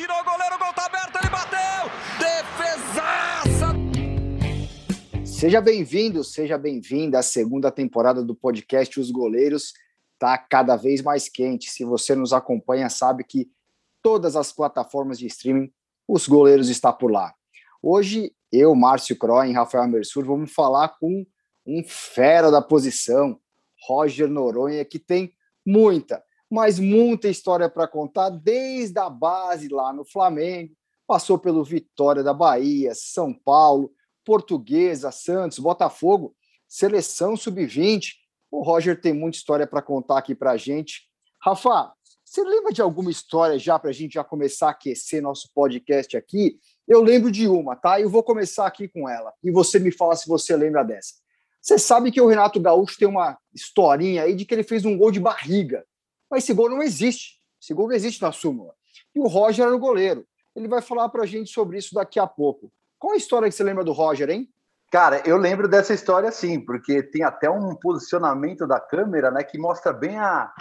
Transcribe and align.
tirou 0.00 0.16
o 0.18 0.24
goleiro, 0.24 0.54
o 0.54 0.58
gol 0.58 0.72
tá 0.72 0.86
aberto, 0.86 1.14
ele 1.16 1.28
bateu! 1.28 1.90
Defesaça! 2.18 3.66
Seja 5.26 5.60
bem-vindo, 5.60 6.24
seja 6.24 6.56
bem-vinda 6.56 7.18
à 7.18 7.22
segunda 7.22 7.70
temporada 7.70 8.24
do 8.24 8.34
podcast 8.34 8.98
Os 8.98 9.10
Goleiros. 9.10 9.74
Tá 10.18 10.38
cada 10.38 10.74
vez 10.74 11.02
mais 11.02 11.28
quente. 11.28 11.68
Se 11.68 11.84
você 11.84 12.14
nos 12.14 12.32
acompanha, 12.32 12.88
sabe 12.88 13.24
que 13.24 13.50
todas 14.00 14.36
as 14.36 14.50
plataformas 14.50 15.18
de 15.18 15.26
streaming, 15.26 15.70
Os 16.08 16.26
Goleiros 16.26 16.70
está 16.70 16.90
por 16.90 17.12
lá. 17.12 17.34
Hoje, 17.82 18.34
eu, 18.50 18.74
Márcio 18.74 19.18
Croin, 19.18 19.52
Rafael 19.52 19.86
Mersur, 19.86 20.24
vamos 20.24 20.50
falar 20.50 20.96
com 20.98 21.26
um 21.66 21.84
fera 21.86 22.50
da 22.50 22.62
posição, 22.62 23.38
Roger 23.86 24.30
Noronha, 24.30 24.82
que 24.82 24.98
tem 24.98 25.34
muita, 25.64 26.24
mas 26.50 26.78
muita 26.78 27.28
história 27.28 27.70
para 27.70 27.86
contar, 27.86 28.30
desde 28.30 28.98
a 28.98 29.08
base 29.08 29.68
lá 29.68 29.92
no 29.92 30.04
Flamengo, 30.04 30.74
passou 31.06 31.38
pelo 31.38 31.62
Vitória 31.62 32.22
da 32.22 32.34
Bahia, 32.34 32.92
São 32.94 33.32
Paulo, 33.32 33.92
Portuguesa, 34.24 35.10
Santos, 35.10 35.58
Botafogo, 35.58 36.34
seleção 36.68 37.36
sub-20. 37.36 38.14
O 38.50 38.62
Roger 38.62 39.00
tem 39.00 39.12
muita 39.12 39.36
história 39.36 39.66
para 39.66 39.82
contar 39.82 40.18
aqui 40.18 40.34
para 40.34 40.52
a 40.52 40.56
gente. 40.56 41.08
Rafa, 41.42 41.92
você 42.24 42.44
lembra 42.44 42.72
de 42.72 42.80
alguma 42.80 43.10
história 43.10 43.58
já 43.58 43.78
para 43.78 43.90
a 43.90 43.92
gente 43.92 44.14
já 44.14 44.24
começar 44.24 44.68
a 44.68 44.70
aquecer 44.70 45.20
nosso 45.20 45.50
podcast 45.54 46.16
aqui? 46.16 46.58
Eu 46.86 47.02
lembro 47.02 47.30
de 47.30 47.48
uma, 47.48 47.74
tá? 47.74 48.00
Eu 48.00 48.08
vou 48.08 48.22
começar 48.22 48.66
aqui 48.66 48.86
com 48.86 49.08
ela 49.08 49.32
e 49.42 49.50
você 49.50 49.78
me 49.78 49.90
fala 49.90 50.14
se 50.14 50.28
você 50.28 50.56
lembra 50.56 50.84
dessa. 50.84 51.14
Você 51.60 51.78
sabe 51.78 52.10
que 52.10 52.20
o 52.20 52.26
Renato 52.26 52.60
Gaúcho 52.60 52.98
tem 52.98 53.08
uma 53.08 53.36
historinha 53.52 54.22
aí 54.22 54.34
de 54.34 54.44
que 54.44 54.54
ele 54.54 54.62
fez 54.62 54.84
um 54.84 54.96
gol 54.96 55.10
de 55.10 55.20
barriga, 55.20 55.84
mas 56.30 56.44
esse 56.44 56.54
gol 56.54 56.70
não 56.70 56.82
existe. 56.82 57.40
Esse 57.62 57.74
gol 57.74 57.88
não 57.88 57.94
existe 57.94 58.22
na 58.22 58.32
súmula. 58.32 58.74
E 59.14 59.20
o 59.20 59.26
Roger 59.26 59.66
era 59.66 59.74
o 59.74 59.78
goleiro. 59.78 60.26
Ele 60.54 60.68
vai 60.68 60.80
falar 60.80 61.08
para 61.08 61.22
a 61.22 61.26
gente 61.26 61.50
sobre 61.50 61.78
isso 61.78 61.94
daqui 61.94 62.18
a 62.18 62.26
pouco. 62.26 62.72
Qual 62.98 63.14
a 63.14 63.16
história 63.16 63.48
que 63.48 63.54
você 63.54 63.64
lembra 63.64 63.84
do 63.84 63.92
Roger, 63.92 64.28
hein? 64.30 64.48
Cara, 64.90 65.22
eu 65.24 65.36
lembro 65.36 65.68
dessa 65.68 65.94
história 65.94 66.32
sim, 66.32 66.60
porque 66.60 67.02
tem 67.02 67.22
até 67.22 67.48
um 67.48 67.76
posicionamento 67.76 68.66
da 68.66 68.80
câmera, 68.80 69.30
né, 69.30 69.44
que 69.44 69.56
mostra 69.56 69.92
bem 69.92 70.18
a, 70.18 70.52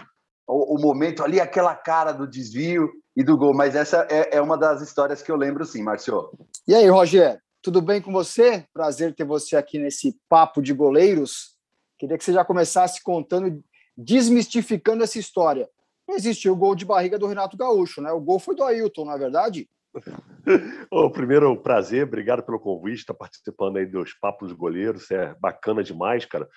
o, 0.48 0.76
o 0.76 0.82
momento 0.82 1.24
ali, 1.24 1.42
aquela 1.42 1.76
cara 1.76 2.12
do 2.12 2.28
desvio 2.28 2.90
e 3.16 3.24
do 3.24 3.36
gol. 3.36 3.56
Mas 3.56 3.76
essa 3.76 4.08
é, 4.10 4.38
é 4.38 4.42
uma 4.42 4.58
das 4.58 4.82
histórias 4.82 5.22
que 5.22 5.32
eu 5.32 5.36
lembro 5.36 5.66
sim, 5.66 5.82
Marcio. 5.82 6.30
E 6.68 6.76
aí, 6.76 6.88
Roger? 6.88 7.42
Tudo 7.62 7.82
bem 7.82 8.02
com 8.02 8.12
você? 8.12 8.66
Prazer 8.74 9.14
ter 9.14 9.26
você 9.26 9.58
aqui 9.58 9.78
nesse 9.78 10.18
papo 10.30 10.62
de 10.62 10.74
goleiros. 10.74 11.58
Queria 11.98 12.18
que 12.18 12.24
você 12.24 12.32
já 12.32 12.46
começasse 12.46 13.04
contando, 13.04 13.62
desmistificando 14.02 15.04
essa 15.04 15.20
história. 15.20 15.70
Não 16.08 16.16
existiu 16.16 16.54
o 16.54 16.56
gol 16.56 16.74
de 16.74 16.86
barriga 16.86 17.20
do 17.20 17.28
Renato 17.28 17.58
Gaúcho, 17.58 18.02
né? 18.02 18.12
O 18.12 18.22
gol 18.22 18.40
foi 18.40 18.56
do 18.56 18.64
Ailton, 18.64 19.06
não 19.06 19.14
é 19.14 19.18
verdade? 19.18 19.70
O 20.90 21.12
primeiro 21.12 21.56
prazer, 21.58 22.06
obrigado 22.08 22.42
pelo 22.42 22.60
convite, 22.60 23.06
tá 23.06 23.14
participando 23.14 23.78
aí 23.78 23.86
dos 23.86 24.14
papos 24.14 24.52
goleiros, 24.52 25.12
é 25.12 25.36
bacana 25.40 25.84
demais, 25.84 26.26
cara. 26.26 26.48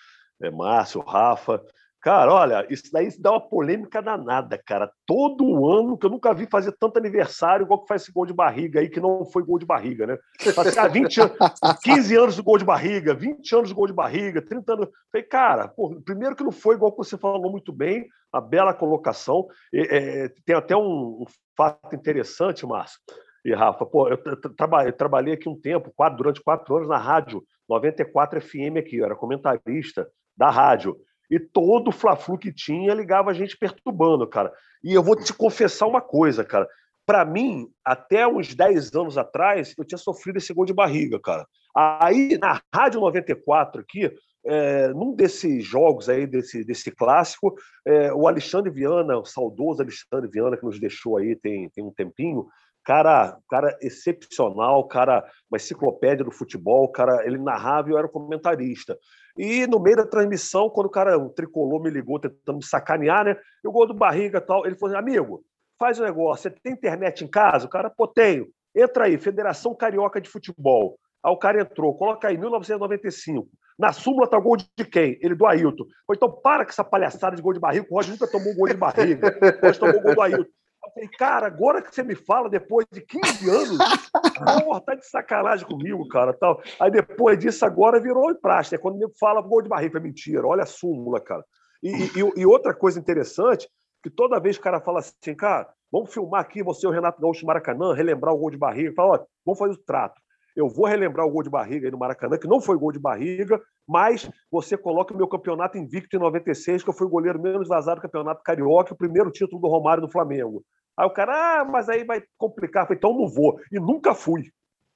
É 0.40 0.50
Márcio, 0.50 1.02
Rafa, 1.02 1.62
Cara, 2.02 2.34
olha, 2.34 2.66
isso 2.68 2.90
daí 2.92 3.08
dá 3.16 3.30
uma 3.30 3.40
polêmica 3.40 4.02
danada, 4.02 4.58
cara. 4.58 4.90
Todo 5.06 5.70
ano 5.70 5.96
que 5.96 6.04
eu 6.04 6.10
nunca 6.10 6.34
vi 6.34 6.46
fazer 6.46 6.72
tanto 6.72 6.98
aniversário 6.98 7.62
igual 7.62 7.80
que 7.80 7.86
faz 7.86 8.02
esse 8.02 8.10
gol 8.10 8.26
de 8.26 8.32
barriga 8.32 8.80
aí, 8.80 8.88
que 8.88 8.98
não 8.98 9.24
foi 9.24 9.44
gol 9.44 9.56
de 9.56 9.64
barriga, 9.64 10.04
né? 10.04 10.18
Passar 10.52 10.88
20 10.88 11.20
anos, 11.20 11.36
15 11.80 12.16
anos 12.16 12.36
do 12.36 12.42
gol 12.42 12.58
de 12.58 12.64
barriga, 12.64 13.14
20 13.14 13.54
anos 13.54 13.68
do 13.68 13.76
gol 13.76 13.86
de 13.86 13.92
barriga, 13.92 14.42
30 14.42 14.72
anos. 14.72 14.88
Falei, 15.12 15.24
cara, 15.28 15.68
pô, 15.68 15.94
primeiro 16.04 16.34
que 16.34 16.42
não 16.42 16.50
foi 16.50 16.74
igual 16.74 16.90
que 16.90 16.98
você 16.98 17.16
falou 17.16 17.52
muito 17.52 17.72
bem, 17.72 18.08
a 18.32 18.40
bela 18.40 18.74
colocação. 18.74 19.46
É, 19.72 20.28
tem 20.44 20.56
até 20.56 20.76
um, 20.76 21.22
um, 21.22 21.24
fato 21.56 21.94
interessante, 21.94 22.66
Márcio 22.66 22.98
e 23.44 23.54
Rafa. 23.54 23.86
Pô, 23.86 24.08
eu, 24.08 24.18
tra 24.18 24.84
eu 24.86 24.92
trabalhei 24.92 25.34
aqui 25.34 25.48
um 25.48 25.60
tempo, 25.60 25.92
quatro, 25.94 26.18
durante 26.18 26.42
quatro 26.42 26.74
anos, 26.74 26.88
na 26.88 26.98
rádio 26.98 27.44
94 27.68 28.40
FM 28.40 28.78
aqui, 28.78 28.96
eu 28.96 29.04
era 29.04 29.14
comentarista 29.14 30.08
da 30.36 30.50
rádio 30.50 30.96
e 31.32 31.40
todo 31.40 31.88
o 31.88 31.92
Fla-Flu 31.92 32.36
que 32.36 32.52
tinha 32.52 32.92
ligava 32.92 33.30
a 33.30 33.34
gente 33.34 33.56
perturbando, 33.56 34.26
cara. 34.26 34.52
E 34.84 34.92
eu 34.92 35.02
vou 35.02 35.16
te 35.16 35.32
confessar 35.32 35.86
uma 35.86 36.02
coisa, 36.02 36.44
cara. 36.44 36.68
Para 37.06 37.24
mim, 37.24 37.70
até 37.82 38.28
uns 38.28 38.54
10 38.54 38.94
anos 38.94 39.16
atrás, 39.16 39.74
eu 39.78 39.84
tinha 39.84 39.96
sofrido 39.96 40.36
esse 40.36 40.52
gol 40.52 40.66
de 40.66 40.74
barriga, 40.74 41.18
cara. 41.18 41.46
Aí, 41.74 42.36
na 42.38 42.60
Rádio 42.72 43.00
94 43.00 43.80
aqui, 43.80 44.14
é, 44.44 44.88
num 44.88 45.14
desses 45.14 45.64
jogos 45.64 46.10
aí, 46.10 46.26
desse, 46.26 46.64
desse 46.64 46.90
clássico, 46.90 47.54
é, 47.86 48.12
o 48.12 48.28
Alexandre 48.28 48.70
Viana, 48.70 49.16
o 49.16 49.24
saudoso 49.24 49.80
Alexandre 49.80 50.28
Viana, 50.30 50.58
que 50.58 50.66
nos 50.66 50.78
deixou 50.78 51.16
aí 51.16 51.34
tem, 51.34 51.70
tem 51.70 51.82
um 51.82 51.92
tempinho, 51.92 52.46
cara, 52.84 53.38
cara 53.48 53.74
excepcional, 53.80 54.86
cara, 54.86 55.24
uma 55.50 55.56
enciclopédia 55.56 56.26
do 56.26 56.30
futebol, 56.30 56.88
cara, 56.88 57.26
ele 57.26 57.38
narrava 57.38 57.88
e 57.88 57.92
eu 57.92 57.98
era 57.98 58.06
comentarista. 58.06 58.98
E 59.36 59.66
no 59.66 59.80
meio 59.80 59.96
da 59.96 60.06
transmissão, 60.06 60.68
quando 60.68 60.86
o 60.86 60.90
cara, 60.90 61.16
o 61.18 61.30
tricolor 61.30 61.82
me 61.82 61.90
ligou 61.90 62.18
tentando 62.18 62.56
me 62.56 62.64
sacanear, 62.64 63.24
né? 63.24 63.36
E 63.64 63.68
o 63.68 63.72
gol 63.72 63.86
do 63.86 63.94
barriga 63.94 64.38
e 64.38 64.40
tal, 64.40 64.66
ele 64.66 64.76
falou 64.76 64.94
assim, 64.94 65.04
amigo, 65.04 65.44
faz 65.78 65.98
um 65.98 66.04
negócio, 66.04 66.42
você 66.42 66.50
tem 66.62 66.72
internet 66.72 67.24
em 67.24 67.28
casa? 67.28 67.66
O 67.66 67.70
cara, 67.70 67.90
pô, 67.90 68.06
tenho. 68.06 68.48
Entra 68.74 69.04
aí, 69.04 69.18
Federação 69.18 69.74
Carioca 69.74 70.20
de 70.20 70.28
Futebol. 70.28 70.98
Aí 71.24 71.32
o 71.32 71.36
cara 71.36 71.60
entrou, 71.60 71.96
coloca 71.96 72.28
aí, 72.28 72.36
1995. 72.36 73.48
Na 73.78 73.92
súmula 73.92 74.28
tá 74.28 74.38
o 74.38 74.42
gol 74.42 74.56
de 74.56 74.84
quem? 74.84 75.18
Ele 75.20 75.34
do 75.34 75.46
Ailton. 75.46 75.84
Pô, 76.06 76.14
então 76.14 76.30
para 76.30 76.64
com 76.64 76.70
essa 76.70 76.84
palhaçada 76.84 77.36
de 77.36 77.42
gol 77.42 77.52
de 77.52 77.60
barriga, 77.60 77.86
o 77.88 77.94
Roger 77.94 78.12
nunca 78.12 78.30
tomou 78.30 78.52
um 78.52 78.56
gol 78.56 78.68
de 78.68 78.76
barriga. 78.76 79.28
O 79.62 79.66
Roger 79.66 79.78
tomou 79.78 79.98
o 79.98 80.02
gol 80.02 80.14
do 80.14 80.20
Ailton. 80.20 80.50
Falei, 80.94 81.08
cara, 81.18 81.46
agora 81.46 81.80
que 81.80 81.94
você 81.94 82.02
me 82.02 82.14
fala, 82.14 82.50
depois 82.50 82.86
de 82.92 83.00
15 83.00 83.48
anos, 83.48 83.78
porra, 84.64 84.80
tá 84.80 84.94
de 84.94 85.06
sacanagem 85.06 85.66
comigo, 85.66 86.06
cara. 86.08 86.32
Tal. 86.34 86.60
Aí 86.78 86.90
depois 86.90 87.38
disso, 87.38 87.64
agora 87.64 88.00
virou 88.00 88.34
praxe. 88.34 88.74
É 88.74 88.78
quando 88.78 88.98
me 88.98 89.06
fala 89.18 89.40
gol 89.40 89.62
de 89.62 89.68
barriga, 89.68 89.98
é 89.98 90.02
mentira, 90.02 90.46
olha 90.46 90.64
a 90.64 90.66
súmula, 90.66 91.20
cara. 91.20 91.44
E, 91.82 91.90
e, 91.90 92.40
e, 92.42 92.46
outra 92.46 92.74
coisa 92.74 93.00
interessante, 93.00 93.68
que 94.02 94.10
toda 94.10 94.38
vez 94.38 94.56
que 94.56 94.60
o 94.60 94.64
cara 94.64 94.80
fala 94.80 95.00
assim, 95.00 95.34
cara, 95.34 95.68
vamos 95.90 96.12
filmar 96.12 96.40
aqui 96.40 96.62
você 96.62 96.86
e 96.86 96.88
o 96.88 96.92
Renato 96.92 97.20
Gaúcho 97.20 97.46
Maracanã, 97.46 97.94
relembrar 97.94 98.34
o 98.34 98.38
gol 98.38 98.50
de 98.50 98.58
barriga, 98.58 98.92
fala, 98.94 99.14
ó, 99.14 99.24
vamos 99.44 99.58
fazer 99.58 99.72
o 99.72 99.84
trato. 99.84 100.20
Eu 100.54 100.68
vou 100.68 100.86
relembrar 100.86 101.26
o 101.26 101.30
gol 101.30 101.42
de 101.42 101.48
barriga 101.50 101.86
aí 101.86 101.90
no 101.90 101.98
Maracanã, 101.98 102.36
que 102.36 102.46
não 102.46 102.60
foi 102.60 102.76
gol 102.76 102.92
de 102.92 102.98
barriga, 102.98 103.60
mas 103.88 104.30
você 104.50 104.76
coloca 104.76 105.14
o 105.14 105.16
meu 105.16 105.26
campeonato 105.26 105.78
invicto 105.78 106.16
em 106.16 106.20
96, 106.20 106.84
que 106.84 106.90
eu 106.90 106.94
fui 106.94 107.06
o 107.06 107.10
goleiro 107.10 107.40
menos 107.40 107.68
vazado 107.68 108.00
do 108.00 108.02
campeonato 108.02 108.42
carioca, 108.42 108.92
o 108.92 108.96
primeiro 108.96 109.30
título 109.30 109.60
do 109.60 109.68
Romário 109.68 110.02
no 110.02 110.10
Flamengo. 110.10 110.62
Aí 110.96 111.06
o 111.06 111.10
cara, 111.10 111.60
ah, 111.60 111.64
mas 111.64 111.88
aí 111.88 112.04
vai 112.04 112.22
complicar. 112.36 112.82
Eu 112.82 112.86
falei, 112.88 112.98
então 112.98 113.16
não 113.16 113.28
vou. 113.28 113.58
E 113.70 113.78
nunca 113.78 114.14
fui. 114.14 114.50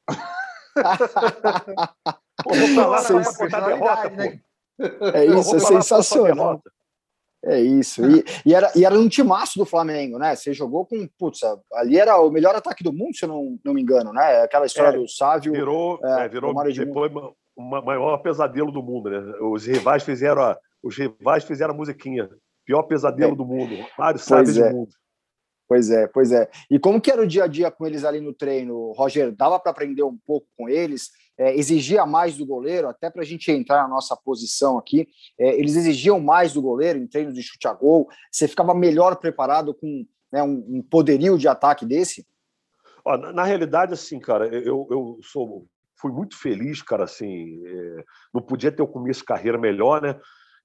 pô, 2.44 2.54
vou 2.54 2.68
falar 2.74 3.02
pra 3.48 3.60
derrota, 3.60 4.10
né? 4.10 4.40
É 5.14 5.24
isso, 5.24 5.56
é 5.56 5.60
sensacional. 5.60 6.62
É 7.44 7.60
isso. 7.60 8.04
E, 8.04 8.24
e, 8.44 8.54
era, 8.54 8.72
e 8.74 8.84
era 8.84 8.98
um 8.98 9.08
timaço 9.08 9.58
do 9.58 9.64
Flamengo, 9.64 10.18
né? 10.18 10.34
Você 10.34 10.52
jogou 10.52 10.84
com. 10.84 11.08
Putz, 11.18 11.40
ali 11.74 11.98
era 11.98 12.20
o 12.20 12.30
melhor 12.30 12.54
ataque 12.54 12.82
do 12.82 12.92
mundo, 12.92 13.16
se 13.16 13.24
eu 13.24 13.28
não, 13.28 13.58
não 13.64 13.72
me 13.72 13.80
engano, 13.80 14.12
né? 14.12 14.42
Aquela 14.42 14.66
história 14.66 14.96
é, 14.96 15.00
do 15.00 15.08
Sávio. 15.08 15.52
Virou, 15.52 16.00
é, 16.02 16.24
é, 16.24 16.28
virou 16.28 16.52
depois 16.72 17.12
o 17.56 17.62
maior 17.62 18.18
pesadelo 18.18 18.72
do 18.72 18.82
mundo, 18.82 19.10
né? 19.10 19.18
Os 19.40 19.64
rivais 19.64 20.02
fizeram 20.02 20.42
a, 20.42 20.58
os 20.82 20.96
rivais 20.96 21.44
fizeram 21.44 21.72
a 21.72 21.76
musiquinha. 21.76 22.28
Pior 22.64 22.82
pesadelo 22.82 23.32
é. 23.32 23.36
do 23.36 23.44
mundo. 23.44 23.76
Vários 23.96 24.24
sábios 24.24 24.58
é. 24.58 24.68
do 24.68 24.76
mundo. 24.76 24.90
Pois 25.68 25.90
é, 25.90 26.06
pois 26.06 26.30
é. 26.30 26.48
E 26.70 26.78
como 26.78 27.00
que 27.00 27.10
era 27.10 27.22
o 27.22 27.26
dia 27.26 27.44
a 27.44 27.46
dia 27.46 27.70
com 27.70 27.86
eles 27.86 28.04
ali 28.04 28.20
no 28.20 28.32
treino, 28.32 28.92
Roger? 28.92 29.32
Dava 29.32 29.58
para 29.58 29.72
aprender 29.72 30.04
um 30.04 30.16
pouco 30.16 30.46
com 30.56 30.68
eles? 30.68 31.10
É, 31.36 31.54
exigia 31.54 32.06
mais 32.06 32.36
do 32.36 32.46
goleiro, 32.46 32.88
até 32.88 33.10
para 33.10 33.22
a 33.22 33.24
gente 33.24 33.50
entrar 33.50 33.82
na 33.82 33.88
nossa 33.88 34.16
posição 34.16 34.78
aqui. 34.78 35.08
É, 35.38 35.58
eles 35.58 35.76
exigiam 35.76 36.20
mais 36.20 36.52
do 36.52 36.62
goleiro 36.62 36.98
em 36.98 37.06
treinos 37.06 37.34
de 37.34 37.42
chute 37.42 37.66
a 37.66 37.72
gol. 37.72 38.08
Você 38.30 38.46
ficava 38.46 38.74
melhor 38.74 39.16
preparado 39.16 39.74
com 39.74 40.06
né, 40.32 40.42
um, 40.42 40.64
um, 40.68 40.82
poderio 40.82 41.36
de 41.36 41.48
ataque 41.48 41.84
desse? 41.84 42.24
Ó, 43.04 43.16
na, 43.18 43.32
na, 43.32 43.44
realidade, 43.44 43.92
assim, 43.92 44.20
cara, 44.20 44.46
eu, 44.46 44.86
eu 44.88 45.18
sou, 45.22 45.66
fui 46.00 46.12
muito 46.12 46.38
feliz, 46.38 46.80
cara. 46.80 47.04
Assim, 47.04 47.60
é, 47.66 48.04
não 48.32 48.40
podia 48.40 48.70
ter 48.70 48.82
o 48.82 48.88
começo 48.88 49.20
de 49.20 49.26
carreira 49.26 49.58
melhor, 49.58 50.00
né? 50.00 50.18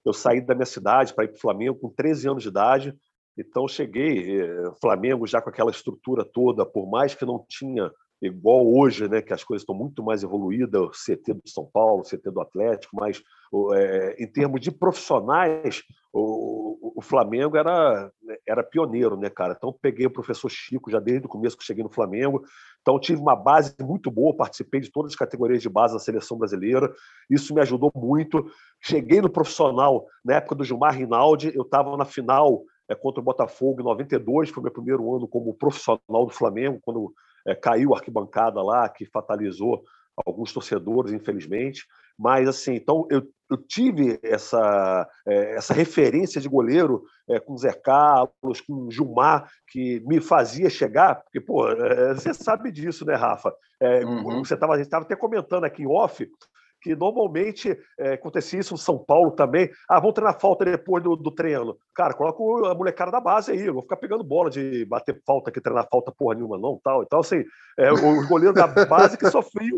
Eu 0.05 0.13
saí 0.13 0.41
da 0.41 0.53
minha 0.53 0.65
cidade 0.65 1.13
para 1.13 1.25
ir 1.25 1.29
para 1.29 1.37
o 1.37 1.41
Flamengo 1.41 1.79
com 1.79 1.89
13 1.89 2.29
anos 2.29 2.43
de 2.43 2.49
idade 2.49 2.95
então 3.37 3.67
cheguei, 3.67 4.41
eh, 4.41 4.71
Flamengo 4.81 5.25
já 5.25 5.41
com 5.41 5.49
aquela 5.49 5.71
estrutura 5.71 6.23
toda, 6.25 6.65
por 6.65 6.89
mais 6.89 7.15
que 7.15 7.25
não 7.25 7.43
tinha 7.47 7.91
igual 8.21 8.65
hoje, 8.71 9.07
né, 9.09 9.21
que 9.21 9.33
as 9.33 9.43
coisas 9.43 9.63
estão 9.63 9.73
muito 9.73 10.03
mais 10.03 10.21
evoluídas, 10.21 10.79
o 10.79 10.91
CT 10.91 11.33
do 11.33 11.49
São 11.49 11.65
Paulo, 11.65 12.01
o 12.01 12.05
CT 12.05 12.29
do 12.29 12.39
Atlético, 12.39 12.95
mas 12.95 13.21
é, 13.73 14.23
em 14.23 14.27
termos 14.27 14.61
de 14.61 14.71
profissionais, 14.71 15.81
o, 16.13 16.93
o, 16.97 17.01
Flamengo 17.01 17.57
era, 17.57 18.11
era 18.47 18.63
pioneiro, 18.63 19.17
né, 19.17 19.29
cara? 19.29 19.55
Então 19.57 19.75
peguei 19.81 20.05
o 20.05 20.11
professor 20.11 20.49
Chico 20.49 20.91
já 20.91 20.99
desde 20.99 21.25
o 21.25 21.29
começo 21.29 21.57
que 21.57 21.63
cheguei 21.63 21.83
no 21.83 21.89
Flamengo, 21.89 22.43
então 22.81 22.99
tive 22.99 23.19
uma 23.19 23.35
base 23.35 23.73
muito 23.81 24.11
boa, 24.11 24.35
participei 24.35 24.81
de 24.81 24.91
todas 24.91 25.13
as 25.13 25.17
categorias 25.17 25.61
de 25.61 25.69
base 25.69 25.93
da 25.93 25.99
seleção 25.99 26.37
brasileira, 26.37 26.93
isso 27.29 27.53
me 27.55 27.61
ajudou 27.61 27.91
muito. 27.95 28.45
Cheguei 28.79 29.19
no 29.19 29.29
profissional 29.29 30.05
na 30.23 30.35
época 30.35 30.55
do 30.55 30.63
Gilmar 30.63 30.95
Rinaldi, 30.95 31.51
eu 31.55 31.63
estava 31.63 31.95
na 31.97 32.05
final 32.05 32.63
é, 32.89 32.95
contra 32.95 33.21
o 33.21 33.23
Botafogo 33.23 33.81
em 33.81 33.85
92, 33.85 34.49
foi 34.49 34.63
meu 34.63 34.71
primeiro 34.71 35.15
ano 35.15 35.27
como 35.27 35.53
profissional 35.53 36.25
do 36.25 36.29
Flamengo, 36.29 36.79
quando 36.81 37.13
é, 37.45 37.55
caiu 37.55 37.93
a 37.93 37.97
arquibancada 37.97 38.61
lá, 38.61 38.87
que 38.89 39.05
fatalizou 39.05 39.83
alguns 40.25 40.51
torcedores, 40.51 41.13
infelizmente. 41.13 41.85
Mas, 42.17 42.47
assim, 42.47 42.75
então 42.75 43.07
eu, 43.09 43.23
eu 43.49 43.57
tive 43.57 44.19
essa, 44.21 45.07
é, 45.27 45.55
essa 45.55 45.73
referência 45.73 46.39
de 46.39 46.47
goleiro 46.47 47.03
é, 47.27 47.39
com 47.39 47.57
Zé 47.57 47.73
Carlos, 47.73 48.61
com 48.67 48.91
Gilmar, 48.91 49.49
que 49.67 50.01
me 50.05 50.19
fazia 50.19 50.69
chegar, 50.69 51.15
porque, 51.15 51.41
pô, 51.41 51.67
é, 51.67 52.13
você 52.13 52.33
sabe 52.33 52.71
disso, 52.71 53.05
né, 53.05 53.15
Rafa? 53.15 53.53
É, 53.79 54.05
uhum. 54.05 54.43
Você 54.43 54.55
tava, 54.55 54.73
a 54.73 54.77
gente 54.77 54.85
estava 54.85 55.05
até 55.05 55.15
comentando 55.15 55.63
aqui 55.63 55.83
em 55.83 55.87
off 55.87 56.29
que 56.81 56.95
normalmente 56.95 57.77
é, 57.99 58.13
acontecia 58.13 58.59
isso 58.59 58.73
no 58.73 58.77
São 58.77 58.97
Paulo 58.97 59.31
também. 59.31 59.69
Ah, 59.87 59.99
vamos 59.99 60.15
treinar 60.15 60.39
falta 60.39 60.65
depois 60.65 61.03
do, 61.03 61.15
do 61.15 61.31
treino. 61.31 61.77
Cara, 61.93 62.13
coloca 62.13 62.71
a 62.71 62.75
molecada 62.75 63.11
da 63.11 63.19
base 63.19 63.51
aí, 63.51 63.61
eu 63.61 63.73
vou 63.73 63.83
ficar 63.83 63.97
pegando 63.97 64.23
bola 64.23 64.49
de 64.49 64.85
bater 64.85 65.21
falta 65.25 65.49
aqui, 65.49 65.61
treinar 65.61 65.87
falta 65.91 66.11
porra 66.11 66.35
nenhuma, 66.35 66.57
não, 66.57 66.79
tal. 66.83 67.03
Então, 67.03 67.19
assim, 67.19 67.43
é, 67.77 67.91
os 67.91 68.27
goleiros 68.27 68.55
da 68.55 68.67
base 68.85 69.17
que 69.17 69.29
sofriam 69.29 69.77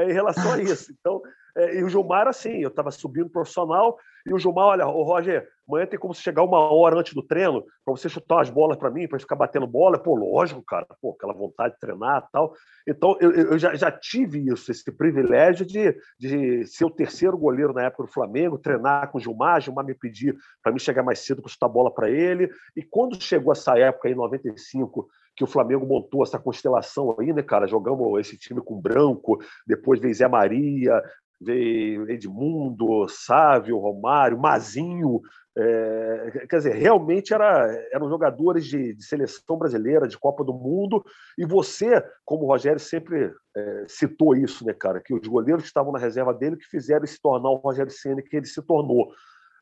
é, 0.00 0.10
em 0.10 0.12
relação 0.12 0.52
a 0.52 0.62
isso. 0.62 0.92
Então, 0.98 1.20
é, 1.56 1.78
e 1.78 1.84
o 1.84 1.88
Gilmar, 1.88 2.28
assim, 2.28 2.58
eu 2.58 2.68
estava 2.68 2.90
subindo 2.90 3.28
profissional, 3.28 3.98
e 4.26 4.32
o 4.32 4.38
Gilmar, 4.38 4.66
olha, 4.66 4.86
o 4.86 5.02
Roger, 5.02 5.48
amanhã 5.66 5.86
tem 5.86 5.98
como 5.98 6.14
você 6.14 6.20
chegar 6.20 6.42
uma 6.42 6.58
hora 6.58 6.98
antes 6.98 7.14
do 7.14 7.22
treino 7.22 7.64
para 7.84 7.94
você 7.96 8.08
chutar 8.08 8.40
as 8.40 8.50
bolas 8.50 8.76
para 8.76 8.90
mim, 8.90 9.08
para 9.08 9.18
ficar 9.18 9.34
batendo 9.34 9.66
bola. 9.66 9.98
Pô, 9.98 10.14
lógico, 10.14 10.62
cara, 10.62 10.86
pô, 11.00 11.12
aquela 11.12 11.32
vontade 11.32 11.74
de 11.74 11.80
treinar 11.80 12.28
tal. 12.30 12.52
Então, 12.86 13.16
eu, 13.20 13.32
eu 13.32 13.58
já, 13.58 13.74
já, 13.74 13.90
tive 13.90 14.50
isso, 14.52 14.70
esse 14.70 14.92
privilégio 14.92 15.64
de, 15.64 15.96
de 16.18 16.66
ser 16.66 16.84
o 16.84 16.90
terceiro 16.90 17.36
goleiro 17.36 17.72
na 17.72 17.84
época 17.84 18.04
do 18.04 18.12
Flamengo, 18.12 18.58
treinar 18.58 19.10
com 19.10 19.18
o 19.18 19.20
Gilmar, 19.20 19.60
Gilmar 19.60 19.84
me 19.84 19.94
pedir 19.94 20.36
para 20.62 20.72
mim 20.72 20.78
chegar 20.78 21.02
mais 21.02 21.20
cedo 21.20 21.40
para 21.40 21.50
chutar 21.50 21.68
bola 21.68 21.92
para 21.92 22.10
ele. 22.10 22.50
E 22.76 22.82
quando 22.82 23.20
chegou 23.20 23.52
essa 23.52 23.78
época, 23.78 24.08
em 24.08 24.14
95, 24.14 25.08
que 25.40 25.44
o 25.44 25.46
Flamengo 25.46 25.86
montou 25.86 26.22
essa 26.22 26.38
constelação 26.38 27.16
aí, 27.18 27.32
né, 27.32 27.42
cara? 27.42 27.66
Jogamos 27.66 28.20
esse 28.20 28.36
time 28.36 28.60
com 28.60 28.78
branco, 28.78 29.38
depois 29.66 29.98
veio 29.98 30.14
Zé 30.14 30.28
Maria, 30.28 31.02
veio 31.40 32.10
Edmundo, 32.10 33.08
Sávio, 33.08 33.78
Romário, 33.78 34.38
Mazinho. 34.38 35.22
É, 35.56 36.46
quer 36.46 36.58
dizer, 36.58 36.74
realmente 36.74 37.32
era, 37.32 37.66
eram 37.90 38.10
jogadores 38.10 38.66
de, 38.66 38.92
de, 38.92 39.02
seleção 39.02 39.56
brasileira, 39.56 40.06
de 40.06 40.18
Copa 40.18 40.44
do 40.44 40.52
Mundo, 40.52 41.02
e 41.38 41.46
você, 41.46 42.04
como 42.22 42.44
o 42.44 42.48
Rogério 42.48 42.78
sempre 42.78 43.32
é, 43.56 43.84
citou 43.88 44.36
isso, 44.36 44.66
né, 44.66 44.74
cara, 44.74 45.00
que 45.00 45.14
os 45.14 45.26
goleiros 45.26 45.62
que 45.62 45.68
estavam 45.68 45.90
na 45.90 45.98
reserva 45.98 46.34
dele 46.34 46.58
que 46.58 46.66
fizeram 46.66 47.06
se 47.06 47.18
tornar 47.18 47.48
o 47.48 47.56
Rogério 47.56 47.90
Senna 47.90 48.20
que 48.20 48.36
ele 48.36 48.46
se 48.46 48.60
tornou. 48.60 49.10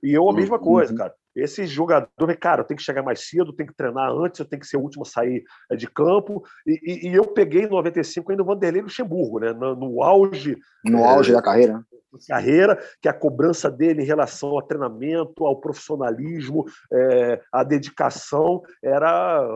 E 0.02 0.12
eu 0.12 0.28
a 0.28 0.32
mesma 0.32 0.56
uhum. 0.56 0.62
coisa, 0.62 0.94
cara. 0.94 1.14
Esse 1.36 1.66
jogador, 1.66 2.36
cara, 2.40 2.62
eu 2.62 2.64
tenho 2.64 2.78
que 2.78 2.84
chegar 2.84 3.02
mais 3.02 3.28
cedo, 3.28 3.52
tenho 3.52 3.68
que 3.68 3.76
treinar 3.76 4.10
antes, 4.10 4.40
eu 4.40 4.46
tenho 4.46 4.60
que 4.60 4.66
ser 4.66 4.76
o 4.76 4.80
último 4.80 5.02
a 5.02 5.06
sair 5.06 5.44
é, 5.70 5.76
de 5.76 5.86
campo. 5.86 6.42
E, 6.66 6.80
e, 6.82 7.08
e 7.10 7.14
eu 7.14 7.24
peguei 7.24 7.62
em 7.62 7.68
95 7.68 8.30
ainda 8.30 8.42
o 8.42 8.46
Vanderlei 8.46 8.82
Luxemburgo, 8.82 9.38
né? 9.38 9.52
No, 9.52 9.76
no 9.76 10.02
auge. 10.02 10.56
No 10.84 10.98
é, 10.98 11.06
auge 11.06 11.32
da 11.32 11.40
carreira. 11.40 11.84
Carreira, 12.26 12.82
que 13.02 13.08
a 13.08 13.12
cobrança 13.12 13.70
dele 13.70 14.02
em 14.02 14.06
relação 14.06 14.50
ao 14.50 14.62
treinamento, 14.62 15.44
ao 15.44 15.60
profissionalismo, 15.60 16.64
é, 16.90 17.40
à 17.52 17.62
dedicação, 17.62 18.62
era, 18.82 19.46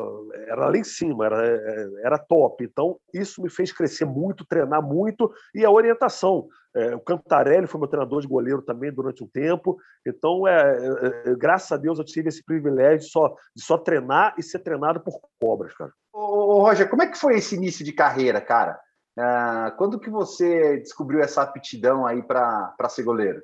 era 0.47 0.69
lá 0.69 0.77
em 0.77 0.85
cima, 0.85 1.27
era, 1.27 1.91
era 2.05 2.19
top. 2.19 2.63
Então, 2.63 2.99
isso 3.13 3.43
me 3.43 3.49
fez 3.49 3.73
crescer 3.73 4.05
muito, 4.05 4.45
treinar 4.45 4.83
muito, 4.83 5.33
e 5.55 5.65
a 5.65 5.71
orientação. 5.71 6.47
É, 6.75 6.95
o 6.95 7.01
Cantarelli 7.01 7.67
foi 7.67 7.79
meu 7.79 7.89
treinador 7.89 8.21
de 8.21 8.29
goleiro 8.29 8.63
também 8.63 8.93
durante 8.93 9.23
um 9.23 9.29
tempo. 9.29 9.77
Então, 10.07 10.47
é, 10.47 10.53
é, 10.57 11.31
é, 11.31 11.35
graças 11.37 11.71
a 11.71 11.77
Deus, 11.77 11.99
eu 11.99 12.05
tive 12.05 12.29
esse 12.29 12.43
privilégio 12.45 13.01
de 13.01 13.11
só, 13.11 13.35
de 13.55 13.63
só 13.63 13.77
treinar 13.77 14.35
e 14.39 14.43
ser 14.43 14.61
treinado 14.61 15.01
por 15.01 15.21
cobras, 15.41 15.75
cara. 15.75 15.93
Ô, 16.13 16.57
ô 16.57 16.63
Roger, 16.63 16.89
como 16.89 17.03
é 17.03 17.07
que 17.07 17.19
foi 17.19 17.37
esse 17.37 17.55
início 17.55 17.85
de 17.85 17.93
carreira, 17.93 18.41
cara? 18.41 18.81
Ah, 19.19 19.75
quando 19.77 20.01
que 20.01 20.09
você 20.09 20.79
descobriu 20.79 21.21
essa 21.21 21.43
aptidão 21.43 22.07
aí 22.07 22.23
para 22.23 22.89
ser 22.89 23.03
goleiro? 23.03 23.43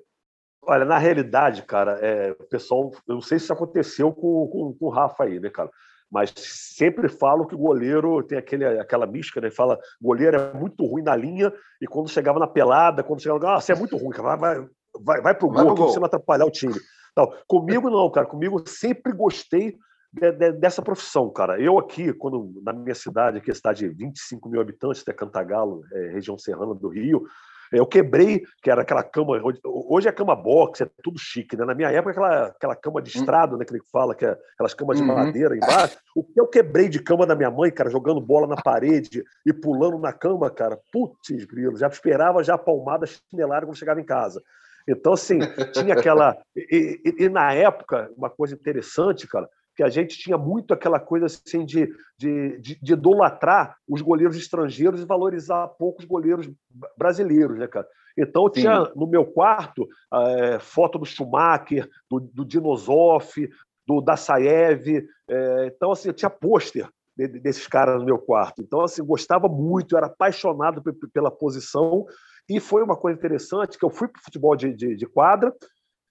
Olha, 0.62 0.84
na 0.84 0.98
realidade, 0.98 1.62
cara, 1.62 1.98
é, 2.00 2.32
o 2.32 2.44
pessoal, 2.44 2.90
eu 3.06 3.14
não 3.14 3.20
sei 3.20 3.38
se 3.38 3.44
isso 3.44 3.52
aconteceu 3.52 4.12
com, 4.12 4.48
com, 4.48 4.76
com 4.78 4.86
o 4.86 4.90
Rafa 4.90 5.24
aí, 5.24 5.38
né, 5.38 5.50
cara? 5.50 5.70
Mas 6.10 6.32
sempre 6.36 7.08
falo 7.08 7.46
que 7.46 7.54
o 7.54 7.58
goleiro 7.58 8.22
tem 8.22 8.38
aquele, 8.38 8.64
aquela 8.64 9.06
mística, 9.06 9.40
né? 9.40 9.50
Fala, 9.50 9.78
goleiro 10.00 10.36
é 10.36 10.52
muito 10.54 10.84
ruim 10.86 11.02
na 11.02 11.14
linha, 11.14 11.52
e 11.80 11.86
quando 11.86 12.08
chegava 12.08 12.38
na 12.38 12.46
pelada, 12.46 13.02
quando 13.02 13.20
chegava, 13.20 13.56
ah, 13.56 13.60
você 13.60 13.72
é 13.72 13.76
muito 13.76 13.96
ruim, 13.96 14.10
cara, 14.10 14.36
vai, 14.36 14.54
vai, 14.54 14.68
vai, 15.00 15.22
vai 15.22 15.34
pro 15.34 15.48
gol, 15.48 15.76
você 15.76 15.98
não 15.98 16.06
atrapalhar 16.06 16.46
o 16.46 16.50
time. 16.50 16.74
Então, 17.12 17.32
comigo 17.46 17.90
não, 17.90 18.10
cara, 18.10 18.26
comigo 18.26 18.62
sempre 18.66 19.12
gostei 19.12 19.76
de, 20.12 20.32
de, 20.32 20.52
dessa 20.52 20.80
profissão, 20.80 21.30
cara. 21.30 21.60
Eu 21.60 21.78
aqui, 21.78 22.12
quando 22.12 22.52
na 22.62 22.72
minha 22.72 22.94
cidade, 22.94 23.38
aqui 23.38 23.50
é 23.50 23.54
cidade 23.54 23.80
de 23.80 23.94
25 23.94 24.48
mil 24.48 24.60
habitantes, 24.60 25.04
é 25.06 25.12
Cantagalo, 25.12 25.82
é, 25.92 26.10
região 26.10 26.38
serrana 26.38 26.74
do 26.74 26.88
Rio, 26.88 27.24
eu 27.72 27.86
quebrei, 27.86 28.42
que 28.62 28.70
era 28.70 28.82
aquela 28.82 29.02
cama. 29.02 29.40
Hoje 29.64 30.08
é 30.08 30.12
cama 30.12 30.34
box, 30.34 30.82
é 30.82 30.90
tudo 31.02 31.18
chique, 31.18 31.56
né? 31.56 31.64
Na 31.64 31.74
minha 31.74 31.90
época, 31.90 32.10
aquela, 32.12 32.46
aquela 32.46 32.76
cama 32.76 33.02
de 33.02 33.16
hum. 33.16 33.20
estrada, 33.20 33.56
né? 33.56 33.64
Que 33.64 33.72
ele 33.72 33.82
fala, 33.92 34.14
que 34.14 34.24
é 34.24 34.36
aquelas 34.54 34.74
camas 34.74 34.96
de 34.96 35.02
uhum. 35.02 35.14
madeira 35.14 35.56
embaixo. 35.56 35.98
O 36.14 36.24
que 36.24 36.40
eu 36.40 36.46
quebrei 36.46 36.88
de 36.88 37.00
cama 37.00 37.26
da 37.26 37.34
minha 37.34 37.50
mãe, 37.50 37.70
cara, 37.70 37.90
jogando 37.90 38.20
bola 38.20 38.46
na 38.46 38.56
parede 38.56 39.24
e 39.44 39.52
pulando 39.52 39.98
na 39.98 40.12
cama, 40.12 40.50
cara, 40.50 40.78
putz, 40.92 41.44
grilo, 41.44 41.76
já 41.76 41.88
esperava 41.88 42.42
já 42.42 42.54
a 42.54 42.58
palmada 42.58 43.06
chinelada 43.06 43.66
quando 43.66 43.76
chegava 43.76 44.00
em 44.00 44.04
casa. 44.04 44.42
Então, 44.88 45.12
assim, 45.12 45.38
tinha 45.74 45.92
aquela. 45.92 46.36
E, 46.56 47.00
e, 47.04 47.24
e, 47.24 47.28
na 47.28 47.52
época, 47.52 48.10
uma 48.16 48.30
coisa 48.30 48.54
interessante, 48.54 49.26
cara, 49.26 49.48
que 49.78 49.82
a 49.84 49.88
gente 49.88 50.18
tinha 50.18 50.36
muito 50.36 50.74
aquela 50.74 50.98
coisa 50.98 51.26
assim 51.26 51.64
de, 51.64 51.86
de, 52.18 52.58
de, 52.58 52.78
de 52.82 52.92
idolatrar 52.94 53.76
os 53.88 54.02
goleiros 54.02 54.36
estrangeiros 54.36 55.00
e 55.00 55.04
valorizar 55.04 55.68
pouco 55.68 56.00
os 56.00 56.04
goleiros 56.04 56.50
brasileiros, 56.96 57.56
né, 57.56 57.68
cara? 57.68 57.86
Então, 58.18 58.46
Sim. 58.46 58.62
tinha 58.62 58.90
no 58.96 59.06
meu 59.06 59.24
quarto 59.24 59.88
é, 60.12 60.58
foto 60.58 60.98
do 60.98 61.04
Schumacher, 61.04 61.88
do, 62.10 62.18
do 62.18 62.44
Dinosoff, 62.44 63.48
do 63.86 64.00
Dassaev. 64.00 65.08
É, 65.30 65.66
então, 65.66 65.92
assim, 65.92 66.08
eu 66.08 66.14
tinha 66.14 66.28
pôster 66.28 66.88
desses 67.16 67.68
caras 67.68 68.00
no 68.00 68.04
meu 68.04 68.18
quarto. 68.18 68.60
Então, 68.60 68.80
assim, 68.80 69.04
gostava 69.04 69.48
muito, 69.48 69.96
era 69.96 70.06
apaixonado 70.06 70.82
pela 71.12 71.30
posição. 71.30 72.04
E 72.48 72.58
foi 72.58 72.82
uma 72.82 72.96
coisa 72.96 73.16
interessante 73.16 73.78
que 73.78 73.84
eu 73.84 73.90
fui 73.90 74.08
para 74.08 74.18
o 74.18 74.24
futebol 74.24 74.56
de, 74.56 74.74
de, 74.74 74.96
de 74.96 75.06
quadra. 75.06 75.54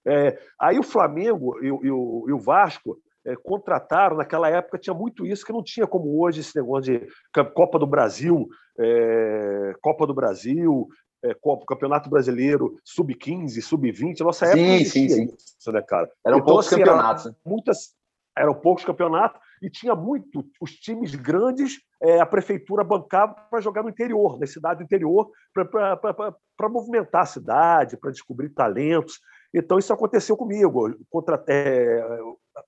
É, 0.06 0.38
aí 0.58 0.78
o 0.78 0.82
Flamengo 0.82 1.58
e, 1.62 1.66
e, 1.66 1.90
o, 1.90 2.24
e 2.28 2.32
o 2.32 2.38
Vasco 2.38 2.98
é, 3.28 3.36
contrataram, 3.36 4.16
naquela 4.16 4.48
época 4.48 4.78
tinha 4.78 4.94
muito 4.94 5.26
isso, 5.26 5.44
que 5.44 5.52
não 5.52 5.62
tinha 5.62 5.86
como 5.86 6.18
hoje 6.20 6.40
esse 6.40 6.56
negócio 6.56 6.98
de 6.98 7.06
Copa 7.54 7.78
do 7.78 7.86
Brasil, 7.86 8.48
é, 8.78 9.74
Copa 9.82 10.06
do 10.06 10.14
Brasil, 10.14 10.88
é, 11.22 11.34
Copa, 11.34 11.66
Campeonato 11.66 12.08
Brasileiro, 12.08 12.76
Sub-15, 12.84 13.60
Sub-20. 13.60 14.20
Nossa 14.20 14.46
época 14.46 14.58
sim, 14.58 14.84
sim, 14.84 15.08
sim. 15.08 15.36
isso, 15.36 15.70
né, 15.72 15.82
cara? 15.82 16.10
Eram 16.24 16.38
então, 16.38 16.46
poucos 16.46 16.66
assim, 16.68 16.76
campeonatos. 16.76 17.26
Era, 17.26 17.36
muitas, 17.44 17.94
eram 18.36 18.54
poucos 18.54 18.84
campeonatos 18.84 19.40
e 19.60 19.68
tinha 19.68 19.94
muito 19.94 20.44
os 20.60 20.72
times 20.72 21.14
grandes 21.14 21.78
é, 22.00 22.20
a 22.20 22.26
prefeitura 22.26 22.84
bancava 22.84 23.34
para 23.50 23.60
jogar 23.60 23.82
no 23.82 23.90
interior, 23.90 24.38
na 24.38 24.46
cidade 24.46 24.78
do 24.78 24.84
interior, 24.84 25.30
para 25.52 26.68
movimentar 26.68 27.22
a 27.22 27.26
cidade, 27.26 27.96
para 27.96 28.12
descobrir 28.12 28.50
talentos. 28.50 29.20
Então, 29.52 29.78
isso 29.78 29.92
aconteceu 29.92 30.36
comigo. 30.36 30.94
Contra, 31.10 31.42
é, 31.48 32.00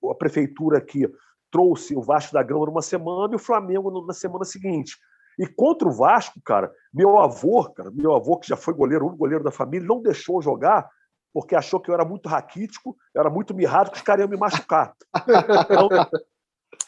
a 0.09 0.15
prefeitura 0.15 0.77
aqui 0.77 1.07
trouxe 1.49 1.95
o 1.95 2.01
Vasco 2.01 2.33
da 2.33 2.43
Gama 2.43 2.65
numa 2.65 2.81
semana 2.81 3.33
e 3.33 3.35
o 3.35 3.39
Flamengo 3.39 4.05
na 4.05 4.13
semana 4.13 4.45
seguinte. 4.45 4.97
E 5.37 5.47
contra 5.47 5.87
o 5.87 5.91
Vasco, 5.91 6.39
cara, 6.43 6.71
meu 6.93 7.19
avô, 7.19 7.69
cara, 7.71 7.91
meu 7.91 8.13
avô 8.13 8.37
que 8.37 8.47
já 8.47 8.55
foi 8.55 8.73
goleiro, 8.73 9.07
um 9.07 9.17
goleiro 9.17 9.43
da 9.43 9.51
família, 9.51 9.87
não 9.87 10.01
deixou 10.01 10.41
jogar 10.41 10.89
porque 11.33 11.55
achou 11.55 11.79
que 11.79 11.89
eu 11.89 11.95
era 11.95 12.05
muito 12.05 12.27
raquítico, 12.27 12.95
era 13.15 13.29
muito 13.29 13.53
mirrado, 13.53 13.89
que 13.89 13.97
os 13.97 14.03
caras 14.03 14.21
iam 14.21 14.29
me 14.29 14.37
machucar. 14.37 14.93
Então, 15.15 15.89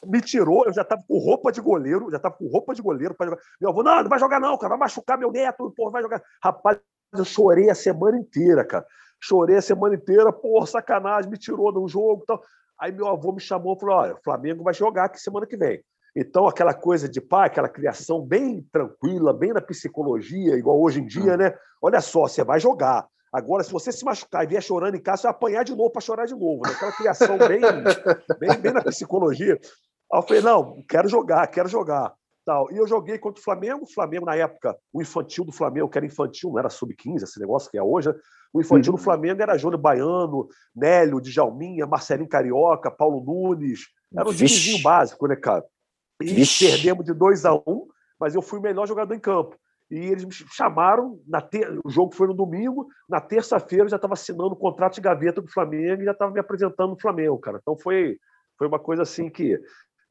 me 0.05 0.21
tirou, 0.21 0.65
eu 0.65 0.73
já 0.73 0.81
estava 0.81 1.01
com 1.07 1.17
roupa 1.17 1.51
de 1.51 1.61
goleiro, 1.61 2.09
já 2.09 2.17
estava 2.17 2.35
com 2.35 2.47
roupa 2.47 2.73
de 2.73 2.81
goleiro 2.81 3.13
para 3.13 3.29
jogar. 3.29 3.41
Meu 3.59 3.69
avô, 3.69 3.83
não, 3.83 4.03
não 4.03 4.09
vai 4.09 4.19
jogar 4.19 4.39
não, 4.39 4.57
cara, 4.57 4.69
vai 4.69 4.79
machucar 4.79 5.17
meu 5.17 5.31
neto, 5.31 5.71
porra, 5.71 5.91
vai 5.91 6.01
jogar. 6.01 6.21
Rapaz, 6.43 6.79
eu 7.13 7.25
chorei 7.25 7.69
a 7.69 7.75
semana 7.75 8.17
inteira, 8.17 8.65
cara. 8.65 8.85
Chorei 9.19 9.55
a 9.55 9.61
semana 9.61 9.95
inteira, 9.95 10.33
porra, 10.33 10.67
sacanagem, 10.67 11.31
me 11.31 11.37
tirou 11.37 11.71
do 11.71 11.87
jogo 11.87 12.23
e 12.23 12.25
tal. 12.25 12.43
Aí 12.83 12.91
meu 12.91 13.07
avô 13.07 13.31
me 13.31 13.39
chamou 13.39 13.77
e 13.77 13.79
falou: 13.79 13.95
olha, 13.95 14.13
o 14.13 14.21
Flamengo 14.21 14.61
vai 14.61 14.73
jogar 14.73 15.05
aqui 15.05 15.17
semana 15.17 15.47
que 15.47 15.55
vem. 15.55 15.81
Então, 16.13 16.45
aquela 16.45 16.73
coisa 16.73 17.07
de 17.07 17.21
pai, 17.21 17.47
aquela 17.47 17.69
criação 17.69 18.21
bem 18.21 18.61
tranquila, 18.73 19.33
bem 19.33 19.53
na 19.53 19.61
psicologia, 19.61 20.57
igual 20.57 20.81
hoje 20.81 20.99
em 20.99 21.05
dia, 21.05 21.35
hum. 21.35 21.37
né? 21.37 21.55
Olha 21.81 22.01
só, 22.01 22.27
você 22.27 22.43
vai 22.43 22.59
jogar. 22.59 23.07
Agora, 23.31 23.63
se 23.63 23.71
você 23.71 23.89
se 23.89 24.03
machucar 24.03 24.43
e 24.43 24.47
vier 24.47 24.61
chorando 24.61 24.95
em 24.95 25.01
casa, 25.01 25.21
você 25.21 25.27
vai 25.27 25.31
apanhar 25.31 25.63
de 25.63 25.73
novo 25.73 25.91
para 25.91 26.01
chorar 26.01 26.25
de 26.25 26.35
novo. 26.35 26.63
Né? 26.65 26.73
Aquela 26.73 26.91
criação 26.91 27.37
bem, 27.37 27.61
bem, 28.37 28.59
bem 28.59 28.73
na 28.73 28.83
psicologia. 28.83 29.57
Aí 30.11 30.19
eu 30.19 30.21
falei, 30.21 30.41
não, 30.41 30.83
quero 30.87 31.07
jogar, 31.07 31.47
quero 31.47 31.69
jogar. 31.69 32.13
Tal. 32.45 32.69
E 32.69 32.77
eu 32.77 32.85
joguei 32.85 33.17
contra 33.17 33.39
o 33.39 33.43
Flamengo. 33.43 33.85
O 33.85 33.93
Flamengo, 33.93 34.25
na 34.25 34.35
época, 34.35 34.77
o 34.91 35.01
infantil 35.01 35.45
do 35.45 35.53
Flamengo, 35.53 35.87
que 35.87 35.97
era 35.97 36.05
infantil, 36.05 36.49
não 36.49 36.59
era 36.59 36.69
sub-15, 36.69 37.23
esse 37.23 37.39
negócio 37.39 37.71
que 37.71 37.77
é 37.77 37.81
hoje, 37.81 38.09
né? 38.09 38.15
O 38.53 38.61
infantil 38.61 38.93
uhum. 38.93 38.97
do 38.97 39.03
Flamengo 39.03 39.41
era 39.41 39.57
Júlio 39.57 39.79
Baiano, 39.79 40.47
Nélio, 40.75 41.19
Djalminha, 41.19 41.87
Marcelinho 41.87 42.29
Carioca, 42.29 42.91
Paulo 42.91 43.23
Nunes. 43.25 43.87
Era 44.15 44.29
um 44.29 44.33
timezinho 44.33 44.81
básico, 44.83 45.27
né, 45.27 45.35
cara? 45.35 45.65
E 46.21 46.33
Vixe. 46.33 46.67
perdemos 46.67 47.03
de 47.03 47.13
2 47.13 47.45
a 47.45 47.55
1 47.55 47.63
um, 47.65 47.87
mas 48.19 48.35
eu 48.35 48.41
fui 48.41 48.59
o 48.59 48.61
melhor 48.61 48.87
jogador 48.87 49.13
em 49.15 49.19
campo. 49.19 49.57
E 49.89 49.97
eles 49.97 50.23
me 50.23 50.31
chamaram, 50.31 51.19
na 51.27 51.41
ter... 51.41 51.67
o 51.83 51.89
jogo 51.89 52.15
foi 52.15 52.27
no 52.27 52.33
domingo, 52.33 52.87
na 53.09 53.19
terça-feira 53.19 53.85
eu 53.85 53.89
já 53.89 53.95
estava 53.95 54.13
assinando 54.13 54.53
o 54.53 54.55
contrato 54.55 54.95
de 54.95 55.01
gaveta 55.01 55.41
do 55.41 55.51
Flamengo 55.51 56.01
e 56.01 56.05
já 56.05 56.11
estava 56.11 56.31
me 56.31 56.39
apresentando 56.39 56.91
no 56.91 56.99
Flamengo, 56.99 57.37
cara. 57.39 57.59
Então 57.61 57.75
foi, 57.75 58.17
foi 58.57 58.67
uma 58.67 58.79
coisa 58.79 59.01
assim 59.01 59.29
que 59.29 59.59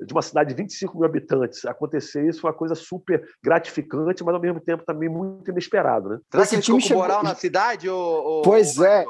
de 0.04 0.12
uma 0.12 0.22
cidade 0.22 0.50
de 0.50 0.56
25 0.56 0.96
mil 0.96 1.06
habitantes 1.06 1.64
acontecer 1.64 2.28
isso 2.28 2.40
foi 2.40 2.50
uma 2.50 2.56
coisa 2.56 2.74
super 2.74 3.26
gratificante, 3.42 4.24
mas 4.24 4.34
ao 4.34 4.40
mesmo 4.40 4.60
tempo 4.60 4.84
também 4.84 5.08
muito 5.08 5.50
inesperado, 5.50 6.10
né? 6.10 6.18
Será 6.30 6.46
que 6.46 6.60
time 6.60 6.80
chegou... 6.80 7.02
moral 7.02 7.22
na 7.22 7.34
cidade? 7.34 7.88
Ou, 7.88 8.24
ou... 8.24 8.42
Pois 8.42 8.78
é. 8.78 9.04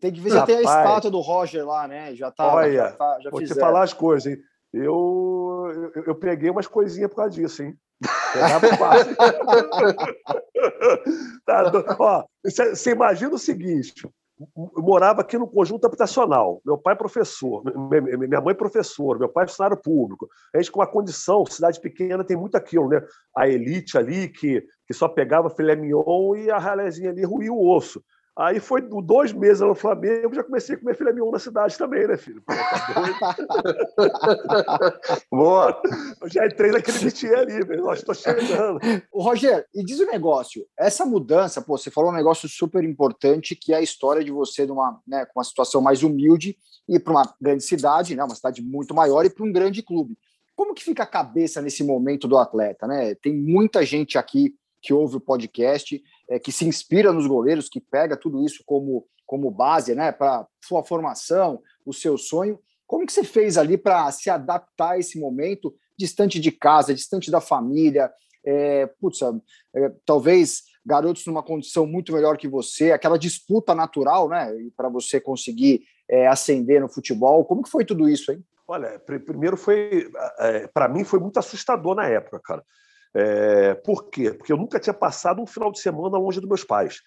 Tem 0.00 0.12
que 0.12 0.20
ver 0.20 0.32
se 0.32 0.46
tem 0.46 0.56
a 0.56 0.62
estátua 0.62 1.10
do 1.10 1.20
Roger 1.20 1.64
lá, 1.64 1.86
né? 1.86 2.14
Já 2.14 2.30
tá. 2.32 2.54
Olha, 2.54 2.72
já, 2.72 2.92
tá, 2.92 3.18
já 3.22 3.30
vou 3.30 3.40
fizeram. 3.40 3.56
te 3.56 3.60
falar 3.60 3.84
as 3.84 3.92
coisas, 3.92 4.32
hein? 4.32 4.38
Eu, 4.72 5.92
eu, 5.94 6.04
eu, 6.06 6.14
peguei 6.14 6.50
umas 6.50 6.66
coisinhas 6.66 7.08
por 7.08 7.16
causa 7.16 7.30
disso, 7.30 7.62
hein? 7.62 7.74
Pegava 8.32 8.76
fácil. 8.76 9.16
tá, 11.46 11.72
ó, 11.98 12.24
você 12.44 12.90
imagina 12.90 13.34
o 13.34 13.38
seguinte: 13.38 14.06
eu 14.38 14.82
morava 14.82 15.22
aqui 15.22 15.38
no 15.38 15.46
conjunto 15.46 15.86
habitacional. 15.86 16.60
Meu 16.64 16.76
pai 16.76 16.92
é 16.92 16.96
professor, 16.96 17.62
minha 17.90 18.40
mãe 18.40 18.52
é 18.52 18.54
professora, 18.54 19.18
meu 19.18 19.28
pai 19.28 19.44
é 19.44 19.48
funcionário 19.48 19.80
público. 19.80 20.28
A 20.54 20.58
gente 20.58 20.70
com 20.70 20.80
uma 20.80 20.86
condição, 20.86 21.46
cidade 21.46 21.80
pequena 21.80 22.22
tem 22.22 22.36
muito 22.36 22.54
aquilo, 22.54 22.88
né? 22.88 23.02
A 23.34 23.48
elite 23.48 23.96
ali 23.96 24.28
que, 24.28 24.62
que 24.86 24.92
só 24.92 25.08
pegava 25.08 25.48
filé 25.48 25.74
mignon 25.74 26.36
e 26.36 26.50
a 26.50 26.58
ralezinha 26.58 27.10
ali 27.10 27.24
ruía 27.24 27.52
o 27.52 27.66
osso. 27.66 28.02
Aí 28.38 28.60
foi 28.60 28.82
dois 28.82 29.32
meses 29.32 29.60
no 29.60 29.74
Flamengo, 29.74 30.34
já 30.34 30.44
comecei 30.44 30.74
a 30.74 30.78
comer 30.78 30.94
filé 30.94 31.10
mignon 31.10 31.30
na 31.30 31.38
cidade 31.38 31.78
também, 31.78 32.06
né, 32.06 32.18
filho? 32.18 32.42
Boa! 35.32 35.80
Eu 36.20 36.28
já 36.28 36.46
entrei 36.46 36.70
naquele 36.70 37.02
métier 37.02 37.38
ali, 37.38 37.64
velho. 37.64 37.90
Estou 37.94 38.14
chegando. 38.14 38.78
O 39.10 39.22
Roger, 39.22 39.64
e 39.74 39.82
diz 39.82 40.00
o 40.00 40.02
um 40.02 40.10
negócio: 40.10 40.66
essa 40.78 41.06
mudança, 41.06 41.62
pô, 41.62 41.78
você 41.78 41.90
falou 41.90 42.10
um 42.10 42.14
negócio 42.14 42.46
super 42.46 42.84
importante, 42.84 43.56
que 43.56 43.72
é 43.72 43.76
a 43.76 43.82
história 43.82 44.22
de 44.22 44.30
você 44.30 44.66
numa, 44.66 45.00
né, 45.08 45.24
com 45.24 45.40
uma 45.40 45.44
situação 45.44 45.80
mais 45.80 46.02
humilde 46.02 46.58
e 46.86 46.98
para 46.98 47.14
uma 47.14 47.34
grande 47.40 47.64
cidade, 47.64 48.14
né, 48.14 48.22
uma 48.22 48.34
cidade 48.34 48.60
muito 48.60 48.94
maior 48.94 49.24
e 49.24 49.30
para 49.30 49.46
um 49.46 49.52
grande 49.52 49.82
clube. 49.82 50.14
Como 50.54 50.74
que 50.74 50.84
fica 50.84 51.04
a 51.04 51.06
cabeça 51.06 51.62
nesse 51.62 51.82
momento 51.82 52.28
do 52.28 52.36
atleta, 52.36 52.86
né? 52.86 53.14
Tem 53.14 53.34
muita 53.34 53.82
gente 53.82 54.18
aqui 54.18 54.54
que 54.86 54.94
ouve 54.94 55.16
o 55.16 55.20
podcast, 55.20 56.00
é, 56.30 56.38
que 56.38 56.52
se 56.52 56.64
inspira 56.64 57.12
nos 57.12 57.26
goleiros, 57.26 57.68
que 57.68 57.80
pega 57.80 58.16
tudo 58.16 58.44
isso 58.44 58.62
como, 58.64 59.04
como 59.26 59.50
base 59.50 59.96
né, 59.96 60.12
para 60.12 60.46
sua 60.64 60.84
formação, 60.84 61.60
o 61.84 61.92
seu 61.92 62.16
sonho. 62.16 62.60
Como 62.86 63.04
que 63.04 63.12
você 63.12 63.24
fez 63.24 63.58
ali 63.58 63.76
para 63.76 64.10
se 64.12 64.30
adaptar 64.30 64.92
a 64.92 64.98
esse 64.98 65.18
momento, 65.18 65.74
distante 65.98 66.38
de 66.38 66.52
casa, 66.52 66.94
distante 66.94 67.32
da 67.32 67.40
família? 67.40 68.12
É, 68.44 68.86
putz, 69.00 69.22
é, 69.22 69.92
talvez 70.04 70.62
garotos 70.84 71.26
numa 71.26 71.42
condição 71.42 71.84
muito 71.84 72.12
melhor 72.12 72.36
que 72.36 72.46
você, 72.46 72.92
aquela 72.92 73.18
disputa 73.18 73.74
natural, 73.74 74.28
né, 74.28 74.54
para 74.76 74.88
você 74.88 75.20
conseguir 75.20 75.82
é, 76.08 76.28
ascender 76.28 76.80
no 76.80 76.88
futebol. 76.88 77.44
Como 77.44 77.64
que 77.64 77.70
foi 77.70 77.84
tudo 77.84 78.08
isso, 78.08 78.30
hein? 78.30 78.40
Olha, 78.68 79.00
primeiro 79.00 79.56
foi, 79.56 80.08
é, 80.38 80.68
para 80.68 80.88
mim 80.88 81.02
foi 81.02 81.18
muito 81.18 81.38
assustador 81.40 81.96
na 81.96 82.06
época, 82.06 82.40
cara. 82.44 82.64
É, 83.18 83.74
por 83.74 84.10
quê? 84.10 84.34
Porque 84.34 84.52
eu 84.52 84.58
nunca 84.58 84.78
tinha 84.78 84.92
passado 84.92 85.40
um 85.40 85.46
final 85.46 85.72
de 85.72 85.80
semana 85.80 86.18
longe 86.18 86.38
dos 86.38 86.48
meus 86.48 86.62
pais. 86.62 87.00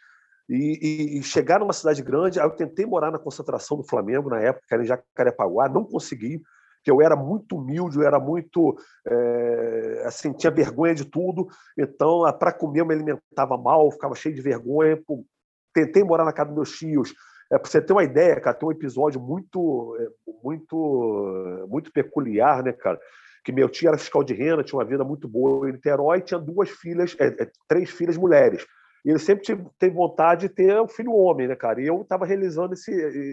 E, 0.49 1.19
e, 1.19 1.21
chegar 1.21 1.59
numa 1.59 1.73
cidade 1.73 2.01
grande, 2.01 2.39
aí 2.39 2.45
eu 2.47 2.55
tentei 2.55 2.83
morar 2.83 3.11
na 3.11 3.19
concentração 3.19 3.77
do 3.77 3.83
Flamengo 3.83 4.31
na 4.31 4.39
época, 4.39 4.75
em 4.75 4.85
Jacarepaguá, 4.85 5.69
não 5.69 5.85
consegui, 5.85 6.41
porque 6.77 6.89
eu 6.89 6.99
era 6.99 7.15
muito 7.15 7.57
humilde, 7.57 7.97
eu 7.97 8.07
era 8.07 8.19
muito. 8.19 8.75
É, 9.07 10.03
assim, 10.07 10.33
tinha 10.33 10.49
vergonha 10.49 10.95
de 10.95 11.05
tudo, 11.05 11.47
então 11.77 12.23
para 12.39 12.51
comer 12.51 12.79
eu 12.79 12.87
me 12.87 12.95
alimentava 12.95 13.55
mal, 13.55 13.91
ficava 13.91 14.15
cheio 14.15 14.33
de 14.33 14.41
vergonha. 14.41 14.99
Pô, 15.05 15.23
tentei 15.71 16.03
morar 16.03 16.25
na 16.25 16.33
casa 16.33 16.49
dos 16.49 16.55
meus 16.55 16.71
tios. 16.71 17.13
É, 17.51 17.59
para 17.59 17.69
você 17.69 17.79
ter 17.79 17.93
uma 17.93 18.03
ideia, 18.03 18.41
cara, 18.41 18.55
tem 18.55 18.67
um 18.67 18.71
episódio 18.71 19.21
muito, 19.21 19.95
é, 19.99 20.07
muito, 20.43 21.67
muito 21.69 21.91
peculiar, 21.91 22.63
né, 22.63 22.71
cara? 22.73 22.99
Que 23.43 23.51
meu 23.51 23.69
tio 23.69 23.89
era 23.89 23.97
fiscal 23.97 24.23
de 24.23 24.33
renda, 24.33 24.63
tinha 24.63 24.77
uma 24.77 24.85
vida 24.85 25.03
muito 25.03 25.27
boa 25.27 25.69
em 25.69 25.73
Niterói, 25.73 26.21
tinha 26.21 26.39
duas 26.39 26.69
filhas, 26.69 27.15
é, 27.19 27.27
é, 27.27 27.51
três 27.67 27.89
filhas 27.89 28.17
mulheres. 28.17 28.65
E 29.05 29.09
ele 29.09 29.19
sempre 29.19 29.57
teve 29.77 29.95
vontade 29.95 30.47
de 30.47 30.53
ter 30.53 30.81
um 30.81 30.87
filho 30.87 31.13
homem, 31.13 31.47
né, 31.47 31.55
cara? 31.55 31.81
E 31.81 31.87
eu 31.87 32.01
estava 32.01 32.25
realizando 32.25 32.73
esse, 32.73 32.91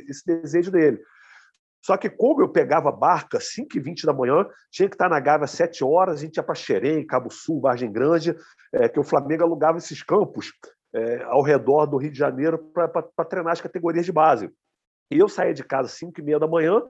esse 0.08 0.24
desejo 0.24 0.70
dele. 0.70 1.00
Só 1.84 1.96
que 1.96 2.10
como 2.10 2.42
eu 2.42 2.48
pegava 2.48 2.90
barca 2.90 3.38
5 3.38 3.76
e 3.76 3.80
20 3.80 4.06
da 4.06 4.12
manhã, 4.12 4.44
tinha 4.70 4.88
que 4.88 4.94
estar 4.94 5.08
na 5.08 5.20
Gávea 5.20 5.44
às 5.44 5.52
7 5.52 5.84
horas, 5.84 6.16
a 6.16 6.20
gente 6.24 6.36
ia 6.36 6.42
para 6.42 6.54
Xerém, 6.54 7.06
Cabo 7.06 7.30
Sul, 7.30 7.60
Vargem 7.60 7.92
Grande, 7.92 8.36
é, 8.72 8.88
que 8.88 8.98
o 8.98 9.04
Flamengo 9.04 9.44
alugava 9.44 9.78
esses 9.78 10.02
campos 10.02 10.52
é, 10.92 11.22
ao 11.24 11.42
redor 11.42 11.86
do 11.86 11.96
Rio 11.96 12.10
de 12.10 12.18
Janeiro 12.18 12.58
para 12.58 13.24
treinar 13.24 13.52
as 13.52 13.60
categorias 13.60 14.04
de 14.04 14.12
base. 14.12 14.50
E 15.10 15.18
eu 15.18 15.28
saía 15.28 15.54
de 15.54 15.62
casa 15.62 15.86
às 15.86 15.92
5 15.92 16.20
e 16.20 16.24
meia 16.24 16.38
da 16.38 16.48
manhã, 16.48 16.82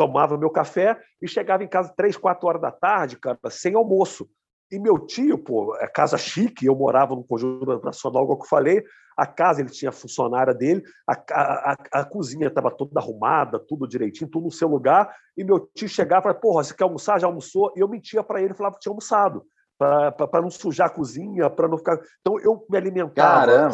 tomava 0.00 0.38
meu 0.38 0.48
café 0.48 0.98
e 1.20 1.28
chegava 1.28 1.62
em 1.62 1.68
casa 1.68 1.92
três, 1.94 2.16
quatro 2.16 2.48
horas 2.48 2.62
da 2.62 2.70
tarde, 2.70 3.18
cara, 3.18 3.38
sem 3.50 3.74
almoço. 3.74 4.26
E 4.72 4.78
meu 4.78 4.98
tio, 4.98 5.36
pô, 5.36 5.76
é 5.78 5.86
casa 5.86 6.16
chique, 6.16 6.64
eu 6.64 6.74
morava 6.74 7.14
no 7.14 7.22
conjunto 7.22 7.84
nacional, 7.84 8.22
igual 8.22 8.38
que 8.38 8.44
eu 8.44 8.48
falei, 8.48 8.82
a 9.14 9.26
casa 9.26 9.60
ele 9.60 9.68
tinha 9.68 9.90
a 9.90 9.92
funcionária 9.92 10.54
dele, 10.54 10.82
a, 11.06 11.12
a, 11.12 11.76
a, 12.00 12.04
cozinha 12.04 12.46
estava 12.46 12.70
toda 12.70 12.98
arrumada, 12.98 13.58
tudo 13.58 13.86
direitinho, 13.86 14.30
tudo 14.30 14.44
no 14.44 14.50
seu 14.50 14.68
lugar, 14.68 15.14
e 15.36 15.44
meu 15.44 15.68
tio 15.74 15.86
chegava 15.86 16.20
e 16.20 16.22
falava, 16.22 16.40
porra, 16.40 16.64
você 16.64 16.72
quer 16.72 16.84
almoçar? 16.84 17.20
Já 17.20 17.26
almoçou? 17.26 17.70
E 17.76 17.80
eu 17.80 17.88
mentia 17.88 18.22
para 18.22 18.40
ele, 18.40 18.54
falava 18.54 18.76
que 18.76 18.80
tinha 18.80 18.92
almoçado, 18.92 19.44
para 19.76 20.40
não 20.40 20.50
sujar 20.50 20.86
a 20.86 20.90
cozinha, 20.90 21.50
para 21.50 21.68
não 21.68 21.76
ficar... 21.76 22.00
Então 22.20 22.40
eu 22.40 22.64
me 22.70 22.78
alimentava 22.78 23.68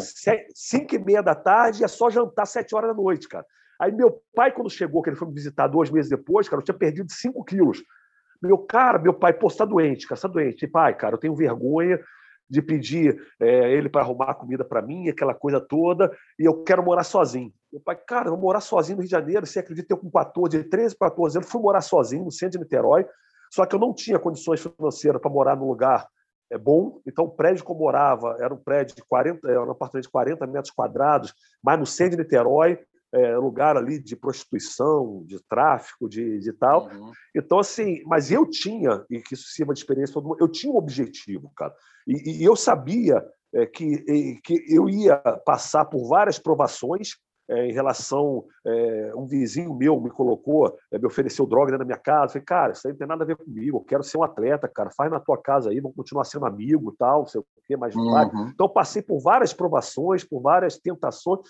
cinco 0.54 0.96
e 0.96 0.98
meia 0.98 1.22
da 1.22 1.36
tarde, 1.36 1.84
é 1.84 1.88
só 1.88 2.10
jantar 2.10 2.46
sete 2.46 2.74
horas 2.74 2.90
da 2.90 3.00
noite, 3.00 3.28
cara. 3.28 3.46
Aí 3.80 3.92
meu 3.92 4.22
pai, 4.34 4.52
quando 4.52 4.70
chegou, 4.70 5.02
que 5.02 5.10
ele 5.10 5.16
foi 5.16 5.28
me 5.28 5.34
visitar 5.34 5.66
dois 5.66 5.90
meses 5.90 6.10
depois, 6.10 6.48
cara, 6.48 6.60
eu 6.60 6.64
tinha 6.64 6.76
perdido 6.76 7.12
5 7.12 7.44
quilos. 7.44 7.82
Meu 8.42 8.58
cara, 8.58 8.98
meu 8.98 9.14
pai, 9.14 9.32
pô, 9.32 9.48
você 9.48 9.58
tá 9.58 9.64
doente, 9.64 10.06
cara, 10.06 10.16
você 10.16 10.26
tá 10.26 10.32
doente. 10.32 10.64
E, 10.64 10.68
pai, 10.68 10.94
cara, 10.96 11.14
eu 11.14 11.18
tenho 11.18 11.34
vergonha 11.34 12.00
de 12.48 12.62
pedir 12.62 13.20
é, 13.40 13.72
ele 13.72 13.88
para 13.88 14.02
arrumar 14.02 14.34
comida 14.34 14.64
para 14.64 14.80
mim, 14.80 15.08
aquela 15.08 15.34
coisa 15.34 15.60
toda, 15.60 16.10
e 16.38 16.44
eu 16.44 16.62
quero 16.62 16.82
morar 16.82 17.02
sozinho. 17.02 17.52
Meu 17.72 17.80
pai, 17.80 17.96
cara, 17.96 18.28
eu 18.28 18.32
vou 18.32 18.40
morar 18.40 18.60
sozinho 18.60 18.96
no 18.96 19.02
Rio 19.02 19.08
de 19.08 19.12
Janeiro, 19.12 19.46
você 19.46 19.58
acredita, 19.58 19.92
eu 19.92 19.98
com 19.98 20.10
14, 20.10 20.64
13, 20.64 20.96
14 20.96 21.38
anos, 21.38 21.50
fui 21.50 21.60
morar 21.60 21.80
sozinho 21.80 22.24
no 22.24 22.30
centro 22.30 22.58
de 22.58 22.64
Niterói, 22.64 23.06
só 23.52 23.66
que 23.66 23.74
eu 23.74 23.80
não 23.80 23.92
tinha 23.92 24.18
condições 24.18 24.60
financeiras 24.60 25.20
para 25.20 25.30
morar 25.30 25.56
num 25.56 25.66
lugar 25.66 26.06
é 26.50 26.56
bom. 26.56 27.00
Então, 27.06 27.24
o 27.24 27.30
prédio 27.30 27.64
que 27.64 27.70
eu 27.70 27.74
morava 27.74 28.36
era 28.38 28.54
um 28.54 28.56
prédio 28.56 28.94
de 28.94 29.02
40, 29.02 29.50
era 29.50 29.64
um 29.64 29.70
apartamento 29.70 30.04
de 30.04 30.10
40 30.10 30.46
metros 30.46 30.72
quadrados, 30.72 31.34
mas 31.62 31.78
no 31.78 31.86
centro 31.86 32.16
de 32.16 32.22
Niterói, 32.22 32.78
é, 33.12 33.36
lugar 33.36 33.76
ali 33.76 33.98
de 33.98 34.16
prostituição, 34.16 35.22
de 35.26 35.38
tráfico, 35.48 36.08
de, 36.08 36.38
de 36.38 36.52
tal. 36.52 36.88
Uhum. 36.88 37.12
Então, 37.34 37.58
assim, 37.58 38.02
mas 38.06 38.30
eu 38.30 38.48
tinha, 38.48 39.04
e 39.10 39.20
que 39.20 39.34
isso 39.34 39.48
sirva 39.48 39.72
de 39.72 39.80
experiência 39.80 40.20
eu 40.40 40.48
tinha 40.48 40.72
um 40.72 40.76
objetivo, 40.76 41.50
cara. 41.56 41.74
E, 42.06 42.42
e 42.42 42.44
eu 42.44 42.56
sabia 42.56 43.24
é, 43.54 43.66
que, 43.66 44.40
que 44.42 44.64
eu 44.68 44.88
ia 44.88 45.16
passar 45.44 45.84
por 45.84 46.08
várias 46.08 46.38
provações 46.38 47.10
é, 47.48 47.66
em 47.66 47.72
relação. 47.72 48.44
É, 48.66 49.12
um 49.14 49.26
vizinho 49.26 49.74
meu 49.74 50.00
me 50.00 50.10
colocou, 50.10 50.76
é, 50.92 50.98
me 50.98 51.06
ofereceu 51.06 51.46
droga 51.46 51.66
dentro 51.66 51.80
da 51.80 51.84
minha 51.84 51.98
casa. 51.98 52.24
Eu 52.24 52.30
falei, 52.30 52.44
cara, 52.44 52.72
isso 52.72 52.86
aí 52.86 52.92
não 52.92 52.98
tem 52.98 53.06
nada 53.06 53.22
a 53.22 53.26
ver 53.26 53.36
comigo. 53.36 53.78
Eu 53.78 53.84
quero 53.84 54.02
ser 54.02 54.18
um 54.18 54.24
atleta, 54.24 54.68
cara. 54.68 54.90
Faz 54.96 55.10
na 55.10 55.20
tua 55.20 55.38
casa 55.38 55.70
aí, 55.70 55.80
vamos 55.80 55.96
continuar 55.96 56.24
sendo 56.24 56.46
amigo 56.46 56.94
tal, 56.98 57.20
não 57.20 57.26
sei 57.26 57.40
o 57.40 57.46
quê, 57.66 57.76
mas 57.76 57.94
uhum. 57.94 58.50
Então, 58.52 58.68
passei 58.68 59.02
por 59.02 59.20
várias 59.20 59.52
provações, 59.52 60.24
por 60.24 60.40
várias 60.40 60.78
tentações 60.78 61.40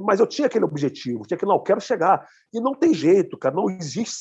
mas 0.00 0.20
eu 0.20 0.26
tinha 0.26 0.46
aquele 0.46 0.64
objetivo, 0.64 1.22
tinha 1.26 1.38
que, 1.38 1.46
não, 1.46 1.56
eu 1.56 1.60
quero 1.60 1.80
chegar. 1.80 2.26
E 2.52 2.60
não 2.60 2.74
tem 2.74 2.92
jeito, 2.94 3.38
cara, 3.38 3.54
não 3.54 3.70
existe 3.70 4.14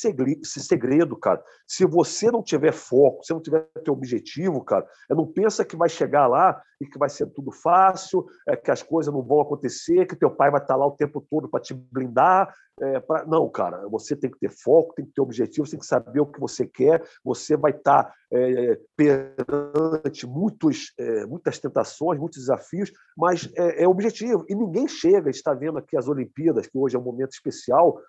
segredo, 0.43 1.15
cara. 1.17 1.43
Se 1.67 1.85
você 1.85 2.31
não 2.31 2.43
tiver 2.43 2.71
foco, 2.71 3.23
se 3.23 3.33
não 3.33 3.41
tiver 3.41 3.67
teu 3.83 3.93
objetivo, 3.93 4.63
cara, 4.63 4.85
não 5.09 5.25
pensa 5.25 5.65
que 5.65 5.75
vai 5.75 5.89
chegar 5.89 6.27
lá 6.27 6.61
e 6.81 6.85
que 6.85 6.97
vai 6.97 7.09
ser 7.09 7.27
tudo 7.27 7.51
fácil, 7.51 8.25
é, 8.47 8.55
que 8.55 8.71
as 8.71 8.83
coisas 8.83 9.13
não 9.13 9.21
vão 9.21 9.41
acontecer, 9.41 10.05
que 10.05 10.15
teu 10.15 10.29
pai 10.29 10.51
vai 10.51 10.61
estar 10.61 10.75
lá 10.75 10.85
o 10.85 10.91
tempo 10.91 11.25
todo 11.29 11.49
para 11.49 11.61
te 11.61 11.73
blindar. 11.73 12.53
É, 12.81 12.99
pra... 12.99 13.23
Não, 13.25 13.47
cara, 13.49 13.87
você 13.87 14.15
tem 14.15 14.31
que 14.31 14.39
ter 14.39 14.49
foco, 14.49 14.95
tem 14.95 15.05
que 15.05 15.13
ter 15.13 15.21
objetivo, 15.21 15.69
tem 15.69 15.79
que 15.79 15.85
saber 15.85 16.19
o 16.19 16.25
que 16.25 16.39
você 16.39 16.65
quer. 16.65 17.03
Você 17.23 17.55
vai 17.55 17.71
estar 17.71 18.11
é, 18.31 18.79
perante 18.95 20.25
muitos, 20.25 20.91
é, 20.97 21.25
muitas 21.25 21.59
tentações, 21.59 22.19
muitos 22.19 22.39
desafios, 22.39 22.91
mas 23.15 23.49
é, 23.55 23.83
é 23.83 23.87
objetivo. 23.87 24.43
E 24.49 24.55
ninguém 24.55 24.87
chega, 24.87 25.29
está 25.29 25.53
vendo 25.63 25.77
aqui 25.77 25.95
as 25.95 26.07
Olimpíadas, 26.07 26.67
que 26.67 26.77
hoje 26.77 26.95
é 26.95 26.99
um 26.99 27.03
momento 27.03 27.31
especial. 27.31 27.99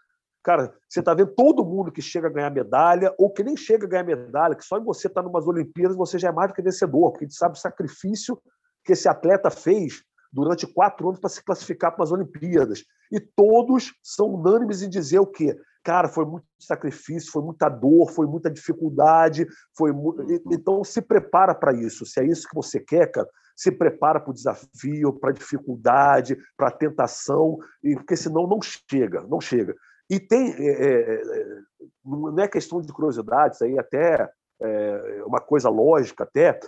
Cara, 0.42 0.74
você 0.88 1.00
está 1.00 1.14
vendo 1.14 1.32
todo 1.34 1.64
mundo 1.64 1.92
que 1.92 2.02
chega 2.02 2.26
a 2.26 2.30
ganhar 2.30 2.50
medalha, 2.50 3.14
ou 3.16 3.32
que 3.32 3.44
nem 3.44 3.56
chega 3.56 3.86
a 3.86 3.88
ganhar 3.88 4.04
medalha, 4.04 4.54
que 4.54 4.64
só 4.64 4.78
em 4.78 4.84
você 4.84 5.06
estar 5.06 5.22
tá 5.22 5.26
numas 5.26 5.46
Olimpíadas 5.46 5.96
você 5.96 6.18
já 6.18 6.28
é 6.28 6.32
mais 6.32 6.50
do 6.50 6.54
que 6.54 6.62
vencedor, 6.62 7.10
porque 7.10 7.24
a 7.24 7.28
gente 7.28 7.36
sabe 7.36 7.56
o 7.56 7.60
sacrifício 7.60 8.38
que 8.84 8.92
esse 8.92 9.08
atleta 9.08 9.50
fez 9.50 10.02
durante 10.32 10.66
quatro 10.66 11.08
anos 11.08 11.20
para 11.20 11.30
se 11.30 11.42
classificar 11.42 11.94
para 11.94 12.04
as 12.04 12.10
Olimpíadas. 12.10 12.84
E 13.10 13.20
todos 13.20 13.94
são 14.02 14.34
unânimes 14.34 14.82
em 14.82 14.88
dizer 14.88 15.20
o 15.20 15.26
quê? 15.26 15.56
Cara, 15.84 16.08
foi 16.08 16.24
muito 16.24 16.46
sacrifício, 16.58 17.30
foi 17.30 17.42
muita 17.42 17.68
dor, 17.68 18.10
foi 18.10 18.26
muita 18.26 18.50
dificuldade, 18.50 19.46
foi 19.76 19.92
mu... 19.92 20.16
então 20.50 20.82
se 20.82 21.00
prepara 21.00 21.54
para 21.54 21.72
isso. 21.72 22.04
Se 22.04 22.20
é 22.20 22.26
isso 22.26 22.48
que 22.48 22.54
você 22.54 22.80
quer, 22.80 23.06
cara, 23.12 23.28
se 23.56 23.70
prepara 23.70 24.20
para 24.20 24.30
o 24.30 24.34
desafio, 24.34 25.12
para 25.12 25.30
a 25.30 25.34
dificuldade, 25.34 26.36
para 26.56 26.68
a 26.68 26.72
tentação, 26.72 27.58
porque 27.94 28.16
senão 28.16 28.46
não 28.46 28.58
chega, 28.62 29.22
não 29.22 29.40
chega. 29.40 29.74
E 30.10 30.20
tem, 30.20 30.52
é, 30.52 30.66
é, 30.66 31.14
é, 31.14 31.58
não 32.04 32.38
é 32.38 32.48
questão 32.48 32.80
de 32.80 32.92
curiosidades, 32.92 33.62
aí 33.62 33.78
até 33.78 34.30
é, 34.60 35.22
uma 35.26 35.40
coisa 35.40 35.68
lógica, 35.68 36.24
até 36.24 36.58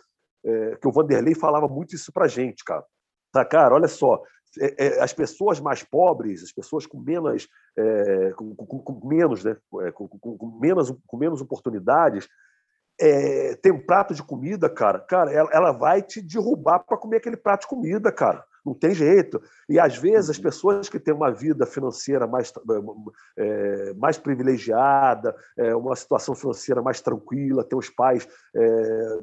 é, 0.45 0.76
que 0.76 0.88
o 0.88 0.93
Vanderlei 0.93 1.35
falava 1.35 1.69
muito 1.69 1.95
isso 1.95 2.12
para 2.12 2.28
gente, 2.28 2.64
cara. 2.64 2.85
Tá, 3.33 3.45
cara, 3.45 3.75
olha 3.75 3.88
só, 3.88 4.23
é, 4.59 5.02
as 5.02 5.12
pessoas 5.12 5.61
mais 5.61 5.83
pobres, 5.83 6.43
as 6.43 6.52
pessoas 6.52 6.87
com 6.87 6.99
menos, 6.99 7.47
com, 8.37 8.55
com, 8.55 8.78
com, 8.78 9.09
menos, 9.09 9.45
né, 9.45 9.57
com, 9.93 10.09
com, 10.09 10.59
menos, 10.59 10.90
com 11.07 11.16
menos 11.19 11.43
oportunidades, 11.43 12.26
é, 13.00 13.54
tem 13.56 13.72
um 13.72 13.84
prato 13.84 14.14
de 14.14 14.22
comida, 14.22 14.68
cara, 14.68 14.98
cara, 15.00 15.32
ela, 15.32 15.50
ela 15.52 15.72
vai 15.72 16.02
te 16.02 16.20
derrubar 16.20 16.80
para 16.80 16.96
comer 16.96 17.18
aquele 17.18 17.36
prato 17.36 17.62
de 17.62 17.68
comida, 17.68 18.10
cara. 18.10 18.44
Não 18.66 18.74
tem 18.74 18.92
jeito. 18.92 19.40
E 19.68 19.78
às 19.78 19.96
vezes 19.96 20.30
as 20.30 20.38
uhum. 20.38 20.42
pessoas 20.42 20.88
que 20.88 20.98
têm 20.98 21.14
uma 21.14 21.30
vida 21.30 21.64
financeira 21.64 22.26
mais, 22.26 22.52
é, 23.38 23.94
mais 23.94 24.18
privilegiada, 24.18 25.36
é, 25.56 25.72
uma 25.76 25.94
situação 25.94 26.34
financeira 26.34 26.82
mais 26.82 27.00
tranquila, 27.00 27.62
tem 27.62 27.78
os 27.78 27.88
pais 27.88 28.26
é, 28.56 29.18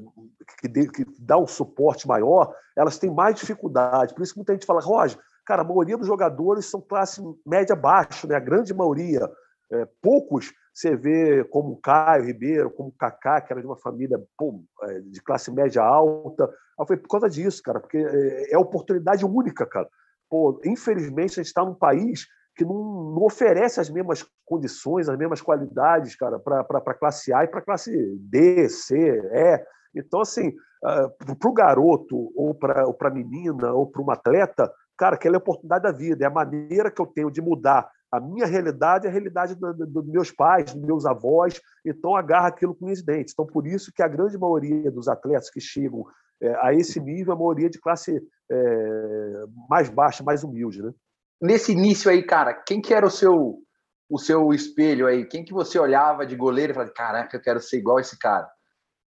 que, 0.61 0.67
de, 0.69 0.87
que 0.87 1.05
dão 1.19 1.43
um 1.43 1.47
suporte 1.47 2.07
maior, 2.07 2.55
elas 2.73 2.97
têm 2.97 3.11
mais 3.11 3.35
dificuldade. 3.35 4.13
Por 4.13 4.23
isso 4.23 4.31
que 4.31 4.39
muita 4.39 4.53
gente 4.53 4.65
fala, 4.65 4.79
Roger, 4.79 5.19
cara, 5.45 5.61
a 5.61 5.65
maioria 5.65 5.97
dos 5.97 6.07
jogadores 6.07 6.65
são 6.67 6.79
classe 6.79 7.21
média 7.45 7.75
baixa, 7.75 8.25
né? 8.25 8.35
a 8.35 8.39
grande 8.39 8.73
maioria. 8.73 9.29
É, 9.73 9.87
poucos 10.01 10.53
você 10.73 10.95
vê 10.95 11.43
como 11.45 11.79
Caio 11.79 12.25
Ribeiro, 12.25 12.71
como 12.71 12.91
Kaká, 12.91 13.41
que 13.41 13.53
era 13.53 13.61
de 13.61 13.67
uma 13.67 13.77
família 13.77 14.17
é, 14.83 14.99
de 15.01 15.21
classe 15.21 15.51
média 15.51 15.83
alta. 15.83 16.49
Eu 16.79 16.85
falei, 16.87 17.01
por 17.01 17.09
causa 17.09 17.29
disso, 17.29 17.61
cara, 17.63 17.79
porque 17.79 17.97
é, 17.97 18.53
é 18.53 18.57
oportunidade 18.57 19.23
única, 19.23 19.65
cara. 19.67 19.87
Pô, 20.27 20.59
infelizmente, 20.65 21.33
a 21.33 21.43
gente 21.43 21.47
está 21.47 21.63
num 21.63 21.75
país 21.75 22.25
que 22.55 22.65
não, 22.65 23.13
não, 23.15 23.23
oferece 23.23 23.79
as 23.79 23.89
mesmas 23.89 24.25
condições, 24.45 25.07
as 25.07 25.17
mesmas 25.17 25.41
qualidades, 25.41 26.15
cara, 26.15 26.39
para 26.39 26.93
classe 26.95 27.31
A 27.31 27.43
e 27.43 27.47
para 27.47 27.61
classe 27.61 27.91
D, 28.19 28.67
C, 28.67 28.97
E. 28.97 29.63
Então, 29.95 30.21
assim, 30.21 30.49
uh, 30.49 31.35
para 31.37 31.49
o 31.49 31.53
garoto, 31.53 32.31
ou 32.35 32.55
para 32.55 32.83
a 32.99 33.13
menina, 33.13 33.73
ou 33.73 33.87
para 33.87 34.01
um 34.01 34.09
atleta, 34.09 34.71
cara, 34.97 35.15
aquela 35.15 35.35
é 35.35 35.37
a 35.37 35.39
oportunidade 35.39 35.83
da 35.83 35.91
vida, 35.91 36.23
é 36.23 36.27
a 36.27 36.31
maneira 36.31 36.89
que 36.89 37.01
eu 37.01 37.05
tenho 37.05 37.29
de 37.29 37.41
mudar 37.41 37.87
a 38.13 38.19
minha 38.19 38.45
realidade 38.45 39.07
é 39.07 39.09
a 39.09 39.11
realidade 39.11 39.55
dos 39.55 39.75
do, 39.75 39.87
do 39.87 40.03
meus 40.03 40.29
pais, 40.31 40.71
dos 40.71 40.85
meus 40.85 41.03
avós, 41.03 41.59
então 41.83 42.15
agarra 42.15 42.49
aquilo 42.49 42.75
com 42.75 42.91
os 42.91 43.01
dentes. 43.01 43.33
Então, 43.33 43.43
por 43.43 43.65
isso 43.65 43.91
que 43.91 44.03
a 44.03 44.07
grande 44.07 44.37
maioria 44.37 44.91
dos 44.91 45.07
atletas 45.07 45.49
que 45.49 45.59
chegam 45.59 46.05
é, 46.39 46.53
a 46.61 46.75
esse 46.75 46.99
nível, 46.99 47.33
a 47.33 47.35
maioria 47.35 47.71
de 47.71 47.79
classe 47.79 48.21
é, 48.51 49.43
mais 49.67 49.89
baixa, 49.89 50.23
mais 50.23 50.43
humilde. 50.43 50.83
Né? 50.83 50.93
Nesse 51.41 51.71
início 51.71 52.11
aí, 52.11 52.21
cara, 52.21 52.53
quem 52.53 52.79
que 52.79 52.93
era 52.93 53.05
o 53.05 53.09
seu 53.09 53.59
o 54.07 54.19
seu 54.19 54.53
espelho 54.53 55.07
aí? 55.07 55.25
Quem 55.25 55.43
que 55.43 55.53
você 55.53 55.79
olhava 55.79 56.23
de 56.23 56.35
goleiro 56.35 56.71
e 56.71 56.75
falava, 56.75 56.93
caraca, 56.93 57.35
eu 57.35 57.41
quero 57.41 57.59
ser 57.59 57.79
igual 57.79 57.99
esse 57.99 58.19
cara? 58.19 58.47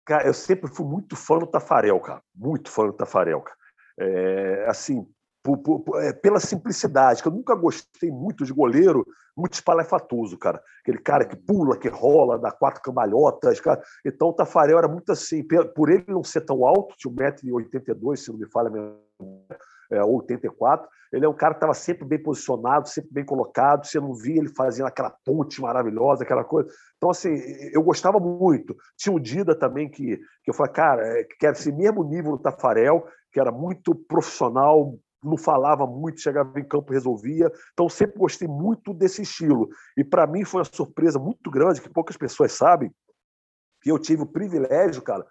Cara, 0.07 0.25
eu 0.25 0.35
sempre 0.35 0.73
fui 0.73 0.87
muito 0.87 1.17
fã 1.17 1.37
do 1.37 1.49
Tafarel, 1.49 1.99
cara. 1.99 2.23
Muito 2.33 2.71
fã 2.71 2.87
do 2.87 2.93
Tafarel, 2.93 3.41
cara. 3.41 3.59
É, 3.99 4.67
assim, 4.69 5.05
por, 5.45 5.59
por, 5.59 6.03
é, 6.03 6.11
pela 6.11 6.41
simplicidade, 6.41 7.23
que 7.23 7.29
eu 7.29 7.33
nunca 7.33 7.55
gostei 7.55 8.11
muito 8.11 8.45
de 8.47 8.53
goleiro 8.53 9.07
muito 9.37 9.55
espalhafatoso, 9.55 10.39
cara. 10.39 10.63
Aquele 10.81 10.99
cara 10.99 11.25
que 11.25 11.37
pula, 11.37 11.77
que 11.77 11.89
rola, 11.89 12.39
dá 12.39 12.51
quatro 12.51 12.81
cambalhotas. 12.81 13.61
Cara. 13.61 13.83
Então 14.07 14.29
o 14.29 14.33
Tafarel 14.33 14.79
era 14.79 14.89
muito 14.89 15.13
assim, 15.13 15.45
por 15.75 15.91
ele 15.91 16.05
não 16.09 16.25
ser 16.25 16.43
tão 16.43 16.65
alto, 16.65 16.95
tinha 16.97 17.13
1,82m, 17.13 18.17
se 18.17 18.31
não 18.31 18.39
me 18.39 18.49
falha 18.49 18.71
mesmo, 18.71 18.97
é, 19.91 20.03
84 20.03 20.89
ele 21.15 21.25
é 21.25 21.29
um 21.29 21.35
cara 21.35 21.55
que 21.55 21.59
estava 21.59 21.75
sempre 21.75 22.05
bem 22.05 22.21
posicionado, 22.21 22.89
sempre 22.89 23.13
bem 23.13 23.25
colocado. 23.25 23.87
Você 23.87 24.01
não 24.01 24.13
via 24.15 24.39
ele 24.39 24.49
fazendo 24.49 24.87
aquela 24.87 25.15
ponte 25.25 25.61
maravilhosa, 25.61 26.25
aquela 26.25 26.43
coisa. 26.43 26.69
Então, 26.97 27.09
assim, 27.09 27.33
eu 27.73 27.83
gostava 27.85 28.19
muito. 28.19 28.77
Tinha 28.97 29.15
o 29.15 29.21
Dida 29.21 29.55
também, 29.55 29.89
que, 29.89 30.17
que 30.17 30.51
eu 30.51 30.55
falei, 30.55 30.73
cara, 30.73 31.03
é, 31.07 31.25
que 31.25 31.47
era 31.47 31.57
esse 31.57 31.71
mesmo 31.71 32.03
nível 32.03 32.33
do 32.33 32.43
Tafarel, 32.43 33.07
que 33.31 33.39
era 33.39 33.53
muito 33.53 33.95
profissional, 33.95 34.99
não 35.25 35.37
falava 35.37 35.87
muito, 35.87 36.21
chegava 36.21 36.59
em 36.61 36.65
campo 36.65 36.93
resolvia. 36.93 37.51
Então, 37.73 37.89
sempre 37.89 38.19
gostei 38.19 38.47
muito 38.47 38.93
desse 38.93 39.23
estilo. 39.23 39.69
E 39.97 40.05
para 40.05 40.27
mim 40.27 40.45
foi 40.45 40.61
uma 40.61 40.65
surpresa 40.71 41.19
muito 41.19 41.51
grande, 41.51 41.81
que 41.81 41.89
poucas 41.89 42.17
pessoas 42.17 42.53
sabem, 42.53 42.93
que 43.83 43.91
eu 43.91 43.99
tive 43.99 44.23
o 44.23 44.27
privilégio, 44.27 45.03
cara, 45.03 45.25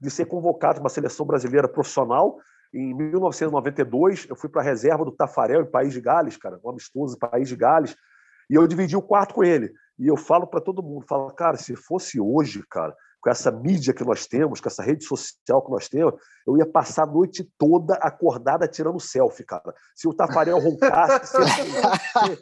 de 0.00 0.10
ser 0.10 0.26
convocado 0.26 0.74
para 0.74 0.84
uma 0.84 0.88
seleção 0.88 1.26
brasileira 1.26 1.68
profissional. 1.68 2.38
Em 2.72 2.94
1992, 2.94 4.26
eu 4.30 4.36
fui 4.36 4.48
para 4.48 4.62
a 4.62 4.64
reserva 4.64 5.04
do 5.04 5.12
Tafarel, 5.12 5.62
em 5.62 5.70
País 5.70 5.92
de 5.92 6.00
Gales, 6.00 6.36
cara, 6.36 6.58
um 6.64 6.70
amistoso 6.70 7.18
País 7.18 7.48
de 7.48 7.56
Gales, 7.56 7.96
e 8.48 8.54
eu 8.54 8.66
dividi 8.66 8.96
o 8.96 9.02
quarto 9.02 9.34
com 9.34 9.44
ele. 9.44 9.72
E 9.98 10.06
eu 10.06 10.16
falo 10.16 10.46
para 10.46 10.60
todo 10.60 10.82
mundo, 10.82 11.04
falo, 11.06 11.30
cara, 11.32 11.56
se 11.56 11.76
fosse 11.76 12.20
hoje, 12.20 12.64
cara, 12.70 12.94
com 13.20 13.30
essa 13.30 13.50
mídia 13.50 13.92
que 13.92 14.04
nós 14.04 14.26
temos, 14.26 14.60
com 14.60 14.68
essa 14.68 14.82
rede 14.82 15.04
social 15.04 15.62
que 15.62 15.70
nós 15.70 15.88
temos, 15.88 16.14
eu 16.46 16.56
ia 16.56 16.66
passar 16.66 17.04
a 17.04 17.06
noite 17.06 17.48
toda 17.58 17.94
acordada 17.94 18.66
tirando 18.66 18.98
selfie, 18.98 19.44
cara. 19.44 19.74
Se 19.94 20.08
o 20.08 20.14
Tafarel 20.14 20.58
roncasse, 20.58 21.36
se 21.36 21.60
ele, 21.60 22.36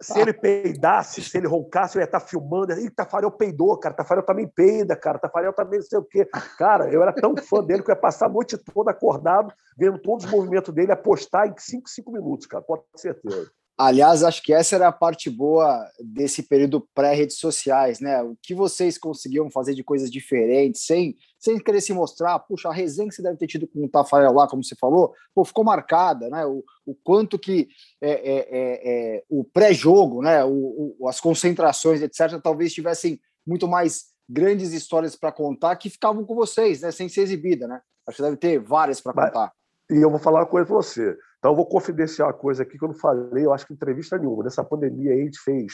se, 0.00 0.12
se 0.12 0.20
ele 0.20 0.32
peidasse, 0.32 1.22
se 1.22 1.36
ele 1.36 1.48
roncasse, 1.48 1.96
eu 1.96 2.00
ia 2.00 2.06
estar 2.06 2.20
filmando. 2.20 2.72
Ih, 2.72 2.90
Tafarel 2.90 3.30
peidou, 3.32 3.76
cara. 3.78 3.94
Tafarel 3.94 4.24
também 4.24 4.46
peida, 4.46 4.94
cara. 4.94 5.18
Tafarel 5.18 5.52
também 5.52 5.80
não 5.80 5.86
sei 5.86 5.98
o 5.98 6.04
quê. 6.04 6.24
Cara, 6.56 6.88
eu 6.88 7.02
era 7.02 7.12
tão 7.12 7.36
fã 7.36 7.62
dele 7.62 7.82
que 7.82 7.90
eu 7.90 7.94
ia 7.94 8.00
passar 8.00 8.26
a 8.26 8.32
noite 8.32 8.56
toda 8.56 8.92
acordado, 8.92 9.52
vendo 9.76 9.98
todos 9.98 10.24
os 10.24 10.30
movimentos 10.30 10.72
dele, 10.72 10.92
apostar 10.92 11.48
em 11.48 11.54
5, 11.56 11.88
5 11.88 12.12
minutos, 12.12 12.46
cara. 12.46 12.62
Pode 12.62 12.82
ter 12.92 12.98
certeza. 12.98 13.50
Aliás, 13.76 14.22
acho 14.22 14.42
que 14.42 14.52
essa 14.52 14.76
era 14.76 14.88
a 14.88 14.92
parte 14.92 15.30
boa 15.30 15.88
desse 15.98 16.42
período 16.42 16.86
pré-redes 16.94 17.38
sociais, 17.38 18.00
né? 18.00 18.22
O 18.22 18.36
que 18.40 18.54
vocês 18.54 18.98
conseguiam 18.98 19.50
fazer 19.50 19.74
de 19.74 19.82
coisas 19.82 20.10
diferentes, 20.10 20.84
sem, 20.84 21.16
sem 21.38 21.58
querer 21.58 21.80
se 21.80 21.92
mostrar. 21.92 22.38
Puxa, 22.40 22.68
a 22.68 22.72
resenha 22.72 23.08
que 23.08 23.14
você 23.14 23.22
deve 23.22 23.38
ter 23.38 23.46
tido 23.46 23.66
com 23.66 23.84
o 23.84 23.88
Tafarel 23.88 24.32
lá, 24.32 24.46
como 24.46 24.62
você 24.62 24.76
falou, 24.76 25.14
pô, 25.34 25.44
ficou 25.44 25.64
marcada, 25.64 26.28
né? 26.28 26.44
O, 26.44 26.62
o 26.84 26.94
quanto 26.94 27.38
que 27.38 27.68
é, 28.00 28.10
é, 28.10 28.36
é, 28.36 29.16
é 29.16 29.24
o 29.28 29.42
pré-jogo, 29.42 30.22
né? 30.22 30.44
O, 30.44 30.96
o, 30.98 31.08
as 31.08 31.18
concentrações, 31.18 32.02
etc., 32.02 32.40
talvez 32.42 32.74
tivessem 32.74 33.18
muito 33.46 33.66
mais 33.66 34.12
grandes 34.28 34.72
histórias 34.72 35.16
para 35.16 35.32
contar 35.32 35.74
que 35.76 35.90
ficavam 35.90 36.24
com 36.24 36.34
vocês, 36.34 36.82
né? 36.82 36.90
Sem 36.90 37.08
ser 37.08 37.22
exibida, 37.22 37.66
né? 37.66 37.80
Acho 38.06 38.16
que 38.16 38.22
deve 38.22 38.36
ter 38.36 38.58
várias 38.58 39.00
para 39.00 39.12
contar. 39.12 39.52
E 39.90 39.96
eu 39.96 40.10
vou 40.10 40.18
falar 40.18 40.40
uma 40.40 40.46
coisa 40.46 40.66
para 40.66 40.76
você. 40.76 41.16
Então, 41.42 41.50
eu 41.50 41.56
vou 41.56 41.66
confidenciar 41.66 42.28
uma 42.28 42.34
coisa 42.34 42.62
aqui 42.62 42.78
que 42.78 42.84
eu 42.84 42.88
não 42.88 42.94
falei, 42.94 43.44
eu 43.44 43.52
acho 43.52 43.66
que 43.66 43.72
entrevista 43.72 44.16
nenhuma. 44.16 44.44
Nessa 44.44 44.62
pandemia 44.62 45.10
aí, 45.10 45.22
a 45.22 45.24
gente 45.24 45.40
fez 45.40 45.72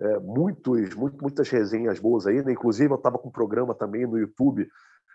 é, 0.00 0.18
muitos, 0.18 0.94
muito, 0.94 1.20
muitas 1.20 1.46
resenhas 1.50 2.00
boas 2.00 2.26
aí, 2.26 2.42
né? 2.42 2.52
Inclusive, 2.52 2.90
eu 2.90 2.96
estava 2.96 3.18
com 3.18 3.28
um 3.28 3.30
programa 3.30 3.74
também 3.74 4.06
no 4.06 4.16
YouTube, 4.16 4.66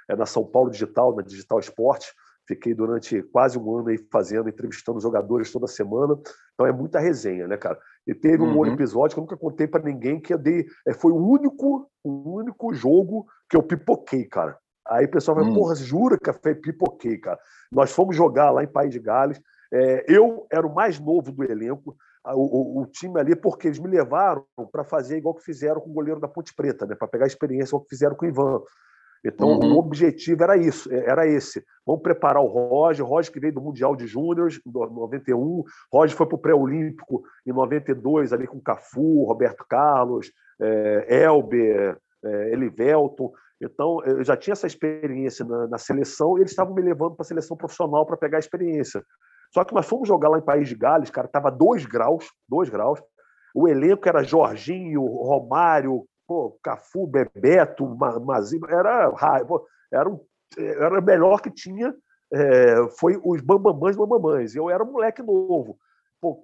é, 0.08 0.16
na 0.16 0.28
São 0.28 0.46
Paulo 0.46 0.70
Digital, 0.70 1.16
na 1.16 1.24
Digital 1.24 1.58
Esporte. 1.58 2.14
Fiquei 2.48 2.76
durante 2.76 3.24
quase 3.24 3.58
um 3.58 3.78
ano 3.78 3.90
aí 3.90 3.98
fazendo, 4.12 4.48
entrevistando 4.48 5.00
jogadores 5.00 5.52
toda 5.52 5.66
semana. 5.66 6.16
Então 6.54 6.68
é 6.68 6.72
muita 6.72 7.00
resenha, 7.00 7.48
né, 7.48 7.58
cara? 7.58 7.80
E 8.06 8.14
teve 8.14 8.44
um 8.44 8.56
uhum. 8.56 8.68
episódio 8.68 9.16
que 9.16 9.20
eu 9.20 9.24
nunca 9.24 9.38
contei 9.38 9.66
para 9.66 9.82
ninguém 9.82 10.22
que 10.22 10.32
eu 10.32 10.38
dei. 10.38 10.68
É, 10.88 10.94
foi 10.94 11.12
o 11.12 11.18
único, 11.18 11.90
o 12.04 12.36
único 12.38 12.76
jogo 12.76 13.26
que 13.50 13.58
eu 13.58 13.64
pipoquei, 13.64 14.26
cara. 14.26 14.56
Aí 14.88 15.06
o 15.06 15.12
pessoal 15.12 15.36
vai, 15.36 15.46
hum. 15.46 15.54
porra, 15.54 15.74
jura 15.74 16.16
que 16.16 16.32
foi 16.32 16.54
pipoquei, 16.54 17.18
cara. 17.18 17.40
Nós 17.72 17.92
fomos 17.92 18.16
jogar 18.16 18.52
lá 18.52 18.64
em 18.64 18.68
País 18.68 18.92
de 18.92 19.00
Gales. 19.00 19.42
É, 19.72 20.06
eu 20.08 20.48
era 20.52 20.66
o 20.66 20.74
mais 20.74 21.00
novo 21.00 21.32
do 21.32 21.44
elenco, 21.44 21.96
o, 22.26 22.80
o, 22.80 22.82
o 22.82 22.86
time 22.86 23.20
ali, 23.20 23.36
porque 23.36 23.68
eles 23.68 23.80
me 23.80 23.88
levaram 23.88 24.44
para 24.72 24.84
fazer 24.84 25.18
igual 25.18 25.36
que 25.36 25.44
fizeram 25.44 25.80
com 25.80 25.90
o 25.90 25.94
goleiro 25.94 26.20
da 26.20 26.28
Ponte 26.28 26.54
Preta, 26.54 26.86
né? 26.86 26.96
para 26.96 27.08
pegar 27.08 27.26
a 27.26 27.28
experiência 27.28 27.72
igual 27.72 27.84
que 27.84 27.90
fizeram 27.90 28.16
com 28.16 28.26
o 28.26 28.30
Ivan. 28.30 28.62
Então, 29.24 29.50
uhum. 29.50 29.76
o 29.76 29.80
objetivo 29.80 30.44
era 30.44 30.56
isso, 30.56 30.92
é, 30.94 31.10
era 31.10 31.28
esse. 31.28 31.64
Vamos 31.86 32.02
preparar 32.02 32.42
o 32.42 32.48
Roger, 32.48 33.06
Roger 33.06 33.32
que 33.32 33.40
veio 33.40 33.54
do 33.54 33.62
Mundial 33.62 33.96
de 33.96 34.08
Júniores, 34.08 34.60
em 34.66 34.72
91, 34.72 35.64
Roger 35.92 36.16
foi 36.16 36.26
para 36.26 36.36
o 36.36 36.40
pré-olímpico 36.40 37.24
em 37.46 37.52
92, 37.52 38.32
ali 38.32 38.48
com 38.48 38.62
Cafu, 38.62 39.26
Roberto 39.26 39.66
Carlos, 39.68 40.32
é, 40.62 41.24
Elber, 41.24 41.98
é, 42.24 42.54
Elivelton. 42.54 43.32
Então, 43.62 44.02
eu 44.06 44.24
já 44.24 44.38
tinha 44.38 44.54
essa 44.54 44.68
experiência 44.68 45.44
na, 45.44 45.68
na 45.68 45.78
seleção 45.78 46.38
e 46.38 46.42
eles 46.42 46.52
estavam 46.52 46.74
me 46.74 46.82
levando 46.82 47.16
para 47.16 47.24
a 47.24 47.28
seleção 47.28 47.58
profissional 47.58 48.06
para 48.06 48.16
pegar 48.16 48.38
a 48.38 48.40
experiência. 48.40 49.04
Só 49.54 49.64
que 49.64 49.74
nós 49.74 49.88
fomos 49.88 50.08
jogar 50.08 50.30
lá 50.30 50.38
em 50.38 50.44
País 50.44 50.70
de 50.70 50.76
Gales, 50.76 51.10
cara, 51.10 51.28
tava 51.28 51.50
dois 51.50 51.86
graus, 51.86 52.26
dois 52.48 52.70
graus. 52.70 53.02
O 53.54 53.68
elenco 53.68 54.08
era 54.08 54.24
Jorginho, 54.24 55.04
Romário, 55.04 56.06
pô, 56.28 56.58
Cafu, 56.64 57.08
Bebeto, 57.08 57.88
Mazinho, 58.24 58.66
era 58.70 59.10
raiva, 59.10 59.62
era, 59.92 60.08
um, 60.08 60.20
era 60.58 61.02
melhor 61.02 61.42
que 61.42 61.50
tinha 61.50 61.96
é, 62.32 62.88
foi 63.00 63.20
os 63.24 63.42
bambamães, 63.42 63.96
bambamães. 63.96 64.56
Eu 64.56 64.70
era 64.70 64.84
um 64.84 64.92
moleque 64.92 65.22
novo. 65.22 65.78
Pô, 66.22 66.44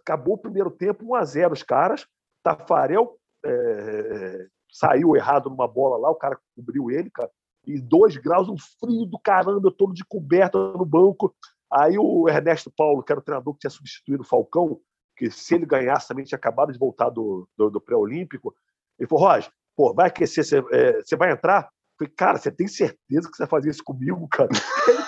acabou 0.00 0.34
o 0.34 0.38
primeiro 0.38 0.70
tempo, 0.70 1.04
1 1.04 1.14
a 1.14 1.24
0 1.24 1.52
os 1.52 1.62
caras. 1.62 2.06
Tafarel 2.42 3.16
é, 3.44 4.46
saiu 4.70 5.14
errado 5.14 5.48
numa 5.48 5.68
bola 5.68 5.96
lá, 5.96 6.10
o 6.10 6.16
cara 6.16 6.38
cobriu 6.56 6.90
ele, 6.90 7.10
cara. 7.10 7.30
E 7.64 7.80
dois 7.80 8.16
graus, 8.16 8.48
um 8.48 8.56
frio 8.58 9.06
do 9.06 9.18
caramba, 9.18 9.72
todo 9.76 9.94
de 9.94 10.04
coberta 10.04 10.58
no 10.58 10.84
banco. 10.84 11.32
Aí 11.72 11.96
o 11.98 12.28
Ernesto 12.28 12.70
Paulo, 12.76 13.02
que 13.02 13.12
era 13.12 13.20
o 13.20 13.24
treinador 13.24 13.54
que 13.54 13.60
tinha 13.60 13.70
substituído 13.70 14.22
o 14.22 14.26
Falcão, 14.26 14.78
que 15.16 15.30
se 15.30 15.54
ele 15.54 15.64
ganhasse 15.64 16.08
também 16.08 16.24
tinha 16.24 16.36
acabado 16.36 16.72
de 16.72 16.78
voltar 16.78 17.08
do, 17.08 17.48
do, 17.56 17.70
do 17.70 17.80
pré-olímpico, 17.80 18.54
ele 18.98 19.08
falou, 19.08 19.26
Roger, 19.26 19.50
pô, 19.76 19.94
vai 19.94 20.08
aquecer, 20.08 20.44
você, 20.44 20.58
é, 20.72 21.00
você 21.00 21.16
vai 21.16 21.32
entrar? 21.32 21.64
Eu 21.64 22.06
falei, 22.06 22.14
cara, 22.16 22.38
você 22.38 22.50
tem 22.50 22.68
certeza 22.68 23.30
que 23.30 23.36
você 23.36 23.42
vai 23.42 23.48
fazer 23.48 23.70
isso 23.70 23.84
comigo, 23.84 24.28
cara? 24.28 24.50
Ele, 24.88 24.98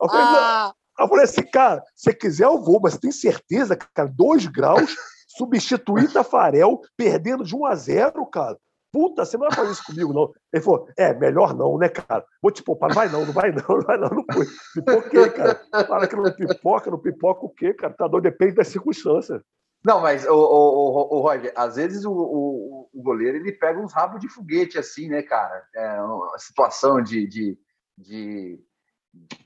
eu, 0.00 0.08
falei, 0.08 0.72
eu 0.98 1.08
falei 1.08 1.24
assim, 1.24 1.42
cara, 1.42 1.82
se 1.94 2.14
quiser 2.14 2.44
eu 2.44 2.62
vou, 2.62 2.80
mas 2.80 2.94
você 2.94 3.00
tem 3.00 3.12
certeza, 3.12 3.76
cara, 3.76 4.08
dois 4.08 4.46
graus, 4.46 4.96
substituir 5.36 6.12
Tafarel, 6.12 6.80
perdendo 6.96 7.44
de 7.44 7.54
1 7.54 7.66
a 7.66 7.74
0, 7.74 8.26
cara. 8.26 8.58
Puta, 8.90 9.24
você 9.24 9.36
não 9.36 9.46
vai 9.48 9.56
fazer 9.56 9.72
isso 9.72 9.84
comigo, 9.84 10.12
não. 10.14 10.32
Ele 10.52 10.62
falou, 10.62 10.88
é, 10.96 11.12
melhor 11.12 11.54
não, 11.54 11.76
né, 11.76 11.88
cara? 11.88 12.24
Vou 12.40 12.50
te 12.50 12.62
poupar, 12.62 12.92
vai 12.94 13.08
não, 13.08 13.24
não 13.26 13.32
vai 13.32 13.52
não, 13.52 13.62
não 13.68 13.80
vai 13.82 13.98
não, 13.98 14.08
não 14.08 14.24
foi. 14.32 14.46
Pipoquei, 14.74 15.30
cara. 15.30 15.60
Fala 15.86 16.06
que 16.06 16.16
não 16.16 16.32
pipoca, 16.32 16.90
não 16.90 16.98
pipoca 16.98 17.44
o 17.44 17.50
quê, 17.50 17.74
cara? 17.74 17.92
Tá 17.92 18.08
doido, 18.08 18.24
depende 18.24 18.54
das 18.54 18.68
circunstâncias. 18.68 19.42
Não, 19.84 20.00
mas, 20.00 20.26
o, 20.26 20.34
o, 20.34 21.16
o, 21.16 21.20
Roger, 21.20 21.52
às 21.54 21.76
vezes 21.76 22.04
o, 22.04 22.12
o, 22.12 22.90
o, 22.92 23.02
goleiro 23.02 23.36
ele 23.36 23.52
pega 23.52 23.78
uns 23.78 23.92
rabos 23.92 24.20
de 24.20 24.28
foguete 24.28 24.78
assim, 24.78 25.08
né, 25.08 25.22
cara? 25.22 25.64
É 25.74 26.02
uma 26.02 26.36
situação 26.38 27.00
de, 27.00 27.26
de, 27.28 27.58
de, 27.96 28.60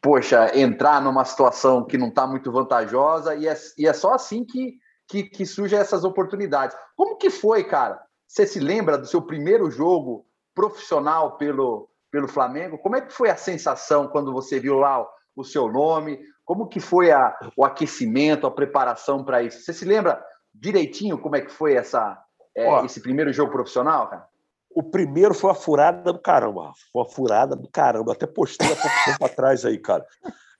poxa, 0.00 0.57
entrar 0.59 1.02
numa 1.02 1.24
situação 1.24 1.85
que 1.85 1.98
não 1.98 2.09
está 2.09 2.26
muito 2.26 2.50
vantajosa 2.50 3.35
e 3.35 3.46
é, 3.46 3.55
e 3.76 3.87
é 3.87 3.92
só 3.92 4.14
assim 4.14 4.44
que, 4.44 4.78
que, 5.07 5.24
que 5.24 5.44
surgem 5.44 5.78
essas 5.78 6.02
oportunidades. 6.02 6.76
Como 6.96 7.16
que 7.16 7.28
foi, 7.28 7.62
cara? 7.64 8.00
Você 8.32 8.46
se 8.46 8.58
lembra 8.58 8.96
do 8.96 9.06
seu 9.06 9.20
primeiro 9.20 9.70
jogo 9.70 10.24
profissional 10.54 11.36
pelo, 11.36 11.90
pelo 12.10 12.26
Flamengo? 12.26 12.78
Como 12.78 12.96
é 12.96 13.02
que 13.02 13.12
foi 13.12 13.28
a 13.28 13.36
sensação 13.36 14.08
quando 14.08 14.32
você 14.32 14.58
viu 14.58 14.78
lá 14.78 15.02
o, 15.02 15.06
o 15.36 15.44
seu 15.44 15.70
nome? 15.70 16.18
Como 16.42 16.66
que 16.66 16.80
foi 16.80 17.12
a, 17.12 17.38
o 17.54 17.62
aquecimento, 17.62 18.46
a 18.46 18.50
preparação 18.50 19.22
para 19.22 19.42
isso? 19.42 19.60
Você 19.60 19.74
se 19.74 19.84
lembra 19.84 20.18
direitinho 20.54 21.18
como 21.18 21.36
é 21.36 21.42
que 21.42 21.52
foi 21.52 21.74
essa, 21.74 22.18
é, 22.56 22.66
Ó, 22.66 22.86
esse 22.86 23.02
primeiro 23.02 23.30
jogo 23.34 23.52
profissional, 23.52 24.08
cara? 24.08 24.26
O 24.74 24.82
primeiro 24.82 25.34
foi 25.34 25.50
uma 25.50 25.54
furada 25.54 26.10
do 26.10 26.18
caramba. 26.18 26.72
Foi 26.90 27.02
uma 27.02 27.10
furada 27.10 27.54
do 27.54 27.68
caramba. 27.68 28.14
até 28.14 28.26
postei 28.26 28.72
há 28.72 28.76
pouco 28.76 28.96
tempo 29.04 29.26
atrás 29.26 29.66
aí, 29.66 29.76
cara. 29.76 30.06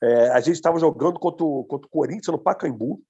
É, 0.03 0.29
a 0.29 0.41
gente 0.41 0.57
estava 0.57 0.79
jogando 0.79 1.19
contra 1.19 1.43
o, 1.43 1.65
contra 1.65 1.87
o 1.87 1.91
Corinthians 1.91 2.27
no 2.27 2.39
Pacaembu. 2.39 3.01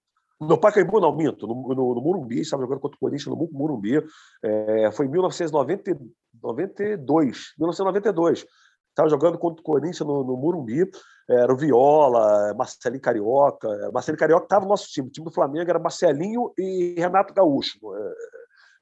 No 0.46 0.58
Pacaembu, 0.58 1.00
não, 1.00 1.14
minto. 1.14 1.46
No, 1.46 1.54
no, 1.54 1.94
no 1.94 2.00
Murumbi, 2.00 2.40
estava 2.40 2.62
jogando 2.62 2.80
contra 2.80 2.96
o 2.96 3.00
Corinthians 3.00 3.26
no 3.26 3.48
Murumbi. 3.52 4.02
É, 4.42 4.90
foi 4.92 5.06
em 5.06 5.10
1992. 5.10 7.54
1992. 7.58 8.46
Estava 8.88 9.08
jogando 9.08 9.38
contra 9.38 9.60
o 9.60 9.64
Corinthians 9.64 10.00
no, 10.00 10.24
no 10.24 10.36
Murumbi. 10.36 10.90
Era 11.30 11.52
o 11.52 11.56
Viola, 11.56 12.54
Marcelinho 12.54 13.00
Carioca. 13.00 13.68
Marcelinho 13.92 14.18
Carioca 14.18 14.44
estava 14.44 14.64
no 14.64 14.70
nosso 14.70 14.88
time. 14.88 15.08
O 15.08 15.10
time 15.10 15.26
do 15.26 15.32
Flamengo 15.32 15.70
era 15.70 15.78
Marcelinho 15.78 16.52
e 16.58 16.94
Renato 16.98 17.32
Gaúcho. 17.32 17.78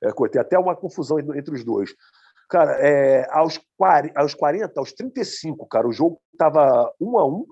É, 0.03 0.09
é, 0.09 0.29
tem 0.29 0.41
até 0.41 0.59
uma 0.59 0.75
confusão 0.75 1.19
entre 1.19 1.55
os 1.55 1.65
dois. 1.65 1.95
Cara, 2.49 2.73
é, 2.81 3.29
aos, 3.31 3.61
40, 3.77 4.19
aos 4.19 4.35
40, 4.35 4.81
aos 4.81 4.93
35, 4.93 5.69
cara, 5.69 5.87
o 5.87 5.93
jogo 5.93 6.21
estava 6.33 6.93
um 7.01 7.17
a 7.17 7.25
um, 7.25 7.47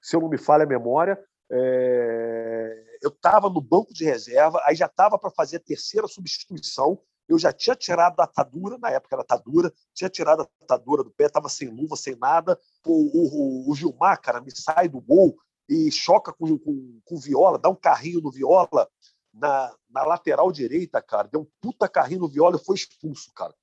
se 0.00 0.14
eu 0.14 0.20
não 0.20 0.28
me 0.28 0.38
falha 0.38 0.62
a 0.62 0.68
memória. 0.68 1.18
É, 1.50 2.85
eu 3.06 3.10
estava 3.10 3.48
no 3.48 3.60
banco 3.60 3.94
de 3.94 4.04
reserva, 4.04 4.60
aí 4.64 4.74
já 4.74 4.86
estava 4.86 5.16
para 5.18 5.30
fazer 5.30 5.58
a 5.58 5.60
terceira 5.60 6.08
substituição. 6.08 7.00
Eu 7.28 7.38
já 7.38 7.52
tinha 7.52 7.74
tirado 7.76 8.18
a 8.20 8.24
atadura, 8.24 8.78
na 8.78 8.90
época 8.90 9.14
era 9.14 9.22
atadura, 9.22 9.72
tinha 9.94 10.10
tirado 10.10 10.42
a 10.42 10.48
atadura 10.64 11.04
do 11.04 11.10
pé, 11.10 11.26
estava 11.26 11.48
sem 11.48 11.68
luva, 11.68 11.96
sem 11.96 12.16
nada. 12.16 12.58
O, 12.84 12.92
o, 12.92 13.70
o, 13.70 13.74
Gilmar, 13.74 14.20
cara, 14.20 14.40
me 14.40 14.50
sai 14.50 14.88
do 14.88 15.00
gol 15.00 15.36
e 15.68 15.90
choca 15.90 16.32
com, 16.32 16.58
com, 16.58 17.00
com 17.04 17.14
o 17.14 17.20
Viola, 17.20 17.58
dá 17.58 17.68
um 17.68 17.74
carrinho 17.74 18.20
no 18.20 18.30
Viola 18.30 18.88
na, 19.32 19.72
na 19.90 20.04
lateral 20.04 20.50
direita, 20.50 21.00
cara. 21.00 21.28
Deu 21.28 21.42
um 21.42 21.46
puta 21.60 21.88
carrinho 21.88 22.20
no 22.20 22.28
Viola 22.28 22.56
e 22.56 22.64
foi 22.64 22.74
expulso, 22.74 23.32
cara. 23.34 23.54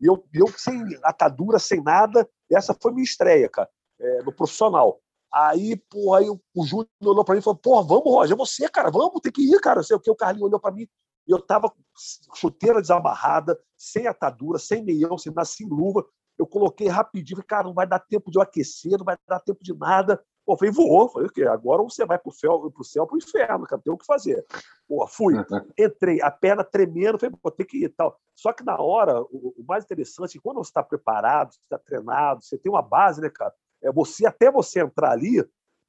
E 0.00 0.06
eu, 0.06 0.22
eu 0.32 0.46
sem 0.58 0.82
atadura, 1.04 1.58
sem 1.58 1.82
nada, 1.82 2.28
essa 2.50 2.74
foi 2.74 2.92
minha 2.92 3.04
estreia, 3.04 3.48
cara, 3.48 3.68
é, 3.98 4.22
no 4.22 4.32
profissional. 4.32 5.00
Aí, 5.32 5.76
porra, 5.76 6.20
aí 6.20 6.30
o, 6.30 6.40
o 6.54 6.66
Júnior 6.66 6.88
olhou 7.04 7.24
para 7.24 7.34
mim 7.34 7.40
e 7.40 7.44
falou: 7.44 7.58
Porra, 7.58 7.86
vamos, 7.86 8.04
Roger, 8.04 8.34
é 8.34 8.36
você, 8.36 8.68
cara, 8.68 8.90
vamos, 8.90 9.20
tem 9.22 9.32
que 9.32 9.42
ir, 9.42 9.60
cara. 9.60 9.82
Sei 9.82 9.96
o 9.96 10.00
que. 10.00 10.10
O 10.10 10.16
Carlinho 10.16 10.46
olhou 10.46 10.58
para 10.58 10.72
mim 10.72 10.88
eu 11.32 11.40
tava 11.40 11.72
chuteira 12.34 12.80
desamarrada, 12.80 13.58
sem 13.76 14.06
atadura, 14.06 14.58
sem 14.58 14.84
meião, 14.84 15.16
sem 15.16 15.32
nada, 15.32 15.44
sem 15.44 15.66
luva. 15.66 16.04
Eu 16.38 16.46
coloquei 16.46 16.88
rapidinho, 16.88 17.36
falei, 17.36 17.46
cara, 17.46 17.64
não 17.64 17.74
vai 17.74 17.86
dar 17.86 17.98
tempo 17.98 18.30
de 18.30 18.38
eu 18.38 18.42
aquecer, 18.42 18.98
não 18.98 19.04
vai 19.04 19.16
dar 19.28 19.40
tempo 19.40 19.62
de 19.62 19.74
nada. 19.74 20.22
Pô, 20.44 20.56
falei, 20.56 20.72
voou. 20.72 21.08
Falei, 21.08 21.28
o 21.28 21.32
quê? 21.32 21.44
Agora 21.44 21.82
você 21.82 22.04
vai 22.06 22.18
pro 22.18 22.32
céu, 22.32 22.70
pro 22.70 22.82
céu, 22.82 23.06
pro 23.06 23.18
inferno, 23.18 23.66
cara, 23.66 23.80
tem 23.82 23.92
o 23.92 23.98
que 23.98 24.06
fazer. 24.06 24.44
Pô, 24.88 25.06
fui. 25.06 25.34
Entrei, 25.78 26.20
a 26.22 26.30
perna 26.30 26.64
tremendo, 26.64 27.18
falei, 27.18 27.36
pô, 27.40 27.50
tem 27.50 27.66
que 27.66 27.78
ir 27.78 27.84
e 27.84 27.88
tal. 27.90 28.18
Só 28.34 28.52
que 28.52 28.64
na 28.64 28.80
hora, 28.80 29.20
o, 29.22 29.54
o 29.58 29.64
mais 29.68 29.84
interessante, 29.84 30.38
é 30.38 30.40
quando 30.40 30.56
você 30.56 30.70
está 30.70 30.82
preparado, 30.82 31.52
você 31.52 31.60
está 31.62 31.78
treinado, 31.78 32.42
você 32.42 32.56
tem 32.56 32.72
uma 32.72 32.82
base, 32.82 33.20
né, 33.20 33.28
cara? 33.28 33.54
É 33.82 33.92
você 33.92 34.26
até 34.26 34.50
você 34.50 34.80
entrar 34.80 35.12
ali, 35.12 35.44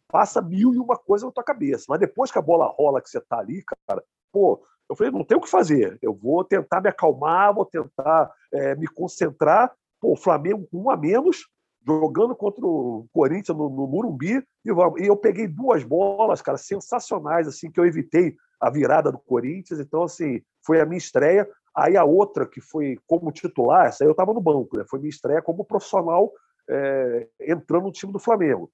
passa 0.08 0.42
mil 0.42 0.74
e 0.74 0.78
uma 0.78 0.98
coisa 0.98 1.26
na 1.26 1.32
tua 1.32 1.44
cabeça. 1.44 1.86
Mas 1.88 2.00
depois 2.00 2.32
que 2.32 2.38
a 2.38 2.42
bola 2.42 2.68
rola, 2.68 3.02
que 3.02 3.10
você 3.10 3.22
tá 3.22 3.40
ali, 3.40 3.64
cara, 3.88 4.04
pô, 4.32 4.62
eu 4.90 4.96
falei, 4.96 5.12
não 5.12 5.24
tem 5.24 5.38
o 5.38 5.42
que 5.42 5.50
fazer. 5.50 5.98
Eu 6.02 6.14
vou 6.14 6.44
tentar 6.44 6.82
me 6.82 6.90
acalmar, 6.90 7.54
vou 7.54 7.66
tentar 7.66 8.30
é, 8.54 8.76
me 8.76 8.88
concentrar. 8.88 9.74
Pô, 10.02 10.12
o 10.12 10.18
Flamengo 10.18 10.68
com 10.70 10.84
um 10.84 10.90
a 10.90 10.98
menos, 10.98 11.48
jogando 11.88 12.36
contra 12.36 12.66
o 12.66 13.08
Corinthians 13.14 13.58
no, 13.58 13.70
no 13.70 13.88
Murumbi, 13.88 14.44
e, 14.66 14.70
e, 14.70 15.08
eu 15.08 15.16
peguei 15.16 15.48
duas 15.48 15.84
bolas, 15.84 16.42
cara, 16.42 16.58
sensacionais, 16.58 17.48
assim, 17.48 17.72
que 17.72 17.80
eu 17.80 17.86
evitei 17.86 18.36
a 18.60 18.70
virada 18.70 19.12
do 19.12 19.18
Corinthians. 19.18 19.80
Então, 19.80 20.04
assim, 20.04 20.42
foi 20.66 20.82
a 20.82 20.86
minha 20.86 20.98
estreia. 20.98 21.48
Aí 21.74 21.96
a 21.96 22.04
outra, 22.04 22.46
que 22.46 22.60
foi 22.60 23.00
como 23.08 23.32
titular, 23.32 23.88
essa 23.88 24.04
aí 24.04 24.08
eu 24.10 24.12
estava 24.12 24.34
no 24.34 24.42
banco, 24.42 24.78
né? 24.78 24.84
Foi 24.90 25.00
minha 25.00 25.10
estreia 25.10 25.42
como 25.42 25.64
profissional 25.64 26.34
é, 26.70 27.28
entrando 27.42 27.84
no 27.84 27.92
time 27.92 28.12
do 28.12 28.20
Flamengo, 28.20 28.72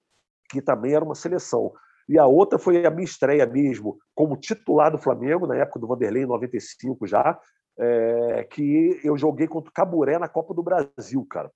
que 0.49 0.61
também 0.61 0.93
era 0.93 1.03
uma 1.03 1.15
seleção. 1.15 1.73
E 2.07 2.17
a 2.17 2.25
outra 2.25 2.57
foi 2.57 2.85
a 2.85 2.91
minha 2.91 3.05
estreia 3.05 3.45
mesmo 3.45 3.97
como 4.15 4.37
titular 4.37 4.91
do 4.91 4.97
Flamengo, 4.97 5.45
na 5.45 5.55
época 5.55 5.79
do 5.79 5.87
Vanderlei, 5.87 6.23
em 6.23 6.27
95 6.27 7.05
já, 7.05 7.37
é, 7.77 8.47
que 8.49 8.99
eu 9.03 9.17
joguei 9.17 9.47
contra 9.47 9.69
o 9.69 9.73
Caburé 9.73 10.17
na 10.17 10.27
Copa 10.27 10.53
do 10.53 10.63
Brasil, 10.63 11.25
cara. 11.29 11.51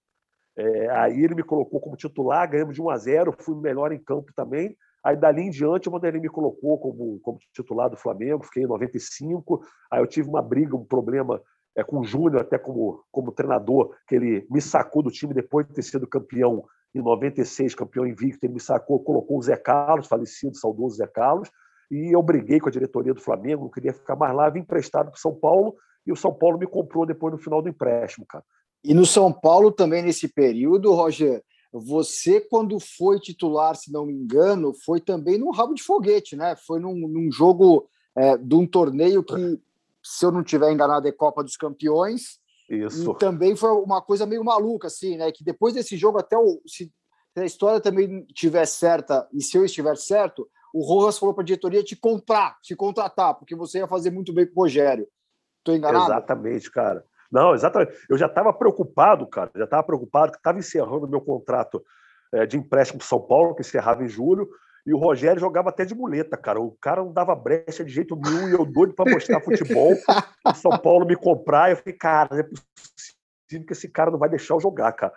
É, 0.57 0.89
aí 0.89 1.23
ele 1.23 1.33
me 1.33 1.43
colocou 1.43 1.79
como 1.79 1.95
titular, 1.95 2.49
ganhamos 2.49 2.75
de 2.75 2.81
1 2.81 2.89
a 2.89 2.97
0 2.97 3.35
fui 3.39 3.55
melhor 3.55 3.91
em 3.91 4.03
campo 4.03 4.31
também. 4.35 4.75
Aí 5.03 5.15
dali 5.15 5.41
em 5.41 5.49
diante 5.49 5.87
o 5.87 5.91
Vanderlei 5.91 6.21
me 6.21 6.29
colocou 6.29 6.77
como, 6.77 7.19
como 7.21 7.39
titular 7.53 7.89
do 7.89 7.97
Flamengo, 7.97 8.43
fiquei 8.43 8.63
em 8.63 8.67
95. 8.67 9.61
Aí 9.89 10.01
eu 10.01 10.07
tive 10.07 10.29
uma 10.29 10.41
briga, 10.41 10.75
um 10.75 10.85
problema 10.85 11.41
é, 11.75 11.83
com 11.83 11.99
o 11.99 12.03
Júnior, 12.03 12.41
até 12.41 12.57
como, 12.57 13.03
como 13.11 13.31
treinador, 13.31 13.95
que 14.07 14.15
ele 14.15 14.45
me 14.49 14.61
sacou 14.61 15.01
do 15.01 15.11
time 15.11 15.33
depois 15.33 15.67
de 15.67 15.73
ter 15.73 15.83
sido 15.83 16.07
campeão 16.07 16.65
em 16.93 17.01
96, 17.01 17.73
campeão 17.73 18.05
invicto, 18.05 18.45
ele 18.45 18.55
me 18.55 18.59
sacou, 18.59 18.99
colocou 18.99 19.37
o 19.37 19.41
Zé 19.41 19.55
Carlos, 19.55 20.07
falecido, 20.07 20.57
saudoso 20.57 20.97
Zé 20.97 21.07
Carlos, 21.07 21.49
e 21.89 22.13
eu 22.13 22.21
briguei 22.21 22.59
com 22.59 22.67
a 22.67 22.71
diretoria 22.71 23.13
do 23.13 23.21
Flamengo, 23.21 23.63
não 23.63 23.71
queria 23.71 23.93
ficar 23.93 24.15
mais 24.15 24.35
lá, 24.35 24.49
vim 24.49 24.59
emprestado 24.59 25.09
para 25.09 25.19
São 25.19 25.33
Paulo, 25.33 25.75
e 26.05 26.11
o 26.11 26.15
São 26.15 26.33
Paulo 26.33 26.57
me 26.57 26.67
comprou 26.67 27.05
depois 27.05 27.33
no 27.33 27.39
final 27.39 27.61
do 27.61 27.69
empréstimo, 27.69 28.25
cara. 28.25 28.43
E 28.83 28.93
no 28.93 29.05
São 29.05 29.31
Paulo 29.31 29.71
também, 29.71 30.01
nesse 30.01 30.27
período, 30.27 30.93
Roger, 30.93 31.41
você, 31.71 32.41
quando 32.41 32.77
foi 32.79 33.19
titular, 33.19 33.75
se 33.75 33.91
não 33.91 34.05
me 34.05 34.13
engano, 34.13 34.73
foi 34.85 34.99
também 34.99 35.37
num 35.37 35.51
rabo 35.51 35.73
de 35.73 35.83
foguete, 35.83 36.35
né? 36.35 36.55
Foi 36.67 36.79
num, 36.79 37.07
num 37.07 37.31
jogo 37.31 37.87
é, 38.15 38.37
de 38.37 38.55
um 38.55 38.65
torneio 38.65 39.23
que 39.23 39.59
se 40.03 40.25
eu 40.25 40.31
não 40.31 40.43
tiver 40.43 40.71
enganado, 40.71 41.07
é 41.07 41.11
Copa 41.11 41.43
dos 41.43 41.55
Campeões. 41.55 42.39
Isso. 42.69 43.11
E 43.11 43.17
também 43.17 43.55
foi 43.55 43.71
uma 43.71 44.01
coisa 44.01 44.25
meio 44.25 44.43
maluca, 44.43 44.87
assim, 44.87 45.17
né? 45.17 45.31
Que 45.31 45.43
depois 45.43 45.73
desse 45.73 45.97
jogo, 45.97 46.19
até 46.19 46.37
o, 46.37 46.61
se 46.65 46.91
a 47.35 47.45
história 47.45 47.79
também 47.79 48.25
estiver 48.27 48.65
certa, 48.65 49.27
e 49.33 49.41
se 49.41 49.57
eu 49.57 49.65
estiver 49.65 49.95
certo, 49.97 50.47
o 50.73 50.83
Rojas 50.83 51.17
falou 51.17 51.33
para 51.33 51.43
a 51.43 51.45
diretoria 51.45 51.83
te 51.83 51.95
comprar, 51.95 52.57
te 52.61 52.75
contratar, 52.75 53.35
porque 53.35 53.55
você 53.55 53.79
ia 53.79 53.87
fazer 53.87 54.09
muito 54.09 54.33
bem 54.33 54.45
com 54.45 54.59
o 54.59 54.63
Rogério. 54.63 55.07
Estou 55.59 55.75
enganado? 55.75 56.05
Exatamente, 56.05 56.71
cara. 56.71 57.03
Não, 57.31 57.53
exatamente. 57.53 57.93
Eu 58.09 58.17
já 58.17 58.25
estava 58.25 58.51
preocupado, 58.51 59.27
cara. 59.27 59.51
Já 59.55 59.63
estava 59.63 59.83
preocupado 59.83 60.31
que 60.31 60.37
estava 60.37 60.59
encerrando 60.59 61.05
o 61.05 61.09
meu 61.09 61.21
contrato 61.21 61.83
é, 62.33 62.45
de 62.45 62.57
empréstimo 62.57 62.99
para 62.99 63.07
São 63.07 63.21
Paulo, 63.21 63.55
que 63.55 63.61
encerrava 63.61 64.03
em 64.03 64.07
julho. 64.07 64.49
E 64.85 64.93
o 64.93 64.97
Rogério 64.97 65.39
jogava 65.39 65.69
até 65.69 65.85
de 65.85 65.93
muleta, 65.93 66.35
cara. 66.35 66.59
O 66.59 66.71
cara 66.81 67.03
não 67.03 67.13
dava 67.13 67.35
brecha 67.35 67.83
de 67.83 67.91
jeito 67.91 68.15
nenhum 68.15 68.49
e 68.49 68.53
eu 68.53 68.65
doido 68.65 68.93
para 68.93 69.11
mostrar 69.11 69.41
futebol. 69.41 69.93
o 70.45 70.53
São 70.55 70.77
Paulo 70.77 71.05
me 71.05 71.15
comprar. 71.15 71.69
Eu 71.69 71.77
falei, 71.77 71.93
cara, 71.93 72.29
não 72.31 72.39
é 72.39 72.43
possível 72.43 73.65
que 73.67 73.73
esse 73.73 73.89
cara 73.89 74.09
não 74.09 74.17
vai 74.19 74.29
deixar 74.29 74.55
eu 74.55 74.59
jogar, 74.59 74.91
cara. 74.93 75.13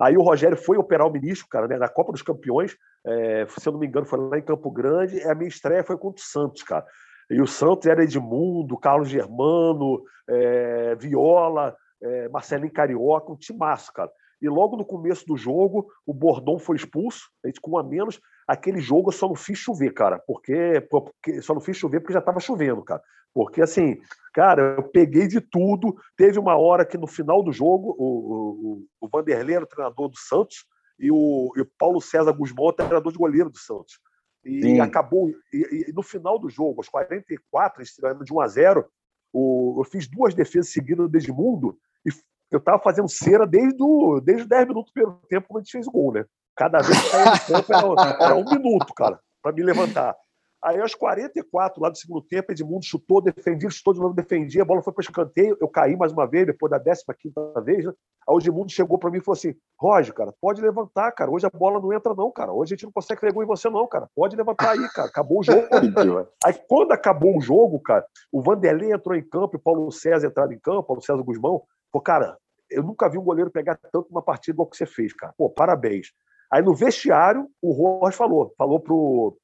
Aí 0.00 0.16
o 0.16 0.22
Rogério 0.22 0.56
foi 0.56 0.76
operar 0.76 1.06
o 1.06 1.12
ministro, 1.12 1.46
cara, 1.48 1.68
né, 1.68 1.76
na 1.76 1.88
Copa 1.88 2.10
dos 2.10 2.22
Campeões, 2.22 2.76
é, 3.06 3.46
se 3.46 3.68
eu 3.68 3.72
não 3.72 3.78
me 3.78 3.86
engano, 3.86 4.04
foi 4.04 4.18
lá 4.18 4.36
em 4.36 4.42
Campo 4.42 4.68
Grande, 4.68 5.16
e 5.16 5.22
a 5.22 5.34
minha 5.34 5.48
estreia 5.48 5.84
foi 5.84 5.96
contra 5.96 6.20
o 6.20 6.26
Santos, 6.26 6.62
cara. 6.64 6.84
E 7.30 7.40
o 7.40 7.46
Santos 7.46 7.86
era 7.86 8.02
Edmundo, 8.02 8.76
Carlos 8.78 9.08
Germano, 9.08 10.02
é, 10.28 10.96
Viola, 10.96 11.76
é, 12.02 12.28
Marcelinho 12.30 12.72
Carioca, 12.72 13.30
um 13.30 13.36
timaço, 13.36 13.92
cara. 13.92 14.10
E 14.40 14.48
logo 14.48 14.76
no 14.76 14.84
começo 14.84 15.24
do 15.24 15.36
jogo, 15.36 15.86
o 16.04 16.12
Bordão 16.12 16.58
foi 16.58 16.74
expulso, 16.74 17.30
a 17.44 17.46
gente 17.46 17.60
com 17.60 17.72
um 17.72 17.78
a 17.78 17.82
menos. 17.84 18.20
Aquele 18.46 18.80
jogo 18.80 19.08
eu 19.08 19.12
só 19.12 19.28
não 19.28 19.34
fiz 19.34 19.58
chover, 19.58 19.92
cara, 19.92 20.18
porque, 20.26 20.86
porque 20.90 21.40
só 21.42 21.54
não 21.54 21.60
fiz 21.60 21.76
chover 21.76 22.00
porque 22.00 22.12
já 22.12 22.18
estava 22.18 22.40
chovendo, 22.40 22.82
cara. 22.82 23.02
Porque, 23.34 23.62
assim, 23.62 24.00
cara, 24.34 24.74
eu 24.76 24.82
peguei 24.82 25.26
de 25.26 25.40
tudo. 25.40 25.96
Teve 26.16 26.38
uma 26.38 26.56
hora 26.56 26.84
que 26.84 26.98
no 26.98 27.06
final 27.06 27.42
do 27.42 27.52
jogo, 27.52 27.96
o, 27.98 28.04
o, 28.04 28.86
o 29.00 29.08
Vanderlei 29.08 29.56
era 29.56 29.64
o 29.64 29.68
treinador 29.68 30.08
do 30.08 30.18
Santos 30.18 30.66
e 30.98 31.10
o, 31.10 31.52
e 31.56 31.62
o 31.62 31.70
Paulo 31.78 32.00
César 32.00 32.32
Guzmão 32.32 32.66
o 32.66 32.72
treinador 32.72 33.10
de 33.10 33.18
goleiro 33.18 33.48
do 33.48 33.58
Santos. 33.58 33.98
E 34.44 34.62
Sim. 34.62 34.80
acabou. 34.80 35.30
E, 35.52 35.86
e, 35.88 35.92
no 35.92 36.02
final 36.02 36.38
do 36.38 36.48
jogo, 36.48 36.80
aos 36.80 36.88
44, 36.88 37.82
estreando 37.82 38.24
de 38.24 38.32
1 38.32 38.40
a 38.40 38.48
0, 38.48 38.84
o, 39.32 39.76
eu 39.78 39.84
fiz 39.84 40.06
duas 40.06 40.34
defesas 40.34 40.72
seguidas 40.72 41.10
do 41.10 41.16
Edmundo 41.16 41.78
e 42.04 42.10
eu 42.50 42.58
estava 42.58 42.78
fazendo 42.78 43.08
cera 43.08 43.46
desde, 43.46 43.82
o, 43.82 44.20
desde 44.20 44.42
os 44.42 44.48
10 44.48 44.68
minutos 44.68 44.90
do 44.90 44.94
primeiro 44.94 45.20
tempo, 45.28 45.48
quando 45.48 45.62
a 45.62 45.64
gente 45.64 45.72
fez 45.72 45.86
o 45.86 45.90
gol, 45.90 46.12
né? 46.12 46.24
Cada 46.56 46.80
vez 46.80 47.00
que 47.00 47.08
saía 47.08 47.60
do 47.60 47.64
campo 47.64 48.00
era, 48.00 48.24
era 48.24 48.34
um 48.34 48.44
minuto, 48.44 48.92
cara, 48.94 49.18
para 49.42 49.52
me 49.52 49.62
levantar. 49.62 50.14
Aí, 50.62 50.80
aos 50.80 50.94
44, 50.94 51.82
lá 51.82 51.88
do 51.88 51.98
segundo 51.98 52.22
tempo, 52.22 52.52
Edmundo 52.52 52.84
chutou, 52.84 53.20
defendia, 53.20 53.68
chutou 53.68 53.94
de 53.94 53.98
novo, 53.98 54.14
defendia, 54.14 54.62
a 54.62 54.64
bola 54.64 54.80
foi 54.80 54.92
para 54.92 55.00
o 55.00 55.02
escanteio, 55.02 55.56
eu 55.60 55.66
caí 55.66 55.96
mais 55.96 56.12
uma 56.12 56.24
vez, 56.24 56.46
depois 56.46 56.70
da 56.70 56.78
15 56.78 57.34
vez, 57.64 57.84
né? 57.84 57.92
Aí 58.28 58.32
o 58.32 58.38
Edmundo 58.38 58.70
chegou 58.70 58.96
para 58.96 59.10
mim 59.10 59.18
e 59.18 59.20
falou 59.20 59.36
assim: 59.36 59.56
Roger, 59.76 60.14
cara, 60.14 60.32
pode 60.40 60.62
levantar, 60.62 61.10
cara. 61.10 61.32
Hoje 61.32 61.44
a 61.44 61.50
bola 61.50 61.80
não 61.80 61.92
entra, 61.92 62.14
não, 62.14 62.30
cara. 62.30 62.52
Hoje 62.52 62.74
a 62.74 62.76
gente 62.76 62.84
não 62.84 62.92
consegue 62.92 63.32
gol 63.32 63.42
em 63.42 63.46
você, 63.46 63.68
não, 63.68 63.84
cara. 63.88 64.08
Pode 64.14 64.36
levantar 64.36 64.70
aí, 64.70 64.88
cara. 64.90 65.08
Acabou 65.08 65.40
o 65.40 65.42
jogo. 65.42 65.66
aí, 66.44 66.54
quando 66.68 66.92
acabou 66.92 67.36
o 67.36 67.40
jogo, 67.40 67.80
cara, 67.80 68.06
o 68.30 68.40
Vanderlei 68.40 68.92
entrou 68.92 69.16
em 69.16 69.28
campo 69.28 69.56
e 69.56 69.58
o 69.58 69.60
Paulo 69.60 69.90
César 69.90 70.28
entrado 70.28 70.52
em 70.52 70.60
campo, 70.60 70.84
Paulo 70.84 71.02
César 71.02 71.20
Guzmão, 71.24 71.64
falou, 71.90 72.02
cara, 72.04 72.38
eu 72.70 72.84
nunca 72.84 73.08
vi 73.08 73.18
um 73.18 73.24
goleiro 73.24 73.50
pegar 73.50 73.76
tanto 73.90 74.06
uma 74.10 74.22
partida 74.22 74.54
igual 74.54 74.68
que 74.68 74.76
você 74.76 74.86
fez, 74.86 75.12
cara. 75.12 75.34
Pô, 75.36 75.50
parabéns. 75.50 76.12
Aí 76.52 76.62
no 76.62 76.74
vestiário, 76.74 77.48
o 77.62 77.72
Roger 77.72 78.16
falou, 78.16 78.54
falou 78.58 78.78
pro, 78.78 79.38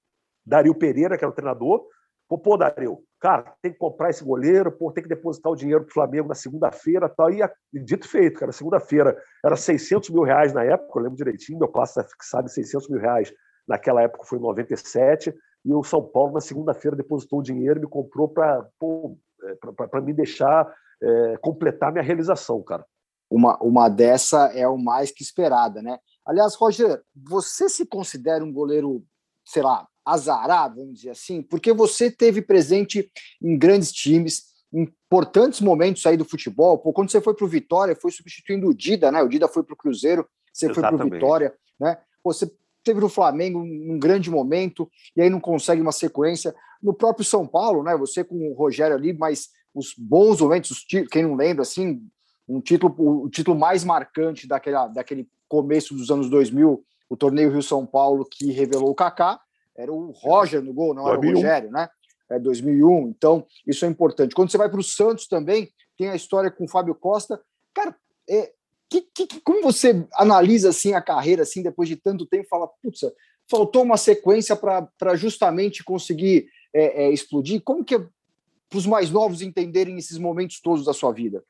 Dario 0.48 0.74
Pereira, 0.74 1.18
que 1.18 1.24
era 1.24 1.30
o 1.30 1.34
treinador. 1.34 1.84
Pô, 2.28 2.56
Dario, 2.56 2.98
cara, 3.20 3.54
tem 3.62 3.72
que 3.72 3.78
comprar 3.78 4.10
esse 4.10 4.24
goleiro, 4.24 4.72
pô, 4.72 4.90
tem 4.92 5.02
que 5.02 5.08
depositar 5.08 5.52
o 5.52 5.56
dinheiro 5.56 5.84
pro 5.84 5.94
Flamengo 5.94 6.28
na 6.28 6.34
segunda-feira 6.34 7.08
tal. 7.08 7.30
E, 7.30 7.42
dito 7.72 8.08
feito, 8.08 8.40
cara, 8.40 8.52
segunda-feira 8.52 9.16
era 9.44 9.56
600 9.56 10.10
mil 10.10 10.22
reais 10.22 10.52
na 10.52 10.64
época, 10.64 10.98
eu 10.98 11.02
lembro 11.02 11.16
direitinho, 11.16 11.58
meu 11.58 11.68
passo 11.68 12.00
é 12.00 12.04
fixado 12.04 12.46
em 12.46 12.50
600 12.50 12.88
mil 12.88 13.00
reais. 13.00 13.32
Naquela 13.66 14.02
época 14.02 14.24
foi 14.24 14.38
em 14.38 14.42
97, 14.42 15.34
e 15.64 15.74
o 15.74 15.82
São 15.82 16.02
Paulo, 16.02 16.32
na 16.32 16.40
segunda-feira, 16.40 16.96
depositou 16.96 17.40
o 17.40 17.42
dinheiro 17.42 17.78
e 17.78 17.82
me 17.82 17.88
comprou 17.88 18.28
para 18.28 18.66
é, 18.82 20.00
me 20.00 20.12
deixar 20.14 20.70
é, 21.02 21.36
completar 21.38 21.92
minha 21.92 22.04
realização, 22.04 22.62
cara. 22.62 22.84
Uma, 23.30 23.58
uma 23.62 23.88
dessa 23.88 24.46
é 24.54 24.66
o 24.66 24.78
mais 24.78 25.10
que 25.10 25.22
esperada, 25.22 25.82
né? 25.82 25.98
Aliás, 26.28 26.54
Roger, 26.54 27.02
você 27.16 27.68
se 27.68 27.86
considera 27.86 28.44
um 28.44 28.52
goleiro, 28.52 29.02
sei 29.46 29.62
lá, 29.62 29.88
azarado, 30.04 30.76
vamos 30.76 30.96
dizer 30.96 31.10
assim, 31.10 31.42
porque 31.42 31.72
você 31.72 32.10
teve 32.10 32.42
presente 32.42 33.10
em 33.42 33.58
grandes 33.58 33.90
times, 33.90 34.44
em 34.72 34.82
importantes 34.82 35.62
momentos 35.62 36.04
aí 36.04 36.18
do 36.18 36.24
futebol. 36.24 36.78
Pô, 36.78 36.92
quando 36.92 37.10
você 37.10 37.20
foi 37.20 37.34
para 37.34 37.44
o 37.46 37.48
Vitória, 37.48 37.96
foi 37.96 38.10
substituindo 38.10 38.68
o 38.68 38.74
Dida, 38.74 39.10
né? 39.10 39.22
O 39.22 39.28
Dida 39.28 39.48
foi 39.48 39.62
para 39.62 39.72
o 39.72 39.76
Cruzeiro, 39.76 40.28
você 40.52 40.66
Exatamente. 40.66 40.90
foi 40.90 40.98
para 40.98 41.06
o 41.06 41.10
Vitória, 41.10 41.54
né? 41.80 41.98
Você 42.22 42.50
teve 42.84 43.00
no 43.00 43.08
Flamengo 43.08 43.58
um 43.58 43.98
grande 43.98 44.30
momento 44.30 44.90
e 45.16 45.22
aí 45.22 45.30
não 45.30 45.40
consegue 45.40 45.80
uma 45.80 45.92
sequência. 45.92 46.54
No 46.82 46.92
próprio 46.92 47.24
São 47.24 47.46
Paulo, 47.46 47.82
né? 47.82 47.96
Você 47.96 48.22
com 48.22 48.50
o 48.50 48.54
Rogério 48.54 48.94
ali, 48.94 49.14
mas 49.14 49.48
os 49.74 49.94
bons 49.96 50.42
momentos, 50.42 50.70
os 50.72 50.84
quem 50.84 51.22
não 51.22 51.34
lembra, 51.34 51.62
assim, 51.62 52.06
um 52.48 52.60
título, 52.60 52.94
o 52.98 53.28
título 53.28 53.58
mais 53.58 53.84
marcante 53.84 54.48
daquela, 54.48 54.88
daquele 54.88 55.28
começo 55.48 55.94
dos 55.94 56.10
anos 56.10 56.30
2000, 56.30 56.84
o 57.08 57.16
torneio 57.16 57.50
Rio 57.50 57.62
São 57.62 57.84
Paulo 57.86 58.24
que 58.24 58.50
revelou 58.50 58.90
o 58.90 58.94
Kaká, 58.94 59.40
era 59.76 59.92
o 59.92 60.10
Roger 60.10 60.62
no 60.62 60.72
gol, 60.72 60.94
não 60.94 61.04
2001. 61.04 61.10
era 61.10 61.20
o 61.20 61.34
Rogério, 61.34 61.70
né? 61.70 61.88
É 62.30 62.38
2001. 62.38 63.08
Então, 63.08 63.46
isso 63.66 63.84
é 63.84 63.88
importante. 63.88 64.34
Quando 64.34 64.50
você 64.50 64.58
vai 64.58 64.68
para 64.68 64.80
o 64.80 64.82
Santos 64.82 65.26
também, 65.26 65.70
tem 65.96 66.08
a 66.08 66.16
história 66.16 66.50
com 66.50 66.64
o 66.64 66.68
Fábio 66.68 66.94
Costa. 66.94 67.40
Cara, 67.72 67.94
é, 68.28 68.52
que, 68.90 69.02
que, 69.02 69.40
como 69.40 69.62
você 69.62 70.06
analisa 70.14 70.70
assim 70.70 70.94
a 70.94 71.02
carreira 71.02 71.42
assim 71.42 71.62
depois 71.62 71.88
de 71.88 71.96
tanto 71.96 72.26
tempo? 72.26 72.48
Fala, 72.48 72.68
putz, 72.82 73.00
faltou 73.48 73.82
uma 73.82 73.96
sequência 73.96 74.56
para 74.56 75.14
justamente 75.14 75.84
conseguir 75.84 76.48
é, 76.74 77.04
é, 77.04 77.12
explodir. 77.12 77.62
Como 77.62 77.84
que 77.84 77.94
é 77.94 77.98
para 77.98 78.78
os 78.78 78.86
mais 78.86 79.10
novos 79.10 79.40
entenderem 79.40 79.96
esses 79.96 80.18
momentos 80.18 80.60
todos 80.60 80.84
da 80.84 80.92
sua 80.92 81.12
vida? 81.12 81.42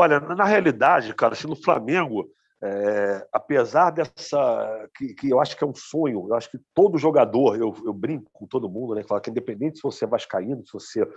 Olha, 0.00 0.20
na 0.20 0.44
realidade, 0.44 1.12
cara, 1.12 1.34
se 1.34 1.44
no 1.48 1.56
Flamengo 1.56 2.30
é, 2.62 3.26
apesar 3.32 3.90
dessa. 3.90 4.88
Que, 4.96 5.12
que, 5.12 5.28
eu 5.28 5.40
acho 5.40 5.56
que 5.56 5.64
é 5.64 5.66
um 5.66 5.74
sonho, 5.74 6.24
eu 6.28 6.34
acho 6.36 6.48
que 6.48 6.58
todo 6.72 6.96
jogador, 6.96 7.56
eu, 7.56 7.74
eu 7.84 7.92
brinco 7.92 8.30
com 8.32 8.46
todo 8.46 8.68
mundo, 8.68 8.94
né? 8.94 9.02
Fala 9.02 9.20
que 9.20 9.28
independente 9.28 9.78
se 9.78 9.82
você 9.82 10.04
é 10.04 10.08
Vascaíno, 10.08 10.64
se 10.64 10.72
você 10.72 11.08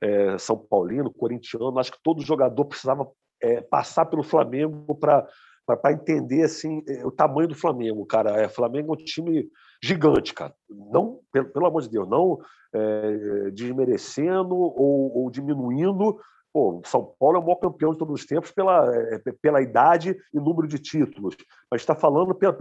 é 0.00 0.38
São 0.38 0.56
Paulino, 0.56 1.12
corintiano, 1.12 1.80
acho 1.80 1.90
que 1.90 1.98
todo 2.00 2.24
jogador 2.24 2.64
precisava 2.64 3.10
é, 3.42 3.60
passar 3.60 4.06
pelo 4.06 4.22
Flamengo 4.22 4.94
para 4.94 5.26
para 5.66 5.92
entender 5.92 6.44
assim 6.44 6.80
é, 6.88 7.04
o 7.04 7.10
tamanho 7.10 7.48
do 7.48 7.56
Flamengo, 7.56 8.06
cara. 8.06 8.40
É, 8.40 8.48
Flamengo 8.48 8.94
é 8.94 8.94
um 8.94 9.04
time 9.04 9.48
gigante, 9.82 10.32
cara. 10.32 10.54
Não, 10.70 11.18
pelo, 11.32 11.48
pelo 11.50 11.66
amor 11.66 11.82
de 11.82 11.90
Deus, 11.90 12.08
não 12.08 12.38
é, 12.72 13.50
desmerecendo 13.50 14.54
ou, 14.54 15.18
ou, 15.18 15.30
diminuindo 15.30 16.18
Pô, 16.52 16.80
São 16.84 17.14
Paulo 17.18 17.36
é 17.36 17.40
o 17.40 17.42
maior 17.42 17.56
campeão 17.56 17.92
de 17.92 17.98
todos 17.98 18.20
os 18.20 18.26
tempos 18.26 18.50
pela, 18.50 18.86
é, 18.94 19.18
pela 19.40 19.60
idade 19.60 20.16
e 20.32 20.38
número 20.38 20.66
de 20.66 20.78
títulos, 20.78 21.36
mas 21.70 21.82
está 21.82 21.94
falando 21.94 22.34
pelo, 22.34 22.54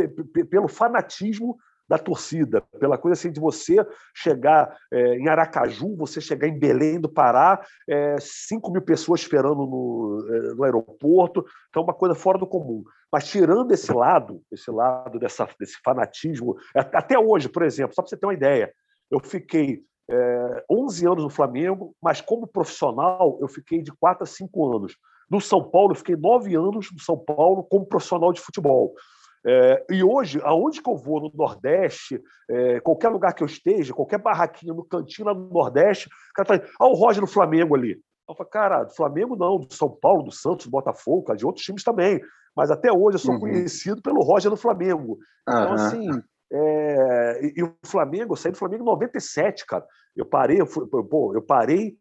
pelo 0.50 0.68
fanatismo 0.68 1.58
da 1.88 1.98
torcida, 1.98 2.62
pela 2.80 2.98
coisa 2.98 3.14
assim 3.14 3.32
de 3.32 3.40
você 3.40 3.78
chegar 4.14 4.78
é, 4.92 5.16
em 5.16 5.30
Aracaju, 5.30 5.96
você 5.96 6.20
chegar 6.20 6.48
em 6.48 6.60
Belém 6.60 7.00
do 7.00 7.08
Pará, 7.08 7.66
é, 7.88 8.18
5 8.20 8.70
mil 8.72 8.82
pessoas 8.82 9.22
esperando 9.22 9.66
no, 9.66 10.54
no 10.56 10.64
aeroporto, 10.66 11.46
então 11.70 11.84
uma 11.84 11.94
coisa 11.94 12.14
fora 12.14 12.38
do 12.38 12.46
comum. 12.46 12.84
Mas 13.12 13.30
tirando 13.30 13.72
esse 13.72 13.92
lado, 13.94 14.42
esse 14.52 14.70
lado 14.70 15.18
dessa, 15.18 15.48
desse 15.58 15.78
fanatismo, 15.82 16.58
até 16.76 17.18
hoje, 17.18 17.48
por 17.48 17.64
exemplo, 17.64 17.96
só 17.96 18.02
para 18.02 18.10
você 18.10 18.18
ter 18.18 18.26
uma 18.26 18.34
ideia, 18.34 18.74
eu 19.10 19.22
fiquei 19.22 19.82
é, 20.10 20.64
11 20.70 21.06
anos 21.06 21.24
no 21.24 21.30
Flamengo, 21.30 21.94
mas 22.02 22.22
como 22.22 22.48
profissional 22.48 23.38
eu 23.42 23.48
fiquei 23.48 23.82
de 23.82 23.92
4 23.92 24.24
a 24.24 24.26
5 24.26 24.76
anos. 24.76 24.98
No 25.30 25.42
São 25.42 25.62
Paulo, 25.64 25.92
eu 25.92 25.96
fiquei 25.96 26.16
9 26.16 26.56
anos 26.56 26.90
no 26.92 27.00
São 27.00 27.18
Paulo 27.18 27.64
como 27.64 27.86
profissional 27.86 28.32
de 28.32 28.40
futebol. 28.40 28.94
É, 29.46 29.86
e 29.92 30.04
hoje, 30.04 30.42
aonde 30.44 30.82
que 30.82 30.90
eu 30.90 30.96
vou, 30.96 31.22
no 31.22 31.32
Nordeste, 31.34 32.22
é, 32.50 32.80
qualquer 32.80 33.10
lugar 33.10 33.34
que 33.34 33.44
eu 33.44 33.48
esteja, 33.48 33.94
qualquer 33.94 34.20
barraquinha 34.20 34.74
no 34.74 34.84
cantinho 34.84 35.28
lá 35.28 35.34
no 35.34 35.50
Nordeste, 35.50 36.08
o 36.08 36.34
cara 36.34 36.48
fala, 36.48 36.72
ah, 36.80 36.88
o 36.88 36.94
Roger 36.94 37.22
no 37.22 37.28
Flamengo 37.28 37.76
ali. 37.76 37.98
Eu 38.28 38.36
falo, 38.36 38.50
cara, 38.50 38.84
do 38.84 38.94
Flamengo 38.94 39.36
não, 39.38 39.58
do 39.58 39.74
São 39.74 39.90
Paulo, 39.90 40.24
do 40.24 40.32
Santos, 40.32 40.66
do 40.66 40.72
Botafogo, 40.72 41.24
cara, 41.24 41.38
de 41.38 41.46
outros 41.46 41.64
times 41.64 41.84
também. 41.84 42.20
Mas 42.56 42.72
até 42.72 42.92
hoje 42.92 43.16
eu 43.16 43.20
sou 43.20 43.36
uhum. 43.36 43.40
conhecido 43.40 44.02
pelo 44.02 44.22
Roger 44.22 44.52
no 44.52 44.58
Flamengo. 44.58 45.18
Então, 45.44 45.68
uhum. 45.68 45.74
assim, 45.74 46.10
é, 46.52 47.40
e, 47.46 47.54
e, 47.58 47.64
o 47.64 47.76
Flamengo, 47.86 48.34
eu 48.34 48.38
saí 48.38 48.52
do 48.52 48.58
Flamengo 48.58 48.84
em 48.84 48.88
97, 48.88 49.66
cara. 49.66 49.86
Eu 50.16 50.26
parei, 50.26 50.62
eu, 50.62 50.66
fui, 50.66 50.88
pô, 50.88 51.34
eu 51.34 51.42
parei 51.42 51.96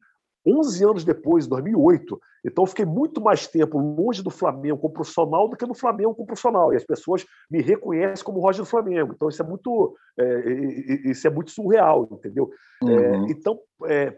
11 0.46 0.84
anos 0.84 1.04
depois, 1.04 1.46
em 1.46 1.48
2008. 1.48 2.20
Então, 2.44 2.62
eu 2.62 2.68
fiquei 2.68 2.84
muito 2.84 3.20
mais 3.20 3.48
tempo 3.48 3.78
longe 3.78 4.22
do 4.22 4.30
Flamengo 4.30 4.78
como 4.78 4.94
profissional 4.94 5.48
do 5.48 5.56
que 5.56 5.66
no 5.66 5.74
Flamengo 5.74 6.14
como 6.14 6.26
profissional. 6.26 6.72
E 6.72 6.76
as 6.76 6.84
pessoas 6.84 7.26
me 7.50 7.60
reconhecem 7.60 8.24
como 8.24 8.38
Roger 8.38 8.62
do 8.62 8.68
Flamengo. 8.68 9.12
Então, 9.14 9.28
isso 9.28 9.42
é 9.42 9.46
muito, 9.46 9.96
é, 10.16 10.52
isso 11.10 11.26
é 11.26 11.30
muito 11.30 11.50
surreal, 11.50 12.08
entendeu? 12.12 12.48
É, 12.82 12.86
uhum. 12.86 13.26
É, 13.26 13.32
então, 13.32 13.58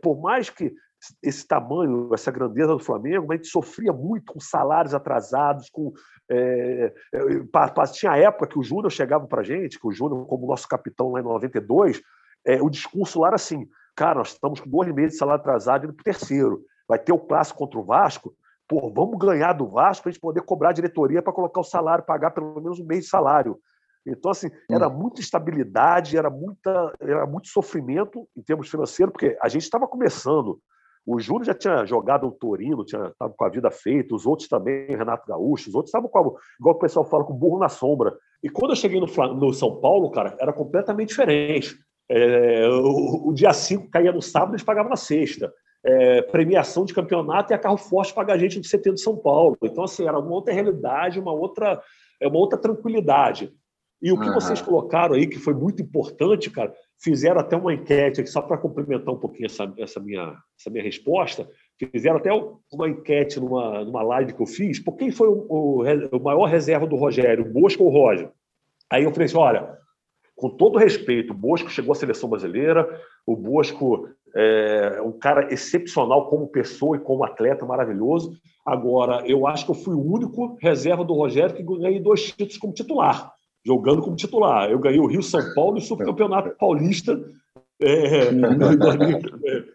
por 0.02 0.20
mais 0.20 0.50
que 0.50 0.74
esse 1.22 1.46
tamanho, 1.46 2.11
essa 2.12 2.30
grandeza 2.30 2.72
do 2.72 2.78
Flamengo, 2.78 3.32
a 3.32 3.37
gente 3.37 3.48
sofria 3.48 3.92
muito 3.92 4.32
com 4.32 4.40
salários 4.40 4.94
atrasados, 4.94 5.70
com 5.70 5.92
é, 6.30 6.92
é 7.12 7.87
tinha 7.92 8.16
época 8.16 8.48
que 8.48 8.58
o 8.58 8.62
Júnior 8.62 8.90
chegava 8.90 9.26
para 9.26 9.42
a 9.42 9.44
gente, 9.44 9.78
que 9.78 9.87
o 9.87 9.92
Júnior, 9.92 10.26
como 10.26 10.46
nosso 10.46 10.66
capitão 10.68 11.12
lá 11.12 11.20
em 11.20 11.24
92, 11.24 12.02
é, 12.44 12.61
o 12.61 12.68
discurso 12.68 13.20
lá 13.20 13.28
era 13.28 13.37
assim, 13.37 13.68
cara, 13.94 14.18
nós 14.18 14.32
estamos 14.32 14.61
com 14.61 14.68
dois 14.68 14.92
meses 14.92 15.12
de 15.12 15.18
salário 15.18 15.40
atrasado 15.40 15.84
indo 15.84 15.94
para 15.94 16.02
o 16.02 16.04
terceiro, 16.04 16.64
vai 16.88 16.98
ter 16.98 17.12
o 17.12 17.18
clássico 17.18 17.58
contra 17.58 17.78
o 17.78 17.84
Vasco, 17.84 18.34
pô, 18.66 18.92
vamos 18.92 19.18
ganhar 19.18 19.52
do 19.52 19.68
Vasco 19.68 20.02
para 20.02 20.11
a 20.11 20.12
gente 20.12 20.20
poder 20.20 20.42
cobrar 20.42 20.70
a 20.70 20.74
diretoria 20.74 21.22
para 21.22 21.32
colocar 21.32 21.61
o 21.61 21.64
salário, 21.64 22.04
pagar 22.04 22.32
pelo 22.32 22.61
menos 22.61 22.78
um 22.78 22.87
mês 22.87 23.04
de 23.04 23.11
salário. 23.11 23.58
Então, 24.06 24.30
assim, 24.30 24.50
era 24.70 24.88
hum. 24.88 24.98
muita 24.98 25.20
instabilidade, 25.20 26.16
era, 26.16 26.30
muita, 26.30 26.92
era 27.00 27.26
muito 27.26 27.48
sofrimento 27.48 28.26
em 28.37 28.42
termos 28.42 28.70
financeiros, 28.70 29.12
porque 29.12 29.37
a 29.40 29.48
gente 29.48 29.62
estava 29.62 29.87
começando, 29.87 30.61
O 31.11 31.18
Júnior 31.18 31.47
já 31.47 31.55
tinha 31.55 31.87
jogado 31.87 32.27
o 32.27 32.31
Torino, 32.31 32.85
tinha 32.85 33.07
estava 33.07 33.33
com 33.33 33.42
a 33.42 33.49
vida 33.49 33.71
feita, 33.71 34.14
os 34.14 34.27
outros 34.27 34.47
também, 34.47 34.88
Renato 34.88 35.27
Gaúcho, 35.27 35.71
os 35.71 35.75
outros 35.75 35.88
estavam 35.88 36.07
com, 36.07 36.37
igual 36.61 36.75
o 36.75 36.79
pessoal 36.79 37.03
fala, 37.03 37.25
com 37.25 37.33
o 37.33 37.37
burro 37.37 37.59
na 37.59 37.71
sombra. 37.71 38.14
E 38.42 38.51
quando 38.51 38.73
eu 38.73 38.77
cheguei 38.77 39.01
no, 39.01 39.07
no 39.07 39.55
São 39.55 39.81
Paulo, 39.81 40.11
cara, 40.11 40.37
era 40.38 40.53
completamente 40.53 41.09
diferente. 41.09 41.75
É, 42.11 42.68
o, 42.68 43.31
o, 43.31 43.33
dia 43.33 43.55
5 43.55 43.88
caía 43.88 44.12
no 44.12 44.21
sábado, 44.21 44.53
eles 44.53 44.62
pagavam 44.62 44.90
na 44.90 44.97
sexta. 44.97 45.51
É, 45.83 46.21
premiação 46.21 46.85
de 46.85 46.92
campeonato 46.92 47.53
e 47.53 47.55
a 47.55 47.59
carro 47.59 47.79
forte 47.79 48.12
paga 48.12 48.35
a 48.35 48.38
gente 48.38 48.59
no 48.59 48.62
CT 48.62 48.92
de 48.92 49.01
São 49.01 49.16
Paulo. 49.16 49.57
Então, 49.62 49.85
assim, 49.85 50.07
era 50.07 50.18
uma 50.18 50.31
outra 50.31 50.53
realidade, 50.53 51.18
uma 51.18 51.33
outra, 51.33 51.81
é 52.21 52.29
uma 52.29 52.38
outra 52.38 52.59
tranquilidade. 52.59 53.51
E 54.03 54.12
o 54.12 54.21
que 54.21 54.29
uhum. 54.29 54.35
vocês 54.35 54.61
colocaram 54.61 55.14
aí, 55.14 55.27
que 55.27 55.38
foi 55.38 55.55
muito 55.55 55.81
importante, 55.81 56.51
cara, 56.51 56.75
fizeram 57.00 57.40
até 57.40 57.56
uma 57.56 57.72
enquete 57.72 58.20
aqui, 58.20 58.30
só 58.30 58.42
para 58.42 58.58
complementar 58.58 59.14
um 59.14 59.18
pouquinho 59.18 59.46
essa, 59.46 59.72
essa, 59.78 60.00
minha, 60.00 60.37
essa 60.58 60.70
minha 60.70 60.82
resposta, 60.82 61.48
fizeram 61.92 62.16
até 62.16 62.30
uma 62.72 62.88
enquete 62.88 63.38
numa, 63.38 63.84
numa 63.84 64.02
live 64.02 64.32
que 64.32 64.42
eu 64.42 64.46
fiz, 64.46 64.80
por 64.80 64.96
quem 64.96 65.11
foi 65.11 65.28
o, 65.28 65.46
o, 65.48 65.82
o 66.16 66.22
maior 66.22 66.46
reserva 66.46 66.87
do 66.87 66.96
Rogério, 66.96 67.50
Bosco 67.52 67.84
ou 67.84 67.90
Roger? 67.90 68.30
Aí 68.90 69.04
eu 69.04 69.12
falei 69.12 69.26
assim, 69.26 69.37
olha, 69.37 69.78
com 70.34 70.50
todo 70.50 70.78
respeito, 70.78 71.32
o 71.32 71.37
Bosco 71.37 71.70
chegou 71.70 71.92
à 71.92 71.94
seleção 71.94 72.28
brasileira, 72.28 72.88
o 73.26 73.37
Bosco 73.37 74.08
é 74.34 75.00
um 75.02 75.12
cara 75.12 75.52
excepcional 75.52 76.28
como 76.28 76.48
pessoa 76.48 76.96
e 76.96 77.00
como 77.00 77.24
atleta, 77.24 77.64
maravilhoso. 77.64 78.32
Agora, 78.64 79.26
eu 79.26 79.46
acho 79.46 79.64
que 79.64 79.70
eu 79.70 79.74
fui 79.74 79.94
o 79.94 80.04
único 80.04 80.56
reserva 80.61 81.04
do 81.04 81.14
Rogério 81.14 81.56
que 81.56 81.62
ganhei 81.62 81.98
dois 81.98 82.26
títulos 82.26 82.58
como 82.58 82.72
titular 82.72 83.32
jogando 83.68 84.00
como 84.00 84.16
titular. 84.16 84.70
Eu 84.70 84.78
ganhei 84.78 84.98
o 84.98 85.07
Rio 85.07 85.22
São 85.22 85.42
Paulo 85.54 85.76
e 85.76 85.81
o 85.81 85.83
Supercampeonato 85.83 86.57
Paulista 86.59 87.22
é, 87.78 88.31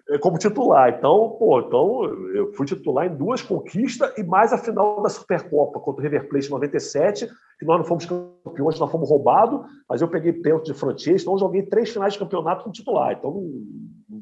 é, 0.09 0.17
como 0.17 0.39
titular. 0.39 0.95
Então, 0.97 1.35
pô, 1.37 1.59
então 1.59 2.05
eu 2.33 2.51
fui 2.53 2.65
titular 2.65 3.05
em 3.05 3.15
duas 3.15 3.43
conquistas 3.43 4.11
e 4.17 4.23
mais 4.23 4.51
a 4.51 4.57
final 4.57 5.01
da 5.03 5.09
Supercopa 5.09 5.79
contra 5.79 6.01
o 6.01 6.03
River 6.03 6.27
Plate 6.27 6.47
em 6.47 6.51
97, 6.51 7.29
que 7.59 7.65
nós 7.65 7.77
não 7.77 7.85
fomos 7.85 8.05
campeões, 8.05 8.79
nós 8.79 8.91
fomos 8.91 9.09
roubados, 9.09 9.61
mas 9.87 10.01
eu 10.01 10.07
peguei 10.07 10.33
pênalti 10.33 10.65
de 10.65 10.73
Franchês, 10.73 11.21
então 11.21 11.35
eu 11.35 11.39
joguei 11.39 11.61
três 11.61 11.91
finais 11.91 12.13
de 12.13 12.19
campeonato 12.19 12.63
como 12.63 12.73
titular. 12.73 13.13
Então, 13.13 13.31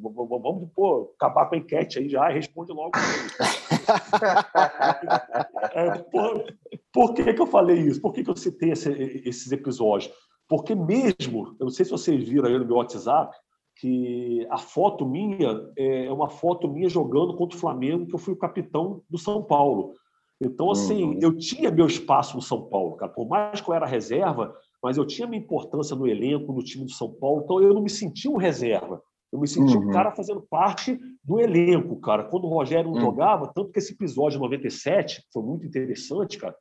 vamos 0.02 0.70
pô, 0.74 1.14
acabar 1.16 1.48
com 1.48 1.56
a 1.56 1.58
enquete 1.58 2.00
aí 2.00 2.10
já 2.10 2.32
e 2.32 2.34
responde 2.34 2.72
logo. 2.72 2.92
é, 5.74 5.98
por, 6.00 6.46
por 6.92 7.14
que, 7.14 7.34
que 7.34 7.42
eu 7.42 7.48
falei 7.48 7.80
isso? 7.80 8.02
Por 8.02 8.14
que, 8.14 8.24
que 8.24 8.30
eu 8.30 8.36
citei 8.36 8.72
esse, 8.72 8.92
esses 9.26 9.52
episódios? 9.52 10.12
Porque 10.48 10.76
mesmo, 10.76 11.56
eu 11.60 11.66
não 11.66 11.70
sei 11.70 11.86
se 11.86 11.92
vocês 11.92 12.28
viram 12.28 12.48
aí 12.48 12.58
no 12.58 12.66
meu 12.66 12.78
WhatsApp, 12.78 13.36
que 13.80 14.46
a 14.50 14.58
foto 14.58 15.06
minha 15.06 15.60
é 15.78 16.12
uma 16.12 16.30
foto 16.30 16.68
minha 16.68 16.90
jogando 16.90 17.36
contra 17.36 17.58
o 17.58 17.60
Flamengo, 17.60 18.06
que 18.06 18.14
eu 18.14 18.20
fui 18.20 18.34
o 18.34 18.38
capitão 18.38 19.02
do 19.10 19.18
São 19.18 19.42
Paulo. 19.42 19.94
Então, 20.42 20.72
assim, 20.72 21.04
uhum. 21.04 21.20
eu 21.22 21.38
tinha 21.38 21.70
meu 21.70 21.86
espaço 21.86 22.36
no 22.36 22.42
São 22.42 22.64
Paulo, 22.64 22.96
cara. 22.96 23.12
Por 23.12 23.28
mais 23.28 23.62
que 23.62 23.70
eu 23.70 23.76
era 23.76 23.86
reserva, 23.86 24.54
mas 24.82 24.98
eu 24.98 25.06
tinha 25.06 25.28
minha 25.28 25.42
importância 25.42 25.96
no 25.96 26.08
elenco, 26.08 26.52
no 26.52 26.64
time 26.64 26.86
do 26.86 26.92
São 26.92 27.14
Paulo, 27.14 27.44
então 27.44 27.62
eu 27.62 27.74
não 27.74 27.82
me 27.82 27.90
sentia 27.90 28.30
um 28.30 28.38
reserva. 28.38 29.02
Eu 29.32 29.40
me 29.40 29.48
sentia 29.48 29.78
uhum. 29.78 29.88
um 29.88 29.92
cara 29.92 30.12
fazendo 30.12 30.42
parte 30.42 31.00
do 31.24 31.40
elenco, 31.40 32.00
cara. 32.02 32.26
Quando 32.26 32.46
o 32.46 32.50
Rogério 32.50 32.90
não 32.90 32.96
uhum. 32.96 33.02
jogava, 33.02 33.52
tanto 33.54 33.72
que 33.72 33.80
esse 33.80 33.94
episódio 33.94 34.38
de 34.38 34.44
97 34.44 35.24
foi 35.32 35.44
muito 35.44 35.66
interessante, 35.66 36.38
cara. 36.38 36.56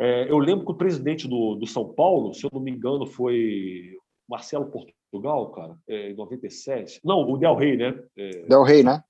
É, 0.00 0.30
eu 0.30 0.38
lembro 0.38 0.64
que 0.64 0.72
o 0.72 0.76
presidente 0.76 1.28
do, 1.28 1.54
do 1.54 1.66
São 1.66 1.92
Paulo, 1.94 2.34
se 2.34 2.44
eu 2.44 2.50
não 2.52 2.60
me 2.60 2.72
engano, 2.72 3.06
foi 3.06 3.96
Marcelo 4.28 4.66
Portugal, 4.66 5.52
cara, 5.52 5.76
é, 5.88 6.10
em 6.10 6.16
97. 6.16 7.00
Não, 7.04 7.20
o 7.20 7.36
Del 7.36 7.54
Rey, 7.54 7.76
né? 7.76 8.02
É... 8.16 8.30
Del 8.46 8.62
Rey, 8.64 8.82
né? 8.82 9.02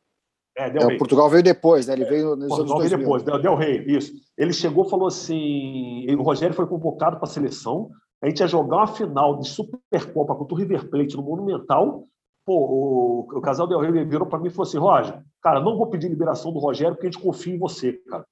É, 0.55 0.68
Del 0.68 0.83
é, 0.83 0.87
Rey. 0.88 0.98
Portugal 0.98 1.31
veio 1.31 1.42
depois, 1.42 1.87
né? 1.87 1.94
Ele 1.94 2.05
veio 2.05 2.37
nos 2.37 2.48
Portugal 2.48 2.78
anos 2.78 2.90
2000. 2.90 2.90
veio 2.90 2.98
depois, 2.98 3.22
Del, 3.22 3.40
Del 3.40 3.57
Rey, 3.57 3.85
isso. 3.87 4.12
Ele 4.37 4.52
chegou 4.52 4.85
e 4.85 4.90
falou 4.90 5.07
assim: 5.07 6.07
o 6.14 6.22
Rogério 6.22 6.55
foi 6.55 6.66
convocado 6.66 7.16
para 7.16 7.24
a 7.24 7.31
seleção, 7.31 7.90
a 8.22 8.28
gente 8.28 8.40
ia 8.40 8.46
jogar 8.46 8.76
uma 8.76 8.87
final 8.87 9.38
de 9.38 9.48
Supercopa 9.48 10.35
contra 10.35 10.55
o 10.55 10.59
River 10.59 10.88
Plate 10.88 11.16
no 11.16 11.22
Monumental. 11.22 12.07
Pô, 12.44 12.55
o, 12.55 13.38
o 13.38 13.40
casal 13.40 13.66
Del 13.66 13.81
Rey 13.81 14.05
virou 14.05 14.26
para 14.26 14.38
mim 14.38 14.48
e 14.48 14.50
falou 14.50 14.68
assim: 14.68 14.78
Roger, 14.78 15.22
cara, 15.40 15.61
não 15.61 15.76
vou 15.76 15.88
pedir 15.88 16.09
liberação 16.09 16.52
do 16.52 16.59
Rogério 16.59 16.94
porque 16.94 17.07
a 17.07 17.11
gente 17.11 17.22
confia 17.22 17.55
em 17.55 17.59
você, 17.59 17.92
cara. 18.09 18.24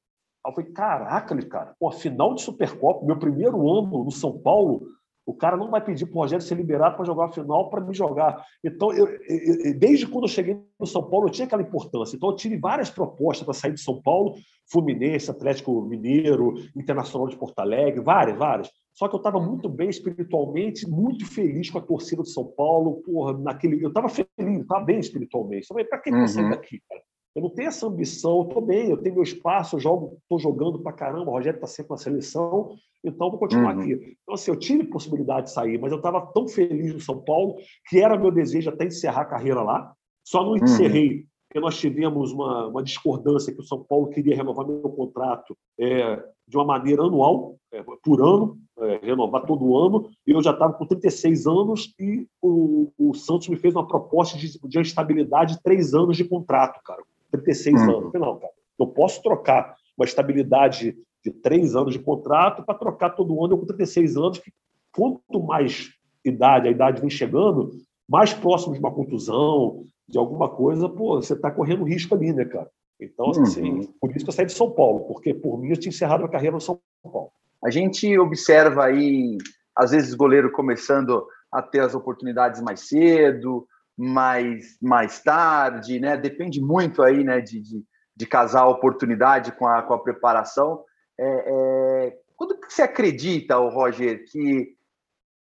Aí 0.44 0.50
eu 0.50 0.54
falei: 0.54 0.72
caraca, 0.72 1.46
cara, 1.46 1.74
pô, 1.78 1.90
final 1.90 2.34
de 2.34 2.42
Supercopa, 2.42 3.04
meu 3.04 3.18
primeiro 3.18 3.56
ano 3.70 4.04
no 4.04 4.10
São 4.10 4.38
Paulo 4.38 4.82
o 5.30 5.34
cara 5.34 5.56
não 5.56 5.70
vai 5.70 5.80
pedir 5.80 6.06
para 6.06 6.16
o 6.16 6.20
Rogério 6.22 6.44
ser 6.44 6.56
liberado 6.56 6.96
para 6.96 7.04
jogar 7.04 7.26
a 7.26 7.32
final 7.32 7.70
para 7.70 7.80
me 7.80 7.94
jogar. 7.94 8.44
Então, 8.64 8.92
eu, 8.92 9.06
eu, 9.06 9.78
desde 9.78 10.06
quando 10.06 10.24
eu 10.24 10.28
cheguei 10.28 10.60
no 10.78 10.86
São 10.86 11.08
Paulo, 11.08 11.28
eu 11.28 11.30
tinha 11.30 11.46
aquela 11.46 11.62
importância. 11.62 12.16
Então, 12.16 12.30
eu 12.30 12.36
tive 12.36 12.56
várias 12.56 12.90
propostas 12.90 13.44
para 13.44 13.54
sair 13.54 13.72
de 13.72 13.80
São 13.80 14.02
Paulo, 14.02 14.34
Fluminense, 14.66 15.30
Atlético 15.30 15.82
Mineiro, 15.82 16.54
Internacional 16.76 17.28
de 17.28 17.36
Porto 17.36 17.60
Alegre, 17.60 18.00
várias, 18.00 18.36
várias. 18.36 18.70
Só 19.00 19.08
que 19.08 19.14
eu 19.14 19.18
estava 19.18 19.40
muito 19.40 19.66
bem 19.66 19.88
espiritualmente, 19.88 20.86
muito 20.86 21.24
feliz 21.24 21.70
com 21.70 21.78
a 21.78 21.80
torcida 21.80 22.22
de 22.22 22.28
São 22.28 22.44
Paulo. 22.44 23.00
Porra, 23.02 23.32
naquele, 23.38 23.82
eu 23.82 23.88
estava 23.88 24.10
feliz, 24.10 24.60
estava 24.60 24.84
bem 24.84 24.98
espiritualmente. 24.98 25.68
Para 25.88 25.98
que 26.00 26.10
uhum. 26.10 26.28
sair 26.28 26.50
daqui, 26.50 26.82
cara? 26.86 27.00
Eu 27.34 27.40
não 27.40 27.48
tenho 27.48 27.68
essa 27.68 27.86
ambição, 27.86 28.40
eu 28.40 28.48
estou 28.48 28.60
bem, 28.60 28.90
eu 28.90 28.98
tenho 28.98 29.14
meu 29.14 29.24
espaço, 29.24 29.76
eu 29.76 29.80
jogo, 29.80 30.18
estou 30.20 30.38
jogando 30.38 30.82
para 30.82 30.92
caramba, 30.92 31.30
o 31.30 31.32
Rogério 31.32 31.56
está 31.56 31.66
sempre 31.66 31.92
na 31.92 31.96
seleção, 31.96 32.76
então 33.02 33.30
vou 33.30 33.38
continuar 33.38 33.74
uhum. 33.74 33.80
aqui. 33.80 33.92
Então, 34.22 34.34
assim, 34.34 34.50
eu 34.50 34.58
tive 34.58 34.84
possibilidade 34.84 35.46
de 35.46 35.52
sair, 35.54 35.80
mas 35.80 35.92
eu 35.92 35.96
estava 35.96 36.20
tão 36.34 36.46
feliz 36.46 36.92
no 36.92 37.00
São 37.00 37.24
Paulo, 37.24 37.56
que 37.88 38.00
era 38.00 38.18
meu 38.18 38.30
desejo 38.30 38.68
até 38.68 38.84
encerrar 38.84 39.22
a 39.22 39.26
carreira 39.26 39.62
lá. 39.62 39.94
Só 40.22 40.44
não 40.44 40.56
encerrei, 40.56 41.20
uhum. 41.20 41.24
Porque 41.50 41.58
nós 41.58 41.76
tivemos 41.76 42.30
uma, 42.30 42.68
uma, 42.68 42.80
discordância 42.80 43.52
que 43.52 43.58
o 43.58 43.64
São 43.64 43.82
Paulo 43.82 44.06
queria 44.06 44.36
renovar 44.36 44.64
meu 44.64 44.78
contrato 44.82 45.58
é, 45.76 46.22
de 46.46 46.56
uma 46.56 46.64
maneira 46.64 47.02
anual, 47.02 47.56
é, 47.72 47.82
por 48.04 48.22
ano, 48.22 48.56
é, 48.78 49.00
renovar 49.02 49.44
todo 49.44 49.76
ano, 49.76 50.08
e 50.24 50.30
eu 50.30 50.40
já 50.40 50.52
estava 50.52 50.74
com 50.74 50.86
36 50.86 51.48
anos 51.48 51.92
e 51.98 52.24
o, 52.40 52.92
o, 52.96 53.12
Santos 53.14 53.48
me 53.48 53.56
fez 53.56 53.74
uma 53.74 53.84
proposta 53.84 54.38
de, 54.38 54.60
de 54.60 54.80
estabilidade 54.80 55.56
de 55.56 55.62
três 55.62 55.92
anos 55.92 56.16
de 56.16 56.24
contrato, 56.24 56.80
cara 56.84 57.02
36 57.32 57.74
hum. 57.74 57.82
anos. 57.82 58.12
Falei, 58.12 58.28
não, 58.28 58.38
cara, 58.38 58.52
eu 58.78 58.86
posso 58.86 59.20
trocar 59.20 59.74
uma 59.98 60.04
estabilidade 60.04 60.96
de 61.24 61.30
três 61.32 61.74
anos 61.74 61.92
de 61.92 61.98
contrato 61.98 62.64
para 62.64 62.78
trocar 62.78 63.10
todo 63.10 63.44
ano 63.44 63.54
eu 63.54 63.58
com 63.58 63.66
36 63.66 64.16
anos, 64.16 64.38
que 64.38 64.52
quanto 64.92 65.42
mais 65.42 65.90
idade, 66.24 66.68
a 66.68 66.70
idade 66.70 67.00
vem 67.00 67.10
chegando, 67.10 67.72
mais 68.10 68.34
próximo 68.34 68.74
de 68.74 68.80
uma 68.80 68.92
contusão, 68.92 69.84
de 70.08 70.18
alguma 70.18 70.48
coisa, 70.48 70.88
pô, 70.88 71.22
você 71.22 71.34
está 71.34 71.48
correndo 71.48 71.84
risco 71.84 72.12
ali, 72.16 72.32
né, 72.32 72.44
cara? 72.44 72.68
Então, 73.00 73.30
assim, 73.30 73.70
uhum. 73.70 73.94
por 74.00 74.10
isso 74.10 74.24
que 74.24 74.30
eu 74.30 74.34
saí 74.34 74.46
de 74.46 74.52
São 74.52 74.72
Paulo, 74.72 75.06
porque 75.06 75.32
por 75.32 75.56
mim 75.56 75.70
eu 75.70 75.76
tinha 75.76 75.90
encerrado 75.90 76.24
a 76.24 76.28
carreira 76.28 76.54
no 76.54 76.60
São 76.60 76.80
Paulo. 77.04 77.30
A 77.64 77.70
gente 77.70 78.18
observa 78.18 78.86
aí, 78.86 79.38
às 79.76 79.92
vezes, 79.92 80.12
goleiro 80.14 80.50
começando 80.50 81.24
a 81.52 81.62
ter 81.62 81.80
as 81.80 81.94
oportunidades 81.94 82.60
mais 82.60 82.88
cedo, 82.88 83.64
mais, 83.96 84.76
mais 84.82 85.22
tarde, 85.22 86.00
né? 86.00 86.16
Depende 86.16 86.60
muito 86.60 87.02
aí, 87.02 87.22
né, 87.22 87.40
de, 87.40 87.60
de, 87.60 87.84
de 88.16 88.26
casar 88.26 88.62
a 88.62 88.68
oportunidade 88.68 89.52
com 89.52 89.66
a, 89.68 89.82
com 89.82 89.94
a 89.94 90.02
preparação. 90.02 90.82
É, 91.18 92.06
é... 92.06 92.18
Quando 92.36 92.58
que 92.58 92.72
você 92.72 92.82
acredita, 92.82 93.56
Roger, 93.56 94.24
que, 94.30 94.74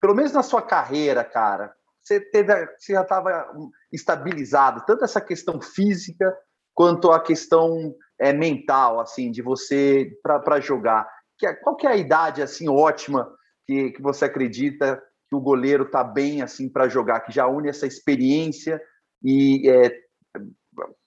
pelo 0.01 0.15
menos 0.15 0.33
na 0.33 0.43
sua 0.43 0.63
carreira, 0.63 1.23
cara, 1.23 1.75
você, 2.05 2.21
teve, 2.21 2.53
você 2.79 2.93
já 2.93 3.03
estava 3.03 3.51
estabilizado, 3.93 4.85
tanto 4.87 5.05
essa 5.05 5.21
questão 5.21 5.61
física 5.61 6.37
quanto 6.75 7.11
a 7.11 7.21
questão 7.21 7.95
é, 8.21 8.33
mental, 8.33 9.01
assim, 9.01 9.31
de 9.31 9.41
você 9.41 10.11
para 10.23 10.61
jogar. 10.61 11.09
Que, 11.39 11.53
qual 11.55 11.77
que 11.77 11.87
é 11.87 11.91
a 11.91 11.97
idade 11.97 12.43
assim 12.43 12.69
ótima 12.69 13.33
que, 13.67 13.93
que 13.93 14.03
você 14.03 14.27
acredita 14.27 15.03
que 15.29 15.35
o 15.35 15.41
goleiro 15.41 15.85
está 15.85 16.05
bem 16.05 16.43
assim 16.43 16.69
para 16.69 16.89
jogar, 16.89 17.21
que 17.21 17.33
já 17.33 17.47
une 17.47 17.69
essa 17.69 17.87
experiência 17.87 18.81
e 19.23 19.69
é, 19.69 19.91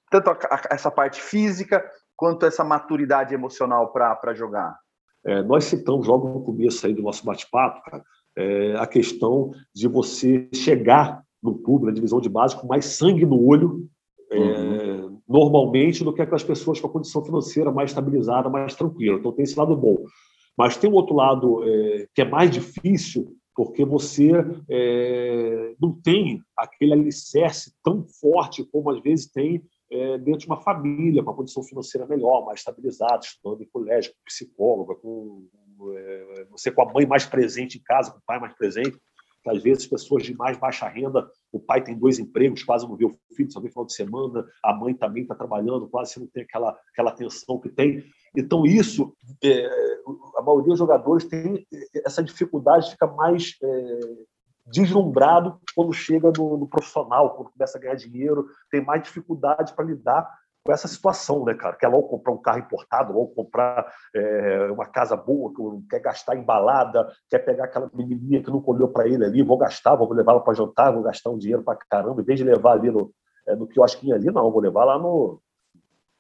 tanto 0.10 0.32
a, 0.32 0.34
a, 0.34 0.62
essa 0.72 0.90
parte 0.90 1.22
física 1.22 1.86
quanto 2.16 2.46
essa 2.46 2.64
maturidade 2.64 3.34
emocional 3.34 3.94
para 3.94 4.34
jogar? 4.34 4.76
É, 5.24 5.44
nós 5.44 5.66
citamos 5.66 6.08
logo 6.08 6.28
no 6.30 6.44
começo 6.44 6.86
aí 6.88 6.94
do 6.94 7.04
nosso 7.04 7.24
bate-papo, 7.26 7.82
é, 8.38 8.76
a 8.78 8.86
questão 8.86 9.52
de 9.74 9.88
você 9.88 10.48
chegar 10.54 11.24
no 11.42 11.58
clube, 11.58 11.86
na 11.88 11.92
divisão 11.92 12.22
de 12.22 12.30
base, 12.30 12.56
com 12.56 12.68
mais 12.68 12.86
sangue 12.86 13.26
no 13.26 13.44
olho, 13.44 13.88
é, 14.32 14.38
uhum. 14.38 15.20
normalmente, 15.28 16.04
do 16.04 16.14
que 16.14 16.22
aquelas 16.22 16.44
pessoas 16.44 16.80
com 16.80 16.88
a 16.88 16.92
condição 16.92 17.24
financeira 17.26 17.72
mais 17.72 17.90
estabilizada, 17.90 18.50
mais 18.50 18.76
tranquila. 18.76 19.18
Então, 19.18 19.32
tem 19.32 19.44
esse 19.44 19.58
lado 19.58 19.76
bom. 19.76 19.98
Mas 20.58 20.78
tem 20.78 20.90
um 20.90 20.94
outro 20.94 21.16
lado 21.16 21.64
é, 21.64 22.08
que 22.14 22.22
é 22.22 22.26
mais 22.26 22.52
difícil, 22.52 23.36
porque 23.56 23.84
você 23.84 24.32
é, 24.70 25.74
não 25.82 25.92
tem 25.92 26.40
aquele 26.56 26.94
alicerce 26.94 27.74
tão 27.84 28.06
forte 28.22 28.64
como 28.64 28.92
às 28.92 29.02
vezes 29.02 29.32
tem 29.32 29.64
é, 29.90 30.18
dentro 30.18 30.42
de 30.42 30.48
uma 30.48 30.62
família, 30.62 31.24
com 31.24 31.32
a 31.32 31.36
condição 31.36 31.64
financeira 31.64 32.06
melhor, 32.06 32.46
mais 32.46 32.60
estabilizada, 32.60 33.20
estudando 33.24 33.64
em 33.64 33.70
colégio, 33.70 34.12
com 34.12 34.20
psicóloga, 34.26 34.96
com 34.96 35.48
é, 35.54 35.67
você 36.50 36.72
com 36.72 36.82
a 36.82 36.94
mãe 36.94 37.06
mais 37.06 37.26
presente 37.26 37.78
em 37.78 37.82
casa, 37.82 38.12
com 38.12 38.18
o 38.18 38.24
pai 38.26 38.40
mais 38.40 38.54
presente. 38.54 38.98
às 39.46 39.64
vezes 39.64 39.88
pessoas 39.88 40.24
de 40.24 40.36
mais 40.36 40.58
baixa 40.58 40.88
renda, 40.88 41.30
o 41.52 41.60
pai 41.60 41.82
tem 41.82 41.98
dois 41.98 42.20
empregos, 42.20 42.64
quase 42.64 42.88
não 42.88 42.98
vê 42.98 43.06
o 43.06 43.16
filho, 43.36 43.52
só 43.52 43.62
vê 43.62 43.70
final 43.70 43.86
de 43.86 43.94
semana, 43.94 44.46
a 44.64 44.74
mãe 44.74 44.94
também 44.94 45.24
está 45.24 45.34
trabalhando, 45.34 45.88
quase 45.88 46.14
você 46.14 46.20
não 46.20 46.28
tem 46.28 46.44
aquela, 46.44 46.78
aquela 46.92 47.12
atenção 47.12 47.58
que 47.60 47.70
tem. 47.70 48.04
Então, 48.36 48.66
isso, 48.66 49.16
é, 49.42 49.66
a 50.36 50.42
maioria 50.42 50.70
dos 50.70 50.80
jogadores 50.80 51.26
tem 51.26 51.66
essa 52.06 52.22
dificuldade, 52.22 52.92
fica 52.92 53.08
mais 53.08 53.56
é, 53.64 54.00
deslumbrado 54.68 55.60
quando 55.74 55.94
chega 55.94 56.32
no, 56.38 56.58
no, 56.58 56.68
profissional, 56.68 57.36
quando 57.36 57.52
começa 57.52 57.78
a 57.78 57.82
ganhar 57.82 57.96
dinheiro, 57.96 58.48
tem 58.70 58.84
mais 58.84 59.04
dificuldade 59.04 59.74
para 59.74 59.86
lidar 59.86 60.30
com 60.68 60.74
essa 60.74 60.88
situação, 60.90 61.46
né, 61.46 61.54
cara? 61.54 61.78
Quer 61.78 61.88
logo 61.88 62.10
comprar 62.10 62.34
um 62.34 62.42
carro 62.42 62.60
importado, 62.60 63.14
logo 63.14 63.28
comprar 63.28 63.90
é, 64.14 64.70
uma 64.70 64.86
casa 64.86 65.16
boa, 65.16 65.54
quer 65.90 66.02
gastar 66.02 66.36
em 66.36 66.44
balada, 66.44 67.08
quer 67.30 67.40
pegar 67.40 67.64
aquela 67.64 67.90
menininha 67.94 68.44
que 68.44 68.52
não 68.52 68.62
olhou 68.66 68.90
para 68.90 69.08
ele 69.08 69.24
ali, 69.24 69.42
vou 69.42 69.58
gastar, 69.58 69.96
vou 69.96 70.12
levar 70.12 70.34
ela 70.34 70.44
para 70.44 70.54
jantar, 70.54 70.92
vou 70.92 71.04
gastar 71.04 71.30
um 71.30 71.38
dinheiro 71.38 71.64
para 71.64 71.80
caramba, 71.90 72.22
em 72.22 72.26
vez 72.26 72.38
de 72.38 72.44
levar 72.44 72.74
ali 72.74 72.92
no, 72.92 73.14
é, 73.48 73.56
no 73.56 73.66
quiosquinho 73.66 74.14
ali, 74.14 74.26
não, 74.30 74.52
vou 74.52 74.60
levar 74.60 74.84
lá 74.84 75.00
no, 75.00 75.42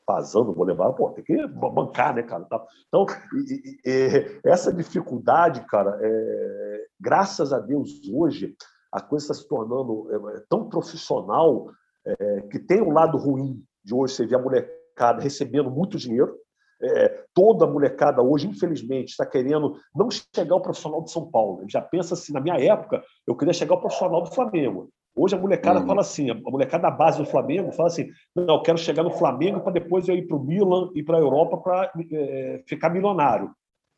vazando, 0.07 0.53
vou 0.53 0.63
levar, 0.63 0.93
pô, 0.93 1.09
tem 1.09 1.25
que 1.25 1.45
bancar, 1.47 2.15
né, 2.15 2.23
cara? 2.23 2.47
Então, 2.87 3.05
e, 3.33 3.77
e, 3.85 4.39
essa 4.45 4.71
dificuldade, 4.71 5.59
cara, 5.67 5.99
é, 6.01 6.85
graças 6.97 7.51
a 7.51 7.59
Deus, 7.59 7.99
hoje, 8.09 8.55
a 8.93 9.01
coisa 9.01 9.25
está 9.25 9.33
se 9.33 9.45
tornando 9.45 10.07
é, 10.09 10.43
tão 10.49 10.69
profissional 10.69 11.67
é, 12.05 12.41
que 12.49 12.59
tem 12.59 12.81
um 12.81 12.93
lado 12.93 13.17
ruim 13.17 13.61
de 13.88 13.95
hoje, 13.95 14.13
você 14.13 14.25
vê 14.25 14.35
a 14.35 14.39
molecada 14.39 15.21
recebendo 15.21 15.71
muito 15.71 15.97
dinheiro, 15.97 16.35
é, 16.81 17.23
toda 17.33 17.65
a 17.65 17.67
molecada 17.67 18.21
hoje, 18.21 18.47
infelizmente, 18.47 19.09
está 19.09 19.25
querendo 19.25 19.75
não 19.95 20.09
chegar 20.11 20.53
ao 20.53 20.61
profissional 20.61 21.01
de 21.01 21.11
São 21.11 21.25
Paulo. 21.31 21.63
Já 21.67 21.81
pensa 21.81 22.13
assim, 22.13 22.33
na 22.33 22.41
minha 22.41 22.55
época, 22.55 23.01
eu 23.25 23.35
queria 23.35 23.53
chegar 23.53 23.75
ao 23.75 23.81
profissional 23.81 24.21
do 24.21 24.29
Flamengo. 24.29 24.89
Hoje 25.15 25.35
a 25.35 25.39
molecada 25.39 25.79
uhum. 25.79 25.88
fala 25.88 26.01
assim, 26.01 26.29
a 26.29 26.35
molecada 26.35 26.83
da 26.83 26.91
base 26.91 27.17
do 27.17 27.25
Flamengo 27.25 27.71
fala 27.71 27.88
assim, 27.88 28.09
não, 28.35 28.55
eu 28.55 28.61
quero 28.61 28.77
chegar 28.77 29.01
no 29.01 29.09
Flamengo 29.09 29.61
para 29.61 29.71
depois 29.71 30.07
eu 30.07 30.15
ir 30.15 30.27
para 30.27 30.38
o 30.38 30.43
Milan 30.43 30.91
e 30.93 31.01
para 31.01 31.17
a 31.17 31.21
Europa 31.21 31.57
para 31.57 31.91
é, 32.11 32.61
ficar 32.67 32.89
milionário. 32.89 33.49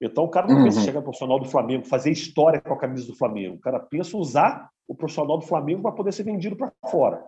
Então 0.01 0.23
o 0.23 0.29
cara 0.29 0.47
não 0.47 0.57
uhum. 0.57 0.63
pensa 0.63 0.79
em 0.79 0.83
chegar 0.83 0.99
no 0.99 1.03
profissional 1.03 1.39
do 1.39 1.49
Flamengo, 1.49 1.85
fazer 1.85 2.11
história 2.11 2.61
com 2.61 2.73
a 2.73 2.77
camisa 2.77 3.05
do 3.05 3.17
Flamengo. 3.17 3.55
O 3.55 3.59
cara 3.59 3.79
pensa 3.79 4.15
usar 4.15 4.69
o 4.87 4.95
profissional 4.95 5.37
do 5.37 5.45
Flamengo 5.45 5.81
para 5.81 5.91
poder 5.91 6.13
ser 6.13 6.23
vendido 6.23 6.55
para 6.55 6.71
fora. 6.89 7.21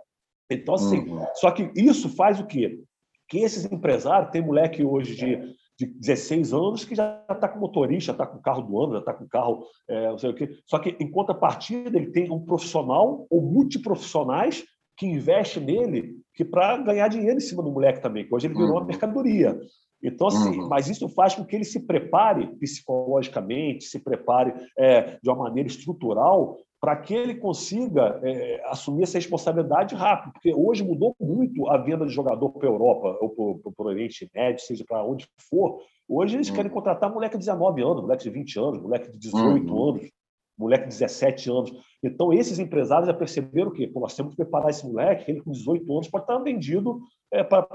Então, 0.53 0.75
assim, 0.75 0.99
uhum. 0.99 1.25
só 1.35 1.51
que 1.51 1.71
isso 1.75 2.09
faz 2.09 2.39
o 2.39 2.45
quê? 2.45 2.79
Que 3.27 3.39
esses 3.39 3.65
empresários, 3.71 4.31
tem 4.31 4.41
moleque 4.41 4.83
hoje 4.83 5.15
de 5.15 5.55
de 5.81 5.85
16 5.85 6.53
anos 6.53 6.85
que 6.85 6.93
já 6.93 7.23
está 7.29 7.47
com 7.47 7.59
motorista, 7.59 8.11
está 8.11 8.25
com 8.25 8.39
carro 8.39 8.61
do 8.61 8.79
ano, 8.79 8.93
já 8.93 8.99
está 8.99 9.13
com 9.13 9.27
carro, 9.27 9.65
é, 9.87 10.09
não 10.09 10.17
sei 10.17 10.29
o 10.29 10.35
quê. 10.35 10.49
Só 10.65 10.77
que, 10.77 10.95
em 10.99 11.09
contrapartida, 11.09 11.97
ele 11.97 12.11
tem 12.11 12.29
um 12.29 12.39
profissional 12.39 13.25
ou 13.29 13.41
multiprofissionais 13.41 14.63
que 14.97 15.07
investe 15.07 15.59
nele 15.59 16.17
que 16.33 16.45
para 16.45 16.77
ganhar 16.77 17.07
dinheiro 17.07 17.37
em 17.37 17.41
cima 17.41 17.63
do 17.63 17.71
moleque 17.71 18.01
também, 18.01 18.25
que 18.25 18.33
hoje 18.33 18.47
ele 18.47 18.53
virou 18.53 18.69
uhum. 18.69 18.77
uma 18.77 18.85
mercadoria. 18.85 19.59
Então, 20.03 20.27
assim, 20.27 20.59
uhum. 20.59 20.67
mas 20.67 20.87
isso 20.87 21.07
faz 21.09 21.35
com 21.35 21.45
que 21.45 21.55
ele 21.55 21.65
se 21.65 21.85
prepare 21.85 22.47
psicologicamente, 22.57 23.85
se 23.85 23.99
prepare 23.99 24.53
é, 24.77 25.19
de 25.21 25.29
uma 25.29 25.43
maneira 25.43 25.67
estrutural 25.67 26.57
para 26.81 26.95
que 26.95 27.13
ele 27.13 27.35
consiga 27.35 28.19
é, 28.23 28.59
assumir 28.65 29.03
essa 29.03 29.19
responsabilidade 29.19 29.93
rápido, 29.93 30.33
porque 30.33 30.51
hoje 30.51 30.83
mudou 30.83 31.15
muito 31.19 31.69
a 31.69 31.77
venda 31.77 32.07
de 32.07 32.11
jogador 32.11 32.49
para 32.49 32.67
a 32.67 32.71
Europa, 32.71 33.19
ou 33.21 33.59
para 33.59 33.85
o 33.85 33.87
Oriente 33.87 34.27
Médio, 34.33 34.65
seja 34.65 34.83
para 34.83 35.05
onde 35.05 35.27
for. 35.47 35.77
Hoje 36.09 36.35
eles 36.35 36.49
uhum. 36.49 36.55
querem 36.55 36.71
contratar 36.71 37.13
moleque 37.13 37.37
de 37.37 37.45
19 37.45 37.83
anos, 37.83 38.01
moleque 38.01 38.23
de 38.23 38.31
20 38.31 38.59
anos, 38.59 38.81
moleque 38.81 39.11
de 39.11 39.17
18 39.19 39.71
uhum. 39.71 39.89
anos, 39.89 40.09
moleque 40.57 40.85
de 40.85 40.89
17 40.89 41.51
anos. 41.51 41.71
Então, 42.03 42.33
esses 42.33 42.59
empresários 42.59 43.07
já 43.07 43.13
perceberam 43.13 43.71
que 43.71 43.87
Pô, 43.87 43.99
nós 43.99 44.15
temos 44.15 44.31
que 44.31 44.37
preparar 44.37 44.69
esse 44.69 44.85
moleque, 44.85 45.29
ele 45.29 45.41
com 45.41 45.51
18 45.51 45.91
anos 45.91 46.07
pode 46.07 46.23
estar 46.23 46.37
vendido 46.39 46.99
é, 47.31 47.43
para 47.43 47.65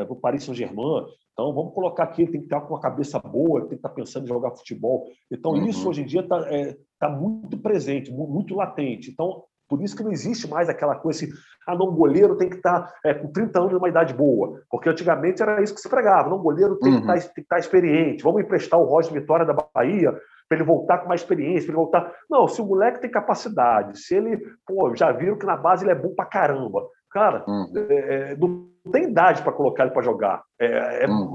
é, 0.00 0.06
o 0.08 0.16
Paris 0.16 0.44
Saint-Germain, 0.44 1.06
então, 1.40 1.54
vamos 1.54 1.72
colocar 1.72 2.02
aqui, 2.02 2.20
ele 2.20 2.32
tem 2.32 2.40
que 2.40 2.46
estar 2.48 2.60
com 2.60 2.76
a 2.76 2.80
cabeça 2.80 3.18
boa, 3.18 3.60
tem 3.60 3.70
que 3.70 3.74
estar 3.76 3.88
pensando 3.88 4.24
em 4.24 4.28
jogar 4.28 4.50
futebol. 4.50 5.06
Então, 5.30 5.52
uhum. 5.52 5.66
isso 5.66 5.88
hoje 5.88 6.02
em 6.02 6.06
dia 6.06 6.20
está 6.20 6.36
é, 6.54 6.76
tá 6.98 7.08
muito 7.08 7.56
presente, 7.56 8.12
muito 8.12 8.54
latente. 8.54 9.10
Então, 9.10 9.44
por 9.70 9.80
isso 9.80 9.96
que 9.96 10.02
não 10.02 10.10
existe 10.10 10.50
mais 10.50 10.68
aquela 10.68 10.96
coisa 10.96 11.24
assim, 11.24 11.32
ah, 11.64 11.76
não, 11.76 11.94
goleiro 11.94 12.36
tem 12.36 12.50
que 12.50 12.56
estar 12.56 12.92
é, 13.04 13.14
com 13.14 13.30
30 13.30 13.60
anos 13.60 13.72
numa 13.72 13.88
idade 13.88 14.12
boa. 14.12 14.60
Porque 14.68 14.88
antigamente 14.88 15.40
era 15.40 15.62
isso 15.62 15.72
que 15.72 15.80
se 15.80 15.88
pregava. 15.88 16.28
Não, 16.28 16.38
goleiro 16.38 16.76
tem, 16.80 16.92
uhum. 16.92 17.06
que, 17.06 17.12
estar, 17.12 17.28
tem 17.28 17.34
que 17.34 17.40
estar 17.42 17.58
experiente. 17.60 18.24
Vamos 18.24 18.42
emprestar 18.42 18.80
o 18.80 18.84
Roger 18.84 19.12
Vitória 19.12 19.46
da 19.46 19.54
Bahia 19.54 20.12
para 20.48 20.58
ele 20.58 20.66
voltar 20.66 20.98
com 20.98 21.08
mais 21.08 21.20
experiência, 21.20 21.66
para 21.66 21.70
ele 21.70 21.84
voltar. 21.84 22.12
Não, 22.28 22.48
se 22.48 22.60
o 22.60 22.66
moleque 22.66 23.00
tem 23.00 23.08
capacidade, 23.08 24.00
se 24.00 24.16
ele, 24.16 24.42
pô, 24.66 24.92
já 24.96 25.12
viram 25.12 25.38
que 25.38 25.46
na 25.46 25.56
base 25.56 25.84
ele 25.84 25.92
é 25.92 25.94
bom 25.94 26.12
para 26.16 26.26
caramba. 26.26 26.84
Cara, 27.12 27.44
uhum. 27.46 27.72
é, 27.76 28.36
não 28.36 28.68
tem 28.90 29.04
idade 29.04 29.42
para 29.42 29.52
colocar 29.52 29.84
ele 29.84 29.92
para 29.92 30.02
jogar. 30.02 30.42
É, 30.60 31.04
é 31.04 31.06
uhum. 31.08 31.32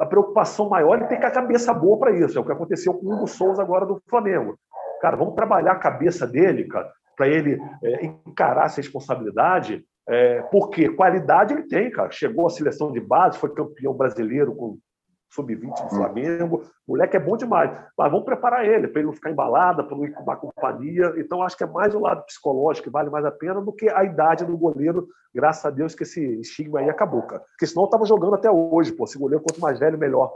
A 0.00 0.06
preocupação 0.06 0.68
maior 0.68 1.02
é 1.02 1.06
ter 1.06 1.16
que 1.16 1.26
a 1.26 1.30
cabeça 1.32 1.74
boa 1.74 1.98
para 1.98 2.12
isso. 2.12 2.38
É 2.38 2.40
o 2.40 2.44
que 2.44 2.52
aconteceu 2.52 2.94
com 2.94 3.06
o 3.06 3.14
Hugo 3.14 3.26
Souza 3.26 3.60
agora 3.60 3.84
do 3.84 4.00
Flamengo. 4.08 4.56
Cara, 5.00 5.16
vamos 5.16 5.34
trabalhar 5.34 5.72
a 5.72 5.78
cabeça 5.78 6.24
dele, 6.24 6.64
cara, 6.64 6.90
para 7.16 7.28
ele 7.28 7.58
é, 7.82 8.06
encarar 8.06 8.66
essa 8.66 8.76
responsabilidade. 8.76 9.84
É, 10.06 10.42
porque 10.42 10.90
qualidade 10.90 11.54
ele 11.54 11.62
tem, 11.62 11.90
cara. 11.90 12.10
Chegou 12.10 12.46
à 12.46 12.50
seleção 12.50 12.92
de 12.92 13.00
base, 13.00 13.38
foi 13.38 13.54
campeão 13.54 13.94
brasileiro 13.94 14.54
com 14.54 14.78
sub-20 15.34 15.60
do 15.60 15.66
hum. 15.66 15.90
Flamengo. 15.90 16.62
O 16.86 16.92
moleque 16.92 17.16
é 17.16 17.20
bom 17.20 17.36
demais. 17.36 17.70
Mas 17.96 18.10
vamos 18.10 18.24
preparar 18.24 18.64
ele, 18.64 18.88
para 18.88 19.00
ele 19.00 19.06
não 19.06 19.14
ficar 19.14 19.30
embalada, 19.30 19.82
para 19.82 19.96
não 19.96 20.04
ir 20.04 20.12
com 20.12 20.22
uma 20.22 20.36
companhia. 20.36 21.12
Então, 21.16 21.42
acho 21.42 21.56
que 21.56 21.64
é 21.64 21.66
mais 21.66 21.94
o 21.94 22.00
lado 22.00 22.24
psicológico 22.24 22.84
que 22.84 22.92
vale 22.92 23.10
mais 23.10 23.24
a 23.24 23.32
pena 23.32 23.60
do 23.60 23.72
que 23.72 23.88
a 23.88 24.04
idade 24.04 24.44
do 24.44 24.56
goleiro. 24.56 25.08
Graças 25.34 25.64
a 25.64 25.70
Deus 25.70 25.94
que 25.94 26.04
esse 26.04 26.22
estigma 26.40 26.80
aí 26.80 26.88
acabou, 26.88 27.22
cara. 27.22 27.42
Porque 27.50 27.66
senão 27.66 27.82
eu 27.82 27.86
estava 27.86 28.06
jogando 28.06 28.34
até 28.34 28.50
hoje, 28.50 28.92
pô. 28.92 29.06
Se 29.06 29.18
goleiro 29.18 29.42
quanto 29.42 29.60
mais 29.60 29.78
velho, 29.78 29.98
melhor. 29.98 30.32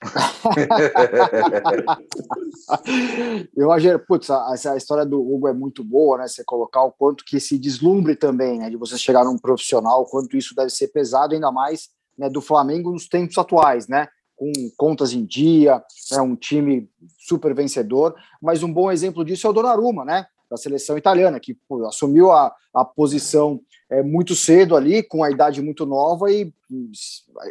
eu 3.56 3.70
acho, 3.70 3.98
putz, 4.06 4.30
essa 4.52 4.76
história 4.76 5.04
do 5.04 5.20
Hugo 5.20 5.48
é 5.48 5.52
muito 5.52 5.84
boa, 5.84 6.16
né? 6.18 6.28
Você 6.28 6.42
colocar 6.44 6.82
o 6.82 6.92
quanto 6.92 7.24
que 7.24 7.38
se 7.38 7.58
deslumbre 7.58 8.16
também, 8.16 8.58
né? 8.58 8.70
De 8.70 8.76
você 8.76 8.96
chegar 8.96 9.24
num 9.24 9.38
profissional, 9.38 10.06
quanto 10.06 10.36
isso 10.36 10.54
deve 10.54 10.70
ser 10.70 10.88
pesado, 10.88 11.34
ainda 11.34 11.52
mais 11.52 11.90
né, 12.16 12.30
do 12.30 12.40
Flamengo 12.40 12.90
nos 12.90 13.06
tempos 13.08 13.36
atuais, 13.38 13.88
né? 13.88 14.08
com 14.40 14.50
contas 14.74 15.12
em 15.12 15.22
dia, 15.22 15.84
né, 16.10 16.20
um 16.22 16.34
time 16.34 16.88
super 17.18 17.54
vencedor, 17.54 18.14
mas 18.40 18.62
um 18.62 18.72
bom 18.72 18.90
exemplo 18.90 19.22
disso 19.22 19.46
é 19.46 19.50
o 19.50 19.52
Donnarumma, 19.52 20.02
né, 20.02 20.24
da 20.50 20.56
seleção 20.56 20.96
italiana, 20.96 21.38
que 21.38 21.52
pô, 21.68 21.86
assumiu 21.86 22.32
a, 22.32 22.50
a 22.72 22.82
posição 22.82 23.60
é, 23.90 24.02
muito 24.02 24.34
cedo 24.34 24.74
ali, 24.74 25.02
com 25.02 25.22
a 25.22 25.30
idade 25.30 25.60
muito 25.60 25.84
nova 25.84 26.32
e 26.32 26.50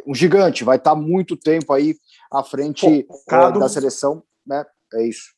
um 0.04 0.12
gigante, 0.12 0.64
vai 0.64 0.78
estar 0.78 0.96
muito 0.96 1.36
tempo 1.36 1.72
aí 1.72 1.94
à 2.30 2.42
frente 2.42 2.86
é, 3.28 3.52
da 3.52 3.68
seleção, 3.68 4.22
né, 4.46 4.64
é 4.94 5.06
isso. 5.06 5.34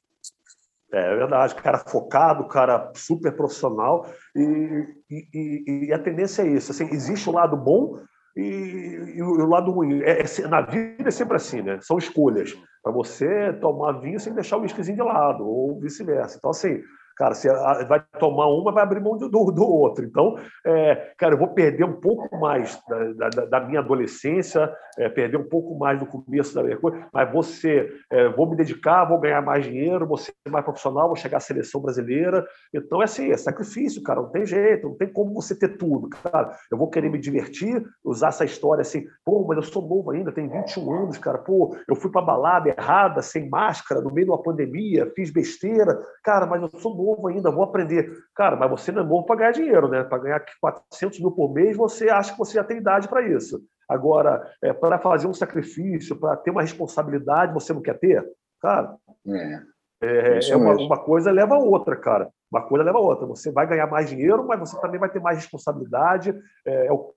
É 0.92 1.16
verdade, 1.16 1.54
cara 1.54 1.78
focado, 1.78 2.46
cara 2.48 2.92
super 2.94 3.34
profissional 3.34 4.06
e, 4.36 4.86
e, 5.10 5.86
e, 5.86 5.92
a 5.92 5.98
tendência 5.98 6.42
é 6.42 6.48
isso. 6.48 6.70
Assim, 6.70 6.84
existe 6.92 7.30
um 7.30 7.32
lado 7.32 7.56
bom, 7.56 7.98
e, 8.36 9.14
e, 9.16 9.22
o 9.22 9.46
lado 9.46 9.70
ruim. 9.70 10.02
É, 10.02 10.22
é, 10.22 10.48
na 10.48 10.60
vida 10.60 11.08
é 11.08 11.10
sempre 11.10 11.36
assim, 11.36 11.62
né? 11.62 11.78
São 11.80 11.96
escolhas. 11.96 12.54
Para 12.82 12.92
você 12.92 13.52
tomar 13.54 14.00
vinho 14.00 14.20
sem 14.20 14.34
deixar 14.34 14.56
o 14.56 14.62
whiskyzinho 14.62 14.96
de 14.96 15.02
lado, 15.02 15.46
ou 15.46 15.80
vice-versa. 15.80 16.36
Então, 16.36 16.50
assim, 16.50 16.82
Cara, 17.16 17.34
você 17.34 17.48
vai 17.86 18.02
tomar 18.18 18.46
uma, 18.46 18.72
vai 18.72 18.82
abrir 18.82 19.00
mão 19.00 19.16
do, 19.16 19.28
do 19.28 19.64
outro. 19.64 20.04
Então, 20.04 20.36
é, 20.64 21.12
cara, 21.18 21.34
eu 21.34 21.38
vou 21.38 21.48
perder 21.48 21.84
um 21.84 22.00
pouco 22.00 22.36
mais 22.38 22.80
da, 23.16 23.28
da, 23.28 23.44
da 23.46 23.60
minha 23.60 23.80
adolescência, 23.80 24.72
é, 24.98 25.08
perder 25.08 25.36
um 25.36 25.48
pouco 25.48 25.78
mais 25.78 25.98
do 25.98 26.06
começo 26.06 26.54
da 26.54 26.62
minha 26.62 26.76
coisa, 26.76 27.06
mas 27.12 27.30
você, 27.32 27.90
é, 28.10 28.28
vou 28.30 28.48
me 28.48 28.56
dedicar, 28.56 29.04
vou 29.04 29.20
ganhar 29.20 29.42
mais 29.42 29.64
dinheiro, 29.64 30.06
vou 30.06 30.16
ser 30.16 30.32
mais 30.48 30.64
profissional, 30.64 31.06
vou 31.06 31.16
chegar 31.16 31.36
à 31.36 31.40
seleção 31.40 31.80
brasileira. 31.80 32.46
Então, 32.74 33.00
é 33.00 33.04
assim, 33.04 33.30
é 33.30 33.36
sacrifício, 33.36 34.02
cara, 34.02 34.22
não 34.22 34.30
tem 34.30 34.46
jeito, 34.46 34.88
não 34.88 34.96
tem 34.96 35.08
como 35.08 35.34
você 35.34 35.54
ter 35.54 35.76
tudo, 35.76 36.08
cara. 36.08 36.56
Eu 36.70 36.78
vou 36.78 36.88
querer 36.88 37.10
me 37.10 37.18
divertir, 37.18 37.84
usar 38.02 38.28
essa 38.28 38.44
história 38.44 38.82
assim, 38.82 39.06
pô, 39.24 39.44
mas 39.46 39.56
eu 39.56 39.62
sou 39.62 39.86
novo 39.86 40.10
ainda, 40.10 40.32
tenho 40.32 40.50
21 40.50 40.92
anos, 40.92 41.18
cara, 41.18 41.38
pô, 41.38 41.76
eu 41.86 41.94
fui 41.94 42.10
para 42.10 42.22
balada 42.22 42.68
errada, 42.70 43.20
sem 43.20 43.48
máscara, 43.48 44.00
no 44.00 44.12
meio 44.12 44.26
de 44.26 44.32
uma 44.32 44.42
pandemia, 44.42 45.10
fiz 45.14 45.30
besteira, 45.30 45.98
cara, 46.24 46.46
mas 46.46 46.62
eu 46.62 46.70
sou 46.80 46.96
novo 46.96 47.01
novo 47.02 47.28
ainda, 47.28 47.50
vou 47.50 47.64
aprender. 47.64 48.12
Cara, 48.34 48.56
mas 48.56 48.70
você 48.70 48.92
não 48.92 49.02
é 49.02 49.04
novo 49.04 49.24
para 49.24 49.36
ganhar 49.36 49.52
dinheiro, 49.52 49.88
né? 49.88 50.04
Para 50.04 50.18
ganhar 50.18 50.44
400 50.60 51.20
mil 51.20 51.32
por 51.32 51.52
mês, 51.52 51.76
você 51.76 52.08
acha 52.08 52.32
que 52.32 52.38
você 52.38 52.54
já 52.54 52.64
tem 52.64 52.78
idade 52.78 53.08
para 53.08 53.22
isso. 53.22 53.60
Agora, 53.88 54.50
é, 54.62 54.72
para 54.72 54.98
fazer 54.98 55.26
um 55.26 55.34
sacrifício, 55.34 56.16
para 56.16 56.36
ter 56.36 56.50
uma 56.50 56.62
responsabilidade, 56.62 57.52
você 57.52 57.72
não 57.72 57.82
quer 57.82 57.98
ter? 57.98 58.24
Cara, 58.60 58.96
é, 59.26 60.38
é, 60.38 60.50
é 60.50 60.56
uma, 60.56 60.74
uma, 60.74 60.98
coisa 60.98 61.30
leva 61.30 61.54
a 61.54 61.58
outra, 61.58 61.96
cara. 61.96 62.30
Uma 62.50 62.62
coisa 62.62 62.84
leva 62.84 62.98
a 62.98 63.02
outra. 63.02 63.26
Você 63.26 63.50
vai 63.50 63.66
ganhar 63.66 63.86
mais 63.86 64.08
dinheiro, 64.08 64.46
mas 64.46 64.60
você 64.60 64.80
também 64.80 65.00
vai 65.00 65.10
ter 65.10 65.20
mais 65.20 65.38
responsabilidade. 65.38 66.34
É, 66.64 66.86
é 66.86 66.92
o, 66.92 67.12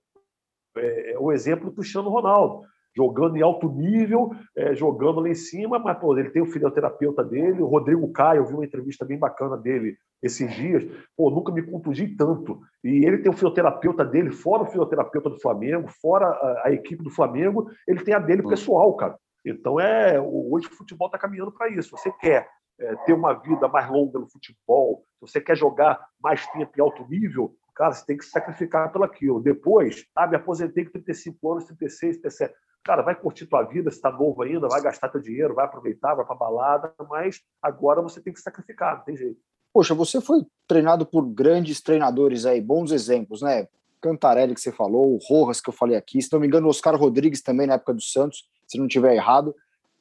é, 0.76 1.12
é 1.12 1.18
o 1.18 1.32
exemplo 1.32 1.66
do 1.66 1.74
Cristiano 1.74 2.10
Ronaldo 2.10 2.66
jogando 2.96 3.36
em 3.36 3.42
alto 3.42 3.68
nível, 3.68 4.30
é, 4.56 4.74
jogando 4.74 5.20
lá 5.20 5.28
em 5.28 5.34
cima, 5.34 5.78
mas 5.78 5.98
pô, 5.98 6.16
ele 6.16 6.30
tem 6.30 6.42
o 6.42 6.46
fisioterapeuta 6.46 7.22
dele, 7.22 7.60
o 7.60 7.66
Rodrigo 7.66 8.10
Caio, 8.10 8.40
eu 8.40 8.46
vi 8.46 8.54
uma 8.54 8.64
entrevista 8.64 9.04
bem 9.04 9.18
bacana 9.18 9.56
dele 9.56 9.96
esses 10.22 10.50
dias, 10.54 10.84
pô, 11.14 11.30
nunca 11.30 11.52
me 11.52 11.62
contundi 11.62 12.08
tanto. 12.16 12.58
E 12.82 13.04
ele 13.04 13.18
tem 13.18 13.30
o 13.30 13.34
fisioterapeuta 13.34 14.04
dele, 14.04 14.30
fora 14.30 14.62
o 14.62 14.66
fisioterapeuta 14.66 15.28
do 15.28 15.40
Flamengo, 15.40 15.88
fora 16.00 16.26
a, 16.26 16.68
a 16.68 16.72
equipe 16.72 17.04
do 17.04 17.10
Flamengo, 17.10 17.70
ele 17.86 18.02
tem 18.02 18.14
a 18.14 18.18
dele 18.18 18.42
hum. 18.42 18.48
pessoal, 18.48 18.94
cara. 18.96 19.16
Então, 19.44 19.78
é, 19.78 20.20
hoje 20.20 20.66
o 20.66 20.74
futebol 20.74 21.06
está 21.06 21.18
caminhando 21.18 21.52
para 21.52 21.68
isso. 21.68 21.96
Você 21.96 22.10
quer 22.20 22.48
é, 22.80 22.96
ter 23.04 23.12
uma 23.12 23.34
vida 23.34 23.68
mais 23.68 23.88
longa 23.88 24.18
no 24.18 24.26
futebol, 24.26 25.04
se 25.14 25.20
você 25.20 25.40
quer 25.40 25.56
jogar 25.56 26.00
mais 26.20 26.46
tempo 26.48 26.72
em 26.76 26.80
alto 26.80 27.06
nível, 27.08 27.54
cara, 27.74 27.92
você 27.92 28.04
tem 28.04 28.16
que 28.16 28.24
se 28.24 28.30
sacrificar 28.30 28.90
pelo 28.90 29.04
aquilo. 29.04 29.40
Depois, 29.40 30.04
ah, 30.16 30.26
me 30.26 30.36
aposentei 30.36 30.84
com 30.84 30.92
35 30.92 31.52
anos, 31.52 31.64
36, 31.66 32.18
37. 32.18 32.54
Cara, 32.86 33.02
vai 33.02 33.16
curtir 33.16 33.46
tua 33.46 33.64
vida, 33.64 33.90
você 33.90 33.96
está 33.96 34.12
novo 34.12 34.42
ainda, 34.42 34.68
vai 34.68 34.80
gastar 34.80 35.08
teu 35.08 35.20
dinheiro, 35.20 35.56
vai 35.56 35.64
aproveitar, 35.64 36.14
vai 36.14 36.24
para 36.24 36.36
balada, 36.36 36.94
mas 37.10 37.42
agora 37.60 38.00
você 38.00 38.20
tem 38.20 38.32
que 38.32 38.40
sacrificar, 38.40 38.98
não 38.98 39.04
tem 39.04 39.16
jeito. 39.16 39.40
Poxa, 39.74 39.92
você 39.92 40.20
foi 40.20 40.46
treinado 40.68 41.04
por 41.04 41.22
grandes 41.26 41.80
treinadores 41.80 42.46
aí, 42.46 42.60
bons 42.60 42.92
exemplos, 42.92 43.42
né? 43.42 43.66
Cantarelli 44.00 44.54
que 44.54 44.60
você 44.60 44.70
falou, 44.70 45.14
o 45.14 45.18
Rojas 45.18 45.60
que 45.60 45.68
eu 45.68 45.74
falei 45.74 45.96
aqui, 45.96 46.22
se 46.22 46.32
não 46.32 46.38
me 46.38 46.46
engano, 46.46 46.68
o 46.68 46.70
Oscar 46.70 46.94
Rodrigues 46.94 47.42
também 47.42 47.66
na 47.66 47.74
época 47.74 47.92
do 47.92 48.00
Santos 48.00 48.48
se 48.68 48.78
não 48.78 48.86
tiver 48.86 49.16
errado. 49.16 49.52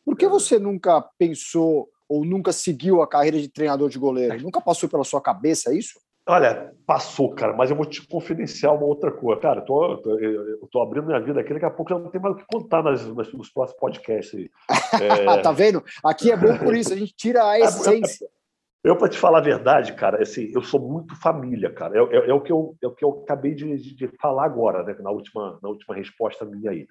Por 0.05 0.15
que 0.15 0.25
é. 0.25 0.29
você 0.29 0.59
nunca 0.59 1.01
pensou 1.17 1.89
ou 2.07 2.23
nunca 2.23 2.51
seguiu 2.51 3.01
a 3.01 3.07
carreira 3.07 3.39
de 3.39 3.47
treinador 3.47 3.89
de 3.89 3.97
goleiro? 3.97 4.37
Nunca 4.43 4.61
passou 4.61 4.87
pela 4.87 5.03
sua 5.03 5.19
cabeça 5.19 5.73
isso? 5.73 5.99
Olha, 6.27 6.73
passou, 6.87 7.35
cara, 7.35 7.53
mas 7.53 7.69
eu 7.69 7.75
vou 7.75 7.85
te 7.85 8.05
confidenciar 8.05 8.73
uma 8.73 8.85
outra 8.85 9.11
coisa. 9.11 9.39
Cara, 9.39 9.59
eu 9.59 9.65
tô, 9.65 10.09
eu 10.09 10.67
tô 10.71 10.81
abrindo 10.81 11.05
minha 11.05 11.19
vida 11.19 11.39
aqui, 11.39 11.53
daqui 11.53 11.65
a 11.65 11.69
pouco 11.69 11.91
já 11.91 11.99
não 11.99 12.09
tem 12.09 12.19
mais 12.19 12.35
o 12.35 12.37
que 12.37 12.45
contar 12.45 12.81
nas, 12.81 13.05
nas, 13.13 13.31
nos 13.31 13.49
próximos 13.49 13.79
podcasts. 13.79 14.33
Aí. 14.33 14.49
É... 15.01 15.37
tá 15.41 15.51
vendo? 15.51 15.83
Aqui 16.03 16.31
é 16.31 16.37
bom 16.37 16.57
por 16.57 16.75
isso, 16.75 16.93
a 16.93 16.97
gente 16.97 17.15
tira 17.15 17.43
a 17.43 17.59
essência. 17.61 18.27
Eu, 18.83 18.95
para 18.95 19.09
te 19.09 19.17
falar 19.17 19.39
a 19.39 19.41
verdade, 19.41 19.93
cara, 19.93 20.21
assim, 20.21 20.51
eu 20.53 20.61
sou 20.61 20.79
muito 20.79 21.19
família, 21.19 21.71
cara. 21.71 21.97
É, 21.97 22.01
é, 22.01 22.29
é, 22.29 22.33
o, 22.33 22.41
que 22.41 22.51
eu, 22.51 22.75
é 22.83 22.87
o 22.87 22.91
que 22.91 23.03
eu 23.03 23.23
acabei 23.23 23.55
de, 23.55 23.77
de, 23.77 23.95
de 23.95 24.07
falar 24.19 24.45
agora, 24.45 24.83
né, 24.83 24.95
na, 24.99 25.09
última, 25.09 25.59
na 25.61 25.69
última 25.69 25.95
resposta 25.95 26.45
minha 26.45 26.69
aí. 26.69 26.87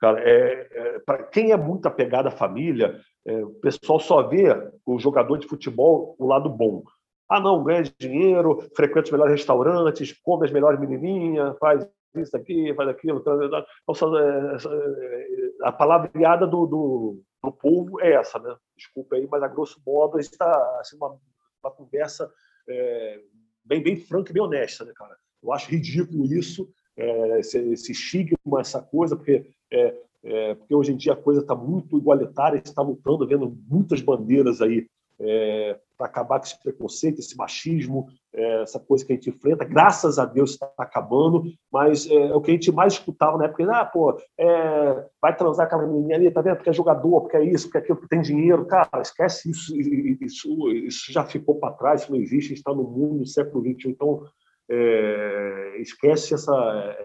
Cara, 0.00 0.20
é, 0.20 0.68
é 0.72 0.98
para 1.00 1.22
quem 1.24 1.52
é 1.52 1.56
muito 1.56 1.86
apegado 1.86 2.26
à 2.26 2.30
família, 2.32 3.00
é, 3.24 3.44
o 3.44 3.50
pessoal 3.50 4.00
só 4.00 4.22
vê 4.22 4.46
o 4.84 4.98
jogador 4.98 5.36
de 5.38 5.46
futebol 5.46 6.16
o 6.18 6.26
lado 6.26 6.48
bom. 6.48 6.82
Ah, 7.30 7.38
não, 7.38 7.62
ganha 7.62 7.84
dinheiro, 7.96 8.68
frequenta 8.74 9.04
os 9.04 9.10
melhores 9.12 9.34
restaurantes, 9.34 10.12
come 10.20 10.46
as 10.46 10.52
melhores 10.52 10.80
menininhas, 10.80 11.56
faz 11.58 11.88
isso 12.16 12.36
aqui, 12.36 12.74
faz 12.74 12.88
aquilo. 12.88 13.20
Então, 13.20 14.18
é, 14.18 14.56
é, 14.56 15.28
a 15.62 15.70
palavreada 15.70 16.44
do, 16.44 16.66
do, 16.66 17.22
do 17.40 17.52
povo 17.52 18.00
é 18.00 18.14
essa, 18.14 18.38
né? 18.40 18.56
Desculpa 18.76 19.14
aí, 19.14 19.28
mas 19.30 19.44
a 19.44 19.48
grosso 19.48 19.80
modo 19.86 20.18
está 20.18 20.50
assim, 20.80 20.96
uma, 20.96 21.16
uma 21.62 21.70
conversa 21.70 22.28
é, 22.68 23.20
bem, 23.64 23.80
bem 23.80 23.96
franca 23.96 24.30
e 24.30 24.34
bem 24.34 24.42
honesta, 24.42 24.84
né, 24.84 24.92
cara? 24.96 25.16
Eu 25.40 25.52
acho 25.52 25.70
ridículo 25.70 26.24
isso, 26.26 26.68
é, 26.96 27.38
esse, 27.38 27.58
esse 27.70 27.92
estigma, 27.92 28.60
essa 28.60 28.82
coisa, 28.82 29.14
porque 29.14 29.46
é, 29.70 29.94
é, 30.24 30.54
porque 30.56 30.74
hoje 30.74 30.92
em 30.92 30.96
dia 30.96 31.12
a 31.12 31.16
coisa 31.16 31.40
está 31.40 31.54
muito 31.54 31.96
igualitária, 31.96 32.58
está 32.58 32.82
lutando, 32.82 33.26
vendo 33.26 33.56
muitas 33.68 34.00
bandeiras 34.00 34.60
aí 34.60 34.88
é, 35.20 35.78
para 36.00 36.06
acabar 36.06 36.38
com 36.38 36.46
esse 36.46 36.58
preconceito, 36.62 37.18
esse 37.18 37.36
machismo, 37.36 38.08
é, 38.32 38.62
essa 38.62 38.80
coisa 38.80 39.04
que 39.04 39.12
a 39.12 39.14
gente 39.14 39.28
enfrenta. 39.28 39.66
Graças 39.66 40.18
a 40.18 40.24
Deus 40.24 40.52
está 40.52 40.72
acabando, 40.78 41.44
mas 41.70 42.08
é, 42.08 42.14
é, 42.14 42.34
o 42.34 42.40
que 42.40 42.50
a 42.50 42.54
gente 42.54 42.72
mais 42.72 42.94
escutava 42.94 43.36
na 43.36 43.44
época, 43.44 43.70
ah, 43.70 43.84
pô, 43.84 44.18
é, 44.38 45.06
vai 45.20 45.36
transar 45.36 45.66
aquela 45.66 45.86
menininha 45.86 46.16
ali, 46.16 46.30
tá 46.30 46.40
vendo? 46.40 46.56
Porque 46.56 46.70
é 46.70 46.72
jogador, 46.72 47.20
porque 47.20 47.36
é 47.36 47.44
isso, 47.44 47.66
porque 47.66 47.76
é 47.76 47.80
aquilo, 47.82 47.98
porque 47.98 48.16
tem 48.16 48.22
dinheiro. 48.22 48.64
Cara, 48.64 48.88
esquece 49.02 49.50
isso, 49.50 49.76
isso, 49.78 50.70
isso 50.70 51.12
já 51.12 51.22
ficou 51.22 51.56
para 51.56 51.74
trás, 51.74 52.00
isso 52.00 52.12
não 52.12 52.18
existe, 52.18 52.54
está 52.54 52.72
no 52.72 52.84
mundo 52.84 53.18
do 53.18 53.26
século 53.26 53.62
XXI, 53.62 53.90
então 53.90 54.24
é, 54.70 55.76
esquece 55.80 56.32
essa, 56.32 56.96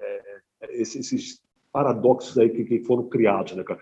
esses 0.69 1.43
paradoxos 1.73 2.37
aí 2.37 2.49
que, 2.49 2.63
que 2.63 2.85
foram 2.85 3.09
criados, 3.09 3.53
né, 3.57 3.63
cara? 3.65 3.81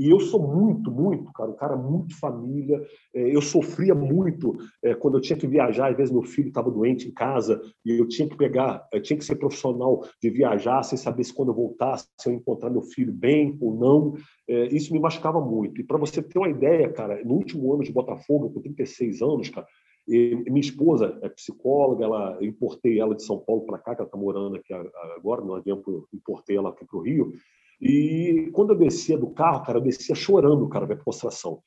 E 0.00 0.08
eu 0.08 0.18
sou 0.18 0.40
muito, 0.40 0.90
muito, 0.90 1.30
cara, 1.30 1.50
um 1.50 1.56
cara 1.56 1.76
muito 1.76 2.18
família. 2.18 2.82
É, 3.14 3.36
eu 3.36 3.42
sofria 3.42 3.94
muito 3.94 4.56
é, 4.82 4.94
quando 4.94 5.18
eu 5.18 5.20
tinha 5.20 5.38
que 5.38 5.46
viajar. 5.46 5.90
Às 5.90 5.96
vezes 5.98 6.10
meu 6.10 6.22
filho 6.22 6.48
estava 6.48 6.70
doente 6.70 7.06
em 7.06 7.12
casa 7.12 7.60
e 7.84 8.00
eu 8.00 8.08
tinha 8.08 8.26
que 8.26 8.34
pegar, 8.34 8.88
tinha 9.02 9.18
que 9.18 9.24
ser 9.26 9.36
profissional 9.36 10.02
de 10.22 10.30
viajar 10.30 10.82
sem 10.84 10.96
saber 10.96 11.22
se 11.22 11.34
quando 11.34 11.50
eu 11.50 11.54
voltasse 11.54 12.08
se 12.18 12.30
eu 12.30 12.32
encontrar 12.32 12.70
meu 12.70 12.80
filho 12.80 13.12
bem 13.12 13.58
ou 13.60 13.74
não. 13.74 14.14
É, 14.48 14.74
isso 14.74 14.90
me 14.90 14.98
machucava 14.98 15.38
muito. 15.38 15.82
E 15.82 15.84
para 15.84 15.98
você 15.98 16.22
ter 16.22 16.38
uma 16.38 16.48
ideia, 16.48 16.90
cara, 16.90 17.22
no 17.22 17.34
último 17.34 17.70
ano 17.74 17.84
de 17.84 17.92
Botafogo, 17.92 18.48
com 18.48 18.60
36 18.62 19.20
anos, 19.20 19.50
cara, 19.50 19.66
minha 20.08 20.60
esposa 20.60 21.18
é 21.20 21.28
psicóloga, 21.28 22.06
ela, 22.06 22.38
eu 22.40 22.48
importei 22.48 22.98
ela 22.98 23.14
de 23.14 23.22
São 23.22 23.38
Paulo 23.38 23.66
para 23.66 23.78
cá, 23.78 23.94
que 23.94 24.00
ela 24.00 24.08
está 24.08 24.16
morando 24.18 24.56
aqui 24.56 24.72
agora, 25.14 25.42
no 25.42 25.54
avião, 25.54 25.82
importei 26.12 26.56
ela 26.56 26.70
aqui 26.70 26.86
para 26.86 26.98
o 26.98 27.02
Rio. 27.02 27.32
E 27.80 28.50
quando 28.52 28.74
eu 28.74 28.78
descia 28.78 29.16
do 29.16 29.30
carro, 29.30 29.64
cara, 29.64 29.78
eu 29.78 29.82
descia 29.82 30.14
chorando, 30.14 30.68
cara, 30.68 30.86
da 30.86 30.96
prostração. 30.96 31.62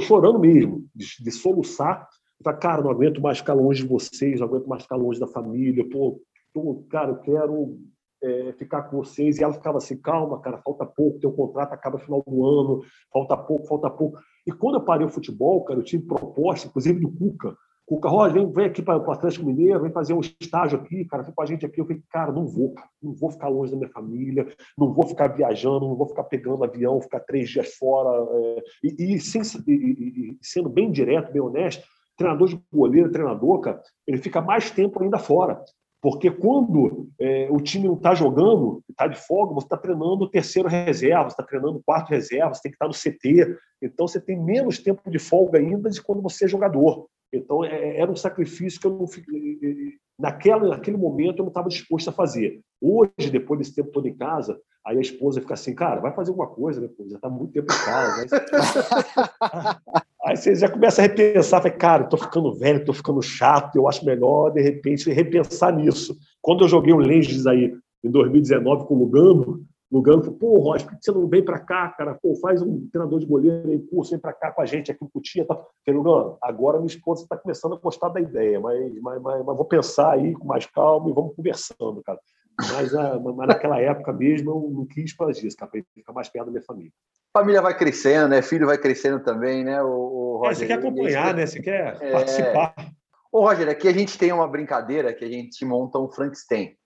Chorando 0.00 0.38
mesmo, 0.38 0.86
de, 0.94 1.06
de 1.22 1.30
soluçar. 1.30 2.08
Eu 2.44 2.56
cara, 2.56 2.82
não 2.82 2.90
aguento 2.90 3.20
mais 3.20 3.38
ficar 3.38 3.54
longe 3.54 3.82
de 3.82 3.88
vocês, 3.88 4.40
não 4.40 4.46
aguento 4.46 4.66
mais 4.66 4.82
ficar 4.82 4.96
longe 4.96 5.20
da 5.20 5.26
família. 5.26 5.88
Pô, 5.88 6.20
tô, 6.52 6.84
cara, 6.88 7.10
eu 7.10 7.18
quero 7.18 7.78
é, 8.22 8.52
ficar 8.52 8.84
com 8.84 8.96
vocês. 8.96 9.38
E 9.38 9.44
ela 9.44 9.52
ficava 9.52 9.78
assim, 9.78 9.96
calma, 10.00 10.40
cara, 10.40 10.58
falta 10.58 10.86
pouco, 10.86 11.18
teu 11.18 11.32
contrato 11.32 11.72
acaba 11.72 11.98
no 11.98 12.04
final 12.04 12.22
do 12.26 12.46
ano, 12.46 12.82
falta 13.12 13.36
pouco, 13.36 13.66
falta 13.66 13.90
pouco. 13.90 14.18
E 14.46 14.52
quando 14.52 14.76
eu 14.76 14.84
parei 14.84 15.06
o 15.06 15.10
futebol, 15.10 15.64
cara, 15.64 15.80
eu 15.80 15.84
tive 15.84 16.06
proposta, 16.06 16.68
inclusive 16.68 17.00
do 17.00 17.12
Cuca, 17.12 17.56
Cuca, 17.92 18.08
Roger, 18.08 18.32
vem, 18.32 18.50
vem 18.50 18.64
aqui 18.64 18.80
para 18.80 18.96
o 18.96 19.10
Atlético 19.10 19.44
Mineiro, 19.44 19.82
vem 19.82 19.92
fazer 19.92 20.14
um 20.14 20.20
estágio 20.20 20.78
aqui, 20.78 21.04
cara, 21.04 21.22
vem 21.22 21.34
com 21.34 21.42
a 21.42 21.44
gente 21.44 21.66
aqui. 21.66 21.78
Eu 21.78 21.84
falei, 21.84 22.02
cara, 22.08 22.32
não 22.32 22.46
vou, 22.46 22.74
não 23.02 23.12
vou 23.12 23.30
ficar 23.30 23.48
longe 23.48 23.70
da 23.70 23.76
minha 23.76 23.90
família, 23.90 24.48
não 24.78 24.94
vou 24.94 25.06
ficar 25.06 25.28
viajando, 25.28 25.86
não 25.86 25.94
vou 25.94 26.08
ficar 26.08 26.24
pegando 26.24 26.64
avião, 26.64 27.02
ficar 27.02 27.20
três 27.20 27.50
dias 27.50 27.74
fora. 27.74 28.26
É, 28.32 28.62
e, 28.82 29.14
e, 29.14 29.20
sem, 29.20 29.42
e, 29.66 29.72
e, 29.72 30.38
sendo 30.40 30.70
bem 30.70 30.90
direto, 30.90 31.34
bem 31.34 31.42
honesto, 31.42 31.86
treinador 32.16 32.48
de 32.48 32.58
goleiro, 32.72 33.12
treinador, 33.12 33.60
cara, 33.60 33.82
ele 34.06 34.16
fica 34.16 34.40
mais 34.40 34.70
tempo 34.70 35.02
ainda 35.02 35.18
fora. 35.18 35.62
Porque 36.00 36.30
quando 36.30 37.10
é, 37.20 37.46
o 37.50 37.58
time 37.58 37.88
não 37.88 37.94
está 37.96 38.14
jogando, 38.14 38.82
está 38.88 39.06
de 39.06 39.18
folga, 39.18 39.52
você 39.52 39.66
está 39.66 39.76
treinando 39.76 40.24
o 40.24 40.30
terceiro 40.30 40.66
reserva, 40.66 41.24
você 41.24 41.34
está 41.34 41.42
treinando 41.42 41.76
o 41.76 41.82
quarto 41.84 42.08
reserva, 42.08 42.54
você 42.54 42.62
tem 42.62 42.72
que 42.72 42.76
estar 42.76 42.86
tá 42.86 42.88
no 42.88 42.94
CT. 42.94 43.54
Então 43.82 44.08
você 44.08 44.18
tem 44.18 44.42
menos 44.42 44.78
tempo 44.78 45.10
de 45.10 45.18
folga 45.18 45.58
ainda 45.58 45.90
de 45.90 46.02
quando 46.02 46.22
você 46.22 46.46
é 46.46 46.48
jogador. 46.48 47.06
Então, 47.32 47.64
é, 47.64 47.68
é, 47.68 48.00
era 48.00 48.10
um 48.10 48.16
sacrifício 48.16 48.80
que 48.80 48.86
eu 48.86 48.90
não 48.90 49.06
naquela, 50.18 50.68
naquele 50.68 50.96
momento 50.96 51.38
eu 51.38 51.44
não 51.44 51.48
estava 51.48 51.68
disposto 51.68 52.08
a 52.08 52.12
fazer. 52.12 52.60
Hoje, 52.80 53.30
depois 53.30 53.58
desse 53.58 53.74
tempo 53.74 53.90
todo 53.90 54.06
em 54.06 54.16
casa, 54.16 54.60
aí 54.84 54.98
a 54.98 55.00
esposa 55.00 55.40
fica 55.40 55.54
assim, 55.54 55.74
cara, 55.74 56.00
vai 56.00 56.12
fazer 56.12 56.30
alguma 56.30 56.48
coisa, 56.48 56.80
né? 56.80 56.88
Pô, 56.88 57.08
já 57.08 57.16
está 57.16 57.28
muito 57.28 57.52
tempo 57.52 57.72
em 57.72 57.84
casa. 57.84 58.26
aí 60.24 60.36
você 60.36 60.54
já 60.54 60.68
começa 60.68 61.00
a 61.00 61.06
repensar, 61.06 61.62
fala, 61.62 61.74
cara, 61.74 62.04
estou 62.04 62.18
ficando 62.18 62.54
velho, 62.54 62.80
estou 62.80 62.94
ficando 62.94 63.22
chato, 63.22 63.76
eu 63.76 63.88
acho 63.88 64.04
melhor, 64.04 64.50
de 64.50 64.60
repente, 64.60 65.10
repensar 65.10 65.74
nisso. 65.74 66.16
Quando 66.40 66.64
eu 66.64 66.68
joguei 66.68 66.92
o 66.92 66.98
Lenges 66.98 67.46
aí 67.46 67.74
em 68.04 68.10
2019 68.10 68.86
com 68.86 68.94
o 68.94 68.98
Lugano, 68.98 69.64
Lugano 69.92 70.22
falou, 70.22 70.38
pô, 70.38 70.58
Rocha, 70.58 70.86
por 70.86 70.96
que 70.96 71.04
você 71.04 71.12
não 71.12 71.28
vem 71.28 71.44
para 71.44 71.58
cá, 71.58 71.88
cara? 71.90 72.14
Pô, 72.14 72.34
faz 72.36 72.62
um 72.62 72.88
treinador 72.88 73.20
de 73.20 73.26
goleiro 73.26 73.70
em 73.70 73.78
curso, 73.78 74.12
vem 74.12 74.18
para 74.18 74.32
cá 74.32 74.50
com 74.50 74.62
a 74.62 74.64
gente 74.64 74.90
aqui 74.90 75.04
em 75.04 75.08
Cutia. 75.08 75.44
Tá? 75.44 75.54
Falei, 75.54 76.00
Lugano, 76.00 76.38
agora 76.40 76.78
minha 76.78 76.86
esposa 76.86 77.24
está 77.24 77.36
começando 77.36 77.74
a 77.74 77.78
gostar 77.78 78.08
da 78.08 78.18
ideia, 78.18 78.58
mas, 78.58 78.80
mas, 79.02 79.20
mas, 79.20 79.44
mas, 79.44 79.56
vou 79.56 79.66
pensar 79.66 80.12
aí 80.12 80.32
com 80.32 80.46
mais 80.46 80.64
calma 80.64 81.10
e 81.10 81.12
vamos 81.12 81.36
conversando, 81.36 82.02
cara. 82.02 82.18
Mas, 82.58 82.94
ah, 82.94 83.20
mas 83.22 83.48
naquela 83.48 83.78
época 83.80 84.12
mesmo 84.14 84.50
eu 84.50 84.70
não 84.70 84.86
quis 84.86 85.12
fazer 85.12 85.46
isso, 85.46 85.56
cara, 85.58 85.70
para 85.70 85.82
ficar 85.94 86.12
mais 86.14 86.28
perto 86.30 86.46
da 86.46 86.52
minha 86.52 86.64
família. 86.64 86.92
Família 87.36 87.60
vai 87.60 87.76
crescendo, 87.76 88.28
né? 88.28 88.40
Filho 88.40 88.66
vai 88.66 88.78
crescendo 88.78 89.20
também, 89.20 89.62
né? 89.62 89.82
O, 89.82 89.88
o 89.88 90.36
Roger, 90.38 90.50
é, 90.50 90.54
você 90.54 90.66
quer 90.66 90.74
acompanhar, 90.74 91.34
né? 91.34 91.46
Você 91.46 91.60
quer 91.60 91.98
é... 92.00 92.12
participar. 92.12 92.74
Ô, 93.30 93.40
Roger, 93.40 93.68
aqui 93.68 93.88
a 93.88 93.92
gente 93.92 94.18
tem 94.18 94.32
uma 94.32 94.48
brincadeira 94.48 95.12
que 95.12 95.24
a 95.24 95.28
gente 95.28 95.64
monta 95.64 95.98
um 95.98 96.08
Frankenstein. 96.08 96.76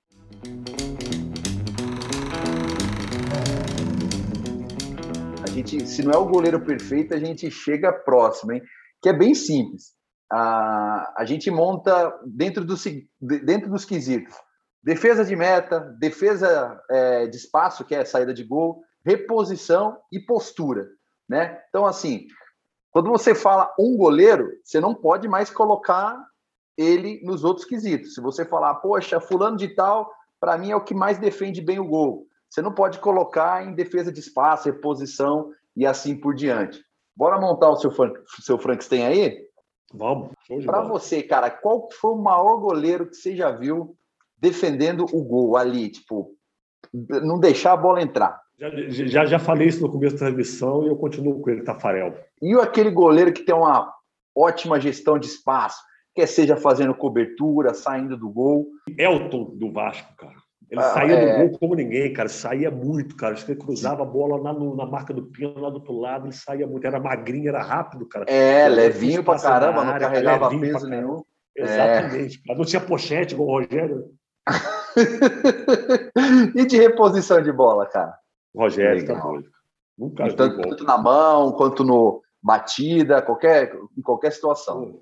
Gente, 5.56 5.86
se 5.86 6.02
não 6.02 6.12
é 6.12 6.16
o 6.16 6.26
goleiro 6.26 6.60
perfeito, 6.60 7.14
a 7.14 7.18
gente 7.18 7.50
chega 7.50 7.92
próximo, 7.92 8.52
hein? 8.52 8.62
Que 9.00 9.08
é 9.08 9.12
bem 9.12 9.34
simples. 9.34 9.94
A, 10.30 11.14
a 11.18 11.24
gente 11.24 11.50
monta 11.50 12.12
dentro, 12.26 12.64
do, 12.64 12.74
dentro 13.20 13.70
dos 13.70 13.84
quesitos. 13.84 14.34
Defesa 14.82 15.24
de 15.24 15.34
meta, 15.34 15.80
defesa 15.98 16.80
é, 16.90 17.26
de 17.26 17.36
espaço, 17.36 17.84
que 17.84 17.94
é 17.94 18.04
saída 18.04 18.34
de 18.34 18.44
gol, 18.44 18.82
reposição 19.04 19.98
e 20.12 20.20
postura, 20.20 20.86
né? 21.28 21.60
Então, 21.68 21.86
assim, 21.86 22.26
quando 22.90 23.10
você 23.10 23.34
fala 23.34 23.72
um 23.78 23.96
goleiro, 23.96 24.48
você 24.62 24.80
não 24.80 24.94
pode 24.94 25.28
mais 25.28 25.50
colocar 25.50 26.16
ele 26.76 27.20
nos 27.24 27.44
outros 27.44 27.66
quesitos. 27.66 28.14
Se 28.14 28.20
você 28.20 28.44
falar, 28.44 28.76
poxa, 28.76 29.20
fulano 29.20 29.56
de 29.56 29.74
tal, 29.74 30.10
para 30.38 30.58
mim 30.58 30.70
é 30.70 30.76
o 30.76 30.84
que 30.84 30.94
mais 30.94 31.18
defende 31.18 31.60
bem 31.60 31.78
o 31.78 31.86
gol. 31.86 32.25
Você 32.48 32.62
não 32.62 32.72
pode 32.72 32.98
colocar 32.98 33.66
em 33.66 33.74
defesa 33.74 34.12
de 34.12 34.20
espaço, 34.20 34.68
reposição 34.68 35.52
e 35.76 35.86
assim 35.86 36.16
por 36.16 36.34
diante. 36.34 36.80
Bora 37.14 37.40
montar 37.40 37.70
o 37.70 37.76
seu, 37.76 37.90
Frank, 37.90 38.18
seu 38.42 38.58
Frankenstein 38.58 39.04
aí? 39.04 39.46
Vamos. 39.92 40.30
Para 40.64 40.82
você, 40.82 41.22
cara, 41.22 41.50
qual 41.50 41.88
foi 41.92 42.12
o 42.12 42.22
maior 42.22 42.58
goleiro 42.58 43.06
que 43.06 43.16
você 43.16 43.34
já 43.36 43.50
viu 43.50 43.96
defendendo 44.38 45.06
o 45.12 45.22
gol 45.22 45.56
ali? 45.56 45.90
Tipo, 45.90 46.34
não 46.92 47.38
deixar 47.38 47.72
a 47.72 47.76
bola 47.76 48.02
entrar. 48.02 48.40
Já, 48.58 48.70
já, 48.88 49.24
já 49.26 49.38
falei 49.38 49.68
isso 49.68 49.82
no 49.82 49.92
começo 49.92 50.14
da 50.14 50.26
transmissão 50.26 50.84
e 50.84 50.88
eu 50.88 50.96
continuo 50.96 51.40
com 51.40 51.50
ele, 51.50 51.62
Tafarel. 51.62 52.14
E 52.40 52.54
aquele 52.54 52.90
goleiro 52.90 53.32
que 53.32 53.42
tem 53.42 53.54
uma 53.54 53.92
ótima 54.34 54.80
gestão 54.80 55.18
de 55.18 55.26
espaço, 55.26 55.82
quer 56.14 56.26
seja 56.26 56.56
fazendo 56.56 56.94
cobertura, 56.94 57.74
saindo 57.74 58.16
do 58.16 58.30
gol. 58.30 58.66
Elton 58.98 59.56
do 59.56 59.70
Vasco, 59.72 60.14
cara. 60.16 60.35
Ele 60.70 60.80
ah, 60.80 60.84
saía 60.84 61.14
é... 61.14 61.32
do 61.32 61.48
gol 61.48 61.58
como 61.58 61.74
ninguém, 61.74 62.12
cara. 62.12 62.28
Saía 62.28 62.70
muito, 62.70 63.16
cara. 63.16 63.34
Ele 63.34 63.56
cruzava 63.56 64.02
a 64.02 64.06
bola 64.06 64.36
lá 64.36 64.52
no, 64.52 64.74
na 64.74 64.84
marca 64.84 65.14
do 65.14 65.22
pino, 65.22 65.60
lá 65.60 65.70
do 65.70 65.76
outro 65.76 65.98
lado, 65.98 66.26
ele 66.26 66.34
saía 66.34 66.66
muito. 66.66 66.86
Era 66.86 66.98
magrinho, 66.98 67.48
era 67.48 67.62
rápido, 67.62 68.06
cara. 68.06 68.24
É, 68.28 68.68
levinho 68.68 69.22
pra 69.22 69.38
caramba, 69.38 69.80
área, 69.80 69.92
não 69.92 69.98
carregava 69.98 70.50
peso 70.50 70.88
nenhum. 70.88 71.22
Exatamente. 71.56 72.42
É. 72.48 72.54
Não 72.54 72.64
tinha 72.64 72.80
pochete 72.80 73.34
igual 73.34 73.48
o 73.48 73.60
Rogério. 73.60 74.04
e 76.54 76.66
de 76.66 76.76
reposição 76.76 77.42
de 77.42 77.52
bola, 77.52 77.86
cara? 77.86 78.14
Rogério, 78.54 79.06
tá 79.06 79.14
doido. 79.14 79.48
Nunca 79.96 80.34
tanto, 80.34 80.60
tanto 80.60 80.84
na 80.84 80.98
mão, 80.98 81.52
quanto 81.52 81.82
no 81.82 82.22
batida, 82.42 83.22
qualquer, 83.22 83.74
em 83.96 84.02
qualquer 84.02 84.32
situação. 84.32 85.00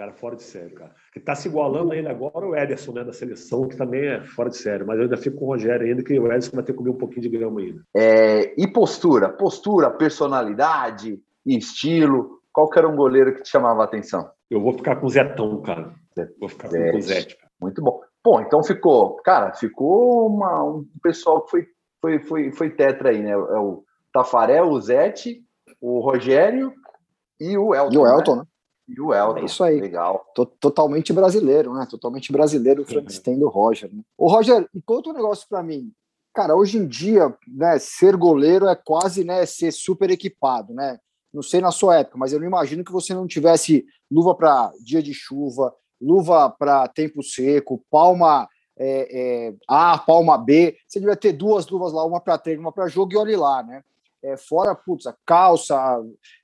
Cara, 0.00 0.14
fora 0.14 0.34
de 0.34 0.42
sério, 0.42 0.74
cara. 0.74 0.94
Que 1.12 1.20
tá 1.20 1.34
se 1.34 1.46
igualando 1.46 1.92
a 1.92 1.96
ele 1.96 2.08
agora 2.08 2.46
o 2.46 2.56
Ederson, 2.56 2.92
né, 2.92 3.04
da 3.04 3.12
seleção, 3.12 3.68
que 3.68 3.76
também 3.76 4.08
é 4.08 4.24
fora 4.24 4.48
de 4.48 4.56
sério. 4.56 4.86
Mas 4.86 4.96
eu 4.96 5.02
ainda 5.02 5.16
fico 5.18 5.36
com 5.36 5.44
o 5.44 5.48
Rogério 5.48 5.86
ainda, 5.86 6.02
que 6.02 6.18
o 6.18 6.26
Ederson 6.26 6.52
vai 6.56 6.64
ter 6.64 6.72
que 6.72 6.78
comer 6.78 6.88
um 6.88 6.96
pouquinho 6.96 7.20
de 7.20 7.28
grama 7.28 7.60
ainda. 7.60 7.82
É, 7.94 8.54
e 8.58 8.66
postura? 8.66 9.28
Postura, 9.28 9.90
personalidade, 9.90 11.20
estilo. 11.44 12.40
Qual 12.50 12.70
que 12.70 12.78
era 12.78 12.88
um 12.88 12.96
goleiro 12.96 13.34
que 13.34 13.42
te 13.42 13.50
chamava 13.50 13.82
a 13.82 13.84
atenção? 13.84 14.26
Eu 14.50 14.62
vou 14.62 14.72
ficar 14.72 14.96
com 14.96 15.04
o 15.04 15.10
Zetão, 15.10 15.60
cara. 15.60 15.92
Vou 16.38 16.48
ficar 16.48 16.70
com 16.70 16.96
o 16.96 17.02
Zete. 17.02 17.36
Muito 17.60 17.82
bom. 17.82 18.00
Bom, 18.24 18.40
então 18.40 18.64
ficou, 18.64 19.16
cara, 19.16 19.52
ficou 19.52 20.28
uma, 20.28 20.64
um 20.64 20.86
pessoal 21.02 21.42
que 21.42 21.50
foi, 21.50 21.66
foi, 22.00 22.18
foi, 22.20 22.52
foi 22.52 22.70
tetra 22.70 23.10
aí, 23.10 23.22
né? 23.22 23.32
É 23.32 23.36
o 23.36 23.84
Tafarel, 24.14 24.70
o 24.70 24.80
Zete, 24.80 25.42
o 25.78 26.00
Rogério 26.00 26.72
e 27.38 27.58
o 27.58 27.74
Elton. 27.74 27.92
E 27.92 27.98
o 27.98 28.06
Elton, 28.06 28.36
né? 28.36 28.40
né? 28.40 28.49
E 28.90 29.00
o 29.00 29.14
Elton. 29.14 29.38
É 29.38 29.44
isso 29.44 29.62
aí. 29.62 29.80
Legal. 29.80 30.26
T 30.34 30.44
Totalmente 30.58 31.12
brasileiro, 31.12 31.72
né? 31.74 31.86
Totalmente 31.88 32.32
brasileiro 32.32 32.80
o 32.80 32.84
uhum. 32.84 32.90
Frankenstein 32.90 33.38
do 33.38 33.48
Roger. 33.48 33.90
Né? 33.92 34.02
Ô, 34.18 34.28
Roger, 34.28 34.68
e 34.74 34.82
conta 34.82 35.10
um 35.10 35.14
negócio 35.14 35.46
para 35.48 35.62
mim. 35.62 35.92
Cara, 36.34 36.54
hoje 36.54 36.78
em 36.78 36.86
dia, 36.86 37.34
né, 37.46 37.78
ser 37.78 38.16
goleiro 38.16 38.68
é 38.68 38.76
quase 38.76 39.24
né, 39.24 39.44
ser 39.46 39.72
super 39.72 40.10
equipado, 40.10 40.72
né? 40.72 40.98
Não 41.32 41.42
sei 41.42 41.60
na 41.60 41.70
sua 41.70 41.98
época, 41.98 42.18
mas 42.18 42.32
eu 42.32 42.40
não 42.40 42.46
imagino 42.46 42.84
que 42.84 42.92
você 42.92 43.14
não 43.14 43.26
tivesse 43.26 43.84
luva 44.10 44.34
para 44.34 44.72
dia 44.80 45.02
de 45.02 45.12
chuva, 45.12 45.74
luva 46.00 46.50
para 46.50 46.88
tempo 46.88 47.22
seco, 47.22 47.84
palma 47.90 48.48
é, 48.76 49.48
é, 49.48 49.54
A, 49.68 49.98
palma 49.98 50.38
B. 50.38 50.76
Você 50.88 50.98
devia 50.98 51.16
ter 51.16 51.32
duas 51.32 51.68
luvas 51.68 51.92
lá, 51.92 52.04
uma 52.04 52.20
para 52.20 52.38
treino, 52.38 52.62
uma 52.62 52.72
para 52.72 52.88
jogo 52.88 53.12
e 53.12 53.16
olhe 53.16 53.36
lá, 53.36 53.62
né? 53.62 53.82
É, 54.22 54.36
fora, 54.36 54.74
putz, 54.74 55.06
a 55.06 55.14
calça, 55.24 55.76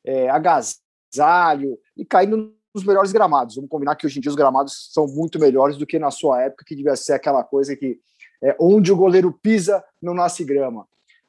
é, 0.05 0.29
e 1.97 2.05
caindo 2.05 2.55
nos 2.75 2.85
melhores 2.85 3.13
gramados. 3.13 3.57
Vamos 3.57 3.71
combinar 3.71 3.97
que 3.97 4.07
hoje 4.07 4.19
em 4.19 4.21
dia 4.21 4.31
os 4.31 4.37
gramados 4.37 4.91
são 4.93 5.07
muito 5.07 5.39
melhores 5.39 5.77
do 5.77 5.87
que 5.87 5.99
na 5.99 6.11
sua 6.11 6.43
época, 6.43 6.65
que 6.67 6.77
devia 6.77 6.95
ser 6.95 7.15
aquela 7.15 7.43
coisa 7.43 7.75
que 7.75 7.99
é, 8.43 8.55
onde 8.61 8.93
o 8.93 8.97
goleiro 8.97 9.33
pisa 9.33 9.83
não 10.01 10.15
nasce 10.15 10.45
grama. 10.45 10.87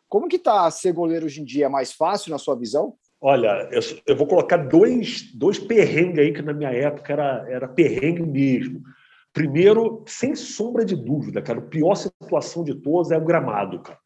Como 0.09 0.27
que 0.27 0.39
tá 0.39 0.69
ser 0.71 0.93
goleiro 0.93 1.25
hoje 1.25 1.41
em 1.41 1.45
dia? 1.45 1.65
É 1.65 1.69
mais 1.69 1.93
fácil 1.93 2.31
na 2.31 2.37
sua 2.37 2.55
visão? 2.55 2.95
Olha, 3.19 3.67
eu, 3.71 3.81
eu, 4.05 4.15
vou 4.15 4.27
colocar 4.27 4.57
dois, 4.57 5.31
dois 5.33 5.57
perrengues 5.57 6.19
aí 6.19 6.33
que 6.33 6.41
na 6.41 6.53
minha 6.53 6.69
época 6.69 7.11
era, 7.11 7.45
era 7.49 7.67
perrengue 7.67 8.23
mesmo. 8.23 8.81
Primeiro, 9.33 10.03
sem 10.07 10.35
sombra 10.35 10.85
de 10.85 10.95
dúvida, 10.95 11.41
cara, 11.41 11.59
a 11.59 11.63
pior 11.63 11.95
situação 11.95 12.63
de 12.63 12.75
todas 12.75 13.11
é 13.11 13.17
o 13.17 13.25
gramado, 13.25 13.79
cara. 13.81 13.99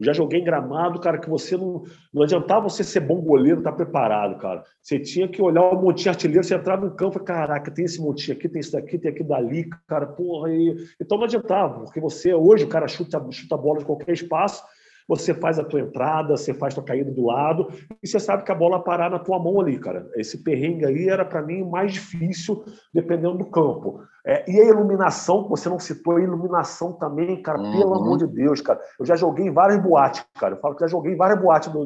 Já 0.00 0.12
joguei 0.12 0.40
em 0.40 0.44
gramado, 0.44 0.98
cara, 1.00 1.18
que 1.18 1.30
você 1.30 1.56
não. 1.56 1.84
Não 2.12 2.22
adiantava 2.22 2.68
você 2.68 2.82
ser 2.82 3.00
bom 3.00 3.20
goleiro, 3.20 3.58
estar 3.58 3.70
tá 3.70 3.76
preparado, 3.76 4.38
cara. 4.38 4.64
Você 4.82 4.98
tinha 4.98 5.28
que 5.28 5.40
olhar 5.40 5.62
o 5.62 5.80
montinho 5.80 6.10
artilheiro, 6.10 6.42
você 6.42 6.54
entrava 6.54 6.84
no 6.84 6.94
campo 6.94 7.20
caraca, 7.20 7.70
tem 7.70 7.84
esse 7.84 8.00
montinho 8.00 8.36
aqui, 8.36 8.48
tem 8.48 8.60
isso 8.60 8.72
daqui, 8.72 8.98
tem 8.98 9.10
aqui 9.10 9.22
dali, 9.22 9.68
cara, 9.86 10.06
porra. 10.06 10.52
E... 10.52 10.74
Então 11.00 11.16
não 11.16 11.24
adiantava, 11.24 11.80
porque 11.84 12.00
você, 12.00 12.34
hoje, 12.34 12.64
o 12.64 12.68
cara 12.68 12.88
chuta, 12.88 13.24
chuta 13.30 13.54
a 13.54 13.58
bola 13.58 13.78
de 13.78 13.84
qualquer 13.84 14.12
espaço, 14.12 14.64
você 15.06 15.34
faz 15.34 15.58
a 15.58 15.64
tua 15.64 15.80
entrada, 15.80 16.36
você 16.36 16.54
faz 16.54 16.72
a 16.72 16.76
tua 16.76 16.84
caída 16.84 17.10
do 17.10 17.26
lado, 17.26 17.68
e 18.02 18.08
você 18.08 18.18
sabe 18.18 18.42
que 18.42 18.52
a 18.52 18.54
bola 18.54 18.82
parar 18.82 19.10
na 19.10 19.18
tua 19.18 19.38
mão 19.38 19.60
ali, 19.60 19.78
cara. 19.78 20.08
Esse 20.16 20.42
perrengue 20.42 20.86
aí 20.86 21.08
era 21.08 21.24
para 21.24 21.42
mim 21.42 21.62
mais 21.62 21.92
difícil, 21.92 22.64
dependendo 22.92 23.38
do 23.38 23.46
campo. 23.46 24.00
É, 24.26 24.50
e 24.50 24.58
a 24.58 24.64
iluminação, 24.64 25.44
que 25.44 25.50
você 25.50 25.68
não 25.68 25.78
citou, 25.78 26.16
a 26.16 26.22
iluminação 26.22 26.94
também, 26.94 27.42
cara, 27.42 27.60
uhum. 27.60 27.72
pelo 27.72 27.94
amor 27.94 28.18
de 28.18 28.26
Deus, 28.26 28.60
cara. 28.62 28.80
Eu 28.98 29.04
já 29.04 29.16
joguei 29.16 29.50
várias 29.50 29.82
boates, 29.82 30.24
cara. 30.38 30.54
Eu 30.54 30.60
falo 30.60 30.74
que 30.74 30.80
já 30.80 30.86
joguei 30.86 31.14
várias 31.14 31.38
boates 31.38 31.70
do, 31.70 31.84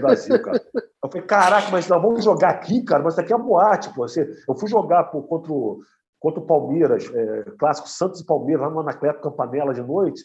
Brasil, 0.00 0.40
cara. 0.42 0.60
Eu 1.02 1.10
falei, 1.10 1.26
caraca, 1.26 1.70
mas 1.70 1.88
nós 1.88 2.02
vamos 2.02 2.22
jogar 2.22 2.50
aqui, 2.50 2.82
cara, 2.82 3.02
mas 3.02 3.14
isso 3.14 3.20
aqui 3.22 3.32
é 3.32 3.38
boate, 3.38 3.88
pô. 3.94 4.06
Você, 4.06 4.28
eu 4.46 4.54
fui 4.54 4.68
jogar 4.68 5.04
pô, 5.04 5.22
contra, 5.22 5.50
o, 5.50 5.78
contra 6.20 6.40
o 6.40 6.46
Palmeiras, 6.46 7.10
é, 7.14 7.44
clássico 7.58 7.88
Santos 7.88 8.20
e 8.20 8.26
Palmeiras, 8.26 8.66
lá 8.66 8.70
no 8.70 8.80
Anacleto 8.80 9.22
Campanella 9.22 9.72
de 9.72 9.82
noite. 9.82 10.22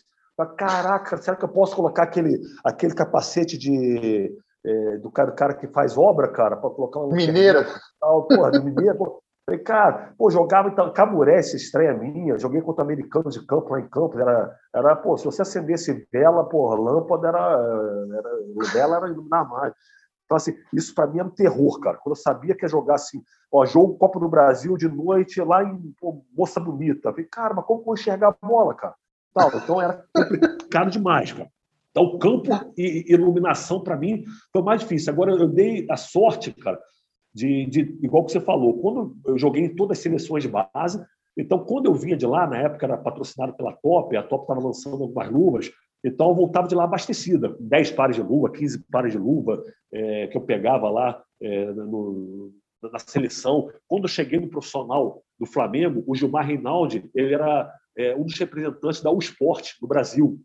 Caraca, 0.57 1.17
será 1.17 1.37
que 1.37 1.45
eu 1.45 1.49
posso 1.49 1.75
colocar 1.75 2.03
aquele, 2.03 2.41
aquele 2.63 2.93
capacete 2.93 3.57
de, 3.57 4.35
é, 4.65 4.97
do, 4.97 5.11
cara, 5.11 5.31
do 5.31 5.35
cara 5.35 5.53
que 5.53 5.67
faz 5.67 5.97
obra, 5.97 6.27
cara, 6.27 6.55
para 6.57 6.69
colocar 6.69 6.99
uma. 6.99 7.15
Mineira. 7.15 7.65
Porra, 7.99 8.51
do 8.51 8.63
mineira. 8.63 8.97
Falei, 9.45 9.61
cara, 9.61 10.13
pô, 10.17 10.31
jogava 10.31 10.69
então, 10.69 10.91
Camuré, 10.93 11.37
essa 11.37 11.57
estreia 11.57 11.93
minha, 11.93 12.37
joguei 12.37 12.61
contra 12.61 12.81
americanos 12.81 13.33
de 13.33 13.45
campo 13.45 13.73
lá 13.73 13.79
em 13.81 13.89
campo, 13.89 14.17
era, 14.17 14.55
era 14.73 14.95
pô, 14.95 15.17
se 15.17 15.25
você 15.25 15.41
acendesse 15.41 16.07
vela, 16.13 16.45
pô, 16.45 16.73
lâmpada 16.73 17.27
era, 17.27 17.39
era 17.39 18.71
vela 18.71 18.95
era 18.97 19.09
iluminar 19.09 19.47
mais. 19.49 19.73
Então, 20.23 20.37
assim, 20.37 20.55
isso 20.71 20.95
para 20.95 21.07
mim 21.07 21.19
era 21.19 21.27
um 21.27 21.31
terror, 21.31 21.77
cara. 21.81 21.97
Quando 21.97 22.15
eu 22.15 22.21
sabia 22.21 22.55
que 22.55 22.63
ia 22.63 22.69
jogar 22.69 22.95
assim, 22.95 23.21
ó, 23.51 23.65
jogo 23.65 23.97
Copa 23.97 24.17
do 24.17 24.29
Brasil 24.29 24.77
de 24.77 24.87
noite 24.87 25.41
lá 25.41 25.61
em 25.61 25.93
pô, 25.99 26.23
Moça 26.35 26.61
Bonita. 26.61 27.11
falei, 27.11 27.25
cara, 27.25 27.53
mas 27.53 27.65
como 27.65 27.79
que 27.79 27.83
eu 27.83 27.85
vou 27.85 27.93
enxergar 27.95 28.29
a 28.29 28.47
bola, 28.47 28.73
cara? 28.73 28.95
Tal. 29.33 29.49
Então 29.55 29.81
era 29.81 30.05
complicado 30.13 30.91
demais, 30.91 31.31
cara. 31.31 31.49
Então, 31.91 32.05
o 32.05 32.17
campo 32.17 32.49
e 32.75 33.05
iluminação, 33.13 33.79
para 33.79 33.95
mim, 33.95 34.23
foi 34.51 34.63
mais 34.63 34.81
difícil. 34.81 35.13
Agora, 35.13 35.31
eu 35.31 35.47
dei 35.47 35.85
a 35.89 35.95
sorte, 35.95 36.51
cara, 36.51 36.79
de, 37.31 37.67
de, 37.67 37.79
igual 38.01 38.25
que 38.25 38.31
você 38.31 38.41
falou, 38.41 38.79
quando 38.79 39.15
eu 39.27 39.37
joguei 39.37 39.63
em 39.63 39.75
todas 39.75 39.99
as 39.99 40.03
seleções 40.03 40.41
de 40.41 40.49
base, 40.49 41.03
então, 41.37 41.59
quando 41.59 41.85
eu 41.87 41.93
vinha 41.93 42.17
de 42.17 42.25
lá, 42.25 42.47
na 42.47 42.57
época 42.57 42.85
era 42.85 42.97
patrocinado 42.97 43.53
pela 43.53 43.73
Top, 43.73 44.15
a 44.15 44.23
Top 44.23 44.43
estava 44.43 44.59
lançando 44.59 45.03
algumas 45.03 45.29
luvas, 45.29 45.71
então 46.03 46.29
eu 46.29 46.35
voltava 46.35 46.67
de 46.67 46.75
lá 46.75 46.83
abastecida, 46.83 47.55
10 47.59 47.91
pares 47.91 48.15
de 48.15 48.21
luva, 48.21 48.51
15 48.51 48.85
pares 48.91 49.13
de 49.13 49.17
luva 49.17 49.63
é, 49.91 50.27
que 50.27 50.37
eu 50.37 50.41
pegava 50.41 50.89
lá 50.89 51.23
é, 51.41 51.65
no, 51.65 52.51
na 52.81 52.99
seleção. 52.99 53.69
Quando 53.87 54.03
eu 54.03 54.09
cheguei 54.09 54.39
no 54.39 54.49
profissional 54.49 55.23
do 55.39 55.45
Flamengo, 55.45 56.03
o 56.05 56.15
Gilmar 56.15 56.45
Reinaldi, 56.45 57.09
ele 57.15 57.33
era 57.33 57.71
é, 57.97 58.15
um 58.15 58.23
dos 58.23 58.37
representantes 58.37 59.01
da 59.01 59.11
U 59.11 59.19
Sport 59.19 59.71
no 59.81 59.87
Brasil. 59.87 60.39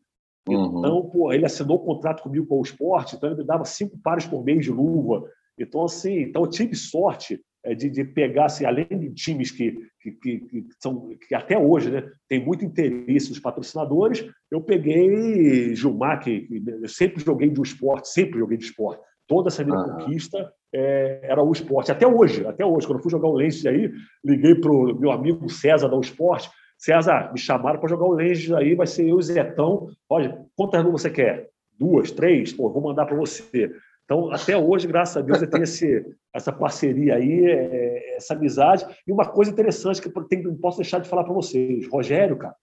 Uhum. 0.48 0.78
Então, 0.78 1.10
pô, 1.10 1.32
ele 1.32 1.44
assinou 1.44 1.78
o 1.78 1.82
um 1.82 1.84
contrato 1.84 2.22
comigo 2.22 2.46
com 2.46 2.56
a 2.56 2.58
U 2.58 2.62
Sport, 2.62 3.12
então 3.12 3.30
ele 3.30 3.38
me 3.38 3.46
dava 3.46 3.64
cinco 3.64 3.98
pares 4.02 4.26
por 4.26 4.44
mês 4.44 4.64
de 4.64 4.70
luva. 4.70 5.24
Então, 5.58 5.84
assim, 5.84 6.20
então 6.22 6.42
eu 6.42 6.50
tive 6.50 6.74
sorte 6.74 7.40
é, 7.64 7.74
de, 7.74 7.90
de 7.90 8.04
pegar, 8.04 8.46
assim, 8.46 8.64
além 8.64 8.86
de 8.86 9.10
times 9.10 9.50
que, 9.50 9.76
que, 10.00 10.12
que, 10.12 10.38
que, 10.38 10.66
são, 10.80 11.10
que 11.26 11.34
até 11.34 11.58
hoje 11.58 11.90
né, 11.90 12.08
tem 12.28 12.44
muito 12.44 12.64
interesse 12.64 13.28
dos 13.28 13.40
patrocinadores, 13.40 14.24
eu 14.50 14.60
peguei 14.60 15.74
Gilmar, 15.74 16.20
que, 16.20 16.42
que 16.42 16.62
eu 16.66 16.88
sempre 16.88 17.22
joguei 17.22 17.50
de 17.50 17.60
esporte, 17.60 18.08
sempre 18.08 18.38
joguei 18.38 18.56
de 18.56 18.64
esporte. 18.64 19.02
Toda 19.26 19.48
essa 19.48 19.62
minha 19.62 19.76
uhum. 19.76 19.98
conquista 19.98 20.50
é, 20.74 21.20
era 21.22 21.42
o 21.42 21.52
esporte. 21.52 21.92
Até 21.92 22.06
hoje, 22.06 22.46
até 22.46 22.64
hoje, 22.64 22.86
quando 22.86 22.98
eu 22.98 23.02
fui 23.02 23.10
jogar 23.10 23.28
o 23.28 23.34
Lens 23.34 23.66
aí, 23.66 23.90
liguei 24.24 24.54
para 24.54 24.72
o 24.72 24.98
meu 24.98 25.10
amigo 25.10 25.48
César 25.50 25.88
da 25.88 25.96
U 25.96 26.00
Esporte, 26.00 26.48
César, 26.78 27.32
me 27.32 27.38
chamaram 27.38 27.80
para 27.80 27.88
jogar 27.88 28.06
o 28.06 28.12
Legends 28.12 28.52
aí, 28.52 28.74
vai 28.76 28.86
ser 28.86 29.08
eu 29.08 29.18
e 29.18 29.22
Zetão. 29.22 29.88
Olha, 30.08 30.46
quantas 30.56 30.82
você 30.84 31.10
quer? 31.10 31.50
Duas, 31.76 32.12
três? 32.12 32.52
Pô, 32.52 32.70
vou 32.70 32.82
mandar 32.82 33.04
para 33.04 33.16
você. 33.16 33.72
Então, 34.04 34.32
até 34.32 34.56
hoje, 34.56 34.86
graças 34.86 35.16
a 35.16 35.20
Deus, 35.20 35.42
eu 35.42 35.50
tenho 35.50 35.64
esse, 35.64 36.06
essa 36.32 36.52
parceria 36.52 37.16
aí, 37.16 37.44
é, 37.44 38.16
essa 38.16 38.34
amizade. 38.34 38.86
E 39.06 39.12
uma 39.12 39.26
coisa 39.26 39.50
interessante 39.50 40.00
que 40.00 40.08
eu 40.08 40.42
não 40.44 40.56
posso 40.56 40.78
deixar 40.78 41.00
de 41.00 41.08
falar 41.08 41.24
para 41.24 41.34
vocês. 41.34 41.86
Rogério, 41.88 42.36
cara. 42.38 42.54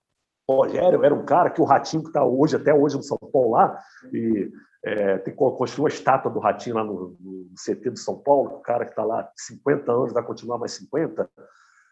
Rogério 0.49 1.03
era 1.03 1.13
um 1.13 1.25
cara 1.25 1.49
que 1.49 1.61
o 1.61 1.65
Ratinho, 1.65 2.03
que 2.03 2.09
está 2.09 2.23
hoje, 2.23 2.55
até 2.55 2.73
hoje 2.73 2.95
no 2.95 3.03
São 3.03 3.17
Paulo 3.17 3.51
lá, 3.51 3.79
e 4.13 4.49
é, 4.83 5.17
tem, 5.17 5.35
construiu 5.35 5.87
a 5.87 5.89
estátua 5.89 6.31
do 6.31 6.39
Ratinho 6.39 6.75
lá 6.75 6.83
no, 6.83 7.15
no 7.19 7.47
CT 7.55 7.91
de 7.91 7.99
São 7.99 8.17
Paulo, 8.17 8.57
o 8.57 8.61
cara 8.61 8.85
que 8.85 8.91
está 8.91 9.03
lá 9.03 9.29
50 9.35 9.91
anos, 9.91 10.13
vai 10.13 10.23
continuar 10.23 10.57
mais 10.57 10.73
50. 10.73 11.29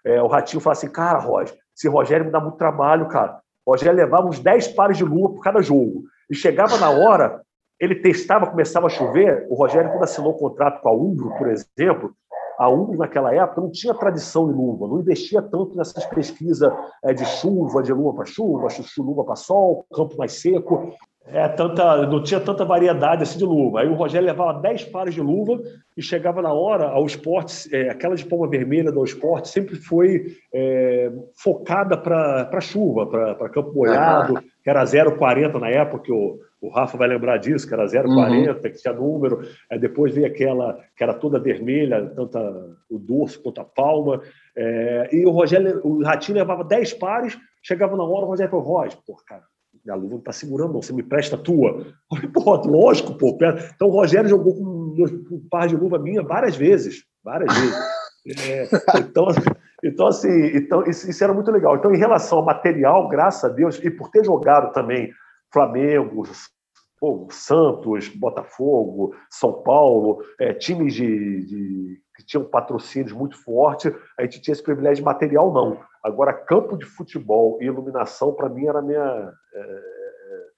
É, 0.05 0.21
o 0.21 0.27
Ratinho 0.27 0.59
fala 0.59 0.73
assim, 0.73 0.89
cara, 0.89 1.19
Roger, 1.19 1.57
esse 1.75 1.87
Rogério 1.87 2.25
me 2.25 2.31
dá 2.31 2.39
muito 2.39 2.57
trabalho, 2.57 3.07
cara. 3.07 3.39
Rogério 3.65 3.95
levava 3.95 4.27
uns 4.27 4.39
10 4.39 4.69
pares 4.69 4.97
de 4.97 5.05
lua 5.05 5.29
por 5.29 5.41
cada 5.41 5.61
jogo. 5.61 6.03
E 6.29 6.35
chegava 6.35 6.77
na 6.77 6.89
hora, 6.89 7.41
ele 7.79 7.95
testava, 7.95 8.47
começava 8.47 8.87
a 8.87 8.89
chover. 8.89 9.47
O 9.49 9.55
Rogério, 9.55 9.89
quando 9.91 10.03
assinou 10.03 10.31
o 10.31 10.37
contrato 10.37 10.81
com 10.81 10.89
a 10.89 10.93
Umbro, 10.93 11.33
por 11.37 11.47
exemplo, 11.47 12.13
a 12.57 12.69
Umbro, 12.69 12.97
naquela 12.97 13.33
época, 13.33 13.61
não 13.61 13.71
tinha 13.71 13.93
tradição 13.93 14.49
em 14.49 14.53
luva, 14.53 14.87
não 14.87 14.99
investia 14.99 15.41
tanto 15.41 15.75
nessas 15.75 16.05
pesquisas 16.05 16.71
é, 17.03 17.13
de 17.13 17.25
chuva, 17.25 17.81
de 17.81 17.91
luva 17.91 18.15
para 18.15 18.25
chuva, 18.25 18.67
luva 18.99 19.23
para 19.23 19.35
sol, 19.35 19.85
campo 19.93 20.17
mais 20.17 20.33
seco. 20.33 20.93
É, 21.25 21.47
tanta, 21.47 22.05
não 22.05 22.21
tinha 22.21 22.39
tanta 22.39 22.65
variedade 22.65 23.23
assim 23.23 23.37
de 23.37 23.45
luva. 23.45 23.79
Aí 23.79 23.87
o 23.87 23.93
Rogério 23.93 24.27
levava 24.27 24.59
10 24.59 24.85
pares 24.85 25.13
de 25.13 25.21
luva 25.21 25.61
e 25.95 26.01
chegava 26.01 26.41
na 26.41 26.51
hora, 26.51 26.89
ao 26.89 27.05
esporte, 27.05 27.73
é, 27.73 27.89
aquela 27.89 28.15
de 28.15 28.25
palma 28.25 28.47
vermelha 28.49 28.91
do 28.91 29.03
esporte 29.03 29.47
sempre 29.47 29.75
foi 29.75 30.35
é, 30.53 31.11
focada 31.35 31.95
para 31.95 32.59
chuva, 32.59 33.07
para 33.07 33.49
campo 33.49 33.73
molhado, 33.73 34.43
que 34.61 34.69
era 34.69 34.83
0,40 34.83 35.59
na 35.59 35.69
época, 35.69 36.03
que 36.03 36.11
o, 36.11 36.39
o 36.59 36.67
Rafa 36.69 36.97
vai 36.97 37.07
lembrar 37.07 37.37
disso, 37.37 37.67
que 37.67 37.73
era 37.73 37.85
0,40, 37.85 38.55
uhum. 38.55 38.61
que 38.61 38.69
tinha 38.71 38.93
número. 38.93 39.41
Aí 39.71 39.79
depois 39.79 40.13
veio 40.13 40.27
aquela 40.27 40.77
que 40.95 41.03
era 41.03 41.13
toda 41.13 41.39
vermelha, 41.39 42.05
tanto 42.15 42.37
o 42.89 42.99
dorso 42.99 43.41
quanto 43.41 43.61
a 43.61 43.65
palma. 43.65 44.21
É, 44.57 45.09
e 45.13 45.25
o 45.25 45.31
Rogério, 45.31 45.79
o 45.85 46.03
Ratinho 46.03 46.37
levava 46.37 46.65
10 46.65 46.93
pares, 46.95 47.37
chegava 47.61 47.95
na 47.95 48.03
hora, 48.03 48.25
o 48.25 48.29
Rogério 48.29 48.51
falou: 48.51 48.65
Roger, 48.65 48.97
pô, 49.05 49.15
cara, 49.25 49.43
minha 49.83 49.95
luva 49.95 50.11
não 50.11 50.19
está 50.19 50.31
segurando, 50.31 50.73
não. 50.73 50.81
Você 50.81 50.93
me 50.93 51.03
presta 51.03 51.35
a 51.35 51.39
tua. 51.39 51.85
Pô, 52.33 52.55
lógico, 52.65 53.17
pô. 53.17 53.37
Então 53.75 53.89
o 53.89 53.91
Rogério 53.91 54.29
jogou 54.29 54.55
com 54.55 54.95
um 55.31 55.47
par 55.49 55.67
de 55.67 55.75
luva 55.75 55.99
minha 55.99 56.23
várias 56.23 56.55
vezes. 56.55 57.03
Várias 57.23 57.53
vezes. 57.53 57.77
É, 58.25 58.63
então, 58.99 59.27
então, 59.83 60.07
assim, 60.07 60.29
então, 60.55 60.81
isso, 60.83 61.09
isso, 61.09 61.21
era 61.21 61.33
muito 61.33 61.51
legal. 61.51 61.75
Então, 61.75 61.93
em 61.93 61.97
relação 61.97 62.37
ao 62.37 62.45
material, 62.45 63.09
graças 63.09 63.43
a 63.43 63.53
Deus, 63.53 63.77
e 63.83 63.91
por 63.91 64.09
ter 64.09 64.23
jogado 64.23 64.71
também 64.71 65.11
Flamengo, 65.51 66.23
pô, 67.01 67.27
Santos, 67.29 68.07
Botafogo, 68.07 69.13
São 69.29 69.61
Paulo, 69.61 70.23
é, 70.39 70.53
times 70.53 70.93
de, 70.93 71.45
de, 71.45 72.01
que 72.15 72.25
tinham 72.25 72.45
patrocínios 72.45 73.11
muito 73.11 73.35
fortes, 73.43 73.93
a 74.17 74.23
gente 74.23 74.41
tinha 74.41 74.53
esse 74.53 74.63
privilégio 74.63 75.03
de 75.03 75.05
material, 75.05 75.51
não. 75.51 75.77
Agora, 76.03 76.33
campo 76.33 76.77
de 76.77 76.85
futebol 76.85 77.57
e 77.61 77.65
iluminação, 77.65 78.33
para 78.33 78.49
mim, 78.49 78.65
era 78.65 78.81
minha. 78.81 79.31
É, 79.53 80.03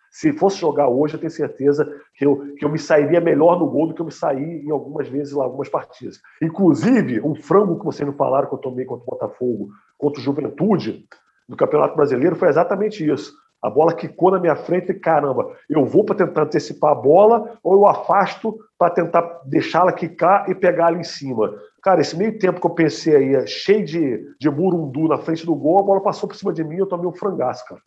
se 0.09 0.31
fosse 0.31 0.57
jogar 0.59 0.87
hoje, 0.87 1.15
eu 1.15 1.19
tenho 1.19 1.31
certeza 1.31 1.85
que 2.15 2.25
eu, 2.25 2.55
que 2.55 2.63
eu 2.63 2.69
me 2.69 2.79
sairia 2.79 3.19
melhor 3.19 3.59
no 3.59 3.69
gol 3.69 3.87
do 3.87 3.93
que 3.93 4.01
eu 4.01 4.05
me 4.05 4.11
saí 4.11 4.65
em 4.65 4.71
algumas 4.71 5.09
vezes 5.09 5.33
lá, 5.33 5.43
algumas 5.43 5.67
partidas. 5.67 6.21
Inclusive, 6.41 7.19
um 7.21 7.35
frango 7.35 7.77
que 7.77 7.85
vocês 7.85 8.07
não 8.07 8.15
falaram 8.15 8.47
que 8.47 8.55
eu 8.55 8.59
tomei 8.59 8.85
contra 8.85 9.03
o 9.03 9.11
Botafogo, 9.11 9.69
contra 9.97 10.19
o 10.19 10.23
Juventude, 10.23 11.05
no 11.47 11.57
Campeonato 11.57 11.95
Brasileiro, 11.95 12.35
foi 12.35 12.47
exatamente 12.47 13.05
isso. 13.07 13.33
A 13.65 13.69
bola 13.71 13.95
quicou 13.95 14.29
na 14.29 14.37
minha 14.37 14.55
frente 14.55 14.91
e, 14.91 14.93
caramba, 14.93 15.57
eu 15.67 15.83
vou 15.83 16.03
para 16.03 16.17
tentar 16.17 16.43
antecipar 16.43 16.91
a 16.91 16.95
bola 16.95 17.57
ou 17.63 17.73
eu 17.73 17.87
afasto 17.87 18.55
para 18.77 18.93
tentar 18.93 19.41
deixá-la 19.43 19.91
quicar 19.91 20.47
e 20.47 20.53
pegar 20.53 20.85
ali 20.87 20.99
em 20.99 21.03
cima. 21.03 21.51
Cara, 21.81 21.99
esse 21.99 22.15
meio 22.15 22.37
tempo 22.37 22.61
que 22.61 22.67
eu 22.67 22.75
pensei 22.75 23.15
aí, 23.15 23.47
cheio 23.47 23.83
de, 23.83 24.23
de 24.39 24.49
murundu 24.51 25.07
na 25.07 25.17
frente 25.17 25.47
do 25.47 25.55
gol, 25.55 25.79
a 25.79 25.83
bola 25.83 25.99
passou 25.99 26.29
por 26.29 26.35
cima 26.35 26.53
de 26.53 26.63
mim 26.63 26.75
e 26.75 26.79
eu 26.79 26.85
tomei 26.85 27.07
um 27.07 27.15
frangaço, 27.15 27.65
cara. 27.65 27.81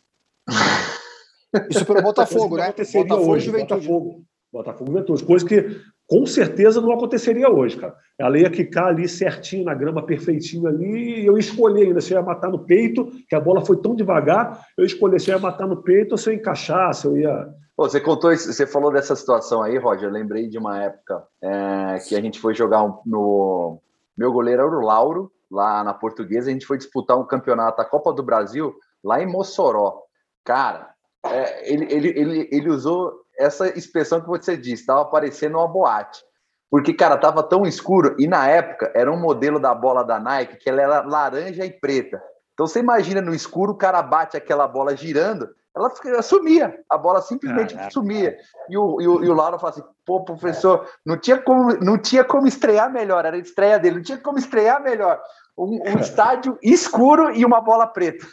Isso 1.71 1.85
pelo 1.85 2.01
Botafogo, 2.01 2.57
né? 2.57 2.73
Botafogo 2.73 3.31
hoje, 3.31 3.45
Juventude. 3.45 3.87
Botafogo, 3.87 4.23
Botafogo 4.51 4.91
Juventude. 4.91 5.23
Coisa 5.23 5.45
que 5.45 5.81
com 6.09 6.25
certeza 6.25 6.81
não 6.81 6.91
aconteceria 6.91 7.47
hoje, 7.49 7.77
cara. 7.77 7.95
Ela 8.17 8.39
ia 8.39 8.49
quicar 8.49 8.87
ali 8.87 9.07
certinho 9.07 9.63
na 9.63 9.75
grama, 9.75 10.03
perfeitinho 10.03 10.67
ali, 10.67 11.21
e 11.21 11.25
eu 11.25 11.37
escolhi 11.37 11.83
ainda 11.83 12.01
se 12.01 12.11
eu 12.11 12.17
ia 12.17 12.25
matar 12.25 12.49
no 12.49 12.65
peito, 12.65 13.11
que 13.29 13.35
a 13.35 13.39
bola 13.39 13.63
foi 13.63 13.77
tão 13.77 13.95
devagar, 13.95 14.65
eu 14.75 14.83
escolhi 14.83 15.19
se 15.19 15.29
eu 15.29 15.35
ia 15.35 15.41
matar 15.41 15.67
no 15.67 15.83
peito 15.83 16.13
ou 16.13 16.17
se 16.17 16.27
eu 16.27 16.33
ia 16.33 16.39
encaixar, 16.39 16.93
se 16.95 17.05
eu 17.05 17.15
ia 17.15 17.47
Pô, 17.79 17.87
você 17.87 18.01
contou, 18.01 18.35
você 18.35 18.67
falou 18.67 18.91
dessa 18.91 19.15
situação 19.15 19.63
aí, 19.63 19.77
Roger. 19.77 20.09
Eu 20.09 20.11
lembrei 20.11 20.49
de 20.49 20.57
uma 20.57 20.83
época 20.83 21.23
é, 21.41 21.99
que 21.99 22.13
a 22.13 22.19
gente 22.19 22.37
foi 22.37 22.53
jogar 22.53 22.83
no. 23.05 23.81
Meu 24.17 24.33
goleiro 24.33 24.63
era 24.63 24.77
o 24.77 24.81
Lauro, 24.81 25.31
lá 25.49 25.81
na 25.81 25.93
Portuguesa. 25.93 26.49
A 26.49 26.51
gente 26.51 26.65
foi 26.65 26.77
disputar 26.77 27.17
um 27.17 27.25
campeonato, 27.25 27.81
a 27.81 27.85
Copa 27.85 28.11
do 28.11 28.21
Brasil, 28.21 28.75
lá 29.01 29.21
em 29.21 29.25
Mossoró. 29.25 30.01
Cara, 30.43 30.93
é, 31.25 31.73
ele, 31.73 31.85
ele, 31.89 32.09
ele, 32.09 32.49
ele 32.51 32.69
usou 32.69 33.13
essa 33.39 33.67
expressão 33.69 34.19
que 34.19 34.27
você 34.27 34.57
disse, 34.57 34.81
estava 34.81 35.05
parecendo 35.05 35.57
uma 35.57 35.67
boate. 35.67 36.21
Porque, 36.69 36.93
cara, 36.93 37.17
tava 37.17 37.41
tão 37.41 37.65
escuro, 37.65 38.15
e 38.19 38.27
na 38.27 38.47
época 38.47 38.91
era 38.93 39.11
um 39.11 39.19
modelo 39.19 39.59
da 39.59 39.73
bola 39.73 40.03
da 40.03 40.19
Nike 40.19 40.57
que 40.57 40.69
ela 40.69 40.81
era 40.81 41.01
laranja 41.01 41.65
e 41.65 41.71
preta. 41.71 42.21
Então 42.53 42.67
você 42.67 42.79
imagina 42.79 43.21
no 43.21 43.33
escuro, 43.33 43.71
o 43.71 43.77
cara 43.77 44.01
bate 44.03 44.37
aquela 44.37 44.67
bola 44.67 44.95
girando, 44.95 45.49
ela, 45.75 45.91
ela 46.05 46.21
sumia, 46.21 46.77
a 46.89 46.97
bola 46.97 47.21
simplesmente 47.21 47.73
Caraca. 47.73 47.91
sumia. 47.91 48.37
E 48.69 48.77
o, 48.77 49.01
e, 49.01 49.07
o, 49.07 49.23
e 49.23 49.29
o 49.29 49.33
Laura 49.33 49.57
fala 49.57 49.71
assim: 49.71 49.83
pô, 50.05 50.23
professor, 50.23 50.85
não 51.05 51.17
tinha, 51.17 51.37
como, 51.37 51.73
não 51.77 51.97
tinha 51.97 52.23
como 52.23 52.45
estrear 52.47 52.91
melhor, 52.91 53.25
era 53.25 53.37
a 53.37 53.39
estreia 53.39 53.79
dele, 53.79 53.95
não 53.95 54.03
tinha 54.03 54.17
como 54.17 54.37
estrear 54.37 54.83
melhor. 54.83 55.21
Um, 55.57 55.79
um 55.87 55.97
estádio 56.01 56.57
escuro 56.61 57.31
e 57.31 57.45
uma 57.45 57.61
bola 57.61 57.87
preta. 57.87 58.27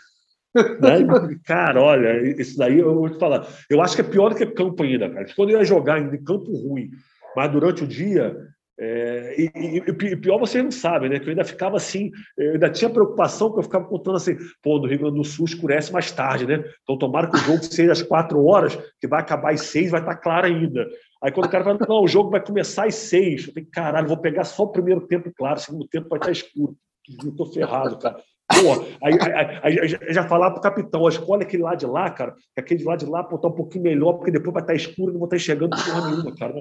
Né? 0.81 1.39
Cara, 1.45 1.81
olha, 1.81 2.41
isso 2.41 2.57
daí 2.57 2.79
eu 2.79 2.95
vou 2.95 3.11
te 3.11 3.19
falar. 3.19 3.47
Eu 3.69 3.81
acho 3.83 3.95
que 3.95 4.03
é 4.03 4.05
pior 4.05 4.31
do 4.31 4.37
que 4.37 4.47
campo 4.47 4.83
ainda, 4.83 5.11
cara. 5.11 5.27
Quando 5.35 5.51
eu 5.51 5.59
ia 5.59 5.65
jogar 5.65 6.01
em 6.01 6.25
campo 6.25 6.53
ruim, 6.53 6.91
mas 7.35 7.51
durante 7.51 7.85
o 7.85 7.87
dia, 7.87 8.37
é, 8.79 9.35
e, 9.39 9.51
e, 9.55 9.77
e, 9.79 10.17
pior 10.17 10.39
vocês 10.39 10.63
não 10.63 10.71
sabem, 10.71 11.09
né? 11.09 11.19
Que 11.19 11.27
eu 11.27 11.31
ainda 11.31 11.45
ficava 11.45 11.77
assim, 11.77 12.11
eu 12.37 12.53
ainda 12.53 12.69
tinha 12.69 12.91
preocupação 12.91 13.51
que 13.51 13.59
eu 13.59 13.63
ficava 13.63 13.87
contando 13.87 14.17
assim, 14.17 14.37
pô, 14.63 14.79
no 14.79 14.87
Rio 14.87 14.99
Grande 14.99 15.17
do 15.17 15.25
Sul 15.25 15.47
escurece 15.47 15.93
mais 15.93 16.13
tarde, 16.13 16.47
né? 16.47 16.63
Então 16.83 16.99
tomara 16.99 17.31
que 17.31 17.37
o 17.37 17.41
jogo 17.41 17.65
seja 17.65 17.93
às 17.93 18.03
quatro 18.03 18.45
horas, 18.45 18.77
que 19.01 19.09
vai 19.09 19.21
acabar 19.21 19.55
às 19.55 19.63
seis, 19.63 19.91
vai 19.91 20.01
estar 20.01 20.17
claro 20.17 20.47
ainda. 20.47 20.87
Aí 21.23 21.33
quando 21.33 21.47
o 21.47 21.51
cara 21.51 21.65
fala, 21.65 21.79
não, 21.89 22.03
o 22.03 22.09
jogo 22.09 22.31
vai 22.31 22.45
começar 22.45 22.87
às 22.87 22.95
seis, 22.95 23.47
eu 23.47 23.55
falei, 23.55 23.69
caralho, 23.73 24.09
vou 24.09 24.19
pegar 24.19 24.45
só 24.45 24.65
o 24.65 24.73
primeiro 24.73 25.07
tempo 25.07 25.33
claro, 25.35 25.59
o 25.59 25.63
segundo 25.63 25.89
tempo 25.89 26.09
vai 26.11 26.19
estar 26.19 26.33
escuro. 26.33 26.77
Eu 27.25 27.33
tô 27.35 27.47
ferrado, 27.47 27.99
cara. 27.99 28.23
Pô, 28.49 28.85
aí, 29.03 29.19
aí, 29.63 29.81
aí, 29.81 29.89
já 30.15 30.23
falar 30.23 30.53
pro 30.53 30.63
capitão, 30.63 31.09
escolhe 31.09 31.43
aquele 31.43 31.65
lá 31.65 31.75
de 31.75 31.85
lá, 31.85 32.09
cara, 32.11 32.33
que 32.55 32.61
aquele 32.61 32.85
lá 32.85 32.95
de 32.95 33.05
lá 33.05 33.25
pô, 33.25 33.37
tá 33.39 33.49
um 33.49 33.53
pouquinho 33.53 33.83
melhor, 33.83 34.15
porque 34.15 34.31
depois 34.31 34.55
vai 34.55 34.63
estar 34.63 34.75
escuro 34.75 35.11
e 35.11 35.13
não 35.13 35.19
vou 35.19 35.27
estar 35.27 35.37
enxergando 35.37 35.77
porra 35.77 36.11
nenhuma, 36.11 36.35
cara. 36.35 36.55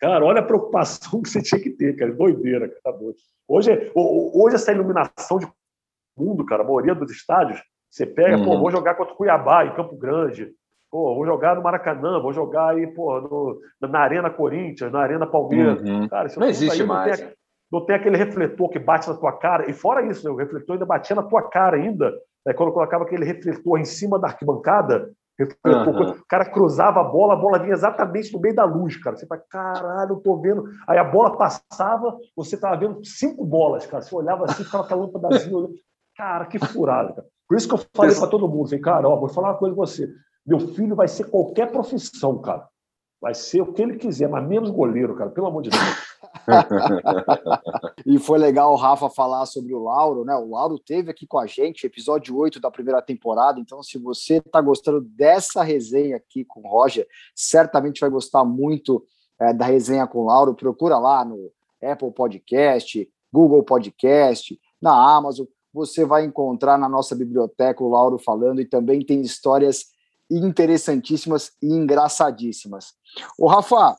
Cara, 0.00 0.24
olha 0.24 0.40
a 0.40 0.44
preocupação 0.44 1.22
que 1.22 1.28
você 1.28 1.40
tinha 1.40 1.60
que 1.60 1.70
ter, 1.70 1.94
cara. 1.94 2.12
Doideira, 2.12 2.68
cara. 2.68 2.80
Tá 2.82 2.90
doido. 2.90 3.16
Hoje, 3.46 3.92
hoje 3.94 4.56
essa 4.56 4.72
iluminação 4.72 5.38
de 5.38 5.46
mundo, 6.16 6.44
cara, 6.44 6.62
a 6.62 6.66
maioria 6.66 6.94
dos 6.94 7.12
estádios, 7.12 7.62
você 7.88 8.04
pega, 8.06 8.36
uhum. 8.36 8.44
pô, 8.44 8.58
vou 8.58 8.70
jogar 8.70 8.94
contra 8.94 9.14
o 9.14 9.16
Cuiabá, 9.16 9.64
em 9.64 9.74
Campo 9.74 9.96
Grande. 9.96 10.52
Pô, 10.90 11.14
vou 11.14 11.24
jogar 11.24 11.54
no 11.54 11.62
Maracanã, 11.62 12.20
vou 12.20 12.32
jogar 12.32 12.70
aí, 12.70 12.86
pô, 12.88 13.20
no, 13.20 13.60
na 13.88 14.00
Arena 14.00 14.28
Corinthians, 14.28 14.90
na 14.90 15.00
Arena 15.00 15.26
Palmeiras. 15.26 15.80
Uhum. 15.80 16.08
Cara, 16.08 16.28
não 16.36 16.48
existe 16.48 16.82
mais. 16.82 17.20
Não 17.20 17.28
tem, 17.28 17.36
não 17.70 17.84
tem, 17.84 17.96
aquele 17.96 18.16
refletor 18.16 18.68
que 18.68 18.78
bate 18.78 19.08
na 19.08 19.14
tua 19.14 19.32
cara. 19.32 19.70
E 19.70 19.72
fora 19.72 20.04
isso, 20.06 20.24
né, 20.24 20.30
o 20.30 20.36
refletor 20.36 20.74
ainda 20.74 20.86
batia 20.86 21.14
na 21.16 21.22
tua 21.22 21.48
cara 21.48 21.76
ainda. 21.76 22.10
Né, 22.44 22.52
quando 22.52 22.70
eu 22.70 22.74
colocava 22.74 23.04
aquele 23.04 23.24
refletor 23.24 23.78
em 23.78 23.84
cima 23.84 24.18
da 24.18 24.28
arquibancada, 24.28 25.10
Uhum. 25.66 26.10
O 26.10 26.26
cara 26.26 26.44
cruzava 26.44 27.00
a 27.00 27.04
bola, 27.04 27.34
a 27.34 27.36
bola 27.36 27.58
vinha 27.58 27.72
exatamente 27.72 28.32
no 28.32 28.40
meio 28.40 28.54
da 28.54 28.64
luz, 28.64 28.96
cara. 28.96 29.16
Você 29.16 29.26
fala, 29.26 29.42
caralho, 29.48 30.12
eu 30.12 30.20
tô 30.20 30.36
vendo. 30.36 30.64
Aí 30.86 30.98
a 30.98 31.04
bola 31.04 31.36
passava, 31.36 32.16
você 32.36 32.58
tava 32.58 32.76
vendo 32.76 33.04
cinco 33.04 33.44
bolas, 33.44 33.86
cara. 33.86 34.02
Você 34.02 34.14
olhava 34.14 34.44
assim, 34.44 34.64
ficava 34.64 34.86
com 34.86 34.94
a 34.94 34.96
lâmpadazinha 34.96 35.56
olhando. 35.56 35.74
Cara, 36.16 36.46
que 36.46 36.58
furada, 36.58 37.14
cara. 37.14 37.26
Por 37.48 37.56
isso 37.56 37.66
que 37.66 37.74
eu 37.74 37.80
falei 37.94 38.14
para 38.14 38.28
todo 38.28 38.48
mundo, 38.48 38.68
falei, 38.68 38.80
cara, 38.80 39.08
ó, 39.08 39.16
vou 39.16 39.28
falar 39.28 39.48
uma 39.48 39.58
coisa 39.58 39.74
com 39.74 39.80
você. 39.80 40.08
Meu 40.46 40.60
filho 40.60 40.94
vai 40.94 41.08
ser 41.08 41.24
qualquer 41.24 41.70
profissão, 41.72 42.38
cara. 42.38 42.68
Vai 43.20 43.34
ser 43.34 43.60
o 43.60 43.72
que 43.72 43.82
ele 43.82 43.96
quiser, 43.96 44.28
mas 44.28 44.46
menos 44.46 44.70
goleiro, 44.70 45.16
cara, 45.16 45.30
pelo 45.30 45.46
amor 45.46 45.62
de 45.62 45.70
Deus. 45.70 46.09
E 48.04 48.18
foi 48.18 48.38
legal 48.38 48.72
o 48.72 48.76
Rafa 48.76 49.08
falar 49.08 49.46
sobre 49.46 49.74
o 49.74 49.82
Lauro, 49.82 50.24
né? 50.24 50.34
O 50.34 50.50
Lauro 50.50 50.78
teve 50.78 51.10
aqui 51.10 51.26
com 51.26 51.38
a 51.38 51.46
gente, 51.46 51.86
episódio 51.86 52.36
8 52.36 52.60
da 52.60 52.70
primeira 52.70 53.00
temporada. 53.00 53.60
Então, 53.60 53.82
se 53.82 53.98
você 53.98 54.36
está 54.36 54.60
gostando 54.60 55.00
dessa 55.00 55.62
resenha 55.62 56.16
aqui 56.16 56.44
com 56.44 56.60
o 56.60 56.68
Roger, 56.68 57.06
certamente 57.34 58.00
vai 58.00 58.10
gostar 58.10 58.44
muito 58.44 59.04
é, 59.38 59.52
da 59.52 59.64
resenha 59.64 60.06
com 60.06 60.20
o 60.20 60.26
Lauro. 60.26 60.54
Procura 60.54 60.98
lá 60.98 61.24
no 61.24 61.50
Apple 61.82 62.12
Podcast, 62.12 63.08
Google 63.32 63.62
Podcast, 63.62 64.58
na 64.80 64.92
Amazon. 65.16 65.46
Você 65.72 66.04
vai 66.04 66.24
encontrar 66.24 66.76
na 66.76 66.88
nossa 66.88 67.14
biblioteca 67.14 67.82
o 67.82 67.88
Lauro 67.88 68.18
falando 68.18 68.60
e 68.60 68.66
também 68.66 69.04
tem 69.04 69.20
histórias 69.20 69.86
interessantíssimas 70.30 71.52
e 71.60 71.72
engraçadíssimas. 71.72 72.94
O 73.36 73.48
Rafa, 73.48 73.96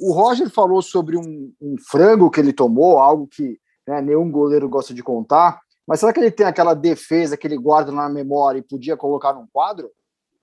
o 0.00 0.12
Roger 0.12 0.50
falou 0.50 0.82
sobre 0.82 1.16
um, 1.16 1.52
um, 1.60 1.76
frango 1.88 2.30
que 2.30 2.40
ele 2.40 2.52
tomou, 2.52 2.98
algo 2.98 3.26
que 3.26 3.58
né, 3.86 4.00
nenhum 4.00 4.30
goleiro 4.30 4.68
gosta 4.68 4.94
de 4.94 5.02
contar. 5.02 5.60
Mas 5.86 6.00
será 6.00 6.12
que 6.12 6.20
ele 6.20 6.30
tem 6.30 6.46
aquela 6.46 6.74
defesa 6.74 7.36
que 7.36 7.46
ele 7.46 7.56
guarda 7.56 7.90
na 7.90 8.08
memória 8.08 8.58
e 8.58 8.62
podia 8.62 8.96
colocar 8.96 9.32
num 9.32 9.46
quadro? 9.52 9.90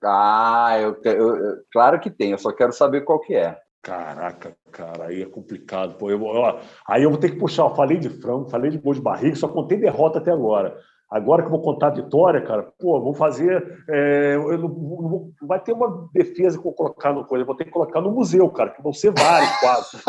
Ah, 0.02 0.76
eu, 0.80 0.96
eu, 1.04 1.36
eu 1.36 1.56
claro 1.72 2.00
que 2.00 2.10
tem. 2.10 2.30
Eu 2.32 2.38
só 2.38 2.52
quero 2.52 2.72
saber 2.72 3.04
qual 3.04 3.20
que 3.20 3.34
é. 3.34 3.58
Caraca, 3.82 4.54
cara, 4.70 5.06
aí 5.06 5.22
é 5.22 5.26
complicado. 5.26 5.96
Pô, 5.96 6.10
eu, 6.10 6.20
eu, 6.20 6.60
aí 6.86 7.02
eu 7.02 7.10
vou 7.10 7.18
ter 7.18 7.30
que 7.30 7.38
puxar. 7.38 7.62
Eu 7.64 7.74
falei 7.74 7.98
de 7.98 8.10
frango, 8.10 8.50
falei 8.50 8.70
de 8.70 8.78
gol 8.78 8.92
de 8.92 9.00
barriga, 9.00 9.36
só 9.36 9.48
contei 9.48 9.78
derrota 9.78 10.18
até 10.18 10.30
agora. 10.30 10.78
Agora 11.10 11.42
que 11.42 11.48
eu 11.48 11.50
vou 11.50 11.60
contar 11.60 11.88
a 11.88 11.90
vitória, 11.90 12.40
cara, 12.40 12.72
pô, 12.78 13.00
vou 13.00 13.12
fazer. 13.12 13.82
É, 13.88 14.36
eu 14.36 14.56
não, 14.58 14.68
não, 14.68 15.30
vai 15.42 15.58
ter 15.58 15.72
uma 15.72 16.08
defesa 16.14 16.56
que 16.56 16.60
eu 16.60 16.70
vou 16.70 16.72
colocar 16.72 17.12
no 17.12 17.24
coisa, 17.24 17.44
vou 17.44 17.56
ter 17.56 17.64
que 17.64 17.72
colocar 17.72 18.00
no 18.00 18.12
museu, 18.12 18.48
cara, 18.48 18.70
que 18.70 18.80
vão 18.80 18.92
ser 18.92 19.10
vários 19.10 19.50
quadros. 19.58 20.04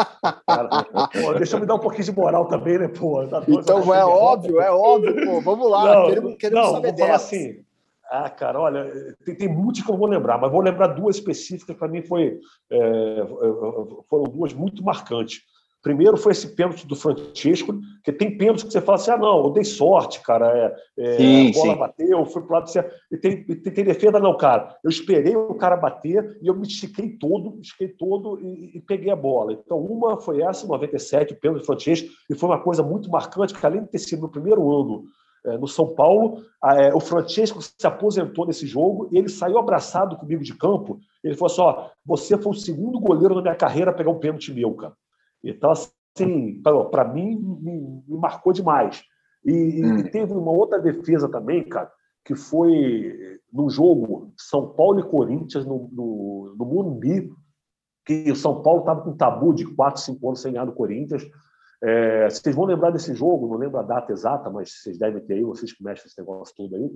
Pô, 1.24 1.34
deixa 1.34 1.56
eu 1.56 1.60
me 1.60 1.66
dar 1.66 1.74
um 1.74 1.80
pouquinho 1.80 2.04
de 2.04 2.12
moral 2.12 2.46
também, 2.46 2.78
né, 2.78 2.88
pô? 2.88 3.24
Então 3.24 3.94
é 3.96 4.06
óbvio, 4.06 4.62
é 4.62 4.70
óbvio, 4.70 5.26
pô. 5.26 5.42
Vamos 5.42 5.72
lá, 5.72 5.96
não, 5.96 6.06
queremos, 6.08 6.36
queremos 6.36 6.66
não, 6.66 6.74
saber 6.76 6.90
vou 6.90 6.98
falar 7.00 7.16
assim. 7.16 7.64
Ah, 8.12 8.30
cara, 8.30 8.60
olha, 8.60 8.92
tem, 9.26 9.36
tem 9.36 9.48
muitos 9.48 9.82
que 9.82 9.90
eu 9.90 9.98
vou 9.98 10.08
lembrar, 10.08 10.38
mas 10.38 10.52
vou 10.52 10.62
lembrar 10.62 10.88
duas 10.88 11.16
específicas 11.16 11.74
que 11.74 11.80
para 11.80 11.88
mim 11.88 12.04
foi, 12.04 12.38
é, 12.70 12.78
é, 12.78 13.28
foram 14.08 14.26
duas 14.26 14.54
muito 14.54 14.84
marcantes. 14.84 15.42
Primeiro 15.82 16.16
foi 16.16 16.32
esse 16.32 16.56
pênalti 16.56 16.86
do 16.86 16.96
Francesco, 16.96 17.74
que 18.04 18.12
tem 18.12 18.38
pênaltis 18.38 18.64
que 18.64 18.72
você 18.72 18.82
fala 18.82 18.98
assim: 18.98 19.12
ah, 19.12 19.18
não, 19.18 19.46
eu 19.46 19.50
dei 19.50 19.64
sorte, 19.64 20.22
cara. 20.22 20.76
É, 20.98 21.04
é, 21.04 21.18
sim, 21.18 21.50
a 21.50 21.54
bola 21.54 21.74
sim. 21.74 21.80
bateu, 21.80 22.26
fui 22.26 22.42
para 22.44 22.50
o 22.50 22.54
lado. 22.54 22.70
Você... 22.70 22.92
E 23.12 23.18
tem, 23.18 23.44
tem, 23.44 23.74
tem, 23.74 23.84
defesa, 23.84 24.20
não, 24.20 24.38
cara. 24.38 24.76
Eu 24.84 24.90
esperei 24.90 25.36
o 25.36 25.56
cara 25.56 25.76
bater 25.76 26.38
e 26.42 26.48
eu 26.48 26.56
me 26.56 26.68
estiquei 26.68 27.10
todo, 27.18 27.60
estiquei 27.60 27.88
todo 27.88 28.40
e, 28.40 28.78
e, 28.78 28.82
peguei 28.82 29.12
a 29.12 29.16
bola. 29.16 29.54
Então, 29.54 29.80
uma 29.80 30.22
foi 30.22 30.42
essa, 30.42 30.68
97, 30.68 31.34
o 31.34 31.40
pênalti 31.40 31.62
do 31.62 31.66
Francesco, 31.66 32.10
e 32.30 32.36
foi 32.36 32.50
uma 32.50 32.62
coisa 32.62 32.84
muito 32.84 33.10
marcante, 33.10 33.54
que 33.54 33.66
além 33.66 33.82
de 33.82 33.90
ter 33.90 34.00
sido 34.00 34.22
no 34.22 34.30
primeiro 34.30 34.62
ano 34.72 35.06
é, 35.44 35.58
no 35.58 35.68
São 35.68 35.96
Paulo, 35.96 36.44
é, 36.64 36.94
o 36.94 37.00
Francesco 37.00 37.60
se 37.62 37.88
aposentou 37.88 38.46
nesse 38.46 38.68
jogo 38.68 39.10
e 39.12 39.18
ele 39.18 39.30
saiu 39.30 39.58
abraçado 39.58 40.16
comigo 40.16 40.44
de 40.44 40.54
campo. 40.56 41.00
Ele 41.24 41.36
falou 41.36 41.52
assim: 41.52 41.62
ó, 41.62 41.90
você 42.06 42.38
foi 42.38 42.52
o 42.52 42.56
segundo 42.56 43.00
goleiro 43.00 43.34
na 43.34 43.42
minha 43.42 43.56
carreira 43.56 43.90
a 43.90 43.94
pegar 43.94 44.12
um 44.12 44.20
pênalti 44.20 44.54
meu, 44.54 44.74
cara. 44.76 44.94
Então, 45.44 45.72
assim, 45.72 46.62
para 46.92 47.06
mim, 47.06 47.36
me, 47.36 48.04
marcou 48.18 48.54
demais. 48.54 49.04
E, 49.44 49.84
hum. 49.84 49.98
e, 50.00 50.10
teve 50.10 50.34
uma 50.34 50.52
outra 50.52 50.80
defesa 50.80 51.30
também, 51.30 51.68
cara, 51.68 51.92
que 52.24 52.36
foi 52.36 53.40
no 53.52 53.70
jogo 53.70 54.32
São 54.38 54.74
Paulo 54.74 55.00
e 55.00 55.10
Corinthians, 55.10 55.66
no, 55.66 55.90
no, 55.92 56.56
no 56.58 56.66
Morumbi, 56.66 57.32
que 58.06 58.32
o 58.32 58.36
São 58.36 58.62
Paulo 58.62 58.82
estava 58.82 59.02
com 59.02 59.12
um 59.12 59.18
tabu 59.18 59.54
de 59.54 59.66
4, 59.66 60.02
5 60.02 60.28
anos 60.28 60.42
sem 60.42 60.54
ganhar 60.54 60.66
do 60.66 60.74
Corinthians. 60.74 61.24
É, 61.84 62.30
vocês 62.30 62.56
vão 62.56 62.66
lembrar 62.66 62.92
desse 62.92 63.14
jogo, 63.16 63.48
não 63.48 63.58
lembro 63.58 63.80
a 63.80 63.84
data 63.84 64.12
exata, 64.12 64.52
mas 64.52 64.72
vocês 64.72 65.00
devem 65.00 65.20
ter 65.22 65.36
aí, 65.36 65.44
vocês 65.44 65.74
que 65.74 65.84
mexem 65.84 66.06
esse 66.06 66.20
negócio 66.20 66.56
todo 66.56 66.76
aí, 66.76 66.92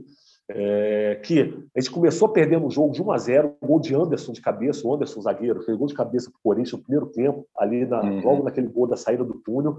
é, 0.49 1.15
que 1.23 1.41
a 1.75 1.79
gente 1.79 1.91
começou 1.91 2.29
perdendo 2.29 2.67
o 2.67 2.69
jogo 2.69 2.93
de 2.93 3.01
1 3.01 3.11
a 3.11 3.17
0 3.17 3.55
gol 3.63 3.79
de 3.79 3.95
Anderson 3.95 4.31
de 4.31 4.41
cabeça, 4.41 4.87
o 4.87 4.93
Anderson 4.93 5.21
zagueiro, 5.21 5.63
fez 5.63 5.75
gol 5.75 5.87
de 5.87 5.95
cabeça 5.95 6.29
para 6.29 6.37
o 6.37 6.43
Corinthians 6.43 6.73
no 6.73 6.83
primeiro 6.83 7.07
tempo, 7.07 7.47
ali 7.57 7.83
na, 7.85 8.03
uhum. 8.03 8.21
logo 8.23 8.43
naquele 8.43 8.67
gol 8.67 8.85
da 8.85 8.95
saída 8.95 9.23
do 9.23 9.33
túnel. 9.39 9.77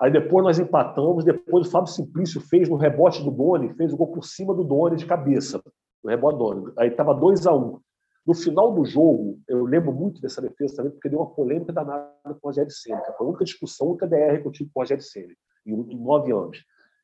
Aí 0.00 0.10
depois 0.10 0.42
nós 0.42 0.58
empatamos, 0.58 1.24
depois 1.24 1.66
o 1.66 1.70
Fábio 1.70 1.92
Simplício 1.92 2.40
fez 2.40 2.68
no 2.68 2.76
rebote 2.76 3.22
do 3.22 3.30
Doni, 3.30 3.74
fez 3.74 3.92
o 3.92 3.96
gol 3.96 4.08
por 4.08 4.24
cima 4.24 4.54
do 4.54 4.64
Doni 4.64 4.96
de 4.96 5.04
cabeça, 5.04 5.60
no 6.02 6.10
rebote 6.10 6.38
do 6.38 6.44
Doni. 6.44 6.72
Aí 6.78 6.88
estava 6.88 7.14
2 7.14 7.46
a 7.46 7.54
1 7.54 7.58
um. 7.58 7.80
No 8.26 8.34
final 8.34 8.72
do 8.72 8.84
jogo, 8.84 9.38
eu 9.46 9.64
lembro 9.64 9.92
muito 9.92 10.20
dessa 10.20 10.42
defesa 10.42 10.76
também, 10.76 10.90
porque 10.90 11.08
deu 11.08 11.20
uma 11.20 11.30
polêmica 11.30 11.72
danada 11.72 12.10
com 12.24 12.32
o 12.32 12.46
Rogério. 12.48 12.70
Foi 12.72 12.94
a 12.94 13.22
única 13.22 13.44
discussão, 13.44 13.86
a 13.86 13.90
única 13.90 14.06
DR 14.06 14.40
que 14.42 14.48
eu 14.48 14.52
tive 14.52 14.70
com 14.72 14.80
o 14.80 14.82
Rogério 14.82 15.02
Senna, 15.02 15.32
em, 15.64 15.96
nove 15.96 16.32
anos. 16.32 16.58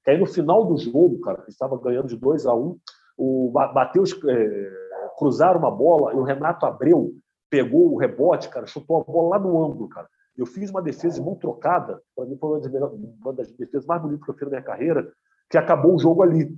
Que 0.04 0.10
aí 0.10 0.18
no 0.18 0.26
final 0.26 0.64
do 0.64 0.76
jogo, 0.76 1.20
cara, 1.20 1.44
estava 1.46 1.78
ganhando 1.78 2.08
de 2.08 2.16
2 2.16 2.46
a 2.46 2.54
1 2.54 2.60
um, 2.60 2.78
o 3.16 3.52
Mateus 3.52 4.12
é, 4.28 4.70
cruzaram 5.16 5.60
uma 5.60 5.70
bola 5.70 6.12
e 6.12 6.16
o 6.16 6.24
Renato 6.24 6.66
Abreu 6.66 7.12
pegou 7.48 7.92
o 7.92 7.98
rebote, 7.98 8.48
cara, 8.48 8.66
chutou 8.66 9.00
a 9.00 9.04
bola 9.04 9.36
lá 9.36 9.38
no 9.38 9.64
ângulo, 9.64 9.88
cara. 9.88 10.08
Eu 10.36 10.46
fiz 10.46 10.70
uma 10.70 10.82
defesa 10.82 11.20
de 11.20 11.24
mão 11.24 11.36
trocada, 11.36 12.00
para 12.16 12.24
mim 12.24 12.36
foi 12.36 12.48
uma 12.48 12.60
das, 12.60 12.72
melhores, 12.72 12.98
uma 13.22 13.32
das 13.32 13.52
defesas 13.52 13.86
mais 13.86 14.02
bonitas 14.02 14.24
que 14.24 14.30
eu 14.30 14.34
fiz 14.34 14.44
na 14.44 14.50
minha 14.50 14.62
carreira, 14.62 15.12
que 15.50 15.58
acabou 15.58 15.94
o 15.94 15.98
jogo 15.98 16.22
ali. 16.22 16.50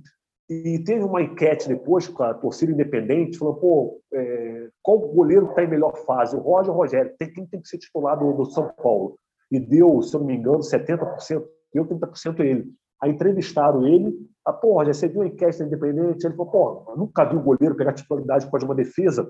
E 0.47 0.79
teve 0.83 1.03
uma 1.03 1.23
enquete 1.23 1.67
depois 1.67 2.07
com 2.07 2.21
a 2.21 2.33
torcida 2.33 2.71
independente, 2.71 3.37
falando, 3.37 3.57
pô, 3.57 3.99
é, 4.13 4.69
qual 4.81 4.99
goleiro 4.99 5.49
está 5.49 5.63
em 5.63 5.67
melhor 5.67 5.95
fase, 6.05 6.35
o 6.35 6.39
Roger 6.39 6.69
ou 6.69 6.75
o 6.75 6.79
Rogério? 6.81 7.15
Tem, 7.17 7.33
quem 7.33 7.47
tem 7.47 7.61
que 7.61 7.67
ser 7.67 7.79
titular 7.79 8.17
do, 8.17 8.31
do, 8.33 8.45
São 8.45 8.71
Paulo? 8.81 9.17
E 9.51 9.59
deu, 9.59 10.01
se 10.03 10.15
eu 10.15 10.19
não 10.19 10.27
me 10.27 10.35
engano, 10.35 10.59
70%, 10.59 11.43
deu 11.73 11.85
30% 11.85 12.39
ele. 12.41 12.71
Aí 13.01 13.11
entrevistaram 13.11 13.87
ele, 13.87 14.15
ah, 14.45 14.53
pô, 14.53 14.73
Roger, 14.73 14.93
você 14.93 15.07
viu 15.07 15.23
a 15.23 15.27
enquete 15.27 15.63
independente? 15.63 16.25
Ele 16.25 16.35
falou, 16.35 16.51
pô, 16.51 16.95
nunca 16.95 17.25
vi 17.25 17.35
o 17.35 17.41
goleiro 17.41 17.75
pegar 17.75 17.93
titularidade 17.93 18.47
com 18.47 18.57
uma 18.57 18.75
defesa. 18.75 19.27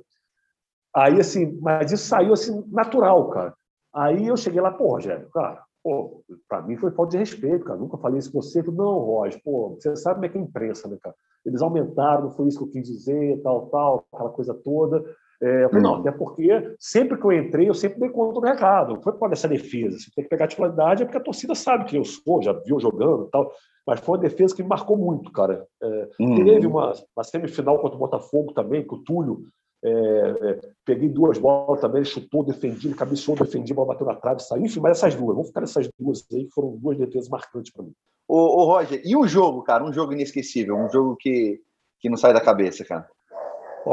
Aí, 0.93 1.19
assim, 1.19 1.57
mas 1.61 1.93
isso 1.93 2.07
saiu, 2.07 2.33
assim, 2.33 2.61
natural, 2.71 3.29
cara. 3.29 3.53
Aí 3.93 4.27
eu 4.27 4.35
cheguei 4.35 4.59
lá, 4.59 4.71
pô, 4.71 4.89
Rogério, 4.89 5.29
cara, 5.29 5.63
Pô, 5.85 6.23
para 6.49 6.63
mim 6.63 6.75
foi 6.77 6.89
falta 6.89 7.11
de 7.11 7.19
respeito, 7.19 7.63
cara. 7.63 7.77
Nunca 7.77 7.95
falei 7.95 8.17
isso 8.17 8.31
com 8.31 8.41
você. 8.41 8.63
Não, 8.63 8.97
Roger, 9.01 9.39
pô, 9.43 9.77
você 9.79 9.95
sabe 9.95 10.15
como 10.15 10.25
é 10.25 10.29
que 10.29 10.37
é 10.39 10.41
a 10.41 10.43
imprensa, 10.43 10.87
né, 10.87 10.97
cara? 10.99 11.15
Eles 11.45 11.61
aumentaram, 11.61 12.23
não 12.23 12.31
foi 12.31 12.47
isso 12.47 12.57
que 12.57 12.63
eu 12.63 12.71
quis 12.71 12.87
dizer, 12.87 13.39
tal, 13.43 13.67
tal, 13.67 14.03
aquela 14.11 14.31
coisa 14.31 14.51
toda. 14.51 15.05
É, 15.39 15.65
eu 15.65 15.69
falei, 15.69 15.83
não, 15.83 15.95
até 15.97 16.11
porque 16.11 16.75
sempre 16.79 17.19
que 17.19 17.23
eu 17.23 17.31
entrei, 17.33 17.69
eu 17.69 17.75
sempre 17.75 17.99
dei 17.99 18.09
conta 18.09 18.33
do 18.33 18.39
recado. 18.39 18.95
Não 18.95 19.01
foi 19.03 19.13
por 19.13 19.31
essa 19.31 19.47
defesa. 19.47 19.99
Se 19.99 20.09
tem 20.15 20.23
que 20.23 20.29
pegar 20.29 20.45
a 20.45 20.47
titularidade, 20.47 21.03
é 21.03 21.05
porque 21.05 21.19
a 21.19 21.23
torcida 21.23 21.53
sabe 21.53 21.85
que 21.85 21.95
eu 21.95 22.03
sou, 22.03 22.41
já 22.41 22.51
viu 22.51 22.79
jogando 22.79 23.27
e 23.27 23.29
tal. 23.29 23.51
Mas 23.85 23.99
foi 23.99 24.17
uma 24.17 24.23
defesa 24.23 24.55
que 24.55 24.63
me 24.63 24.69
marcou 24.69 24.97
muito, 24.97 25.31
cara. 25.31 25.67
É, 25.83 26.09
uhum. 26.19 26.43
Teve 26.43 26.65
uma, 26.65 26.93
uma 27.15 27.23
semifinal 27.23 27.77
contra 27.77 27.95
o 27.95 27.99
Botafogo 27.99 28.53
também, 28.53 28.83
que 28.83 28.95
o 28.95 29.03
Túlio 29.03 29.43
é, 29.87 30.49
é, 30.49 30.59
peguei 30.83 31.07
duas 31.07 31.37
bolas 31.37 31.79
também, 31.79 31.97
ele 31.97 32.09
chutou, 32.09 32.43
defendi, 32.43 32.87
ele 32.87 32.95
cabeceou, 32.95 33.37
defendi, 33.37 33.71
a 33.71 33.75
bola 33.75 33.89
bateu 33.89 34.07
na 34.07 34.15
trave, 34.15 34.41
saiu. 34.41 34.65
Enfim, 34.65 34.79
mas 34.79 34.97
essas 34.97 35.13
duas, 35.13 35.35
vamos 35.35 35.49
ficar 35.49 35.61
nessas 35.61 35.87
duas 35.99 36.25
aí, 36.33 36.45
que 36.45 36.53
foram 36.53 36.75
duas 36.77 36.97
defesas 36.97 37.29
marcantes 37.29 37.71
para 37.71 37.83
mim. 37.83 37.93
Ô, 38.27 38.37
ô, 38.37 38.65
Roger, 38.65 38.99
e 39.05 39.15
o 39.15 39.27
jogo, 39.27 39.61
cara? 39.61 39.83
Um 39.83 39.93
jogo 39.93 40.13
inesquecível, 40.13 40.75
um 40.75 40.89
jogo 40.89 41.15
que, 41.15 41.61
que 41.99 42.09
não 42.09 42.17
sai 42.17 42.33
da 42.33 42.41
cabeça, 42.41 42.83
cara. 42.83 43.07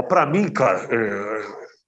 Para 0.08 0.24
mim, 0.24 0.50
cara, 0.50 0.88
é, 0.90 1.42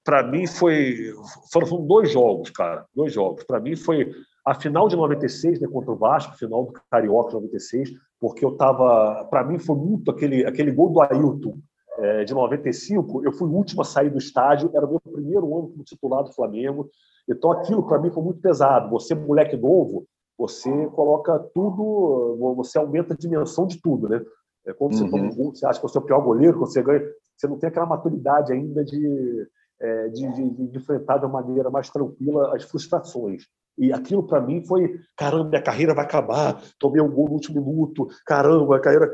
para 0.05 0.23
mim 0.23 0.47
foi. 0.47 1.15
Foram, 1.51 1.67
foram 1.67 1.87
dois 1.87 2.13
jogos, 2.13 2.51
cara. 2.51 2.85
Dois 2.95 3.15
jogos. 3.15 3.45
Para 3.45 3.59
mim 3.59 3.75
foi 3.75 4.13
a 4.45 4.55
final 4.55 4.87
de 4.87 4.97
96, 4.97 5.61
né, 5.61 5.67
contra 5.67 5.93
o 5.93 5.97
Vasco, 5.97 6.37
final 6.37 6.67
do 6.67 6.73
Carioca 6.91 7.33
96, 7.33 7.91
porque 8.21 8.45
eu 8.45 8.55
tava. 8.59 9.25
Para 9.31 9.43
mim 9.43 9.59
foi 9.59 9.77
muito 9.77 10.11
aquele, 10.11 10.45
aquele 10.45 10.71
gol 10.71 10.91
do 10.93 11.01
Ailton 11.01 11.59
é, 11.99 12.25
de 12.25 12.35
95, 12.35 13.25
eu 13.25 13.33
fui 13.33 13.49
o 13.49 13.53
último 13.53 13.83
a 13.83 13.85
sair 13.85 14.11
do 14.11 14.19
estádio, 14.19 14.71
era 14.75 14.87
o 14.87 14.91
meu 14.91 15.01
primeiro 15.01 15.57
ano 15.57 15.69
como 15.69 15.85
titular 15.85 16.25
do 16.25 16.33
Flamengo. 16.33 16.91
Então 17.29 17.53
aquilo 17.53 17.87
para 17.87 18.01
mim 18.01 18.11
foi 18.11 18.23
muito 18.23 18.41
pesado. 18.41 18.91
Você, 18.91 19.15
moleque 19.15 19.57
novo, 19.57 20.07
você 20.37 20.71
coloca 20.89 21.39
tudo, 21.55 22.55
você 22.57 22.79
aumenta 22.79 23.15
a 23.15 23.17
dimensão 23.17 23.67
de 23.67 23.81
tudo, 23.81 24.09
né? 24.09 24.21
É 24.67 24.73
quando 24.73 24.97
você 24.97 25.09
toma 25.09 25.25
um 25.25 25.35
gol, 25.35 25.55
você 25.55 25.67
acha 25.67 25.79
que 25.79 25.87
você 25.87 25.99
é 25.99 26.01
o 26.01 26.05
pior 26.05 26.21
goleiro, 26.21 26.59
quando 26.59 26.73
você 26.73 26.83
ganha, 26.83 27.03
você 27.37 27.47
não 27.47 27.59
tem 27.59 27.69
aquela 27.69 27.87
maturidade 27.87 28.53
ainda 28.53 28.83
de, 28.83 29.47
é, 29.81 30.09
de, 30.09 30.33
de, 30.33 30.69
de 30.69 30.79
enfrentar 30.79 31.19
de 31.19 31.27
uma 31.27 31.43
maneira 31.43 31.71
mais 31.71 31.91
tranquila 31.91 32.57
as 32.57 32.65
frustrações. 32.65 33.45
E 33.77 33.93
aquilo 33.93 34.23
para 34.23 34.41
mim 34.41 34.65
foi: 34.65 35.01
caramba, 35.17 35.49
minha 35.49 35.63
carreira 35.63 35.95
vai 35.95 36.05
acabar, 36.05 36.63
tomei 36.79 37.01
um 37.01 37.11
gol 37.11 37.27
no 37.27 37.33
último 37.33 37.61
minuto, 37.61 38.07
caramba, 38.25 38.77
a 38.77 38.81
carreira. 38.81 39.11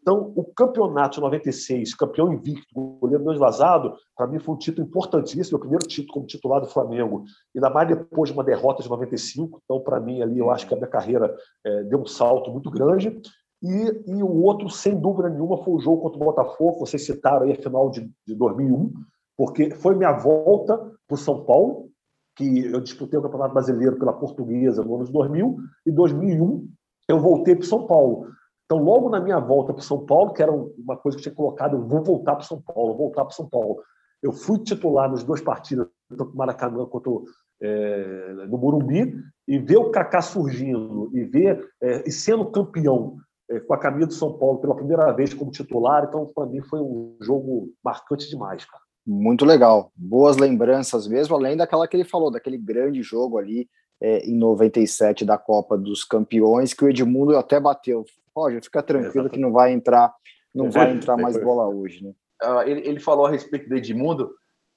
Então, 0.00 0.32
o 0.34 0.44
campeonato 0.44 1.16
de 1.16 1.20
96, 1.20 1.94
campeão 1.94 2.32
invicto, 2.32 2.98
goleiro 3.00 3.24
não 3.24 3.38
vazado, 3.38 3.94
para 4.16 4.26
mim 4.26 4.40
foi 4.40 4.54
um 4.54 4.58
título 4.58 4.86
importantíssimo, 4.86 5.56
meu 5.56 5.60
primeiro 5.60 5.86
título 5.86 6.14
como 6.14 6.26
titular 6.26 6.60
do 6.60 6.66
Flamengo, 6.66 7.24
ainda 7.54 7.70
mais 7.70 7.88
depois 7.88 8.30
de 8.30 8.34
uma 8.34 8.44
derrota 8.44 8.82
de 8.82 8.90
95. 8.90 9.60
Então, 9.64 9.80
para 9.80 10.00
mim, 10.00 10.20
ali, 10.20 10.38
eu 10.38 10.50
acho 10.50 10.66
que 10.66 10.74
a 10.74 10.76
minha 10.76 10.88
carreira 10.88 11.34
é, 11.64 11.84
deu 11.84 12.00
um 12.00 12.06
salto 12.06 12.50
muito 12.50 12.70
grande. 12.70 13.20
E, 13.62 14.02
e 14.08 14.22
o 14.24 14.42
outro, 14.42 14.68
sem 14.68 14.98
dúvida 14.98 15.28
nenhuma, 15.28 15.62
foi 15.62 15.74
o 15.74 15.78
jogo 15.78 16.02
contra 16.02 16.20
o 16.20 16.24
Botafogo, 16.24 16.80
vocês 16.80 17.06
citaram 17.06 17.46
aí 17.46 17.52
a 17.52 17.62
final 17.62 17.88
de, 17.90 18.10
de 18.26 18.34
2001, 18.34 18.92
porque 19.36 19.70
foi 19.70 19.94
minha 19.94 20.12
volta 20.12 20.76
para 20.76 21.14
o 21.14 21.16
São 21.16 21.44
Paulo, 21.44 21.91
que 22.36 22.66
eu 22.66 22.80
disputei 22.80 23.18
o 23.18 23.22
Campeonato 23.22 23.54
Brasileiro 23.54 23.98
pela 23.98 24.12
Portuguesa 24.12 24.82
no 24.82 24.96
ano 24.96 25.04
de 25.04 25.12
2000, 25.12 25.56
e 25.86 25.90
2001 25.90 26.68
eu 27.08 27.20
voltei 27.20 27.54
para 27.54 27.66
São 27.66 27.86
Paulo. 27.86 28.28
Então, 28.64 28.82
logo 28.82 29.10
na 29.10 29.20
minha 29.20 29.38
volta 29.38 29.72
para 29.74 29.82
São 29.82 30.06
Paulo, 30.06 30.32
que 30.32 30.42
era 30.42 30.50
uma 30.50 30.96
coisa 30.96 31.16
que 31.16 31.20
eu 31.20 31.24
tinha 31.24 31.34
colocado, 31.34 31.76
eu 31.76 31.86
vou 31.86 32.02
voltar 32.02 32.36
para 32.36 32.44
São 32.44 32.60
Paulo, 32.60 32.96
voltar 32.96 33.24
para 33.24 33.34
São 33.34 33.48
Paulo. 33.48 33.82
Eu 34.22 34.32
fui 34.32 34.58
titular 34.60 35.10
nas 35.10 35.22
duas 35.22 35.40
partidas, 35.40 35.86
tanto 36.08 36.30
no 36.30 36.36
Maracanã 36.36 36.86
quanto 36.86 37.24
é, 37.60 38.32
no 38.48 38.56
Morumbi, 38.56 39.14
e 39.46 39.58
ver 39.58 39.76
o 39.76 39.90
Kaká 39.90 40.22
surgindo, 40.22 41.10
e 41.12 41.24
ver 41.24 41.68
é, 41.82 42.08
e 42.08 42.12
sendo 42.12 42.50
campeão 42.50 43.16
é, 43.50 43.60
com 43.60 43.74
a 43.74 43.78
camisa 43.78 44.06
do 44.06 44.14
São 44.14 44.38
Paulo 44.38 44.58
pela 44.58 44.74
primeira 44.74 45.12
vez 45.12 45.34
como 45.34 45.50
titular, 45.50 46.04
então, 46.08 46.30
para 46.34 46.46
mim, 46.46 46.62
foi 46.62 46.80
um 46.80 47.16
jogo 47.20 47.68
marcante 47.84 48.28
demais, 48.28 48.64
cara. 48.64 48.82
Muito 49.06 49.44
legal. 49.44 49.90
Boas 49.96 50.36
lembranças 50.36 51.08
mesmo, 51.08 51.34
além 51.34 51.56
daquela 51.56 51.88
que 51.88 51.96
ele 51.96 52.04
falou, 52.04 52.30
daquele 52.30 52.56
grande 52.56 53.02
jogo 53.02 53.38
ali 53.38 53.68
é, 54.00 54.18
em 54.28 54.36
97 54.36 55.24
da 55.24 55.36
Copa 55.36 55.76
dos 55.76 56.04
Campeões, 56.04 56.72
que 56.72 56.84
o 56.84 56.88
Edmundo 56.88 57.36
até 57.36 57.58
bateu. 57.60 58.04
Roger, 58.34 58.62
fica 58.62 58.82
tranquilo 58.82 59.28
que 59.28 59.38
não 59.38 59.52
vai 59.52 59.72
entrar, 59.72 60.12
não 60.54 60.70
vai 60.70 60.90
entrar 60.92 61.16
mais 61.16 61.36
bola 61.36 61.68
hoje, 61.68 62.04
né? 62.04 62.12
Uh, 62.42 62.62
ele, 62.62 62.88
ele 62.88 63.00
falou 63.00 63.26
a 63.26 63.30
respeito 63.30 63.68
do 63.68 63.76
Edmundo. 63.76 64.32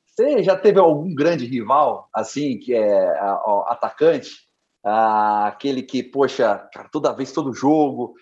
Você 0.05 0.43
já 0.43 0.55
teve 0.55 0.79
algum 0.79 1.13
grande 1.13 1.45
rival, 1.45 2.07
assim, 2.13 2.59
que 2.59 2.73
é 2.73 3.11
uh, 3.21 3.63
atacante? 3.67 4.31
Uh, 4.85 5.45
aquele 5.45 5.81
que, 5.81 6.03
poxa, 6.03 6.67
cara, 6.71 6.87
toda 6.91 7.13
vez, 7.13 7.31
todo 7.31 7.53
jogo, 7.53 8.13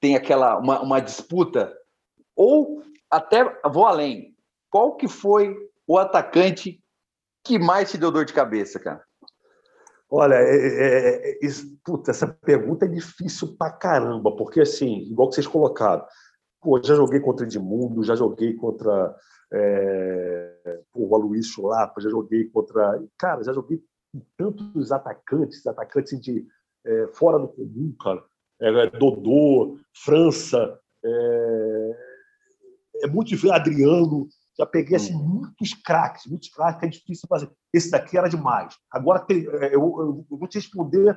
tem 0.00 0.16
aquela 0.16 0.58
uma, 0.58 0.80
uma 0.80 1.00
disputa? 1.00 1.72
Ou 2.34 2.82
até 3.10 3.44
vou 3.70 3.86
além, 3.86 4.34
qual 4.70 4.96
que 4.96 5.08
foi 5.08 5.54
o 5.86 5.98
atacante 5.98 6.80
que 7.44 7.58
mais 7.58 7.90
te 7.90 7.98
deu 7.98 8.10
dor 8.10 8.24
de 8.24 8.32
cabeça, 8.32 8.78
cara? 8.78 9.02
Olha, 10.10 10.36
é, 10.36 10.40
é, 10.40 11.30
é, 11.30 11.48
puta, 11.84 12.10
essa 12.10 12.26
pergunta 12.26 12.86
é 12.86 12.88
difícil 12.88 13.56
pra 13.56 13.70
caramba, 13.70 14.34
porque 14.34 14.60
assim, 14.60 15.00
igual 15.02 15.28
que 15.28 15.34
vocês 15.34 15.46
colocaram, 15.46 16.04
pô, 16.60 16.82
já 16.82 16.94
joguei 16.94 17.20
contra 17.20 17.44
Edmundo, 17.44 18.02
já 18.02 18.16
joguei 18.16 18.54
contra 18.54 19.14
é, 19.52 20.80
o 20.94 21.14
Aloysio 21.14 21.66
Lapa, 21.66 22.00
já 22.00 22.08
joguei 22.08 22.48
contra. 22.48 23.02
Cara, 23.18 23.42
já 23.42 23.52
joguei 23.52 23.82
com 24.12 24.22
tantos 24.36 24.92
atacantes, 24.92 25.66
atacantes 25.66 26.20
de 26.20 26.46
é, 26.86 27.06
fora 27.08 27.38
do 27.38 27.48
comum, 27.48 27.94
cara. 28.00 28.22
É, 28.60 28.90
Dodô, 28.98 29.78
França, 29.94 30.78
é, 31.04 31.96
muito 33.10 33.52
Adriano, 33.52 34.28
já 34.58 34.66
peguei 34.66 34.96
assim, 34.96 35.14
hum. 35.14 35.40
muitos 35.40 35.72
craques, 35.74 36.26
muitos 36.26 36.48
craques 36.48 36.80
que 36.80 36.86
é 36.86 36.88
difícil 36.88 37.28
fazer. 37.28 37.50
Esse 37.72 37.90
daqui 37.90 38.18
era 38.18 38.28
demais. 38.28 38.74
Agora 38.90 39.20
tem, 39.20 39.46
é, 39.46 39.74
eu, 39.74 39.80
eu, 39.80 40.26
eu, 40.30 40.36
vou 40.36 40.48
te 40.48 40.58
responder 40.58 41.16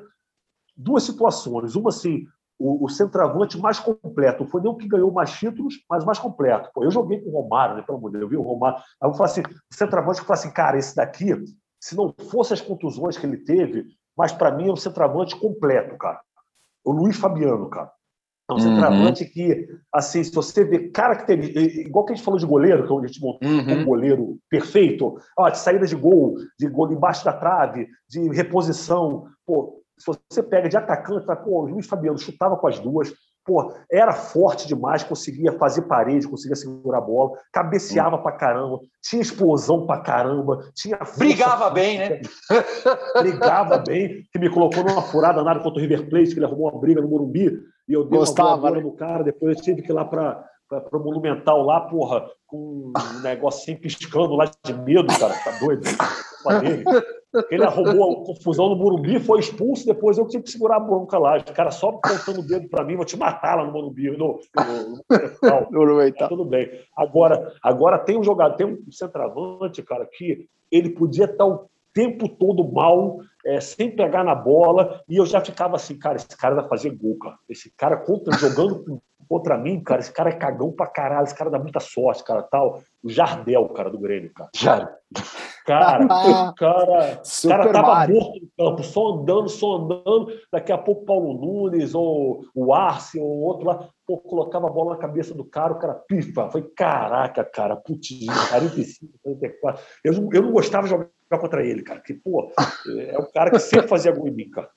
duas 0.78 1.04
situações. 1.04 1.76
Uma 1.76 1.90
assim, 1.90 2.26
o, 2.60 2.86
o 2.86 2.90
centroavante 2.90 3.58
mais 3.58 3.80
completo. 3.80 4.46
Foi 4.46 4.62
nem 4.62 4.72
o 4.72 4.78
que 4.78 4.88
ganhou 4.88 5.12
mais 5.12 5.32
títulos, 5.32 5.76
mas 5.90 6.06
mais 6.06 6.20
completo. 6.20 6.70
Pô, 6.74 6.84
eu 6.84 6.92
joguei 6.92 7.20
com 7.20 7.30
o 7.30 7.42
Romário, 7.42 7.76
né? 7.76 7.82
Pelo 7.82 7.98
amor 7.98 8.12
de 8.12 8.20
Deus, 8.20 8.24
eu 8.24 8.30
vi 8.30 8.38
o 8.38 8.48
Romário. 8.48 8.78
Aí 9.02 9.10
eu 9.10 9.14
falo 9.14 9.26
assim, 9.26 9.42
o 9.42 9.76
centroavante 9.76 10.22
que 10.22 10.28
fala 10.28 10.40
assim, 10.40 10.52
cara, 10.52 10.78
esse 10.78 10.96
daqui, 10.96 11.34
se 11.80 11.96
não 11.96 12.14
fosse 12.30 12.54
as 12.54 12.62
contusões 12.62 13.18
que 13.18 13.26
ele 13.26 13.38
teve, 13.38 13.88
mas 14.16 14.32
para 14.32 14.52
mim 14.52 14.70
é 14.70 14.72
um 14.72 14.78
centroavante 14.78 15.36
completo, 15.40 15.98
cara. 15.98 16.22
O 16.84 16.92
Luiz 16.92 17.18
Fabiano, 17.18 17.70
cara. 17.70 17.92
É 18.52 18.54
um 18.54 18.58
uhum. 18.58 18.64
centroavante 18.64 19.26
que, 19.26 19.68
assim, 19.94 20.24
se 20.24 20.34
você 20.34 20.64
vê 20.64 20.90
características, 20.90 21.64
igual 21.76 22.06
que 22.06 22.14
a 22.14 22.16
gente 22.16 22.26
falou 22.26 22.40
de 22.40 22.46
goleiro, 22.46 22.86
que 22.86 22.94
a 22.94 23.08
gente 23.08 23.22
montou 23.22 23.50
uhum. 23.50 23.82
um 23.82 23.86
goleiro 23.86 24.38
perfeito, 24.50 25.18
ó, 25.38 25.50
de 25.50 25.58
saída 25.58 25.86
de 25.86 25.96
gol, 25.96 26.36
de 26.60 26.68
gol 26.68 26.92
embaixo 26.92 27.24
da 27.24 27.34
trave, 27.34 27.88
de 28.10 28.20
reposição, 28.30 29.26
pô, 29.46 29.82
se 29.98 30.06
você 30.06 30.44
pega 30.44 30.68
de 30.68 30.76
atacante, 30.76 31.26
tá, 31.26 31.36
pô, 31.36 31.62
o 31.62 31.68
Luiz 31.68 31.88
Fabiano 31.88 32.18
chutava 32.18 32.58
com 32.58 32.68
as 32.68 32.80
duas, 32.80 33.14
pô, 33.46 33.74
era 33.92 34.14
forte 34.14 34.68
demais, 34.68 35.04
conseguia 35.04 35.52
fazer 35.54 35.84
parede, 35.84 36.28
conseguia 36.28 36.56
segurar 36.56 37.00
a 37.00 37.02
bola, 37.02 37.32
cabeceava 37.52 38.18
uhum. 38.18 38.22
pra 38.22 38.32
caramba, 38.34 38.80
tinha 39.02 39.22
explosão 39.22 39.86
pra 39.86 40.00
caramba, 40.00 40.60
tinha 40.74 41.00
brigava 41.18 41.70
bem, 41.70 41.98
né? 41.98 42.22
brigava 43.20 43.78
bem, 43.80 44.24
que 44.32 44.40
me 44.40 44.50
colocou 44.50 44.84
numa 44.84 45.02
furada 45.02 45.44
nada 45.44 45.60
contra 45.60 45.80
o 45.80 45.82
River 45.82 46.10
Plate, 46.10 46.34
que 46.34 46.40
ele 46.40 46.46
arrumou 46.46 46.72
uma 46.72 46.80
briga 46.80 47.02
no 47.02 47.08
Morumbi, 47.08 47.60
e 47.88 47.94
eu 47.94 48.06
dei 48.06 48.20
Gostava, 48.20 48.50
uma 48.50 48.58
bola 48.58 48.78
né? 48.78 48.84
no 48.84 48.96
cara, 48.96 49.24
depois 49.24 49.58
eu 49.58 49.64
tive 49.64 49.82
que 49.82 49.92
ir 49.92 49.94
lá 49.94 50.06
para 50.06 50.46
para 50.80 50.98
o 50.98 51.04
Monumental 51.04 51.64
lá, 51.64 51.82
porra, 51.82 52.30
com 52.48 52.94
um 52.96 53.22
negócio 53.22 53.62
assim 53.62 53.76
piscando 53.76 54.36
lá 54.36 54.50
de 54.64 54.74
medo, 54.74 55.08
cara, 55.20 55.34
tá 55.44 55.60
doido? 55.60 55.84
Ele 57.50 57.64
arrumou 57.64 58.24
confusão 58.24 58.70
no 58.70 58.76
Morumbi, 58.76 59.20
foi 59.20 59.40
expulso, 59.40 59.86
depois 59.86 60.18
eu 60.18 60.28
tive 60.28 60.44
que 60.44 60.52
segurar 60.52 60.78
a 60.78 60.80
bronca 60.80 61.18
lá. 61.18 61.38
O 61.38 61.54
cara 61.54 61.72
só 61.72 61.90
apontando 61.90 62.42
o 62.42 62.46
dedo 62.46 62.68
para 62.70 62.84
mim, 62.84 62.96
vou 62.96 63.06
te 63.06 63.18
matar 63.18 63.56
lá 63.56 63.66
no 63.66 63.72
Morumbi, 63.72 64.12
no, 64.12 64.40
no, 64.56 65.04
no 65.42 65.72
Monumental. 65.72 66.28
Tudo 66.30 66.46
bem. 66.46 66.70
Agora, 66.96 67.54
agora 67.64 68.00
tem 68.00 68.18
um 68.18 68.24
jogador, 68.24 68.56
tem 68.56 68.68
um 68.68 68.92
centroavante, 68.92 69.82
cara, 69.82 70.06
que 70.06 70.46
ele 70.70 70.90
podia 70.90 71.26
estar 71.26 71.46
o 71.46 71.70
tempo 71.94 72.28
todo 72.28 72.70
mal, 72.70 73.20
é, 73.46 73.60
sem 73.60 73.94
pegar 73.96 74.24
na 74.24 74.36
bola, 74.36 75.02
e 75.08 75.18
eu 75.18 75.26
já 75.26 75.42
ficava 75.42 75.76
assim, 75.76 75.98
cara, 75.98 76.16
esse 76.16 76.38
cara 76.38 76.56
vai 76.56 76.68
fazer 76.68 76.90
gol, 76.92 77.18
cara. 77.18 77.38
Esse 77.50 77.72
cara 77.76 77.98
contra, 77.98 78.38
jogando 78.38 79.02
contra 79.32 79.58
mim, 79.58 79.82
cara, 79.82 80.02
esse 80.02 80.12
cara 80.12 80.30
é 80.30 80.36
cagão 80.36 80.74
pra 80.74 80.86
caralho, 80.86 81.24
esse 81.24 81.34
cara 81.34 81.50
dá 81.50 81.58
muita 81.58 81.80
sorte, 81.80 82.22
cara, 82.22 82.44
tal. 82.44 82.82
O 83.02 83.10
Jardel, 83.10 83.70
cara, 83.70 83.90
do 83.90 83.98
Grêmio, 83.98 84.30
cara. 84.34 84.50
Já. 84.54 84.94
Cara, 85.66 86.04
o 86.04 86.56
cara, 86.56 87.22
o 87.24 87.48
cara 87.48 87.72
tava 87.72 87.88
Mario. 87.88 88.16
morto 88.16 88.42
no 88.42 88.50
campo, 88.58 88.84
só 88.84 89.14
andando, 89.14 89.48
só 89.48 89.78
andando. 89.78 90.28
Daqui 90.52 90.74
a 90.74 90.78
pouco 90.78 91.06
Paulo 91.06 91.34
Nunes 91.34 91.96
ou 91.96 92.44
o 92.54 92.74
Arce 92.74 93.20
ou 93.20 93.42
outro 93.42 93.68
lá, 93.68 93.88
pô, 94.06 94.18
colocava 94.18 94.68
a 94.68 94.72
bola 94.72 94.96
na 94.96 95.00
cabeça 95.00 95.34
do 95.34 95.46
cara, 95.46 95.72
o 95.72 95.80
cara 95.80 95.94
pifa. 95.94 96.50
Foi 96.50 96.64
caraca, 96.76 97.46
cara, 97.46 97.78
putz, 97.78 98.10
45, 98.50 99.14
44. 99.24 99.82
Eu, 100.04 100.30
eu 100.34 100.42
não 100.42 100.52
gostava 100.52 100.84
de 100.84 100.90
jogar 100.90 101.08
contra 101.40 101.66
ele, 101.66 101.84
cara, 101.84 102.02
que, 102.02 102.16
pô, 102.16 102.52
é 102.90 103.18
o 103.18 103.32
cara 103.32 103.50
que 103.50 103.60
sempre 103.60 103.88
fazia 103.88 104.12
gol 104.12 104.28
em 104.28 104.32
mim, 104.32 104.50
cara. 104.50 104.70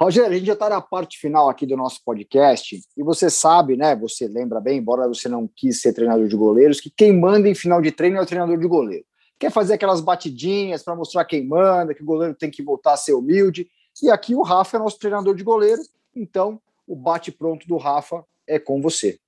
Rogério, 0.00 0.30
a 0.30 0.34
gente 0.34 0.46
já 0.46 0.52
está 0.52 0.68
na 0.68 0.80
parte 0.80 1.18
final 1.18 1.48
aqui 1.48 1.66
do 1.66 1.76
nosso 1.76 2.00
podcast 2.04 2.80
e 2.96 3.02
você 3.02 3.28
sabe, 3.28 3.76
né? 3.76 3.96
Você 3.96 4.28
lembra 4.28 4.60
bem, 4.60 4.78
embora 4.78 5.08
você 5.08 5.28
não 5.28 5.48
quis 5.48 5.80
ser 5.80 5.92
treinador 5.92 6.28
de 6.28 6.36
goleiros, 6.36 6.80
que 6.80 6.90
quem 6.90 7.12
manda 7.12 7.48
em 7.48 7.54
final 7.54 7.82
de 7.82 7.90
treino 7.90 8.18
é 8.18 8.22
o 8.22 8.26
treinador 8.26 8.56
de 8.56 8.68
goleiro. 8.68 9.04
Quer 9.38 9.50
fazer 9.50 9.74
aquelas 9.74 10.00
batidinhas 10.00 10.82
para 10.84 10.94
mostrar 10.94 11.24
quem 11.24 11.44
manda, 11.44 11.92
que 11.92 12.02
o 12.02 12.06
goleiro 12.06 12.34
tem 12.34 12.50
que 12.50 12.62
voltar 12.62 12.92
a 12.92 12.96
ser 12.96 13.14
humilde. 13.14 13.68
E 14.00 14.10
aqui 14.10 14.34
o 14.34 14.42
Rafa 14.42 14.76
é 14.76 14.80
nosso 14.80 14.98
treinador 14.98 15.34
de 15.34 15.42
goleiro, 15.42 15.82
então 16.14 16.60
o 16.86 16.94
bate-pronto 16.94 17.66
do 17.66 17.76
Rafa 17.76 18.24
é 18.46 18.60
com 18.60 18.80
você. 18.80 19.18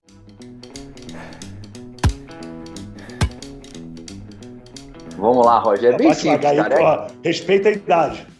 Vamos 5.17 5.45
lá, 5.45 5.59
Rogério. 5.59 5.95
É 5.95 5.99
bem 5.99 6.15
simples, 6.15 6.53
cara. 6.53 7.09
Respeita 7.25 7.69
a 7.69 7.73
idade. 7.73 8.36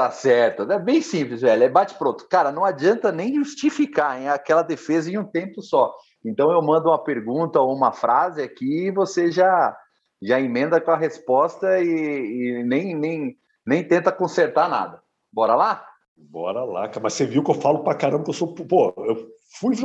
Tá 0.00 0.10
certo. 0.10 0.62
É 0.72 0.78
bem 0.78 1.02
simples, 1.02 1.42
velho. 1.42 1.62
É 1.62 1.68
bate 1.68 1.92
pronto. 1.92 2.26
Cara, 2.26 2.50
não 2.50 2.64
adianta 2.64 3.12
nem 3.12 3.34
justificar 3.34 4.18
hein, 4.18 4.30
aquela 4.30 4.62
defesa 4.62 5.10
em 5.10 5.18
um 5.18 5.24
tempo 5.24 5.60
só. 5.60 5.94
Então 6.24 6.50
eu 6.50 6.62
mando 6.62 6.88
uma 6.88 7.04
pergunta 7.04 7.60
ou 7.60 7.76
uma 7.76 7.92
frase 7.92 8.40
aqui 8.40 8.86
e 8.86 8.90
você 8.90 9.30
já 9.30 9.76
já 10.22 10.40
emenda 10.40 10.80
com 10.80 10.90
a 10.90 10.96
resposta 10.96 11.78
e, 11.80 11.84
e 11.84 12.64
nem, 12.64 12.94
nem, 12.94 13.36
nem 13.66 13.86
tenta 13.86 14.10
consertar 14.10 14.70
nada. 14.70 15.02
Bora 15.30 15.54
lá? 15.54 15.84
Bora 16.16 16.64
lá, 16.64 16.90
mas 17.02 17.12
você 17.12 17.26
viu 17.26 17.44
que 17.44 17.50
eu 17.50 17.60
falo 17.60 17.84
pra 17.84 17.94
caramba 17.94 18.24
que 18.24 18.30
eu 18.30 18.34
sou. 18.34 18.54
Pô, 18.54 18.94
eu 19.06 19.28
fui, 19.58 19.76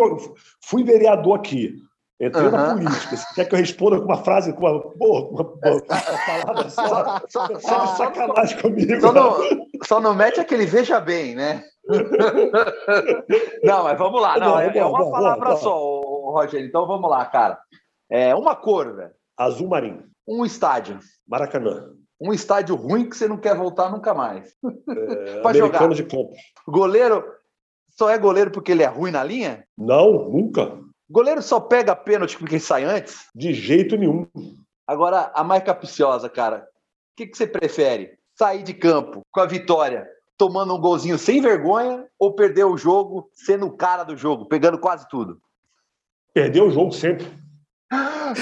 fui 0.64 0.84
vereador 0.86 1.38
aqui. 1.38 1.76
Entrei 2.20 2.46
uhum. 2.46 2.52
na 2.52 2.74
política. 2.74 3.18
Você 3.18 3.36
quer 3.36 3.46
que 3.46 3.56
eu 3.56 3.60
responda 3.60 3.98
com 3.98 4.06
uma 4.06 4.24
frase, 4.24 4.54
com 4.54 4.62
uma, 4.62 4.80
pô, 4.80 5.20
uma, 5.32 5.42
uma, 5.42 5.82
palavra 5.82 6.70
só? 6.70 6.88
só, 6.88 7.20
só, 7.28 7.60
só 7.60 7.88
sacanagem 7.88 8.62
comigo. 8.62 9.02
Só 9.02 9.12
não, 9.12 9.38
só 9.84 10.00
não 10.00 10.14
mete 10.14 10.40
aquele 10.40 10.66
veja 10.66 11.00
bem, 11.02 11.36
né? 11.36 11.64
não, 13.64 13.84
mas 13.84 13.98
vamos 13.98 14.22
lá. 14.22 14.38
Não, 14.40 14.58
é, 14.60 14.76
é 14.78 14.86
uma 14.86 15.12
palavra 15.12 15.58
só, 15.58 16.02
Roger. 16.32 16.64
Então 16.64 16.88
vamos 16.88 17.10
lá, 17.10 17.26
cara. 17.26 17.60
É 18.10 18.34
uma 18.34 18.56
cor, 18.56 18.96
velho. 18.96 19.12
Azul 19.38 19.68
marinho. 19.68 20.04
Um 20.26 20.46
estádio. 20.46 21.00
Maracanã. 21.28 21.92
Um 22.20 22.32
estádio 22.32 22.76
ruim 22.76 23.10
que 23.10 23.18
você 23.18 23.28
não 23.28 23.38
quer 23.38 23.56
voltar 23.56 23.92
nunca 23.92 24.14
mais. 24.14 24.54
É, 24.90 25.40
Pode 25.44 25.58
jogar. 25.58 25.90
de 25.90 26.04
campo. 26.04 26.32
Goleiro 26.66 27.26
só 27.90 28.10
é 28.10 28.18
goleiro 28.18 28.52
porque 28.52 28.72
ele 28.72 28.84
é 28.84 28.88
ruim 28.88 29.12
na 29.12 29.24
linha? 29.24 29.66
Não, 29.78 30.30
nunca. 30.30 30.85
Goleiro 31.10 31.42
só 31.42 31.60
pega 31.60 31.96
pênalti 31.96 32.38
porque 32.38 32.60
sai 32.60 32.84
antes? 32.84 33.28
De 33.34 33.54
jeito 33.54 33.96
nenhum. 33.96 34.28
Agora, 34.88 35.32
a 35.36 35.44
mais 35.44 35.64
capiciosa, 35.64 36.30
cara. 36.30 36.58
O 36.58 37.16
que, 37.16 37.28
que 37.28 37.38
você 37.38 37.46
prefere? 37.46 38.18
Sair 38.38 38.64
de 38.64 38.74
campo 38.74 39.22
com 39.32 39.40
a 39.40 39.46
vitória, 39.46 40.08
tomando 40.38 40.76
um 40.76 40.82
golzinho 40.82 41.18
sem 41.18 41.42
vergonha 41.42 42.06
ou 42.20 42.36
perder 42.36 42.66
o 42.66 42.76
jogo 42.76 43.30
sendo 43.34 43.68
o 43.68 43.78
cara 43.78 44.04
do 44.04 44.18
jogo, 44.18 44.48
pegando 44.48 44.80
quase 44.80 45.08
tudo? 45.08 45.40
Perder 46.34 46.64
o 46.64 46.72
jogo 46.72 46.92
sempre. 46.92 47.26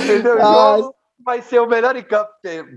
Perder 0.07 0.37
o 0.37 0.41
jogo 0.41 0.95
vai 1.23 1.41
ser 1.41 1.59
o 1.59 1.67
melhor 1.67 1.95
em 1.95 2.03
campo. 2.03 2.31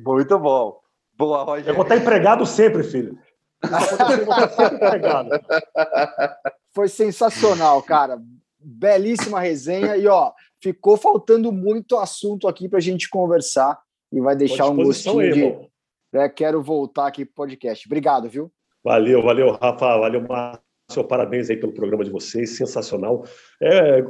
Muito 0.04 0.38
bom. 0.38 0.78
Boa, 1.16 1.44
Rogério. 1.44 1.70
Eu 1.70 1.74
vou 1.74 1.84
estar 1.84 1.96
empregado 1.96 2.44
sempre, 2.44 2.82
filho. 2.82 3.18
Foi 6.74 6.88
sensacional, 6.88 7.82
cara 7.82 8.20
belíssima 8.66 9.38
resenha 9.38 9.96
e 9.96 10.08
ó, 10.08 10.32
ficou 10.60 10.96
faltando 10.96 11.52
muito 11.52 11.96
assunto 11.96 12.48
aqui 12.48 12.68
para 12.68 12.78
a 12.78 12.82
gente 12.82 13.08
conversar 13.08 13.78
e 14.12 14.20
vai 14.20 14.34
deixar 14.34 14.68
um 14.68 14.76
gostinho 14.76 15.20
aí, 15.20 15.32
de. 15.32 15.68
Né, 16.12 16.28
quero 16.28 16.60
voltar 16.60 17.06
aqui 17.06 17.24
para 17.24 17.32
o 17.32 17.34
podcast. 17.34 17.86
Obrigado, 17.86 18.28
viu? 18.28 18.50
Valeu, 18.82 19.22
valeu, 19.22 19.52
Rafa, 19.52 19.98
valeu, 19.98 20.22
Márcio. 20.22 21.04
Parabéns 21.08 21.50
aí 21.50 21.56
pelo 21.56 21.72
programa 21.72 22.04
de 22.04 22.10
vocês, 22.10 22.56
sensacional. 22.56 23.24
É, 23.60 24.02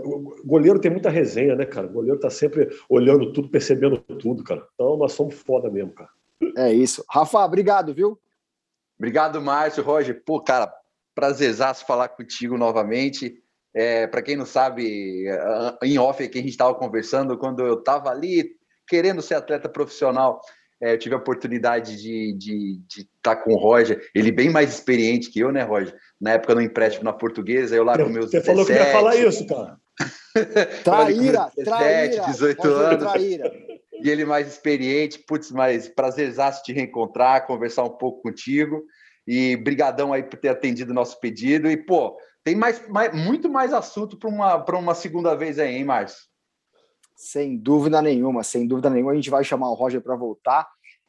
goleiro 0.45 0.81
tem 0.81 0.91
muita 0.91 1.11
resenha, 1.11 1.55
né, 1.55 1.65
cara? 1.67 1.87
O 1.87 1.93
goleiro 1.93 2.19
tá 2.19 2.31
sempre 2.31 2.69
olhando 2.89 3.33
tudo, 3.33 3.49
percebendo 3.49 3.99
tudo, 3.99 4.43
cara. 4.43 4.67
Então 4.75 4.97
nós 4.97 5.13
somos 5.13 5.35
foda 5.35 5.71
mesmo, 5.71 5.93
cara. 5.93 6.11
É 6.57 6.73
isso. 6.73 7.05
Rafa, 7.11 7.45
obrigado, 7.45 7.95
viu? 7.95 8.19
Obrigado, 8.99 9.41
Márcio, 9.41 9.83
Roger. 9.83 10.23
Pô, 10.25 10.41
cara, 10.41 10.73
prazerzaço 11.15 11.87
falar 11.87 12.09
contigo 12.09 12.59
novamente. 12.59 13.43
É, 13.77 14.07
para 14.07 14.23
quem 14.23 14.37
não 14.37 14.47
sabe, 14.47 15.27
em 15.83 15.99
off 15.99 16.27
que 16.29 16.39
a 16.39 16.41
gente 16.41 16.51
estava 16.51 16.75
conversando, 16.75 17.37
quando 17.37 17.63
eu 17.63 17.75
estava 17.75 18.09
ali 18.09 18.57
querendo 18.89 19.21
ser 19.21 19.35
atleta 19.35 19.69
profissional, 19.69 20.41
É, 20.79 20.93
eu 20.93 20.99
tive 20.99 21.15
a 21.15 21.19
oportunidade 21.19 21.97
de 21.97 22.33
estar 22.33 22.39
de, 22.39 22.81
de 22.87 23.09
tá 23.23 23.35
com 23.35 23.55
o 23.55 23.57
Roger, 23.57 23.99
ele 24.15 24.31
bem 24.31 24.51
mais 24.51 24.71
experiente 24.71 25.31
que 25.31 25.41
eu, 25.41 25.51
né, 25.51 25.63
Roger? 25.63 25.95
Na 26.21 26.33
época 26.33 26.55
no 26.55 26.61
empréstimo 26.61 27.05
na 27.05 27.15
portuguesa, 27.15 27.75
eu 27.75 27.83
lá 27.83 27.97
com 27.97 28.11
meus 28.11 28.27
Você 28.27 28.41
17, 28.41 28.47
falou 28.47 28.67
que 28.67 28.73
ia 28.73 28.93
falar 28.93 29.17
isso, 29.17 29.47
cara. 29.47 29.79
traíra, 30.85 31.51
17, 31.57 31.65
traíra, 31.65 32.27
18 32.27 32.69
anos. 32.69 33.13
Traíra. 33.13 33.53
E 34.03 34.11
ele 34.11 34.27
mais 34.27 34.47
experiente, 34.47 35.19
putz, 35.19 35.51
mas 35.51 35.89
prazerzaço 35.89 36.63
te 36.63 36.73
reencontrar, 36.73 37.47
conversar 37.47 37.85
um 37.85 37.97
pouco 37.97 38.23
contigo. 38.23 38.83
E 39.27 39.57
brigadão 39.57 40.13
aí 40.13 40.23
por 40.23 40.39
ter 40.39 40.49
atendido 40.49 40.93
o 40.93 40.95
nosso 40.95 41.19
pedido. 41.19 41.71
E, 41.71 41.77
pô, 41.77 42.17
tem 42.47 42.55
mais, 42.55 42.87
mais 42.87 43.13
muito 43.13 43.49
mais 43.49 43.73
assunto 43.73 44.17
para 44.17 44.29
uma, 44.29 44.65
uma 44.79 44.95
segunda 44.95 45.35
vez 45.35 45.59
aí, 45.59 45.75
hein, 45.75 45.85
Márcio? 45.85 46.27
Sem 47.17 47.57
dúvida 47.57 48.01
nenhuma, 48.01 48.45
sem 48.45 48.69
dúvida 48.69 48.89
nenhuma. 48.89 49.11
A 49.11 49.15
gente 49.17 49.31
vai 49.31 49.43
chamar 49.43 49.69
o 49.69 49.75
Roger 49.75 50.01
para 50.01 50.15
voltar. 50.15 50.69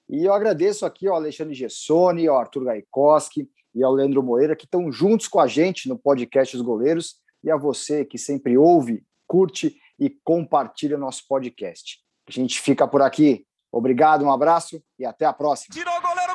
E 0.10 0.26
eu 0.26 0.34
agradeço 0.34 0.84
aqui 0.84 1.08
ao 1.08 1.14
Alexandre 1.14 1.54
Gessoni, 1.54 2.28
ao 2.28 2.40
Arthur 2.40 2.64
Gaikoski 2.64 3.48
e 3.76 3.84
ao 3.84 3.94
Leandro 3.94 4.24
Moreira, 4.24 4.56
que 4.56 4.66
estão 4.66 4.92
juntos 4.92 5.28
com 5.28 5.40
a 5.40 5.46
gente 5.46 5.88
no 5.88 5.96
podcast 5.96 6.56
Os 6.56 6.64
Goleiros, 6.64 7.18
e 7.44 7.52
a 7.52 7.56
você 7.56 8.04
que 8.04 8.18
sempre 8.18 8.58
ouve, 8.58 9.06
curte 9.28 9.80
e 10.00 10.10
compartilha 10.10 10.98
o 10.98 11.00
nosso 11.00 11.24
podcast. 11.30 12.00
A 12.28 12.32
gente 12.32 12.60
fica 12.60 12.88
por 12.88 13.04
aqui. 13.04 13.46
Obrigado, 13.72 14.26
um 14.26 14.32
abraço 14.32 14.82
e 14.98 15.06
até 15.06 15.26
a 15.26 15.34
próxima. 15.34 15.76
Tirou 15.76 16.02
goleiro! 16.02 16.27